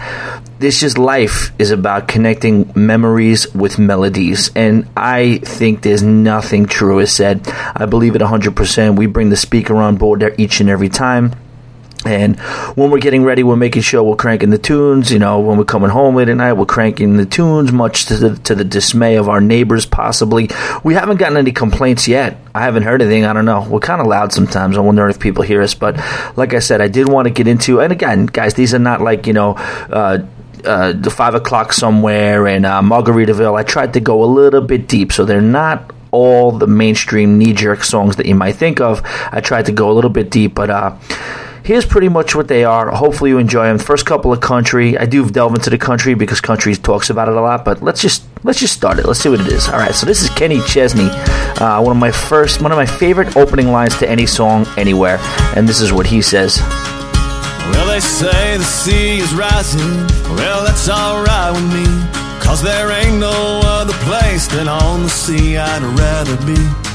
"This 0.58 0.80
just 0.80 0.98
life 0.98 1.52
is 1.60 1.70
about 1.70 2.08
connecting 2.08 2.72
memories 2.74 3.54
with 3.54 3.78
melodies." 3.78 4.50
And 4.56 4.88
I 4.98 5.40
think 5.44 5.82
there's 5.82 6.02
nothing 6.02 6.66
truer 6.66 7.06
said. 7.06 7.42
I 7.76 7.86
believe 7.86 8.16
it 8.16 8.22
100%. 8.24 8.96
We 8.96 9.06
bring 9.06 9.30
the 9.30 9.36
speaker 9.36 9.76
on 9.76 9.98
board 9.98 10.20
there 10.22 10.34
each 10.38 10.60
and 10.60 10.70
every 10.70 10.90
time. 10.90 11.34
And 12.06 12.40
when 12.76 12.92
we're 12.92 13.00
getting 13.00 13.24
ready, 13.24 13.44
we're 13.44 13.56
making 13.56 13.82
sure 13.82 14.04
we're 14.04 14.16
cranking 14.16 14.50
the 14.50 14.58
tunes. 14.58 15.12
You 15.12 15.20
know, 15.20 15.40
when 15.40 15.58
we're 15.58 15.66
coming 15.66 15.90
home 15.90 16.16
late 16.16 16.30
at 16.30 16.38
night, 16.38 16.54
we're 16.54 16.66
cranking 16.66 17.18
the 17.18 17.26
tunes, 17.26 17.72
much 17.72 18.06
to 18.06 18.16
the, 18.16 18.36
to 18.44 18.56
the 18.56 18.64
dismay 18.64 19.16
of 19.16 19.28
our 19.28 19.42
neighbors, 19.42 19.86
possibly. 19.86 20.50
We 20.84 20.94
haven't 20.94 21.18
gotten 21.18 21.38
any 21.38 21.52
complaints 21.52 22.08
yet. 22.08 22.38
I 22.54 22.62
haven't 22.62 22.84
heard 22.84 23.02
anything. 23.02 23.26
I 23.26 23.34
don't 23.34 23.46
know. 23.46 23.68
We're 23.68 23.80
kind 23.80 24.00
of 24.00 24.08
loud 24.08 24.32
sometimes. 24.32 24.78
I 24.78 24.82
wonder 24.82 25.08
if 25.10 25.20
people 25.20 25.44
hear 25.44 25.62
us. 25.62 25.74
But 25.74 25.98
like 26.38 26.54
I 26.54 26.60
said, 26.60 26.82
I 26.82 26.88
did 26.88 27.08
want 27.08 27.28
to 27.28 27.34
get 27.34 27.48
into, 27.48 27.82
and 27.82 27.92
again, 27.92 28.28
guys, 28.28 28.54
these 28.54 28.74
are 28.74 28.80
not 28.80 29.02
like, 29.02 29.28
you 29.28 29.34
know, 29.34 29.56
uh, 29.56 30.20
uh, 30.66 30.92
the 30.94 31.10
five 31.10 31.36
o'clock 31.36 31.74
somewhere 31.74 32.48
in 32.48 32.66
uh, 32.66 32.82
Margaritaville. 32.82 33.58
I 33.58 33.64
tried 33.64 33.94
to 33.94 34.00
go 34.00 34.24
a 34.24 34.26
little 34.26 34.62
bit 34.62 34.88
deep, 34.88 35.12
so 35.12 35.26
they're 35.26 35.42
not 35.42 35.94
all 36.12 36.52
the 36.52 36.68
mainstream 36.68 37.38
knee 37.38 37.54
jerk 37.54 37.84
songs 37.84 38.16
that 38.16 38.26
you 38.26 38.36
might 38.36 38.54
think 38.54 38.82
of. 38.82 39.02
I 39.32 39.42
tried 39.42 39.66
to 39.68 39.72
go 39.72 39.92
a 39.92 39.94
little 39.94 40.10
bit 40.10 40.30
deep, 40.30 40.56
but 40.56 40.70
uh, 40.70 40.96
here's 41.68 41.86
pretty 41.86 42.08
much 42.08 42.34
what 42.34 42.48
they 42.48 42.64
are. 42.64 42.90
Hopefully 42.90 43.30
you 43.30 43.38
enjoy 43.38 43.66
them. 43.66 43.78
First 43.78 44.06
couple 44.06 44.32
of 44.32 44.40
country, 44.40 44.98
I 44.98 45.06
do 45.06 45.30
delve 45.30 45.54
into 45.54 45.70
the 45.70 45.78
country 45.78 46.14
because 46.14 46.40
country 46.40 46.74
talks 46.76 47.10
about 47.10 47.28
it 47.28 47.36
a 47.36 47.42
lot. 47.42 47.66
But 47.66 47.84
let's 47.84 48.02
just 48.02 48.24
let's 48.44 48.60
just 48.60 48.74
start 48.74 49.00
it. 49.00 49.06
Let's 49.06 49.20
see 49.20 49.28
what 49.28 49.42
it 49.42 49.48
is. 49.48 49.68
All 49.68 49.78
right, 49.78 49.94
so 49.94 50.06
this 50.06 50.22
is 50.22 50.30
Kenny 50.30 50.62
Chesney, 50.62 51.10
uh, 51.60 51.82
one 51.82 51.92
of 51.92 52.00
my 52.00 52.12
first, 52.12 52.62
one 52.62 52.72
of 52.72 52.78
my 52.78 52.86
favorite 52.86 53.36
opening 53.36 53.68
lines 53.68 53.98
to 53.98 54.10
any 54.10 54.26
song 54.26 54.66
anywhere, 54.78 55.18
and 55.56 55.68
this 55.68 55.82
is 55.82 55.92
what 55.92 56.06
he 56.06 56.22
says. 56.22 56.60
Well, 57.72 57.88
they 57.88 58.00
say 58.00 58.58
the 58.58 58.64
sea 58.64 59.18
is 59.18 59.36
rising. 59.36 59.82
Well, 60.38 60.64
that's 60.64 60.88
alright 60.88 61.52
with 61.52 61.74
me. 61.74 61.86
Cause 62.40 62.64
there 62.64 62.92
ain't 62.92 63.20
no 63.20 63.60
other 63.66 63.94
place 64.08 64.48
than 64.48 64.70
on 64.70 65.04
the 65.04 65.10
sea 65.10 65.58
I'd 65.58 65.84
rather 66.00 66.38
be. 66.46 66.87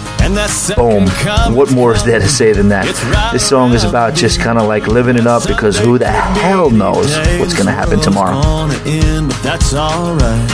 Boom. 0.77 1.07
What 1.55 1.73
more 1.73 1.95
is 1.95 2.05
there 2.05 2.19
to 2.21 2.29
say 2.29 2.53
than 2.53 2.69
that? 2.69 2.87
This 3.33 3.49
song 3.49 3.73
is 3.73 3.85
about 3.85 4.15
just 4.15 4.41
kind 4.41 4.59
of 4.59 4.67
like 4.67 4.87
living 4.87 5.17
it 5.17 5.27
up 5.27 5.47
because 5.47 5.79
who 5.79 5.99
the 5.99 6.07
hell 6.09 6.71
knows 6.71 7.17
what's 7.39 7.55
going 7.55 7.67
to 7.67 7.73
happen 7.73 8.01
tomorrow. 8.01 8.41
That's 9.43 9.75
alright. 9.75 10.49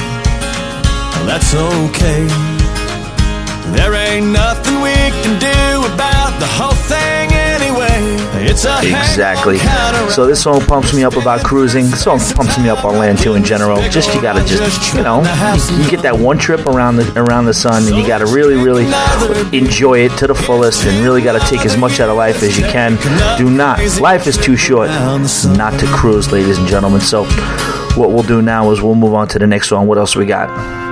That's 1.27 1.55
okay. 1.55 2.27
There 3.77 3.95
ain't 3.95 4.27
nothing 4.33 4.81
we 4.81 4.95
can 5.23 5.39
do 5.39 5.95
about 5.95 6.39
the 6.41 6.47
whole 6.47 6.75
thing 6.89 7.31
exactly. 8.51 9.59
So 10.11 10.27
this 10.27 10.43
song 10.43 10.61
pumps 10.61 10.95
me 10.95 11.05
up 11.05 11.17
about 11.17 11.45
cruising. 11.45 11.85
This 11.85 12.03
song 12.05 12.19
pumps 12.19 12.59
me 12.59 12.69
up 12.69 12.85
on 12.85 12.99
land 12.99 13.19
too 13.19 13.35
in 13.35 13.45
general. 13.45 13.77
Just 13.89 14.15
you 14.15 14.23
gotta 14.23 14.45
just 14.45 14.95
you 14.95 15.03
know 15.03 15.19
you 15.83 15.91
get 15.91 16.03
that 16.03 16.19
one 16.19 16.39
trip 16.39 16.67
around 16.67 16.97
the 16.97 17.21
around 17.21 17.45
the 17.45 17.55
sun 17.55 17.87
and 17.87 17.97
you 17.97 18.07
gotta 18.07 18.27
really 18.27 18.57
really 18.57 18.85
enjoy 19.57 20.01
it 20.01 20.17
to 20.19 20.27
the 20.27 20.35
fullest 20.35 20.87
and 20.87 21.05
really 21.05 21.23
gotta 21.23 21.41
take 21.41 21.65
as 21.65 21.77
much 21.77 22.01
out 22.01 22.09
of 22.09 22.17
life 22.17 22.43
as 22.43 22.59
you 22.59 22.65
can. 22.65 22.97
Do 23.39 23.51
not. 23.51 23.79
Life 24.01 24.27
is 24.27 24.37
too 24.37 24.57
short 24.57 24.89
not 24.89 25.79
to 25.81 25.87
cruise, 25.87 26.33
ladies 26.33 26.59
and 26.59 26.67
gentlemen. 26.67 27.01
So 27.01 27.25
what 27.97 28.11
we'll 28.11 28.23
do 28.23 28.43
now 28.43 28.71
is 28.71 28.81
we'll 28.81 28.95
move 28.95 29.15
on 29.15 29.29
to 29.29 29.39
the 29.39 29.47
next 29.47 29.69
song. 29.69 29.87
What 29.87 29.99
else 29.99 30.17
we 30.17 30.25
got? 30.27 30.88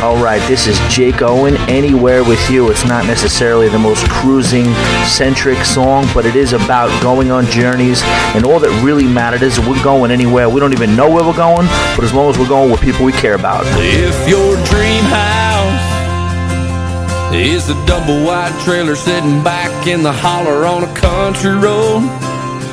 All 0.00 0.16
right, 0.22 0.40
this 0.46 0.68
is 0.68 0.78
Jake 0.94 1.22
Owen, 1.22 1.56
Anywhere 1.68 2.22
with 2.22 2.48
You. 2.48 2.70
It's 2.70 2.84
not 2.84 3.04
necessarily 3.04 3.68
the 3.68 3.80
most 3.80 4.08
cruising 4.08 4.72
centric 5.04 5.64
song, 5.64 6.06
but 6.14 6.24
it 6.24 6.36
is 6.36 6.52
about 6.52 6.88
going 7.02 7.32
on 7.32 7.46
journeys. 7.46 8.00
And 8.36 8.44
all 8.44 8.60
that 8.60 8.70
really 8.84 9.08
matters 9.08 9.42
is 9.42 9.58
we're 9.58 9.82
going 9.82 10.12
anywhere. 10.12 10.48
We 10.48 10.60
don't 10.60 10.72
even 10.72 10.94
know 10.94 11.10
where 11.10 11.24
we're 11.24 11.34
going, 11.34 11.66
but 11.96 12.04
as 12.04 12.14
long 12.14 12.30
as 12.30 12.38
we're 12.38 12.46
going 12.46 12.70
with 12.70 12.80
people 12.80 13.04
we 13.04 13.10
care 13.10 13.34
about. 13.34 13.64
If 13.66 14.28
your 14.28 14.54
dream 14.66 15.02
house 15.02 15.98
is 17.34 17.68
a 17.68 17.74
double 17.84 18.24
wide 18.24 18.56
trailer 18.62 18.94
sitting 18.94 19.42
back 19.42 19.88
in 19.88 20.04
the 20.04 20.12
holler 20.12 20.64
on 20.64 20.84
a 20.84 20.94
country 20.94 21.56
road. 21.56 22.27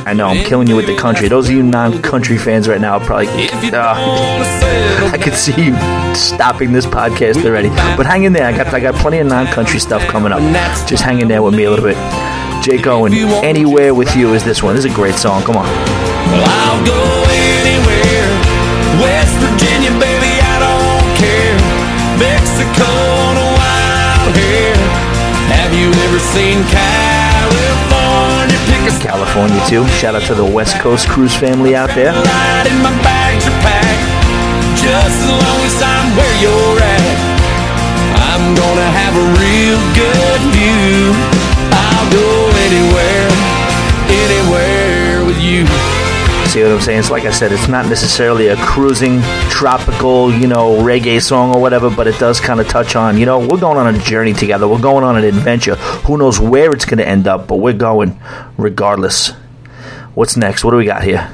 I 0.08 0.14
know 0.14 0.28
I'm 0.28 0.46
killing 0.46 0.68
you 0.68 0.76
with 0.76 0.86
the 0.86 0.96
country. 0.96 1.28
Those 1.28 1.50
of 1.50 1.56
you 1.56 1.64
non-country 1.64 2.38
fans 2.38 2.68
right 2.68 2.80
now 2.80 3.00
probably. 3.00 3.28
Uh, 3.28 5.10
I 5.12 5.18
could 5.18 5.34
see 5.34 5.54
you 5.60 5.76
stopping 6.14 6.72
this 6.74 6.86
podcast 6.86 7.44
already. 7.44 7.70
But 7.98 8.06
hang 8.06 8.24
in 8.24 8.32
there. 8.34 8.46
I 8.46 8.56
got 8.56 8.72
I 8.72 8.80
got 8.80 8.94
plenty 8.96 9.18
of 9.18 9.26
non-country 9.28 9.80
stuff 9.80 10.04
coming 10.08 10.32
up. 10.32 10.42
Just 10.88 11.02
hang 11.02 11.22
in 11.22 11.28
there 11.28 11.42
with 11.42 11.56
me 11.56 11.64
a 11.64 11.72
little 11.72 11.86
bit. 11.86 11.98
Jake 12.64 12.86
Owen, 12.86 13.14
Anywhere 13.44 13.96
with 13.96 14.16
You 14.16 14.34
is 14.34 14.44
this 14.44 14.62
one. 14.62 14.76
This 14.76 14.86
is 14.86 14.92
a 14.92 14.96
great 14.96 15.16
song. 15.16 15.42
Come 15.44 15.58
on. 15.58 15.66
Well, 15.66 16.46
I'll 16.46 16.86
go 16.86 17.02
anywhere. 17.66 18.30
West 19.02 19.34
Virginia, 19.42 19.90
baby, 19.98 20.38
I 20.38 20.56
don't 20.62 21.18
care. 21.18 21.58
Mexico 22.22 22.86
on 22.86 23.36
a 23.42 23.48
wild 23.58 24.36
hair. 24.38 24.76
Have 25.50 25.74
you 25.74 25.90
ever 26.06 26.20
seen 26.20 26.64
California? 26.70 27.15
California 28.94 29.60
too. 29.66 29.88
Shout 29.88 30.14
out 30.14 30.22
to 30.24 30.36
the 30.36 30.46
West 30.46 30.78
Coast 30.80 31.08
Cruise 31.08 31.36
family 31.36 31.76
out 31.76 31.90
there. 31.96 32.14
In 32.14 32.78
my 32.86 32.94
bags 33.02 33.48
are 33.48 33.60
packed. 33.66 34.06
Just 34.78 35.18
as 35.26 35.32
long 35.32 35.60
as 35.66 35.82
I'm 35.82 36.16
where 36.16 36.36
you're 36.38 36.78
at. 36.78 37.18
I'm 38.30 38.54
gonna 38.54 38.90
have 39.02 39.16
a 39.18 39.28
real 39.42 39.82
good 39.98 40.42
view. 40.54 41.18
I'll 41.74 42.10
go 42.14 42.30
anywhere, 42.68 43.30
anywhere 44.06 45.26
with 45.26 45.42
you. 45.42 45.95
See 46.56 46.64
what 46.64 46.72
I'm 46.72 46.80
saying? 46.80 47.00
It's 47.00 47.12
like 47.12 47.26
I 47.26 47.32
said, 47.32 47.52
it's 47.52 47.68
not 47.68 47.88
necessarily 47.88 48.48
a 48.48 48.56
cruising, 48.56 49.20
tropical, 49.50 50.32
you 50.32 50.48
know, 50.48 50.78
reggae 50.78 51.22
song 51.22 51.54
or 51.54 51.60
whatever, 51.60 51.90
but 51.90 52.08
it 52.08 52.18
does 52.18 52.40
kind 52.40 52.62
of 52.62 52.70
touch 52.70 52.96
on, 52.96 53.18
you 53.18 53.26
know, 53.26 53.46
we're 53.46 53.60
going 53.60 53.76
on 53.76 53.94
a 53.94 54.00
journey 54.00 54.32
together. 54.32 54.66
We're 54.66 54.80
going 54.80 55.04
on 55.04 55.18
an 55.18 55.26
adventure. 55.26 55.76
Who 55.76 56.18
knows 56.18 56.40
where 56.40 56.72
it's 56.72 56.86
going 56.86 57.00
to 57.00 57.06
end 57.06 57.28
up, 57.28 57.50
but 57.50 57.58
we're 57.58 57.74
going 57.74 58.18
regardless. 58.58 59.32
What's 60.14 60.38
next? 60.38 60.64
What 60.64 60.72
do 60.72 60.78
we 60.78 60.86
got 60.86 61.04
here? 61.04 61.30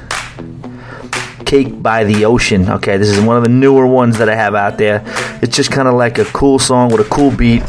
Cake 1.46 1.80
by 1.80 2.02
the 2.02 2.24
Ocean. 2.24 2.68
Okay, 2.68 2.96
this 2.96 3.08
is 3.08 3.20
one 3.20 3.36
of 3.36 3.44
the 3.44 3.48
newer 3.48 3.86
ones 3.86 4.18
that 4.18 4.28
I 4.28 4.34
have 4.34 4.56
out 4.56 4.76
there. 4.76 5.04
It's 5.40 5.54
just 5.54 5.70
kind 5.70 5.86
of 5.86 5.94
like 5.94 6.18
a 6.18 6.24
cool 6.24 6.58
song 6.58 6.90
with 6.90 7.00
a 7.00 7.08
cool 7.08 7.30
beat. 7.30 7.62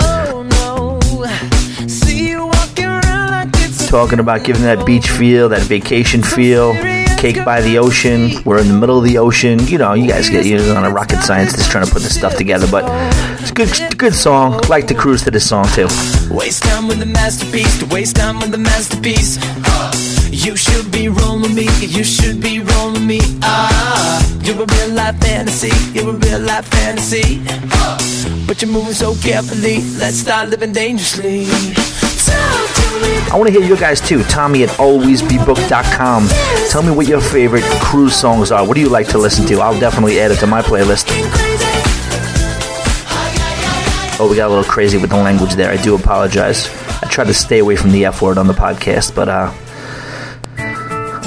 Talking 3.89 4.17
about 4.17 4.43
giving 4.43 4.63
that 4.63 4.87
beach 4.87 5.11
feel, 5.11 5.49
that 5.49 5.61
vacation 5.61 6.23
feel. 6.23 6.73
Cake 7.23 7.45
by 7.45 7.61
the 7.61 7.77
ocean. 7.77 8.31
We're 8.43 8.59
in 8.59 8.67
the 8.67 8.73
middle 8.73 8.97
of 8.97 9.05
the 9.05 9.17
ocean. 9.17 9.65
You 9.67 9.77
know, 9.77 9.93
you 9.93 10.09
guys 10.09 10.29
get 10.29 10.45
you're 10.45 10.75
on 10.75 10.83
a 10.83 10.89
rocket 10.89 11.21
science 11.21 11.53
just 11.53 11.71
trying 11.71 11.85
to 11.85 11.89
put 11.89 12.01
this 12.01 12.13
stuff 12.13 12.35
together, 12.35 12.67
but 12.69 12.83
it's 13.39 13.51
a 13.51 13.53
good, 13.53 13.97
good 13.97 14.13
song. 14.13 14.59
Like 14.67 14.87
to 14.87 14.93
cruise 14.93 15.23
to 15.23 15.31
this 15.31 15.47
song 15.47 15.63
too. 15.69 15.87
Waste 16.29 16.63
time 16.63 16.89
with 16.89 16.99
the 16.99 17.05
masterpiece, 17.05 17.79
to 17.79 17.85
waste 17.85 18.17
time 18.17 18.41
with 18.41 18.51
the 18.51 18.57
masterpiece. 18.57 19.39
You 20.31 20.57
should 20.57 20.91
be 20.91 21.07
rolling 21.07 21.55
me, 21.55 21.69
you 21.79 22.03
should 22.03 22.41
be 22.41 22.59
rolling 22.59 23.07
me. 23.07 23.21
Ah, 23.41 24.19
you're 24.41 24.61
a 24.61 24.65
real 24.65 24.89
life 24.89 25.17
fantasy, 25.21 25.71
you're 25.97 26.09
a 26.09 26.17
real 26.17 26.41
life 26.41 26.65
fantasy. 26.65 27.39
But 28.45 28.61
you're 28.61 28.69
moving 28.69 28.95
so 28.95 29.15
carefully, 29.15 29.77
let's 29.97 30.17
start 30.17 30.49
living 30.49 30.73
dangerously. 30.73 31.47
Talk 32.27 32.75
to 32.75 32.99
me. 33.01 33.31
I 33.31 33.35
want 33.35 33.51
to 33.51 33.59
hear 33.59 33.67
you 33.67 33.77
guys 33.77 33.99
too. 34.01 34.23
Tommy 34.23 34.63
at 34.63 34.69
alwaysbebooked.com. 34.69 36.27
Tell 36.69 36.83
me 36.83 36.91
what 36.91 37.07
your 37.07 37.21
favorite 37.21 37.63
cruise 37.81 38.15
songs 38.15 38.51
are. 38.51 38.65
What 38.67 38.75
do 38.75 38.81
you 38.81 38.89
like 38.89 39.07
to 39.09 39.17
listen 39.17 39.45
to? 39.47 39.59
I'll 39.59 39.79
definitely 39.79 40.19
add 40.19 40.31
it 40.31 40.37
to 40.39 40.47
my 40.47 40.61
playlist. 40.61 41.07
Oh, 44.19 44.27
we 44.29 44.35
got 44.35 44.47
a 44.47 44.49
little 44.53 44.63
crazy 44.63 44.97
with 44.97 45.09
the 45.09 45.17
language 45.17 45.53
there. 45.55 45.71
I 45.71 45.77
do 45.77 45.95
apologize. 45.95 46.69
I 47.01 47.07
try 47.09 47.23
to 47.25 47.33
stay 47.33 47.59
away 47.59 47.75
from 47.75 47.91
the 47.91 48.05
F 48.05 48.21
word 48.21 48.37
on 48.37 48.47
the 48.47 48.53
podcast, 48.53 49.15
but 49.15 49.27
uh. 49.27 49.51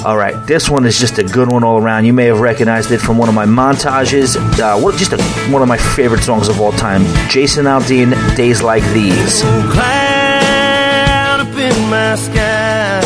All 0.05 0.15
right, 0.15 0.47
this 0.47 0.69
one 0.69 0.85
is 0.85 0.97
just 0.97 1.19
a 1.19 1.23
good 1.23 1.49
one 1.51 1.65
all 1.65 1.81
around. 1.81 2.05
You 2.05 2.13
may 2.13 2.25
have 2.27 2.39
recognized 2.39 2.91
it 2.91 2.99
from 2.99 3.17
one 3.17 3.27
of 3.27 3.35
my 3.35 3.45
montages. 3.45 4.37
Uh, 4.57 4.79
what, 4.79 4.95
just 4.95 5.11
a, 5.11 5.21
one 5.51 5.61
of 5.61 5.67
my 5.67 5.77
favorite 5.77 6.23
songs 6.23 6.47
of 6.47 6.61
all 6.61 6.71
time. 6.71 7.03
Jason 7.29 7.65
Aldean, 7.65 8.13
"Days 8.37 8.61
Like 8.61 8.83
These." 8.93 9.43
In 11.69 11.89
my 11.89 12.15
sky. 12.15 13.01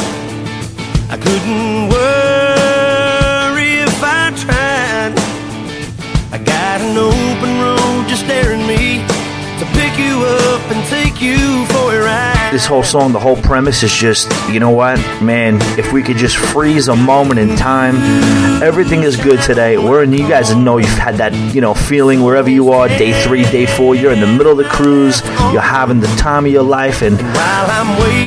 I 1.09 1.17
couldn't 1.17 1.89
worry 1.95 3.71
if 3.89 3.99
I 4.03 4.23
tried. 4.43 5.13
I 6.35 6.37
got 6.37 6.81
an 6.81 6.95
open 6.97 7.51
road 7.65 8.07
just 8.07 8.23
staring 8.25 8.65
me 8.67 9.03
to 9.59 9.65
pick 9.77 9.93
you 9.97 10.15
up 10.45 10.63
and 10.73 10.81
take 10.89 11.21
you 11.21 11.65
for 11.67 11.95
a 11.95 12.03
ride. 12.03 12.40
This 12.51 12.65
whole 12.65 12.83
song, 12.83 13.13
the 13.13 13.19
whole 13.19 13.37
premise 13.37 13.81
is 13.81 13.93
just, 13.93 14.29
you 14.49 14.59
know 14.59 14.71
what, 14.71 14.97
man, 15.21 15.57
if 15.79 15.93
we 15.93 16.03
could 16.03 16.17
just 16.17 16.35
freeze 16.35 16.89
a 16.89 16.95
moment 16.95 17.39
in 17.39 17.55
time, 17.55 17.95
everything 18.61 19.03
is 19.03 19.15
good 19.15 19.41
today. 19.41 19.77
We're 19.77 20.03
in, 20.03 20.11
you 20.11 20.27
guys 20.27 20.53
know 20.53 20.77
you've 20.77 20.89
had 20.89 21.15
that, 21.15 21.33
you 21.55 21.61
know, 21.61 21.73
feeling 21.73 22.23
wherever 22.23 22.49
you 22.49 22.71
are, 22.71 22.89
day 22.89 23.13
three, 23.23 23.43
day 23.43 23.65
four, 23.65 23.95
you're 23.95 24.11
in 24.11 24.19
the 24.19 24.27
middle 24.27 24.51
of 24.51 24.57
the 24.57 24.65
cruise, 24.65 25.21
you're 25.53 25.61
having 25.61 26.01
the 26.01 26.07
time 26.17 26.45
of 26.45 26.51
your 26.51 26.63
life, 26.63 27.01
and 27.01 27.17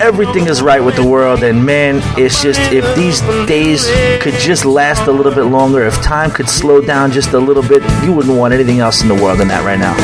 everything 0.03 0.47
is 0.47 0.63
right 0.63 0.83
with 0.83 0.97
the 0.97 1.07
world. 1.07 1.43
And 1.43 1.65
man, 1.65 2.01
it's 2.19 2.43
just, 2.43 2.61
if 2.73 2.85
these 2.97 3.21
days 3.47 3.87
could 4.23 4.35
just 4.35 4.65
last 4.65 5.07
a 5.07 5.13
little 5.13 5.35
bit 5.35 5.45
longer, 5.45 5.83
if 5.83 6.01
time 6.03 6.31
could 6.31 6.49
slow 6.49 6.81
down 6.81 7.13
just 7.13 7.35
a 7.35 7.39
little 7.39 7.63
bit, 7.63 7.83
you 8.03 8.13
wouldn't 8.13 8.37
want 8.37 8.55
anything 8.55 8.81
else 8.81 9.03
in 9.03 9.09
the 9.09 9.15
world 9.15 9.39
than 9.39 9.49
that 9.49 9.65
right 9.65 9.79
now. 9.79 9.95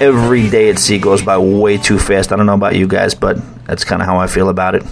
Every 0.00 0.48
day 0.48 0.70
at 0.70 0.78
sea 0.78 0.98
goes 0.98 1.22
by 1.22 1.38
way 1.38 1.76
too 1.76 1.98
fast. 1.98 2.30
I 2.32 2.36
don't 2.36 2.46
know 2.46 2.54
about 2.54 2.76
you 2.76 2.86
guys, 2.86 3.14
but 3.14 3.36
that's 3.66 3.82
kind 3.84 4.00
of 4.00 4.06
how 4.06 4.18
I 4.18 4.28
feel 4.28 4.48
about 4.48 4.74
it. 4.76 4.84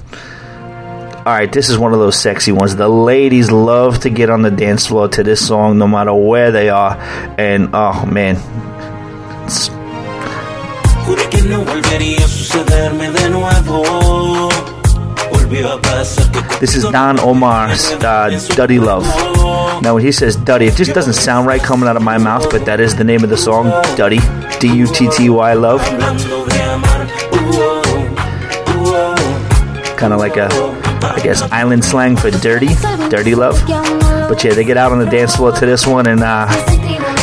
All 1.27 1.33
right, 1.33 1.51
this 1.51 1.69
is 1.69 1.79
one 1.79 1.93
of 1.93 1.99
those 1.99 2.19
sexy 2.21 2.53
ones. 2.53 2.75
The 2.77 2.89
ladies 2.89 3.51
love 3.51 4.01
to 4.01 4.11
get 4.11 4.31
on 4.31 4.43
the 4.43 4.51
dance 4.51 4.87
floor 4.87 5.09
to 5.09 5.23
this 5.23 5.47
song, 5.47 5.79
no 5.79 5.87
matter 5.89 6.13
where 6.15 6.51
they 6.51 6.69
are. 6.71 6.97
And 7.39 7.71
oh 7.73 8.05
man, 8.07 8.37
it's- 9.45 9.71
this 16.61 16.75
is 16.75 16.85
Don 16.85 17.21
Omar's 17.21 17.93
uh, 17.93 18.31
"Dutty 18.57 18.79
Love." 18.81 19.05
Now, 19.83 19.95
when 19.95 20.03
he 20.05 20.11
says 20.11 20.35
"Dutty," 20.37 20.67
it 20.67 20.75
just 20.75 20.95
doesn't 20.95 21.13
sound 21.15 21.47
right 21.47 21.61
coming 21.63 21.89
out 21.89 21.97
of 21.97 22.03
my 22.03 22.19
mouth, 22.19 22.51
but 22.51 22.65
that 22.65 22.81
is 22.81 22.97
the 22.97 23.05
name 23.05 23.23
of 23.23 23.31
the 23.31 23.37
song, 23.37 23.67
"Dutty." 23.97 24.19
D 24.61 24.75
U 24.77 24.87
T 24.87 25.09
T 25.09 25.31
Y 25.31 25.53
Love. 25.55 25.83
kind 29.97 30.13
of 30.13 30.19
like 30.21 30.37
a, 30.37 30.47
I 31.03 31.21
guess, 31.23 31.43
island 31.51 31.85
slang 31.85 32.17
for 32.17 32.31
dirty, 32.31 32.69
dirty 33.09 33.35
love. 33.35 33.61
But 33.67 34.43
yeah, 34.45 34.55
they 34.55 34.65
get 34.65 34.77
out 34.77 34.93
on 34.93 34.99
the 34.99 35.07
dance 35.07 35.37
floor 35.37 35.53
to 35.53 35.67
this 35.67 35.87
one, 35.87 36.07
and 36.07 36.21
uh, 36.23 36.47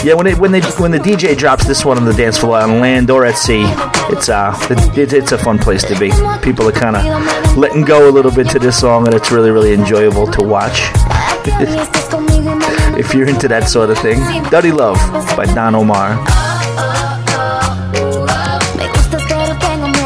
yeah, 0.03 0.13
when 0.13 0.27
it, 0.27 0.38
when 0.38 0.51
they 0.51 0.61
when 0.61 0.91
the 0.91 0.99
DJ 0.99 1.38
drops 1.38 1.65
this 1.65 1.86
one 1.86 1.97
on 1.97 2.05
the 2.05 2.13
dance 2.13 2.38
floor 2.38 2.57
on 2.57 2.79
land 2.79 3.09
or 3.09 3.25
at 3.25 3.38
sea, 3.38 3.63
it's 4.09 4.29
uh, 4.29 4.53
it, 4.69 4.97
it, 4.97 5.13
it's 5.13 5.31
a 5.31 5.38
fun 5.38 5.59
place 5.59 5.84
to 5.84 5.97
be. 5.99 6.11
People 6.41 6.67
are 6.67 6.71
kind 6.71 6.95
of 6.95 7.57
letting 7.57 7.84
go 7.84 8.09
a 8.09 8.11
little 8.11 8.31
bit 8.31 8.49
to 8.49 8.59
this 8.59 8.79
song, 8.79 9.05
and 9.05 9.15
it's 9.15 9.31
really 9.31 9.51
really 9.51 9.73
enjoyable 9.73 10.27
to 10.27 10.41
watch. 10.41 10.89
if 12.97 13.13
you're 13.13 13.27
into 13.27 13.47
that 13.47 13.69
sort 13.69 13.89
of 13.89 13.97
thing, 13.99 14.19
"Dirty 14.49 14.71
Love" 14.71 14.97
by 15.38 15.45
Don 15.45 15.75
Omar, 15.75 16.15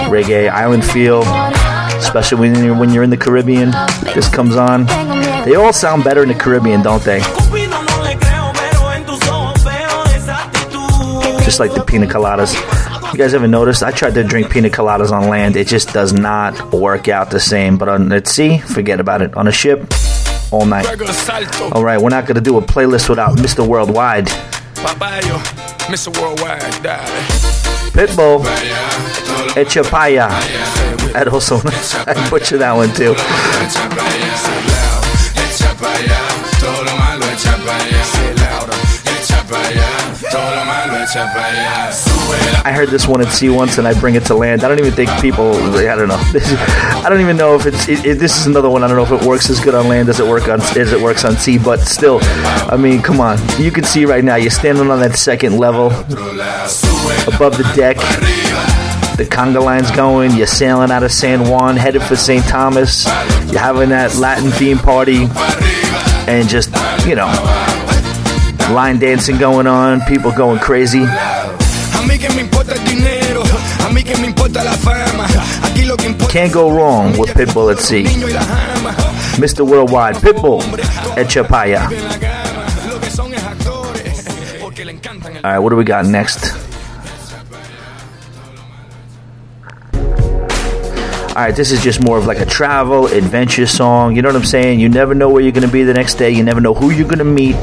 reggae 0.08 0.50
island 0.50 0.86
feel, 0.86 1.22
especially 2.00 2.40
when 2.40 2.64
you're 2.64 2.78
when 2.78 2.92
you're 2.92 3.04
in 3.04 3.10
the 3.10 3.18
Caribbean. 3.18 3.72
This 4.16 4.30
comes 4.30 4.56
on. 4.56 4.86
They 5.46 5.56
all 5.56 5.74
sound 5.74 6.04
better 6.04 6.24
in 6.24 6.30
the 6.30 6.36
Caribbean, 6.36 6.82
don't 6.82 7.04
they? 7.04 7.20
Just 11.44 11.60
like 11.62 11.74
the 11.74 11.84
pina 11.86 12.06
coladas. 12.08 12.54
You 13.14 13.18
guys 13.18 13.34
ever 13.34 13.48
noticed? 13.48 13.82
I 13.82 13.92
tried 13.92 14.14
to 14.16 14.24
drink 14.24 14.52
pina 14.52 14.70
coladas 14.70 15.12
on 15.12 15.30
land. 15.30 15.56
It 15.56 15.68
just 15.68 15.94
does 15.94 16.12
not 16.12 16.74
work 16.74 17.08
out 17.08 17.32
the 17.32 17.40
same. 17.40 17.78
But 17.78 17.88
on 17.88 18.12
at 18.12 18.28
sea, 18.28 18.58
forget 18.58 19.00
about 19.00 19.22
it. 19.22 19.34
On 19.36 19.48
a 19.48 19.52
ship, 19.52 19.86
all 20.52 20.66
night. 20.66 20.86
All 21.72 21.84
right, 21.84 22.02
we're 22.02 22.10
not 22.10 22.26
going 22.26 22.36
to 22.36 22.42
do 22.42 22.58
a 22.58 22.62
playlist 22.62 23.10
without 23.10 23.38
Mr. 23.38 23.66
Worldwide. 23.66 24.28
Papayo, 24.76 25.38
Mr. 25.88 26.16
Worldwide, 26.22 26.84
dale. 26.84 27.67
Pitbull, 27.98 28.44
Vaya, 28.44 28.78
todo 29.26 29.46
lo 29.48 29.54
Echapaya. 29.56 30.30
I'd 31.16 31.28
also 31.30 31.58
I 32.06 32.30
butcher 32.30 32.60
that 32.60 32.76
one 32.76 32.94
too. 32.94 33.16
echa 33.16 33.90
pa' 33.90 34.06
allá, 34.06 34.34
ese 34.38 34.54
lado, 34.70 35.02
echa 35.34 35.74
pa' 35.74 35.94
allá, 35.98 36.22
todo 36.60 36.84
lo 36.84 36.96
malo 36.96 37.26
echa 37.26 37.58
pa' 37.58 37.74
allá, 37.74 38.02
ese 38.02 38.34
lado, 38.36 38.74
echa 39.18 39.42
pa' 39.50 39.58
allá, 39.58 40.08
echa 41.08 41.34
para 41.34 41.48
allá. 41.48 42.07
I 42.66 42.72
heard 42.74 42.90
this 42.90 43.08
one 43.08 43.22
at 43.22 43.32
sea 43.32 43.50
once, 43.50 43.78
and 43.78 43.88
I 43.88 44.00
bring 44.00 44.16
it 44.16 44.26
to 44.26 44.36
land. 44.36 44.64
I 44.64 44.68
don't 44.68 44.80
even 44.80 44.94
think 44.94 45.10
people. 45.22 45.54
I 45.54 45.96
don't 45.96 46.08
know. 46.08 46.18
I 47.04 47.06
don't 47.10 47.22
even 47.22 47.38
know 47.38 47.56
if 47.56 47.66
it's. 47.66 47.88
It, 47.88 48.06
it, 48.06 48.20
this 48.20 48.38
is 48.38 48.48
another 48.48 48.70
one. 48.70 48.84
I 48.84 48.88
don't 48.88 48.98
know 48.98 49.16
if 49.16 49.22
it 49.22 49.28
works 49.28 49.50
as 49.50 49.60
good 49.60 49.76
on 49.76 49.88
land 49.88 50.10
as 50.10 50.20
it 50.20 50.28
work 50.28 50.48
on 50.48 50.62
as 50.62 50.92
it 50.92 51.02
works 51.02 51.26
on 51.26 51.38
sea. 51.38 51.58
But 51.58 51.80
still, 51.82 52.20
I 52.22 52.78
mean, 52.78 53.02
come 53.02 53.20
on. 53.20 53.38
You 53.60 53.72
can 53.72 53.84
see 53.84 54.06
right 54.06 54.24
now. 54.24 54.36
You're 54.36 54.52
standing 54.52 54.90
on 54.90 55.00
that 55.00 55.16
second 55.16 55.58
level 55.58 55.88
above 55.88 57.58
the 57.58 57.72
deck. 57.76 57.98
The 59.18 59.26
conga 59.26 59.64
line's 59.64 59.90
going. 59.92 60.36
You're 60.36 60.46
sailing 60.46 60.92
out 60.92 61.04
of 61.04 61.12
San 61.12 61.50
Juan, 61.50 61.76
headed 61.76 62.04
for 62.04 62.16
St. 62.16 62.46
Thomas. 62.46 63.06
You're 63.52 63.62
having 63.62 63.90
that 63.90 64.16
Latin 64.16 64.52
theme 64.52 64.78
party, 64.78 65.26
and 66.32 66.48
just 66.48 66.70
you 67.08 67.16
know, 67.16 67.26
line 68.72 69.00
dancing 69.00 69.38
going 69.38 69.66
on. 69.66 70.02
People 70.02 70.32
going 70.32 70.60
crazy. 70.60 71.06
A 71.98 72.02
mí 72.04 72.18
que 72.20 72.30
me 72.30 72.42
importa 72.42 72.74
el 72.74 72.84
dinero, 72.84 73.44
a 73.86 73.90
mí 73.90 74.04
que 74.04 74.16
me 74.18 74.28
importa 74.28 74.64
la 74.64 74.72
fama. 74.74 75.26
Aquí 75.64 75.84
lo 75.84 75.98
que 75.98 76.06
importa 76.08 76.34
Can't 76.34 76.54
go 76.54 76.70
wrong 76.70 77.18
with 77.18 77.34
Pitbull 77.34 77.70
at 77.72 77.80
sea. 77.80 78.04
niño 78.04 78.28
y 78.30 78.34
la 78.34 78.42
jama. 78.44 78.96
Mr. 79.38 79.62
Worldwide, 79.64 80.20
Pitbull 80.22 80.62
at 81.18 81.28
Chapaya. 81.28 81.88
En 81.92 82.04
la 82.08 82.18
cama, 82.20 82.66
lo 82.90 83.00
que 83.00 83.10
son 83.10 83.34
es 83.34 83.44
actores, 83.44 84.26
porque 84.62 84.86
le 84.86 84.94
encantan 84.94 85.36
el 85.38 85.46
All 85.46 85.52
right, 85.52 85.60
what 85.60 85.70
do 85.70 85.76
we 85.76 85.84
got 85.84 86.06
next? 86.06 86.54
All 91.36 91.44
right, 91.44 91.56
this 91.56 91.72
is 91.72 91.84
just 91.84 92.00
more 92.02 92.18
of 92.18 92.26
like 92.26 92.40
a 92.40 92.46
travel 92.48 93.06
adventure 93.08 93.68
song. 93.68 94.16
You 94.16 94.24
know 94.24 94.30
what 94.30 94.36
I'm 94.36 94.44
saying? 94.44 94.80
You 94.80 94.90
never 94.90 95.14
know 95.14 95.30
where 95.30 95.44
you're 95.44 95.52
going 95.52 95.68
to 95.68 95.72
be 95.72 95.84
the 95.84 95.94
next 95.94 96.16
day. 96.16 96.32
You 96.32 96.44
never 96.44 96.60
know 96.60 96.74
who 96.74 96.90
you're 96.90 97.08
going 97.08 97.20
to 97.20 97.24
meet. 97.26 97.56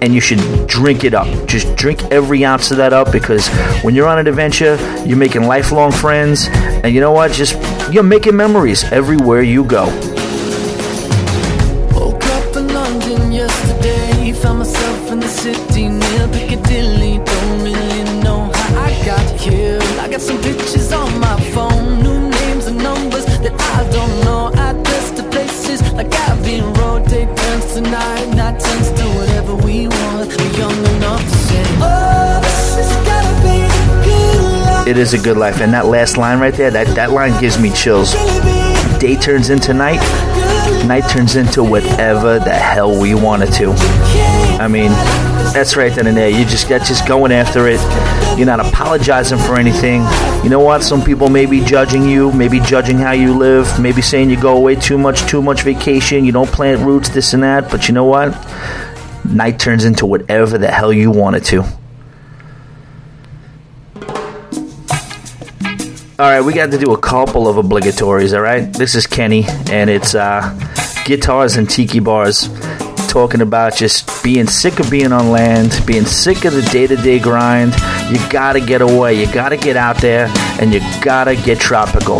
And 0.00 0.14
you 0.14 0.20
should 0.20 0.40
drink 0.66 1.04
it 1.04 1.14
up. 1.14 1.26
Just 1.46 1.74
drink 1.76 2.02
every 2.04 2.44
ounce 2.44 2.70
of 2.70 2.76
that 2.76 2.92
up 2.92 3.10
because 3.10 3.48
when 3.82 3.94
you're 3.94 4.08
on 4.08 4.18
an 4.18 4.26
adventure, 4.26 4.76
you're 5.04 5.18
making 5.18 5.42
lifelong 5.42 5.92
friends. 5.92 6.48
And 6.48 6.94
you 6.94 7.00
know 7.00 7.12
what? 7.12 7.32
Just 7.32 7.54
you're 7.92 8.02
making 8.02 8.36
memories 8.36 8.84
everywhere 8.84 9.42
you 9.42 9.64
go. 9.64 9.86
It 34.98 35.02
is 35.02 35.14
a 35.14 35.18
good 35.18 35.36
life. 35.36 35.60
And 35.60 35.72
that 35.74 35.86
last 35.86 36.16
line 36.16 36.40
right 36.40 36.52
there, 36.52 36.72
that, 36.72 36.88
that 36.96 37.12
line 37.12 37.40
gives 37.40 37.56
me 37.56 37.70
chills. 37.70 38.14
Day 38.98 39.14
turns 39.14 39.48
into 39.48 39.72
night, 39.72 40.00
night 40.88 41.08
turns 41.08 41.36
into 41.36 41.62
whatever 41.62 42.40
the 42.40 42.50
hell 42.52 43.00
we 43.00 43.14
want 43.14 43.44
it 43.44 43.52
to. 43.52 43.70
I 44.60 44.66
mean, 44.66 44.90
that's 45.54 45.76
right 45.76 45.94
then 45.94 46.08
and 46.08 46.16
there. 46.16 46.28
You 46.28 46.44
just 46.44 46.68
that's 46.68 46.88
just 46.88 47.06
going 47.06 47.30
after 47.30 47.68
it. 47.68 47.78
You're 48.36 48.48
not 48.48 48.58
apologizing 48.58 49.38
for 49.38 49.54
anything. 49.54 50.02
You 50.42 50.50
know 50.50 50.58
what? 50.58 50.82
Some 50.82 51.04
people 51.04 51.28
may 51.28 51.46
be 51.46 51.64
judging 51.64 52.08
you, 52.08 52.32
maybe 52.32 52.58
judging 52.58 52.98
how 52.98 53.12
you 53.12 53.38
live, 53.38 53.78
maybe 53.78 54.02
saying 54.02 54.30
you 54.30 54.40
go 54.40 54.56
away 54.56 54.74
too 54.74 54.98
much, 54.98 55.20
too 55.30 55.40
much 55.40 55.62
vacation, 55.62 56.24
you 56.24 56.32
don't 56.32 56.50
plant 56.50 56.80
roots, 56.80 57.08
this 57.08 57.34
and 57.34 57.44
that. 57.44 57.70
But 57.70 57.86
you 57.86 57.94
know 57.94 58.06
what? 58.06 58.34
Night 59.24 59.60
turns 59.60 59.84
into 59.84 60.06
whatever 60.06 60.58
the 60.58 60.72
hell 60.72 60.92
you 60.92 61.12
want 61.12 61.36
it 61.36 61.44
to. 61.44 61.64
All 66.20 66.28
right, 66.28 66.40
we 66.40 66.52
got 66.52 66.72
to 66.72 66.78
do 66.78 66.94
a 66.94 66.98
couple 66.98 67.46
of 67.46 67.58
obligatories. 67.58 68.34
All 68.34 68.40
right, 68.40 68.72
this 68.72 68.96
is 68.96 69.06
Kenny, 69.06 69.44
and 69.70 69.88
it's 69.88 70.16
uh, 70.16 70.52
guitars 71.04 71.54
and 71.54 71.70
tiki 71.70 72.00
bars, 72.00 72.48
talking 73.06 73.40
about 73.40 73.76
just 73.76 74.24
being 74.24 74.48
sick 74.48 74.80
of 74.80 74.90
being 74.90 75.12
on 75.12 75.30
land, 75.30 75.80
being 75.86 76.04
sick 76.04 76.44
of 76.44 76.54
the 76.54 76.62
day-to-day 76.72 77.20
grind. 77.20 77.72
You 78.10 78.18
gotta 78.30 78.58
get 78.58 78.82
away. 78.82 79.14
You 79.14 79.32
gotta 79.32 79.56
get 79.56 79.76
out 79.76 79.98
there, 79.98 80.26
and 80.60 80.74
you 80.74 80.80
gotta 81.04 81.36
get 81.36 81.60
tropical. 81.60 82.18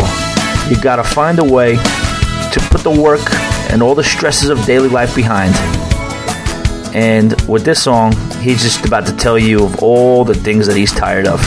You 0.69 0.81
gotta 0.81 1.03
find 1.03 1.37
a 1.39 1.43
way 1.43 1.75
to 1.75 2.67
put 2.71 2.79
the 2.83 3.01
work 3.03 3.33
and 3.69 3.83
all 3.83 3.95
the 3.95 4.03
stresses 4.05 4.47
of 4.47 4.65
daily 4.65 4.87
life 4.87 5.13
behind. 5.13 5.53
And 6.95 7.33
with 7.49 7.65
this 7.65 7.83
song, 7.83 8.13
he's 8.39 8.63
just 8.63 8.85
about 8.85 9.05
to 9.07 9.13
tell 9.17 9.37
you 9.37 9.65
of 9.65 9.83
all 9.83 10.23
the 10.23 10.35
things 10.35 10.67
that 10.67 10.77
he's 10.77 10.93
tired 10.93 11.27
of. 11.27 11.41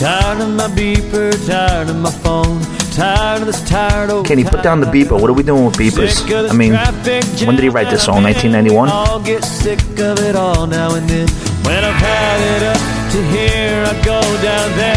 Tired 0.00 0.40
of 0.40 0.48
my 0.56 0.66
beeper, 0.68 1.30
tired 1.46 1.90
of 1.90 1.96
my 1.96 2.10
phone, 2.10 2.62
tired 2.92 3.42
of 3.42 3.46
this 3.46 3.60
tired 3.68 4.08
old. 4.08 4.26
Kenny, 4.26 4.44
put 4.44 4.62
down 4.62 4.80
the 4.80 4.86
beeper. 4.86 5.20
What 5.20 5.28
are 5.28 5.34
we 5.34 5.42
doing 5.42 5.66
with 5.66 5.74
beepers? 5.74 6.22
I 6.50 6.54
mean, 6.54 6.72
when 7.46 7.56
did 7.56 7.62
he 7.62 7.68
write 7.68 7.90
this 7.90 8.04
song? 8.06 8.22
1991? 8.22 8.88
I'll 8.88 9.20
get 9.22 9.44
sick 9.44 9.78
of 9.98 10.18
it 10.20 10.36
all 10.36 10.66
now 10.66 10.94
and 10.94 11.06
then. 11.06 11.28
When 11.66 11.84
I've 11.84 11.92
had 11.94 12.40
it 12.56 12.62
up 12.72 12.80
to 13.12 13.22
here, 13.28 13.84
I 13.86 13.92
go 14.02 14.20
down 14.42 14.74
there 14.78 14.96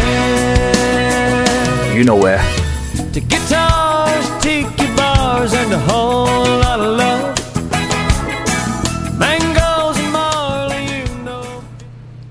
You 1.94 2.04
know 2.04 2.16
where. 2.16 2.40
to 3.12 3.20
guitars, 3.20 4.26
tiki 4.42 4.86
bars, 4.96 5.52
and 5.52 5.70
a 5.70 5.78
whole 5.80 6.60
lot 6.64 6.80
of 6.80 6.96
love. 6.96 7.13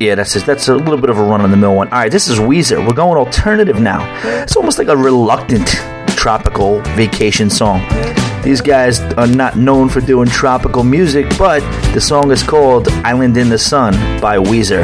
Yeah, 0.04 0.16
that's 0.16 0.34
just, 0.34 0.46
that's 0.46 0.68
a 0.68 0.76
little 0.76 0.98
bit 0.98 1.10
of 1.10 1.18
a 1.18 1.24
run 1.24 1.40
on 1.40 1.50
the 1.50 1.56
mill 1.56 1.76
one. 1.76 1.88
All 1.88 2.00
right, 2.00 2.12
this 2.12 2.28
is 2.28 2.38
Weezer. 2.38 2.86
We're 2.86 2.94
going 2.94 3.18
alternative 3.18 3.80
now. 3.80 4.04
It's 4.44 4.58
almost 4.58 4.78
like 4.78 4.90
a 4.90 4.98
reluctant 4.98 5.66
tropical 6.18 6.82
vacation 6.98 7.50
song. 7.50 7.88
These 8.44 8.60
guys 8.60 9.00
are 9.00 9.28
not 9.28 9.56
known 9.56 9.88
for 9.88 10.02
doing 10.02 10.28
tropical 10.28 10.84
music, 10.84 11.26
but 11.38 11.62
the 11.94 12.02
song 12.02 12.32
is 12.32 12.44
called 12.44 12.90
Island 13.06 13.38
in 13.38 13.48
the 13.48 13.58
Sun 13.58 13.94
by 14.20 14.36
Weezer. 14.36 14.84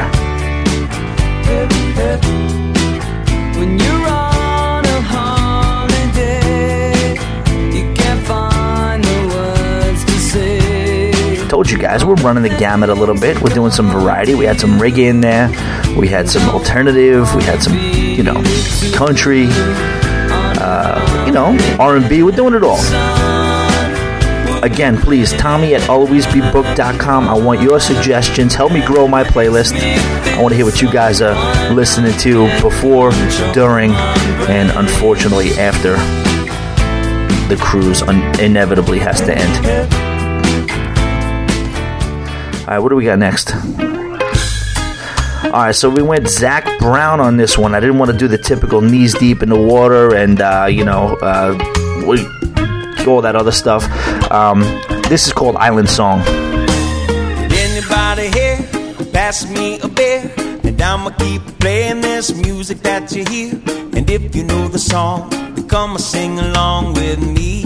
Told 11.70 11.82
you 11.84 11.88
guys, 11.88 12.04
we're 12.04 12.16
running 12.16 12.42
the 12.42 12.50
gamut 12.50 12.90
a 12.90 12.96
little 12.96 13.14
bit. 13.14 13.44
We're 13.44 13.54
doing 13.54 13.70
some 13.70 13.92
variety. 13.92 14.34
We 14.34 14.46
had 14.46 14.60
some 14.60 14.80
reggae 14.80 15.08
in 15.08 15.22
there. 15.22 15.50
We 15.96 16.08
had 16.08 16.28
some 16.28 16.50
alternative. 16.50 17.36
We 17.36 17.44
had 17.44 17.62
some, 17.62 17.78
you 17.78 18.24
know, 18.24 18.42
country. 18.96 19.46
Uh, 19.52 21.26
you 21.28 21.32
know, 21.32 21.56
R&B. 21.80 22.24
We're 22.24 22.32
doing 22.32 22.56
it 22.56 22.64
all. 22.64 22.80
Again, 24.64 24.98
please, 24.98 25.32
Tommy 25.34 25.76
at 25.76 25.82
alwaysbebooked.com. 25.82 27.28
I 27.28 27.34
want 27.38 27.62
your 27.62 27.80
suggestions. 27.80 28.56
Help 28.56 28.72
me 28.72 28.84
grow 28.84 29.08
my 29.08 29.24
playlist. 29.24 29.80
I 29.80 30.42
want 30.42 30.54
to 30.54 30.56
hear 30.56 30.66
what 30.66 30.82
you 30.82 30.92
guys 30.92 31.22
are 31.22 31.36
listening 31.72 32.18
to 32.18 32.48
before, 32.64 33.12
during, 33.54 33.92
and 33.92 34.72
unfortunately 34.72 35.52
after 35.52 35.98
the 37.48 37.62
cruise 37.62 38.02
un- 38.02 38.40
inevitably 38.40 38.98
has 38.98 39.22
to 39.22 39.38
end. 39.38 40.09
All 42.70 42.76
right, 42.76 42.84
what 42.84 42.90
do 42.90 42.96
we 42.98 43.06
got 43.06 43.18
next? 43.18 43.52
All 45.44 45.52
right, 45.54 45.72
so 45.74 45.90
we 45.90 46.04
went 46.04 46.28
Zac 46.28 46.78
Brown 46.78 47.20
on 47.20 47.36
this 47.36 47.58
one. 47.58 47.74
I 47.74 47.80
didn't 47.80 47.98
want 47.98 48.12
to 48.12 48.18
do 48.18 48.28
the 48.28 48.38
typical 48.38 48.80
knees 48.80 49.16
deep 49.16 49.42
in 49.42 49.50
the 49.50 49.60
water 49.60 50.14
and 50.14 50.40
uh, 50.40 50.68
you 50.70 50.86
know 50.86 51.18
uh, 51.20 51.58
all 53.08 53.22
that 53.22 53.36
other 53.36 53.52
stuff. 53.52 53.90
Um, 54.30 54.62
this 55.10 55.26
is 55.26 55.34
called 55.34 55.56
Island 55.56 55.90
Song. 55.90 56.22
Anybody 57.50 58.30
here? 58.38 58.58
Pass 59.14 59.50
me 59.50 59.80
a 59.80 59.88
beer, 59.88 60.32
and 60.38 60.80
I'ma 60.80 61.10
keep 61.18 61.42
playing 61.60 62.02
this 62.02 62.36
music 62.36 62.82
that 62.82 63.12
you 63.12 63.26
hear. 63.26 63.54
And 63.98 64.08
if 64.08 64.36
you 64.36 64.44
know 64.44 64.68
the 64.68 64.78
song, 64.78 65.32
come 65.68 65.98
sing 65.98 66.38
along 66.38 66.94
with 66.94 67.18
me. 67.20 67.64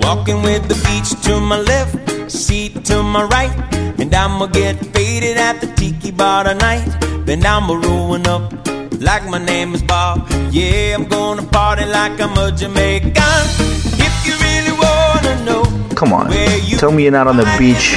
Walking 0.00 0.40
with 0.40 0.66
the 0.68 0.78
beach 0.86 1.22
to 1.26 1.38
my 1.38 1.60
left, 1.60 2.17
seat 2.30 2.84
to 2.86 3.02
my 3.02 3.24
right, 3.24 3.74
and 3.98 4.14
I'ma 4.14 4.46
get 4.46 4.76
faded 4.94 5.36
at 5.36 5.60
the 5.60 5.66
tiki 5.74 6.10
bar 6.10 6.44
tonight. 6.44 6.86
Then 7.24 7.44
I'ma 7.44 7.74
rolling 7.74 8.26
up 8.26 8.52
like 9.00 9.24
my 9.28 9.38
name 9.38 9.74
is 9.74 9.82
Bob. 9.82 10.26
Yeah, 10.50 10.94
I'm 10.94 11.04
gonna 11.04 11.42
party 11.42 11.84
like 11.84 12.20
I'm 12.20 12.36
a 12.36 12.52
Jamaican. 12.52 13.12
If 14.06 14.26
you 14.26 14.34
really 14.46 14.74
wanna 14.78 15.44
know. 15.44 15.94
Come 15.94 16.12
on, 16.12 16.30
tell 16.78 16.92
me 16.92 17.04
you're 17.04 17.12
not 17.12 17.26
on 17.26 17.36
the 17.36 17.48
beach 17.58 17.96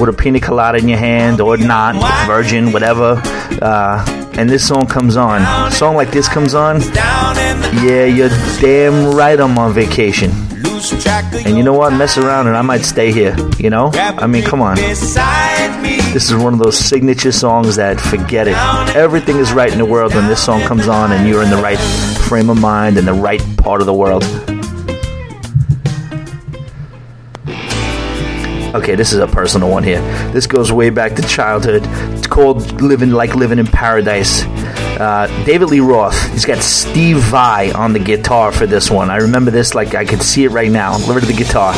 with 0.00 0.08
a 0.08 0.12
pina 0.12 0.40
colada 0.40 0.78
in 0.78 0.88
your 0.88 0.98
hand 0.98 1.40
or 1.40 1.56
not, 1.56 1.94
virgin, 2.26 2.72
whatever. 2.72 3.20
Uh, 3.60 4.04
and 4.34 4.48
this 4.48 4.66
song 4.66 4.86
comes 4.86 5.16
on. 5.16 5.42
A 5.42 5.70
song 5.70 5.94
like 5.94 6.10
this 6.10 6.28
comes 6.28 6.54
on. 6.54 6.80
Down 6.80 7.38
in 7.38 7.60
the 7.60 7.68
Yeah, 7.84 8.04
you're 8.04 8.30
damn 8.60 9.14
right 9.14 9.38
I'm 9.38 9.58
on 9.58 9.72
vacation. 9.72 10.30
Lose 10.62 10.90
track 11.02 11.32
of 11.34 11.46
And 11.46 11.56
you 11.56 11.62
know 11.62 11.72
what? 11.72 11.92
Mess 11.92 12.18
around 12.18 12.46
and 12.46 12.56
I 12.56 12.62
might 12.62 12.82
stay 12.82 13.12
here. 13.12 13.36
You 13.58 13.70
know? 13.70 13.90
I 13.94 14.26
mean, 14.26 14.42
come 14.42 14.60
on. 14.62 14.76
This 14.76 16.30
is 16.30 16.34
one 16.34 16.52
of 16.52 16.58
those 16.58 16.78
signature 16.78 17.32
songs 17.32 17.76
that 17.76 18.00
forget 18.00 18.48
it. 18.48 18.56
Everything 18.94 19.38
is 19.38 19.52
right 19.52 19.72
in 19.72 19.78
the 19.78 19.86
world 19.86 20.14
when 20.14 20.26
this 20.28 20.44
song 20.44 20.60
comes 20.62 20.88
on 20.88 21.12
and 21.12 21.28
you're 21.28 21.42
in 21.42 21.50
the 21.50 21.62
right 21.62 21.78
frame 22.28 22.50
of 22.50 22.60
mind 22.60 22.98
and 22.98 23.06
the 23.06 23.14
right 23.14 23.42
part 23.56 23.80
of 23.80 23.86
the 23.86 23.94
world. 23.94 24.24
Okay, 28.74 28.94
this 28.94 29.12
is 29.12 29.18
a 29.18 29.26
personal 29.26 29.68
one 29.68 29.82
here. 29.82 30.00
This 30.32 30.46
goes 30.46 30.72
way 30.72 30.88
back 30.88 31.14
to 31.16 31.22
childhood. 31.22 31.82
It's 32.16 32.26
called 32.26 32.80
"Living 32.80 33.10
Like 33.10 33.34
Living 33.34 33.58
in 33.58 33.66
Paradise." 33.66 34.44
Uh, 35.02 35.26
David 35.44 35.66
Lee 35.70 35.80
Roth. 35.80 36.30
He's 36.30 36.44
got 36.44 36.58
Steve 36.58 37.18
Vai 37.18 37.72
on 37.72 37.92
the 37.92 37.98
guitar 37.98 38.52
for 38.52 38.66
this 38.66 38.88
one. 38.88 39.10
I 39.10 39.16
remember 39.16 39.50
this 39.50 39.74
like 39.74 39.96
I 39.96 40.04
could 40.04 40.22
see 40.22 40.44
it 40.44 40.50
right 40.50 40.70
now. 40.70 40.96
Look 40.96 41.16
at 41.16 41.26
the 41.26 41.34
guitar. 41.34 41.72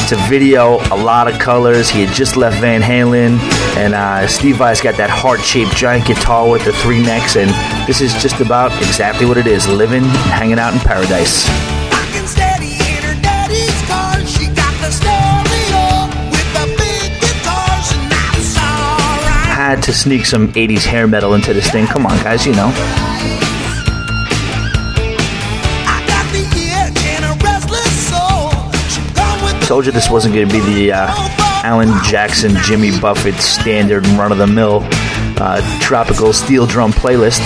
It's 0.00 0.12
a 0.12 0.16
video, 0.26 0.76
a 0.90 0.96
lot 0.96 1.30
of 1.30 1.38
colors. 1.38 1.90
He 1.90 2.02
had 2.02 2.14
just 2.14 2.38
left 2.38 2.62
Van 2.62 2.80
Halen, 2.80 3.38
and 3.76 3.92
uh, 3.92 4.26
Steve 4.26 4.56
Vai's 4.56 4.80
got 4.80 4.96
that 4.96 5.10
heart-shaped 5.10 5.76
giant 5.76 6.06
guitar 6.06 6.48
with 6.48 6.64
the 6.64 6.72
three 6.72 7.02
necks, 7.02 7.36
and 7.36 7.50
this 7.86 8.00
is 8.00 8.14
just 8.14 8.40
about 8.40 8.72
exactly 8.78 9.26
what 9.26 9.36
it 9.36 9.46
is: 9.46 9.68
living, 9.68 10.04
hanging 10.32 10.58
out 10.58 10.72
in 10.72 10.78
paradise. 10.80 11.46
To 19.88 19.94
sneak 19.94 20.26
some 20.26 20.48
'80s 20.52 20.84
hair 20.84 21.06
metal 21.06 21.32
into 21.32 21.54
this 21.54 21.70
thing. 21.70 21.86
Come 21.86 22.04
on, 22.04 22.14
guys, 22.22 22.44
you 22.44 22.52
know. 22.52 22.70
The 25.96 26.44
the 29.60 29.66
Told 29.66 29.86
you 29.86 29.92
this 29.92 30.10
wasn't 30.10 30.34
going 30.34 30.46
to 30.46 30.52
be 30.52 30.60
the 30.60 30.92
uh, 30.92 31.06
Alan 31.64 31.88
Jackson, 32.04 32.54
Jimmy 32.64 32.90
Buffett 33.00 33.36
standard 33.36 34.06
run-of-the-mill 34.08 34.82
uh, 35.40 35.80
tropical 35.80 36.34
steel 36.34 36.66
drum 36.66 36.92
playlist. 36.92 37.40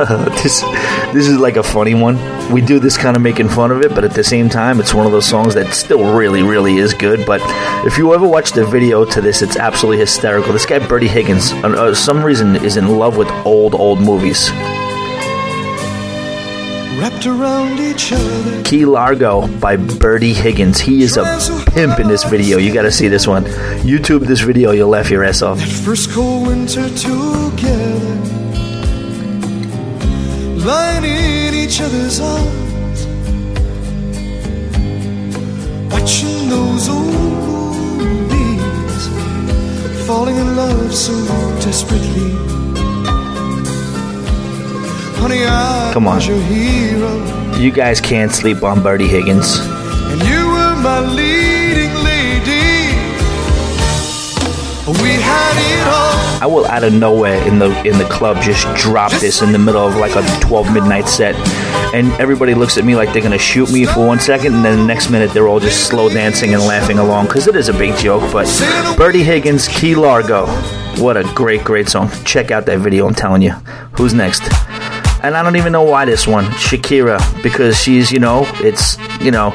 this 0.42 0.62
this 1.12 1.28
is 1.28 1.38
like 1.38 1.56
a 1.56 1.62
funny 1.62 1.92
one. 1.92 2.16
We 2.50 2.62
do 2.62 2.78
this 2.78 2.96
kind 2.96 3.16
of 3.16 3.22
making 3.22 3.50
fun 3.50 3.70
of 3.70 3.82
it, 3.82 3.94
but 3.94 4.02
at 4.02 4.12
the 4.12 4.24
same 4.24 4.48
time, 4.48 4.80
it's 4.80 4.94
one 4.94 5.04
of 5.04 5.12
those 5.12 5.26
songs 5.26 5.54
that 5.54 5.74
still 5.74 6.16
really, 6.16 6.42
really 6.42 6.78
is 6.78 6.94
good. 6.94 7.26
But 7.26 7.42
if 7.84 7.98
you 7.98 8.14
ever 8.14 8.26
watch 8.26 8.52
the 8.52 8.64
video 8.64 9.04
to 9.04 9.20
this, 9.20 9.42
it's 9.42 9.56
absolutely 9.56 9.98
hysterical. 9.98 10.54
This 10.54 10.64
guy 10.64 10.78
Bertie 10.78 11.06
Higgins, 11.06 11.52
uh, 11.52 11.68
uh, 11.68 11.94
some 11.94 12.24
reason, 12.24 12.56
is 12.56 12.78
in 12.78 12.98
love 12.98 13.18
with 13.18 13.28
old, 13.44 13.74
old 13.74 14.00
movies. 14.00 14.50
Wrapped 16.98 17.26
around 17.26 17.78
each 17.78 18.12
other. 18.12 18.62
Key 18.62 18.86
Largo 18.86 19.48
by 19.58 19.76
Bertie 19.76 20.32
Higgins. 20.32 20.80
He 20.80 21.02
is 21.02 21.18
a 21.18 21.24
pimp 21.72 22.00
in 22.00 22.08
this 22.08 22.24
video. 22.24 22.56
You 22.56 22.72
got 22.72 22.82
to 22.82 22.92
see 22.92 23.08
this 23.08 23.26
one. 23.26 23.44
YouTube 23.84 24.26
this 24.26 24.40
video, 24.40 24.70
you'll 24.70 24.88
laugh 24.88 25.10
your 25.10 25.24
ass 25.24 25.42
off. 25.42 25.60
First 25.60 26.10
cold 26.10 26.46
winter 26.46 26.88
together. 26.88 27.89
Lying 30.64 31.04
in 31.04 31.54
each 31.54 31.80
other's 31.80 32.20
arms. 32.20 33.06
Watching 35.92 36.48
those 36.50 36.88
old 36.88 37.14
movies. 37.98 39.08
Falling 40.06 40.36
in 40.36 40.56
love 40.56 40.94
so 40.94 41.14
desperately. 41.64 42.30
Honey, 45.20 45.44
I 45.46 45.90
Come 45.94 46.06
on. 46.06 46.16
was 46.16 46.26
your 46.28 46.40
hero. 46.42 47.56
You 47.56 47.70
guys 47.70 48.00
can't 48.00 48.32
sleep 48.32 48.62
on 48.62 48.82
Bertie 48.82 49.08
Higgins. 49.08 49.58
And 49.60 50.20
you 50.22 50.46
were 50.48 50.76
my 50.76 51.00
leading 51.00 51.94
lady. 52.04 52.94
We 55.02 55.12
had. 55.22 55.69
I 56.40 56.46
will 56.46 56.64
out 56.66 56.84
of 56.84 56.94
nowhere 56.94 57.46
in 57.46 57.58
the 57.58 57.66
in 57.86 57.98
the 57.98 58.06
club 58.06 58.40
just 58.42 58.66
drop 58.74 59.12
this 59.12 59.42
in 59.42 59.52
the 59.52 59.58
middle 59.58 59.86
of 59.86 59.96
like 59.96 60.16
a 60.16 60.40
12 60.40 60.72
midnight 60.72 61.06
set, 61.06 61.34
and 61.94 62.10
everybody 62.12 62.54
looks 62.54 62.78
at 62.78 62.84
me 62.84 62.96
like 62.96 63.12
they're 63.12 63.22
gonna 63.22 63.38
shoot 63.38 63.70
me 63.70 63.84
for 63.84 64.06
one 64.06 64.18
second, 64.18 64.54
and 64.54 64.64
then 64.64 64.78
the 64.78 64.86
next 64.86 65.10
minute 65.10 65.32
they're 65.32 65.48
all 65.48 65.60
just 65.60 65.86
slow 65.86 66.08
dancing 66.08 66.54
and 66.54 66.62
laughing 66.62 66.98
along 66.98 67.26
because 67.26 67.46
it 67.46 67.56
is 67.56 67.68
a 67.68 67.74
big 67.74 67.94
joke. 67.98 68.22
But 68.32 68.46
Bertie 68.96 69.22
Higgins, 69.22 69.68
Key 69.68 69.94
Largo, 69.94 70.46
what 70.96 71.18
a 71.18 71.24
great 71.34 71.62
great 71.62 71.88
song. 71.88 72.10
Check 72.24 72.50
out 72.50 72.64
that 72.66 72.78
video. 72.78 73.06
I'm 73.06 73.14
telling 73.14 73.42
you. 73.42 73.52
Who's 73.96 74.14
next? 74.14 74.42
And 75.22 75.36
I 75.36 75.42
don't 75.42 75.56
even 75.56 75.72
know 75.72 75.82
why 75.82 76.06
this 76.06 76.26
one, 76.26 76.46
Shakira, 76.46 77.20
because 77.42 77.78
she's 77.78 78.10
you 78.10 78.18
know 78.18 78.44
it's 78.60 78.96
you 79.20 79.30
know 79.30 79.50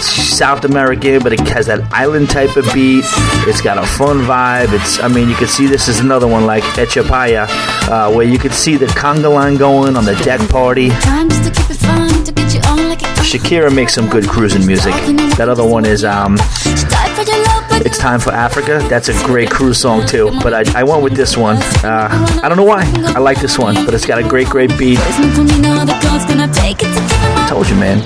South 0.00 0.64
American, 0.64 1.20
but 1.22 1.32
it 1.32 1.40
has 1.48 1.66
that 1.66 1.80
island 1.92 2.30
type 2.30 2.56
of 2.56 2.64
beat. 2.72 3.04
It's 3.46 3.60
got 3.60 3.78
a 3.78 3.86
fun 3.86 4.20
vibe. 4.20 4.72
It's, 4.72 5.00
I 5.00 5.08
mean, 5.08 5.28
you 5.28 5.34
can 5.34 5.48
see 5.48 5.66
this 5.66 5.88
is 5.88 6.00
another 6.00 6.28
one 6.28 6.46
like 6.46 6.62
Echa 6.74 7.02
Pa'lla, 7.02 7.48
uh, 7.88 8.14
where 8.14 8.26
you 8.26 8.38
could 8.38 8.52
see 8.52 8.76
the 8.76 8.86
conga 8.86 9.32
line 9.32 9.56
going 9.56 9.96
on 9.96 10.04
the 10.04 10.14
deck 10.16 10.40
party. 10.48 10.90
Time 10.90 11.28
just 11.28 11.44
to 11.44 11.50
keep 11.50 11.70
it 11.70 11.76
fun, 11.76 12.24
to 12.24 12.32
get 12.32 12.54
you 12.54 12.60
on 12.68 12.88
like 12.88 13.02
it 13.02 13.08
Shakira 13.28 13.74
makes 13.74 13.92
some 13.94 14.08
good 14.08 14.26
cruising 14.28 14.64
music. 14.66 14.94
That 15.36 15.48
other 15.48 15.66
one 15.66 15.84
is, 15.84 16.04
um, 16.04 16.36
Die 16.36 17.14
for 17.14 17.22
your 17.22 17.42
love, 17.44 17.64
but 17.68 17.84
It's 17.84 17.98
Time 17.98 18.20
for 18.20 18.32
Africa. 18.32 18.80
That's 18.88 19.08
a 19.08 19.26
great 19.26 19.50
cruise 19.50 19.78
song 19.78 20.06
too. 20.06 20.30
But 20.42 20.54
I, 20.54 20.80
I 20.80 20.84
went 20.84 21.02
with 21.02 21.14
this 21.14 21.36
one. 21.36 21.56
Uh, 21.84 22.08
I 22.42 22.48
don't 22.48 22.56
know 22.56 22.64
why. 22.64 22.84
I 23.14 23.18
like 23.18 23.40
this 23.40 23.58
one, 23.58 23.74
but 23.84 23.92
it's 23.92 24.06
got 24.06 24.18
a 24.18 24.26
great, 24.26 24.48
great 24.48 24.70
beat. 24.78 24.98
Listen 24.98 25.32
to 25.34 25.44
me 25.44 25.60
now, 25.60 25.84
the 25.84 25.98
God's 26.00 26.24
gonna 26.24 26.50
take 26.52 26.82
it 26.82 26.86
to 26.86 27.00
give 27.00 27.10
him 27.10 27.38
up. 27.38 27.48
Told 27.50 27.68
you, 27.68 27.76
man. 27.76 27.98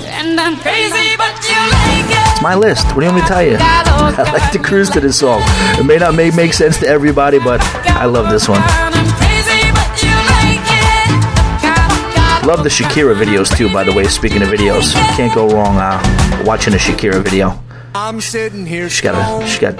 It's 2.43 2.49
my 2.49 2.57
list. 2.57 2.87
What 2.89 2.95
do 2.95 3.03
you 3.03 3.13
want 3.13 3.15
me 3.19 3.21
to 3.23 3.29
tell 3.29 3.43
you? 3.45 3.57
I 3.61 4.33
like 4.33 4.51
to 4.51 4.59
cruise 4.59 4.91
to 4.91 5.01
this 5.01 5.17
song. 5.21 5.43
It 5.79 5.87
may 5.87 5.97
not 5.97 6.17
make, 6.17 6.35
make 6.35 6.53
sense 6.53 6.77
to 6.81 6.89
everybody, 6.89 7.39
but 7.39 7.61
I 7.87 8.07
love 8.07 8.31
this 8.33 8.49
one. 8.49 8.59
And 8.59 8.95
I'm 8.97 9.07
crazy, 9.15 9.71
but 9.71 10.03
you 10.03 10.11
like 10.27 10.67
it. 10.67 11.63
Got- 11.63 12.43
got- 12.43 12.45
Love 12.49 12.65
the 12.65 12.69
Shakira 12.69 13.15
videos 13.15 13.57
too, 13.57 13.73
by 13.73 13.85
the 13.85 13.93
way. 13.93 14.09
Speaking 14.09 14.43
of 14.43 14.49
videos, 14.49 14.93
can't 15.17 15.33
go 15.33 15.49
wrong 15.51 15.77
uh, 15.77 16.43
watching 16.45 16.75
a 16.75 16.79
Shakira 16.79 17.23
video. 17.23 17.63
I'm 17.95 18.21
sitting 18.21 18.67
here. 18.67 18.89
She 18.91 19.05
got 19.05 19.15
a, 19.15 19.47
she 19.47 19.61
got 19.61 19.75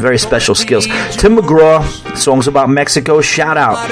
very 0.00 0.18
special 0.18 0.56
skills. 0.56 0.84
Tim 1.16 1.36
McGraw, 1.36 1.84
songs 2.16 2.48
about 2.48 2.70
Mexico. 2.70 3.20
Shout 3.20 3.56
out 3.56 3.86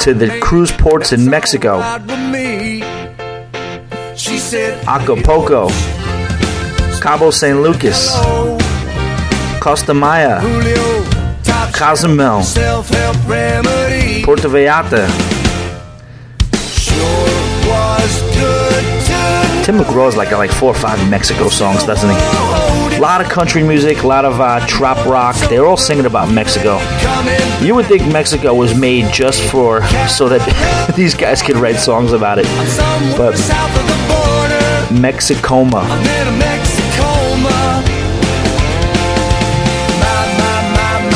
to 0.00 0.14
the 0.14 0.36
cruise 0.42 0.72
ports 0.72 1.12
in 1.12 1.30
Mexico. 1.30 1.80
She 4.16 4.38
said, 4.38 4.84
Acapulco, 4.88 5.68
Cabo 7.04 7.30
San 7.30 7.60
Lucas, 7.60 8.14
Costa 9.60 9.92
Maya, 9.92 10.40
Cozumel. 11.74 12.40
Puerto 14.24 14.48
Vallarta. 14.48 15.06
Tim 19.66 19.76
McGraw's 19.76 20.16
like 20.16 20.30
got 20.30 20.38
like 20.38 20.50
four 20.50 20.70
or 20.70 20.74
five 20.74 21.10
Mexico 21.10 21.50
songs, 21.50 21.84
doesn't 21.84 22.08
he? 22.08 22.16
A 22.96 23.00
lot 23.02 23.20
of 23.20 23.28
country 23.28 23.62
music, 23.62 24.02
a 24.02 24.06
lot 24.06 24.24
of 24.24 24.40
uh, 24.40 24.66
trop 24.66 24.96
rock. 25.04 25.36
They're 25.50 25.66
all 25.66 25.76
singing 25.76 26.06
about 26.06 26.30
Mexico. 26.32 26.78
You 27.60 27.74
would 27.74 27.84
think 27.84 28.10
Mexico 28.10 28.54
was 28.54 28.74
made 28.74 29.12
just 29.12 29.42
for 29.50 29.82
so 30.08 30.30
that 30.30 30.94
these 30.96 31.12
guys 31.14 31.42
could 31.42 31.56
write 31.56 31.76
songs 31.76 32.12
about 32.12 32.38
it. 32.38 32.46
But 33.18 33.34
Mexicoma. 34.90 36.53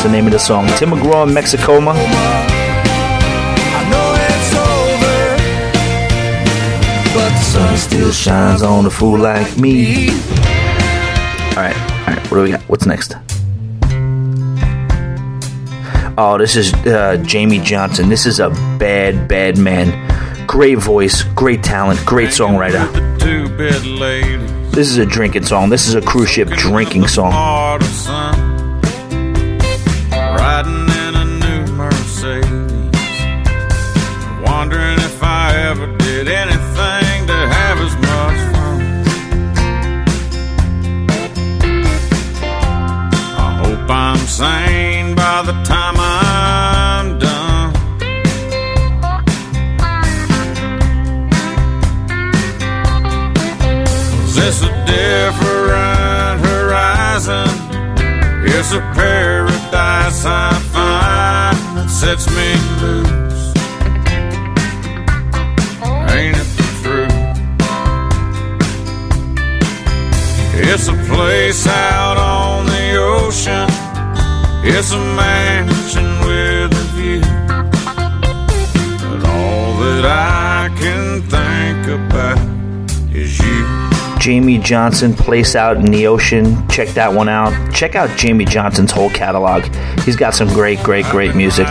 The 0.09 0.15
name 0.15 0.27
of 0.27 0.33
the 0.33 0.39
song. 0.39 0.67
Tim 0.79 0.89
McGraw 0.93 1.25
and 1.25 1.37
Mexicoma. 1.37 1.93
I 1.93 2.01
know 3.91 4.15
it's 4.17 4.55
over, 4.55 5.37
but 7.13 7.29
the 7.29 7.43
sun 7.45 7.77
Still 7.77 8.11
shines 8.11 8.63
on 8.63 8.87
a 8.87 8.91
fool 8.91 9.19
like 9.19 9.59
me. 9.59 10.09
All 10.09 11.57
right, 11.57 11.77
all 11.77 12.15
right. 12.15 12.31
What 12.31 12.39
do 12.39 12.43
we 12.43 12.53
got? 12.53 12.63
What's 12.71 12.87
next? 12.87 13.17
Oh, 16.17 16.39
this 16.39 16.57
is 16.57 16.73
uh, 16.73 17.19
Jamey 17.21 17.63
Johnson. 17.63 18.09
This 18.09 18.25
is 18.25 18.41
a 18.41 18.49
bad, 18.79 19.29
bad 19.29 19.59
man. 19.59 19.93
Great 20.47 20.79
voice, 20.79 21.23
great 21.35 21.63
talent, 21.63 22.03
great 22.07 22.31
songwriter. 22.31 22.91
The 22.95 23.17
two-bit 23.23 23.85
lady. 23.85 24.39
This 24.71 24.89
is 24.89 24.97
a 24.97 25.05
drinking 25.05 25.45
song. 25.45 25.69
This 25.69 25.87
is 25.87 25.95
a 25.95 26.01
cruise 26.01 26.31
ship 26.31 26.49
drinking 26.49 27.09
song. 27.09 27.33
Is 54.49 54.61
this 54.61 54.71
a 54.71 54.73
different 54.87 56.41
horizon? 56.47 57.49
It's 58.47 58.73
a 58.73 58.81
paradise 58.97 60.25
I 60.25 60.55
find 60.73 61.77
that 61.77 61.91
sets 61.91 62.27
me 62.31 62.57
loose. 62.81 63.53
Ain't 66.15 66.35
it 66.35 66.49
the 66.57 66.65
truth? 66.81 67.13
It's 70.55 70.89
a 70.89 70.97
place 71.13 71.67
out 71.67 72.17
on 72.17 72.65
the 72.65 72.97
ocean. 72.97 73.69
It's 74.65 74.93
a 74.93 74.99
mansion 74.99 76.09
with 76.27 76.73
a 76.73 76.87
view. 76.97 77.21
But 79.11 79.29
all 79.29 79.77
that 79.83 80.07
I 80.07 80.71
can 80.81 81.21
think 81.29 81.87
about. 81.87 82.48
Jamey 84.29 84.63
Johnson, 84.63 85.15
Place 85.15 85.57
Out 85.57 85.79
in 85.79 85.91
the 85.91 86.07
Ocean. 86.07 86.69
Check 86.69 86.89
that 86.89 87.15
one 87.15 87.31
out. 87.31 87.73
Check 87.73 87.95
out 87.95 88.11
Jamey 88.11 88.47
Johnson's 88.47 88.93
whole 88.93 89.09
catalog. 89.09 89.65
He's 90.01 90.17
got 90.17 90.35
some 90.35 90.49
great, 90.49 90.83
great, 90.83 91.07
great 91.07 91.35
music. 91.35 91.67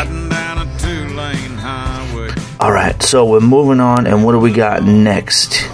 All 2.59 2.71
right, 2.71 2.95
so 2.99 3.27
we're 3.27 3.41
moving 3.41 3.79
on, 3.79 4.07
and 4.07 4.25
what 4.25 4.31
do 4.31 4.39
we 4.39 4.51
got 4.51 4.81
next? 4.81 5.65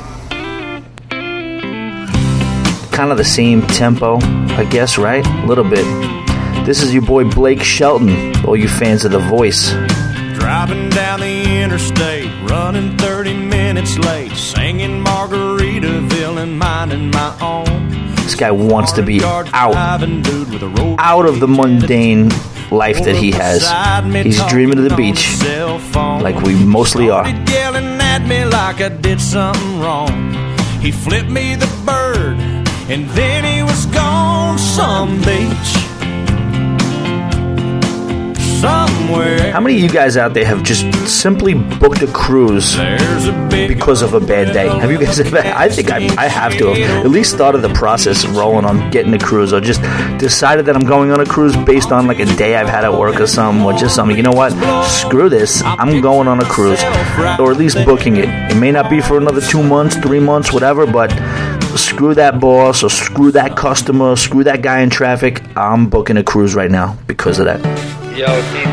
Kind 2.91 3.11
of 3.11 3.17
the 3.17 3.23
same 3.23 3.61
tempo, 3.61 4.17
I 4.57 4.67
guess, 4.69 4.97
right? 4.97 5.25
A 5.25 5.45
little 5.45 5.63
bit. 5.63 5.85
This 6.65 6.83
is 6.83 6.93
your 6.93 7.03
boy 7.03 7.23
Blake 7.29 7.63
Shelton. 7.63 8.35
All 8.45 8.57
you 8.57 8.67
fans 8.67 9.05
of 9.05 9.13
The 9.13 9.19
Voice. 9.19 9.71
Driving 10.43 10.89
down 10.89 11.21
the 11.21 11.63
interstate, 11.63 12.29
running 12.49 12.97
30 12.97 13.33
minutes 13.33 13.97
late, 13.97 14.33
singing 14.33 15.01
Margaritaville 15.01 16.37
and 16.37 16.59
minding 16.59 17.11
my 17.11 17.33
own. 17.39 17.87
This 18.17 18.35
guy 18.35 18.51
wants 18.51 18.91
to 18.91 19.03
be 19.03 19.23
out, 19.23 19.45
Driving 19.45 20.21
dude 20.21 20.51
with 20.51 20.61
a 20.61 20.67
road 20.67 20.97
out 20.99 21.25
of 21.25 21.39
the 21.39 21.47
mundane 21.47 22.27
life 22.71 23.01
that 23.05 23.15
he 23.15 23.31
has. 23.31 23.61
He's 24.25 24.45
dreaming 24.47 24.79
of 24.79 24.83
the 24.83 24.95
beach, 24.97 25.41
like 25.95 26.35
we 26.43 26.55
mostly 26.55 27.09
are. 27.09 27.25
Yelling 27.25 28.01
at 28.01 28.27
me 28.27 28.43
like 28.43 28.81
I 28.81 28.89
did 28.89 29.21
something 29.21 29.79
wrong. 29.79 30.33
He 30.81 30.91
flipped 30.91 31.29
me 31.29 31.55
the 31.55 31.71
bird, 31.85 32.35
and 32.91 33.09
then 33.11 33.45
he 33.45 33.63
was 33.63 33.85
gone 33.85 34.59
some 34.59 35.19
beach. 35.21 35.82
Somewhere. 38.63 39.51
How 39.51 39.59
many 39.59 39.75
of 39.75 39.81
you 39.81 39.89
guys 39.89 40.15
out 40.15 40.33
there 40.33 40.45
have 40.45 40.63
just 40.63 40.85
simply 41.05 41.53
booked 41.53 42.01
a 42.01 42.07
cruise 42.07 42.77
a 42.77 43.67
because 43.67 44.01
of 44.01 44.13
a 44.13 44.21
bad 44.21 44.53
day? 44.53 44.69
Have 44.69 44.89
you 44.89 44.97
guys 44.97 45.19
ever? 45.19 45.39
I 45.39 45.67
think 45.67 45.91
I, 45.91 45.97
I 46.17 46.29
have 46.29 46.55
to 46.59 46.67
have 46.67 47.05
at 47.05 47.11
least 47.11 47.33
started 47.33 47.57
the 47.57 47.73
process 47.73 48.23
of 48.23 48.37
rolling 48.37 48.63
on 48.63 48.89
getting 48.89 49.13
a 49.13 49.19
cruise, 49.19 49.51
or 49.51 49.59
just 49.59 49.81
decided 50.17 50.65
that 50.67 50.77
I'm 50.77 50.85
going 50.85 51.11
on 51.11 51.19
a 51.19 51.25
cruise 51.25 51.57
based 51.57 51.91
on 51.91 52.07
like 52.07 52.19
a 52.19 52.25
day 52.37 52.55
I've 52.55 52.69
had 52.69 52.85
at 52.85 52.93
work 52.93 53.19
or 53.19 53.27
something, 53.27 53.65
or 53.65 53.73
just 53.73 53.95
something. 53.95 54.15
You 54.15 54.23
know 54.23 54.31
what? 54.31 54.53
Screw 54.85 55.27
this. 55.27 55.61
I'm 55.61 55.99
going 55.99 56.29
on 56.29 56.39
a 56.39 56.45
cruise, 56.45 56.81
or 57.41 57.51
at 57.51 57.57
least 57.57 57.83
booking 57.83 58.15
it. 58.15 58.29
It 58.49 58.55
may 58.55 58.71
not 58.71 58.89
be 58.89 59.01
for 59.01 59.17
another 59.17 59.41
two 59.41 59.61
months, 59.61 59.97
three 59.97 60.21
months, 60.21 60.53
whatever, 60.53 60.87
but 60.87 61.09
screw 61.77 62.13
that 62.15 62.39
boss 62.39 62.81
or 62.81 62.89
screw 62.89 63.29
that 63.31 63.57
customer, 63.57 64.15
screw 64.15 64.45
that 64.45 64.61
guy 64.61 64.79
in 64.79 64.89
traffic. 64.89 65.43
I'm 65.57 65.89
booking 65.89 66.15
a 66.15 66.23
cruise 66.23 66.55
right 66.55 66.71
now 66.71 66.97
because 67.07 67.39
of 67.39 67.45
that. 67.45 68.02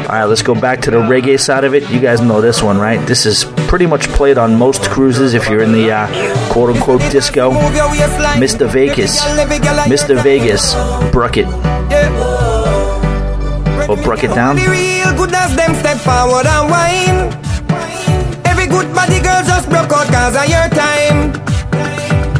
All 0.02 0.16
right, 0.16 0.24
let's 0.24 0.42
go 0.42 0.54
back 0.54 0.80
to 0.82 0.90
the 0.90 0.98
reggae 0.98 1.38
side 1.40 1.64
of 1.64 1.74
it. 1.74 1.88
You 1.90 2.00
guys 2.00 2.20
know 2.20 2.40
this 2.40 2.62
one, 2.62 2.78
right? 2.78 3.04
This 3.06 3.26
is 3.26 3.44
pretty 3.68 3.86
much 3.86 4.08
played 4.08 4.38
on 4.38 4.56
most 4.56 4.82
cruises 4.90 5.34
if 5.34 5.48
you're 5.48 5.62
in 5.62 5.72
the 5.72 5.90
uh, 5.92 6.52
quote 6.52 6.74
unquote 6.76 7.00
disco. 7.12 7.50
Mr. 8.38 8.68
Vegas. 8.68 9.20
Mr. 9.88 10.22
Vegas. 10.22 10.74
Bruk 11.12 11.36
it. 11.36 11.46
Or 13.88 13.96
Bruk 13.96 14.22
it 14.24 14.34
down. 14.34 14.56
Be 14.56 14.66
real 14.68 15.12
good 15.16 15.32
as 15.34 15.54
them 15.56 15.74
step 15.74 15.96
forward 15.98 16.46
and 16.46 16.70
whine. 16.70 17.32
Every 18.46 18.66
good 18.66 18.94
body 18.94 19.20
girl 19.20 19.42
just 19.42 19.68
broke 19.68 19.90
out 19.92 20.06
cause 20.08 20.36
of 20.36 20.46
your 20.48 20.68
time. 20.70 21.32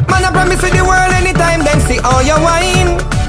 Man, 0.07 0.23
I 0.23 0.29
promise 0.31 0.61
you 0.63 0.69
the 0.71 0.83
world 0.85 1.11
anytime, 1.11 1.63
then 1.65 1.79
see 1.81 1.99
all 1.99 2.21
your 2.23 2.39
wine. 2.39 3.20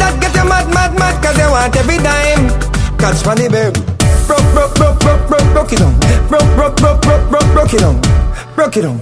That 0.00 0.16
get 0.20 0.34
you 0.34 0.48
mad, 0.48 0.66
mad, 0.72 0.96
mad 0.98 1.22
cause 1.22 1.36
you 1.36 1.50
want 1.52 1.76
every 1.76 1.98
dime. 2.00 2.48
Catch. 2.96 3.22
Broke, 3.22 4.52
broke, 4.54 4.74
broke, 4.76 5.00
broke, 5.00 5.28
broke, 5.28 5.52
broke 5.52 5.72
it 5.72 5.78
down. 5.78 5.94
Broke, 6.28 6.48
broke, 6.54 6.76
broke, 6.76 7.02
broke, 7.02 7.28
broke, 7.30 7.52
broke 7.52 7.74
it 7.74 7.80
down. 7.80 8.00
Broke 8.54 8.76
it 8.76 8.82
down. 8.82 9.00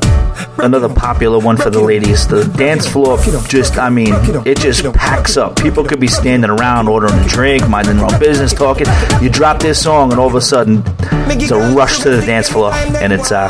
Another 0.58 0.88
popular 0.88 1.38
one 1.38 1.56
for 1.56 1.70
the 1.70 1.80
ladies. 1.80 2.26
The 2.26 2.44
dance 2.56 2.86
floor 2.86 3.18
just, 3.46 3.76
I 3.78 3.90
mean, 3.90 4.14
it 4.46 4.58
just 4.58 4.84
packs 4.94 5.36
up. 5.36 5.56
People 5.56 5.84
could 5.84 6.00
be 6.00 6.08
standing 6.08 6.50
around 6.50 6.88
ordering 6.88 7.14
a 7.14 7.28
drink, 7.28 7.68
minding 7.68 7.98
their 7.98 8.06
own 8.06 8.18
business, 8.18 8.52
talking. 8.52 8.86
You 9.20 9.28
drop 9.28 9.60
this 9.60 9.82
song, 9.82 10.10
and 10.10 10.20
all 10.20 10.26
of 10.26 10.34
a 10.34 10.40
sudden, 10.40 10.82
it's 11.30 11.50
a 11.50 11.58
rush 11.74 12.00
to 12.00 12.10
the 12.10 12.24
dance 12.24 12.48
floor, 12.48 12.72
and 12.72 13.12
it's 13.12 13.30
uh, 13.30 13.48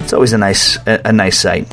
it's 0.00 0.12
always 0.12 0.32
a 0.32 0.38
nice 0.38 0.76
a, 0.86 1.00
a 1.06 1.12
nice 1.12 1.40
sight. 1.40 1.72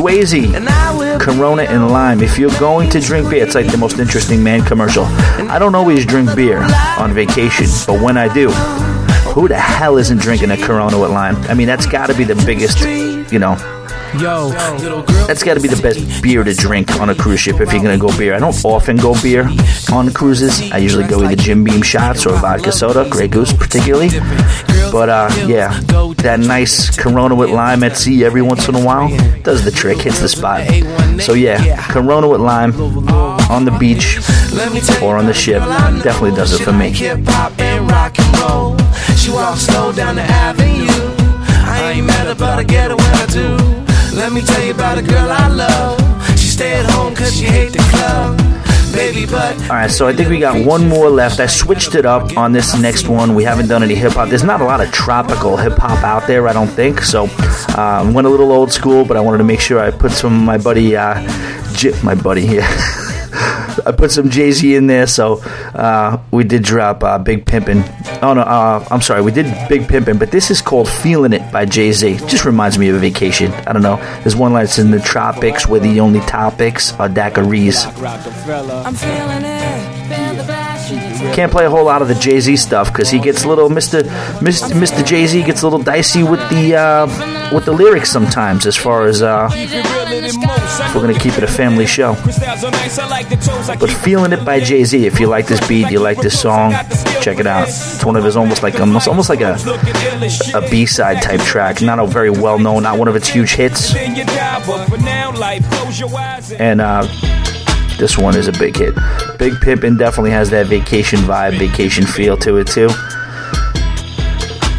Shwayze, 0.00 1.20
Corona 1.20 1.64
and 1.64 1.90
lime. 1.90 2.22
If 2.22 2.38
you're 2.38 2.58
going 2.58 2.88
to 2.88 3.00
drink 3.00 3.28
beer, 3.28 3.44
it's 3.44 3.54
like 3.54 3.70
the 3.70 3.76
most 3.76 3.98
interesting 3.98 4.42
man 4.42 4.64
commercial. 4.64 5.04
I 5.04 5.58
don't 5.58 5.74
always 5.74 6.06
drink 6.06 6.34
beer 6.34 6.62
on 6.98 7.12
vacation, 7.12 7.66
but 7.86 8.00
when 8.02 8.16
I 8.16 8.32
do, 8.32 8.48
who 9.32 9.46
the 9.46 9.58
hell 9.58 9.98
isn't 9.98 10.16
drinking 10.18 10.52
a 10.52 10.56
Corona 10.56 10.98
with 10.98 11.10
lime? 11.10 11.36
I 11.50 11.54
mean, 11.54 11.66
that's 11.66 11.84
got 11.84 12.06
to 12.06 12.14
be 12.14 12.24
the 12.24 12.34
biggest, 12.46 12.80
you 13.30 13.38
know, 13.38 13.56
Yo. 14.18 14.50
That's 15.26 15.42
got 15.42 15.54
to 15.54 15.60
be 15.60 15.68
the 15.68 15.80
best 15.80 16.22
beer 16.22 16.42
to 16.42 16.52
drink 16.54 17.00
on 17.00 17.10
a 17.10 17.14
cruise 17.14 17.40
ship 17.40 17.60
if 17.60 17.72
you're 17.72 17.82
going 17.82 17.98
to 17.98 18.06
go 18.06 18.16
beer. 18.18 18.34
I 18.34 18.38
don't 18.38 18.64
often 18.64 18.96
go 18.96 19.14
beer 19.22 19.48
on 19.92 20.12
cruises. 20.12 20.70
I 20.72 20.78
usually 20.78 21.06
go 21.06 21.22
either 21.22 21.36
Jim 21.36 21.62
Beam 21.62 21.82
shots 21.82 22.26
or 22.26 22.34
vodka 22.36 22.72
soda, 22.72 23.08
Grey 23.08 23.28
Goose 23.28 23.52
particularly. 23.52 24.08
But 24.90 25.08
uh, 25.08 25.30
yeah, 25.46 25.78
that 26.18 26.40
nice 26.40 26.94
Corona 26.96 27.34
with 27.34 27.50
lime 27.50 27.84
at 27.84 27.96
sea 27.96 28.24
every 28.24 28.42
once 28.42 28.68
in 28.68 28.74
a 28.74 28.84
while 28.84 29.08
does 29.42 29.64
the 29.64 29.70
trick, 29.70 29.98
hits 29.98 30.20
the 30.20 30.28
spot. 30.28 30.66
So 31.22 31.34
yeah, 31.34 31.86
Corona 31.90 32.28
with 32.28 32.40
lime 32.40 32.72
on 33.50 33.64
the 33.64 33.76
beach 33.78 34.18
or 35.02 35.16
on 35.18 35.26
the 35.26 35.34
ship 35.34 35.62
definitely 36.02 36.32
does 36.32 36.52
it 36.52 36.64
for 36.64 36.72
me. 36.72 36.90
Hip 36.90 37.20
hop 37.26 37.58
and 37.60 37.88
rock 37.90 38.18
and 38.18 38.38
roll. 38.38 38.78
She 39.16 39.30
walks 39.30 39.60
slow 39.60 39.92
down 39.92 40.16
the 40.16 40.22
avenue. 40.22 40.88
I 41.72 41.92
ain't 41.92 42.06
mad 42.06 42.26
about 42.26 42.58
her, 42.58 42.64
get 42.64 42.88
when 42.90 43.00
I 43.00 43.26
do. 43.26 43.79
Let 44.14 44.32
me 44.32 44.40
tell 44.42 44.62
you 44.64 44.72
about 44.72 44.98
a 44.98 45.02
girl 45.02 45.28
I 45.30 45.48
love. 45.48 46.00
She 46.38 46.48
stay 46.48 46.72
at 46.74 46.86
home 46.90 47.14
cause 47.14 47.36
she 47.36 47.44
hate 47.44 47.72
the 47.72 47.78
club. 47.78 48.38
All 49.70 49.76
right, 49.76 49.90
so 49.90 50.08
I 50.08 50.12
think 50.12 50.28
we 50.28 50.40
got 50.40 50.66
one 50.66 50.88
more 50.88 51.08
left. 51.08 51.38
I 51.38 51.46
switched 51.46 51.94
it 51.94 52.04
up 52.04 52.36
on 52.36 52.50
this 52.52 52.76
next 52.76 53.06
one. 53.08 53.36
We 53.36 53.44
haven't 53.44 53.68
done 53.68 53.84
any 53.84 53.94
hip 53.94 54.12
hop. 54.12 54.28
There's 54.28 54.42
not 54.42 54.60
a 54.60 54.64
lot 54.64 54.80
of 54.80 54.90
tropical 54.90 55.56
hip 55.56 55.74
hop 55.78 56.02
out 56.02 56.26
there, 56.26 56.48
I 56.48 56.52
don't 56.52 56.66
think. 56.68 57.02
So 57.02 57.28
uh, 57.78 58.10
went 58.12 58.26
a 58.26 58.30
little 58.30 58.50
old 58.50 58.72
school, 58.72 59.04
but 59.04 59.16
I 59.16 59.20
wanted 59.20 59.38
to 59.38 59.44
make 59.44 59.60
sure 59.60 59.78
I 59.78 59.90
put 59.92 60.10
some 60.10 60.34
of 60.34 60.42
my 60.42 60.58
buddy, 60.58 60.96
uh, 60.96 61.20
J- 61.74 61.94
my 62.02 62.16
buddy 62.16 62.44
here. 62.46 62.66
I 63.86 63.92
put 63.92 64.10
some 64.10 64.30
Jay 64.30 64.52
Z 64.52 64.74
in 64.74 64.86
there, 64.86 65.06
so 65.06 65.42
uh, 65.74 66.18
we 66.30 66.44
did 66.44 66.62
drop 66.62 67.02
uh, 67.02 67.18
Big 67.18 67.46
Pimpin'. 67.46 67.82
Oh 68.22 68.34
no, 68.34 68.42
uh, 68.42 68.86
I'm 68.90 69.00
sorry, 69.00 69.22
we 69.22 69.32
did 69.32 69.46
Big 69.68 69.82
Pimpin', 69.82 70.18
but 70.18 70.30
this 70.30 70.50
is 70.50 70.60
called 70.60 70.88
"Feeling 70.88 71.32
It" 71.32 71.52
by 71.52 71.64
Jay 71.64 71.92
Z. 71.92 72.18
Just 72.26 72.44
reminds 72.44 72.78
me 72.78 72.88
of 72.88 72.96
a 72.96 72.98
vacation. 72.98 73.52
I 73.52 73.72
don't 73.72 73.82
know. 73.82 73.96
There's 74.22 74.36
one 74.36 74.52
line 74.52 74.64
that's 74.64 74.78
in 74.78 74.90
the 74.90 75.00
tropics 75.00 75.66
where 75.66 75.80
the 75.80 76.00
only 76.00 76.20
topics 76.20 76.92
are 76.94 77.08
daiquiris. 77.08 77.86
I'm 78.86 78.94
feeling 78.94 79.44
it, 79.44 79.59
Can't 81.32 81.50
play 81.52 81.64
a 81.64 81.70
whole 81.70 81.84
lot 81.84 82.02
of 82.02 82.08
the 82.08 82.14
Jay 82.14 82.38
Z 82.40 82.56
stuff 82.56 82.92
because 82.92 83.10
he 83.10 83.18
gets 83.18 83.44
a 83.44 83.48
little 83.48 83.68
Mr. 83.70 84.02
Mr. 84.40 84.72
Mr. 84.72 85.04
Jay 85.06 85.26
Z 85.26 85.42
gets 85.44 85.62
a 85.62 85.66
little 85.66 85.78
dicey 85.82 86.22
with 86.22 86.40
the 86.50 86.76
uh, 86.76 87.06
with 87.54 87.64
the 87.64 87.72
lyrics 87.72 88.10
sometimes. 88.10 88.66
As 88.66 88.76
far 88.76 89.04
as 89.06 89.22
uh, 89.22 89.48
we're 90.94 91.00
gonna 91.00 91.18
keep 91.18 91.38
it 91.38 91.44
a 91.44 91.46
family 91.48 91.86
show, 91.86 92.14
but 93.78 93.90
feeling 93.90 94.32
it 94.32 94.44
by 94.44 94.60
Jay 94.60 94.84
Z. 94.84 95.06
If 95.06 95.18
you 95.20 95.28
like 95.28 95.46
this 95.46 95.66
beat, 95.66 95.90
you 95.90 96.00
like 96.00 96.18
this 96.18 96.38
song, 96.38 96.72
check 97.22 97.38
it 97.38 97.46
out. 97.46 97.68
It's 97.68 98.04
one 98.04 98.16
of 98.16 98.24
his 98.24 98.36
almost 98.36 98.62
like 98.62 98.78
almost 98.80 99.08
almost 99.08 99.28
like 99.30 99.40
a 99.40 99.56
a 100.54 100.68
B 100.70 100.84
side 100.84 101.22
type 101.22 101.40
track. 101.40 101.80
Not 101.80 101.98
a 101.98 102.06
very 102.06 102.30
well 102.30 102.58
known, 102.58 102.82
not 102.82 102.98
one 102.98 103.08
of 103.08 103.16
its 103.16 103.28
huge 103.28 103.54
hits. 103.54 103.94
And 106.58 106.80
uh, 106.80 107.06
this 108.00 108.16
one 108.18 108.36
is 108.36 108.48
a 108.48 108.52
big 108.52 108.76
hit. 108.76 108.94
Big 109.38 109.52
Pimpin' 109.54 109.98
definitely 109.98 110.30
has 110.30 110.50
that 110.50 110.66
vacation 110.66 111.20
vibe, 111.20 111.58
vacation 111.58 112.04
feel 112.06 112.36
to 112.38 112.56
it 112.56 112.66
too. 112.66 112.88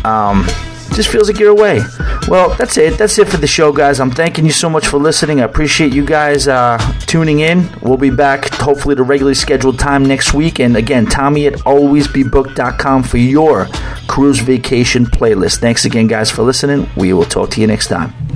Um, 0.04 0.46
just 0.94 1.10
feels 1.10 1.30
like 1.30 1.40
you're 1.40 1.52
away. 1.52 1.82
Well, 2.28 2.54
that's 2.56 2.78
it. 2.78 2.98
That's 2.98 3.18
it 3.18 3.28
for 3.28 3.38
the 3.38 3.48
show, 3.48 3.72
guys. 3.72 4.00
I'm 4.00 4.12
thanking 4.12 4.46
you 4.46 4.52
so 4.52 4.70
much 4.70 4.88
for 4.88 4.98
listening. 4.98 5.40
I 5.40 5.44
appreciate 5.44 5.94
you 5.94 6.06
guys 6.06 6.48
uh, 6.48 6.78
tuning 7.02 7.40
in. 7.40 7.70
We'll 7.82 7.98
be 7.98 8.10
back 8.10 8.50
hopefully 8.54 8.96
to 8.96 9.04
regularly 9.04 9.36
scheduled 9.36 9.80
time 9.80 10.04
next 10.04 10.34
week. 10.34 10.60
And 10.60 10.76
again, 10.76 11.06
Tommy 11.06 11.48
at 11.48 11.54
alwaysbebooked.com 11.54 13.04
for 13.04 13.18
your 13.18 13.68
cruise 14.08 14.40
vacation 14.40 15.06
playlist. 15.06 15.60
Thanks 15.60 15.86
again, 15.86 16.08
guys, 16.08 16.30
for 16.30 16.44
listening. 16.44 16.90
We 16.98 17.14
will 17.14 17.26
talk 17.26 17.52
to 17.52 17.62
you 17.62 17.68
next 17.68 17.88
time. 17.88 18.31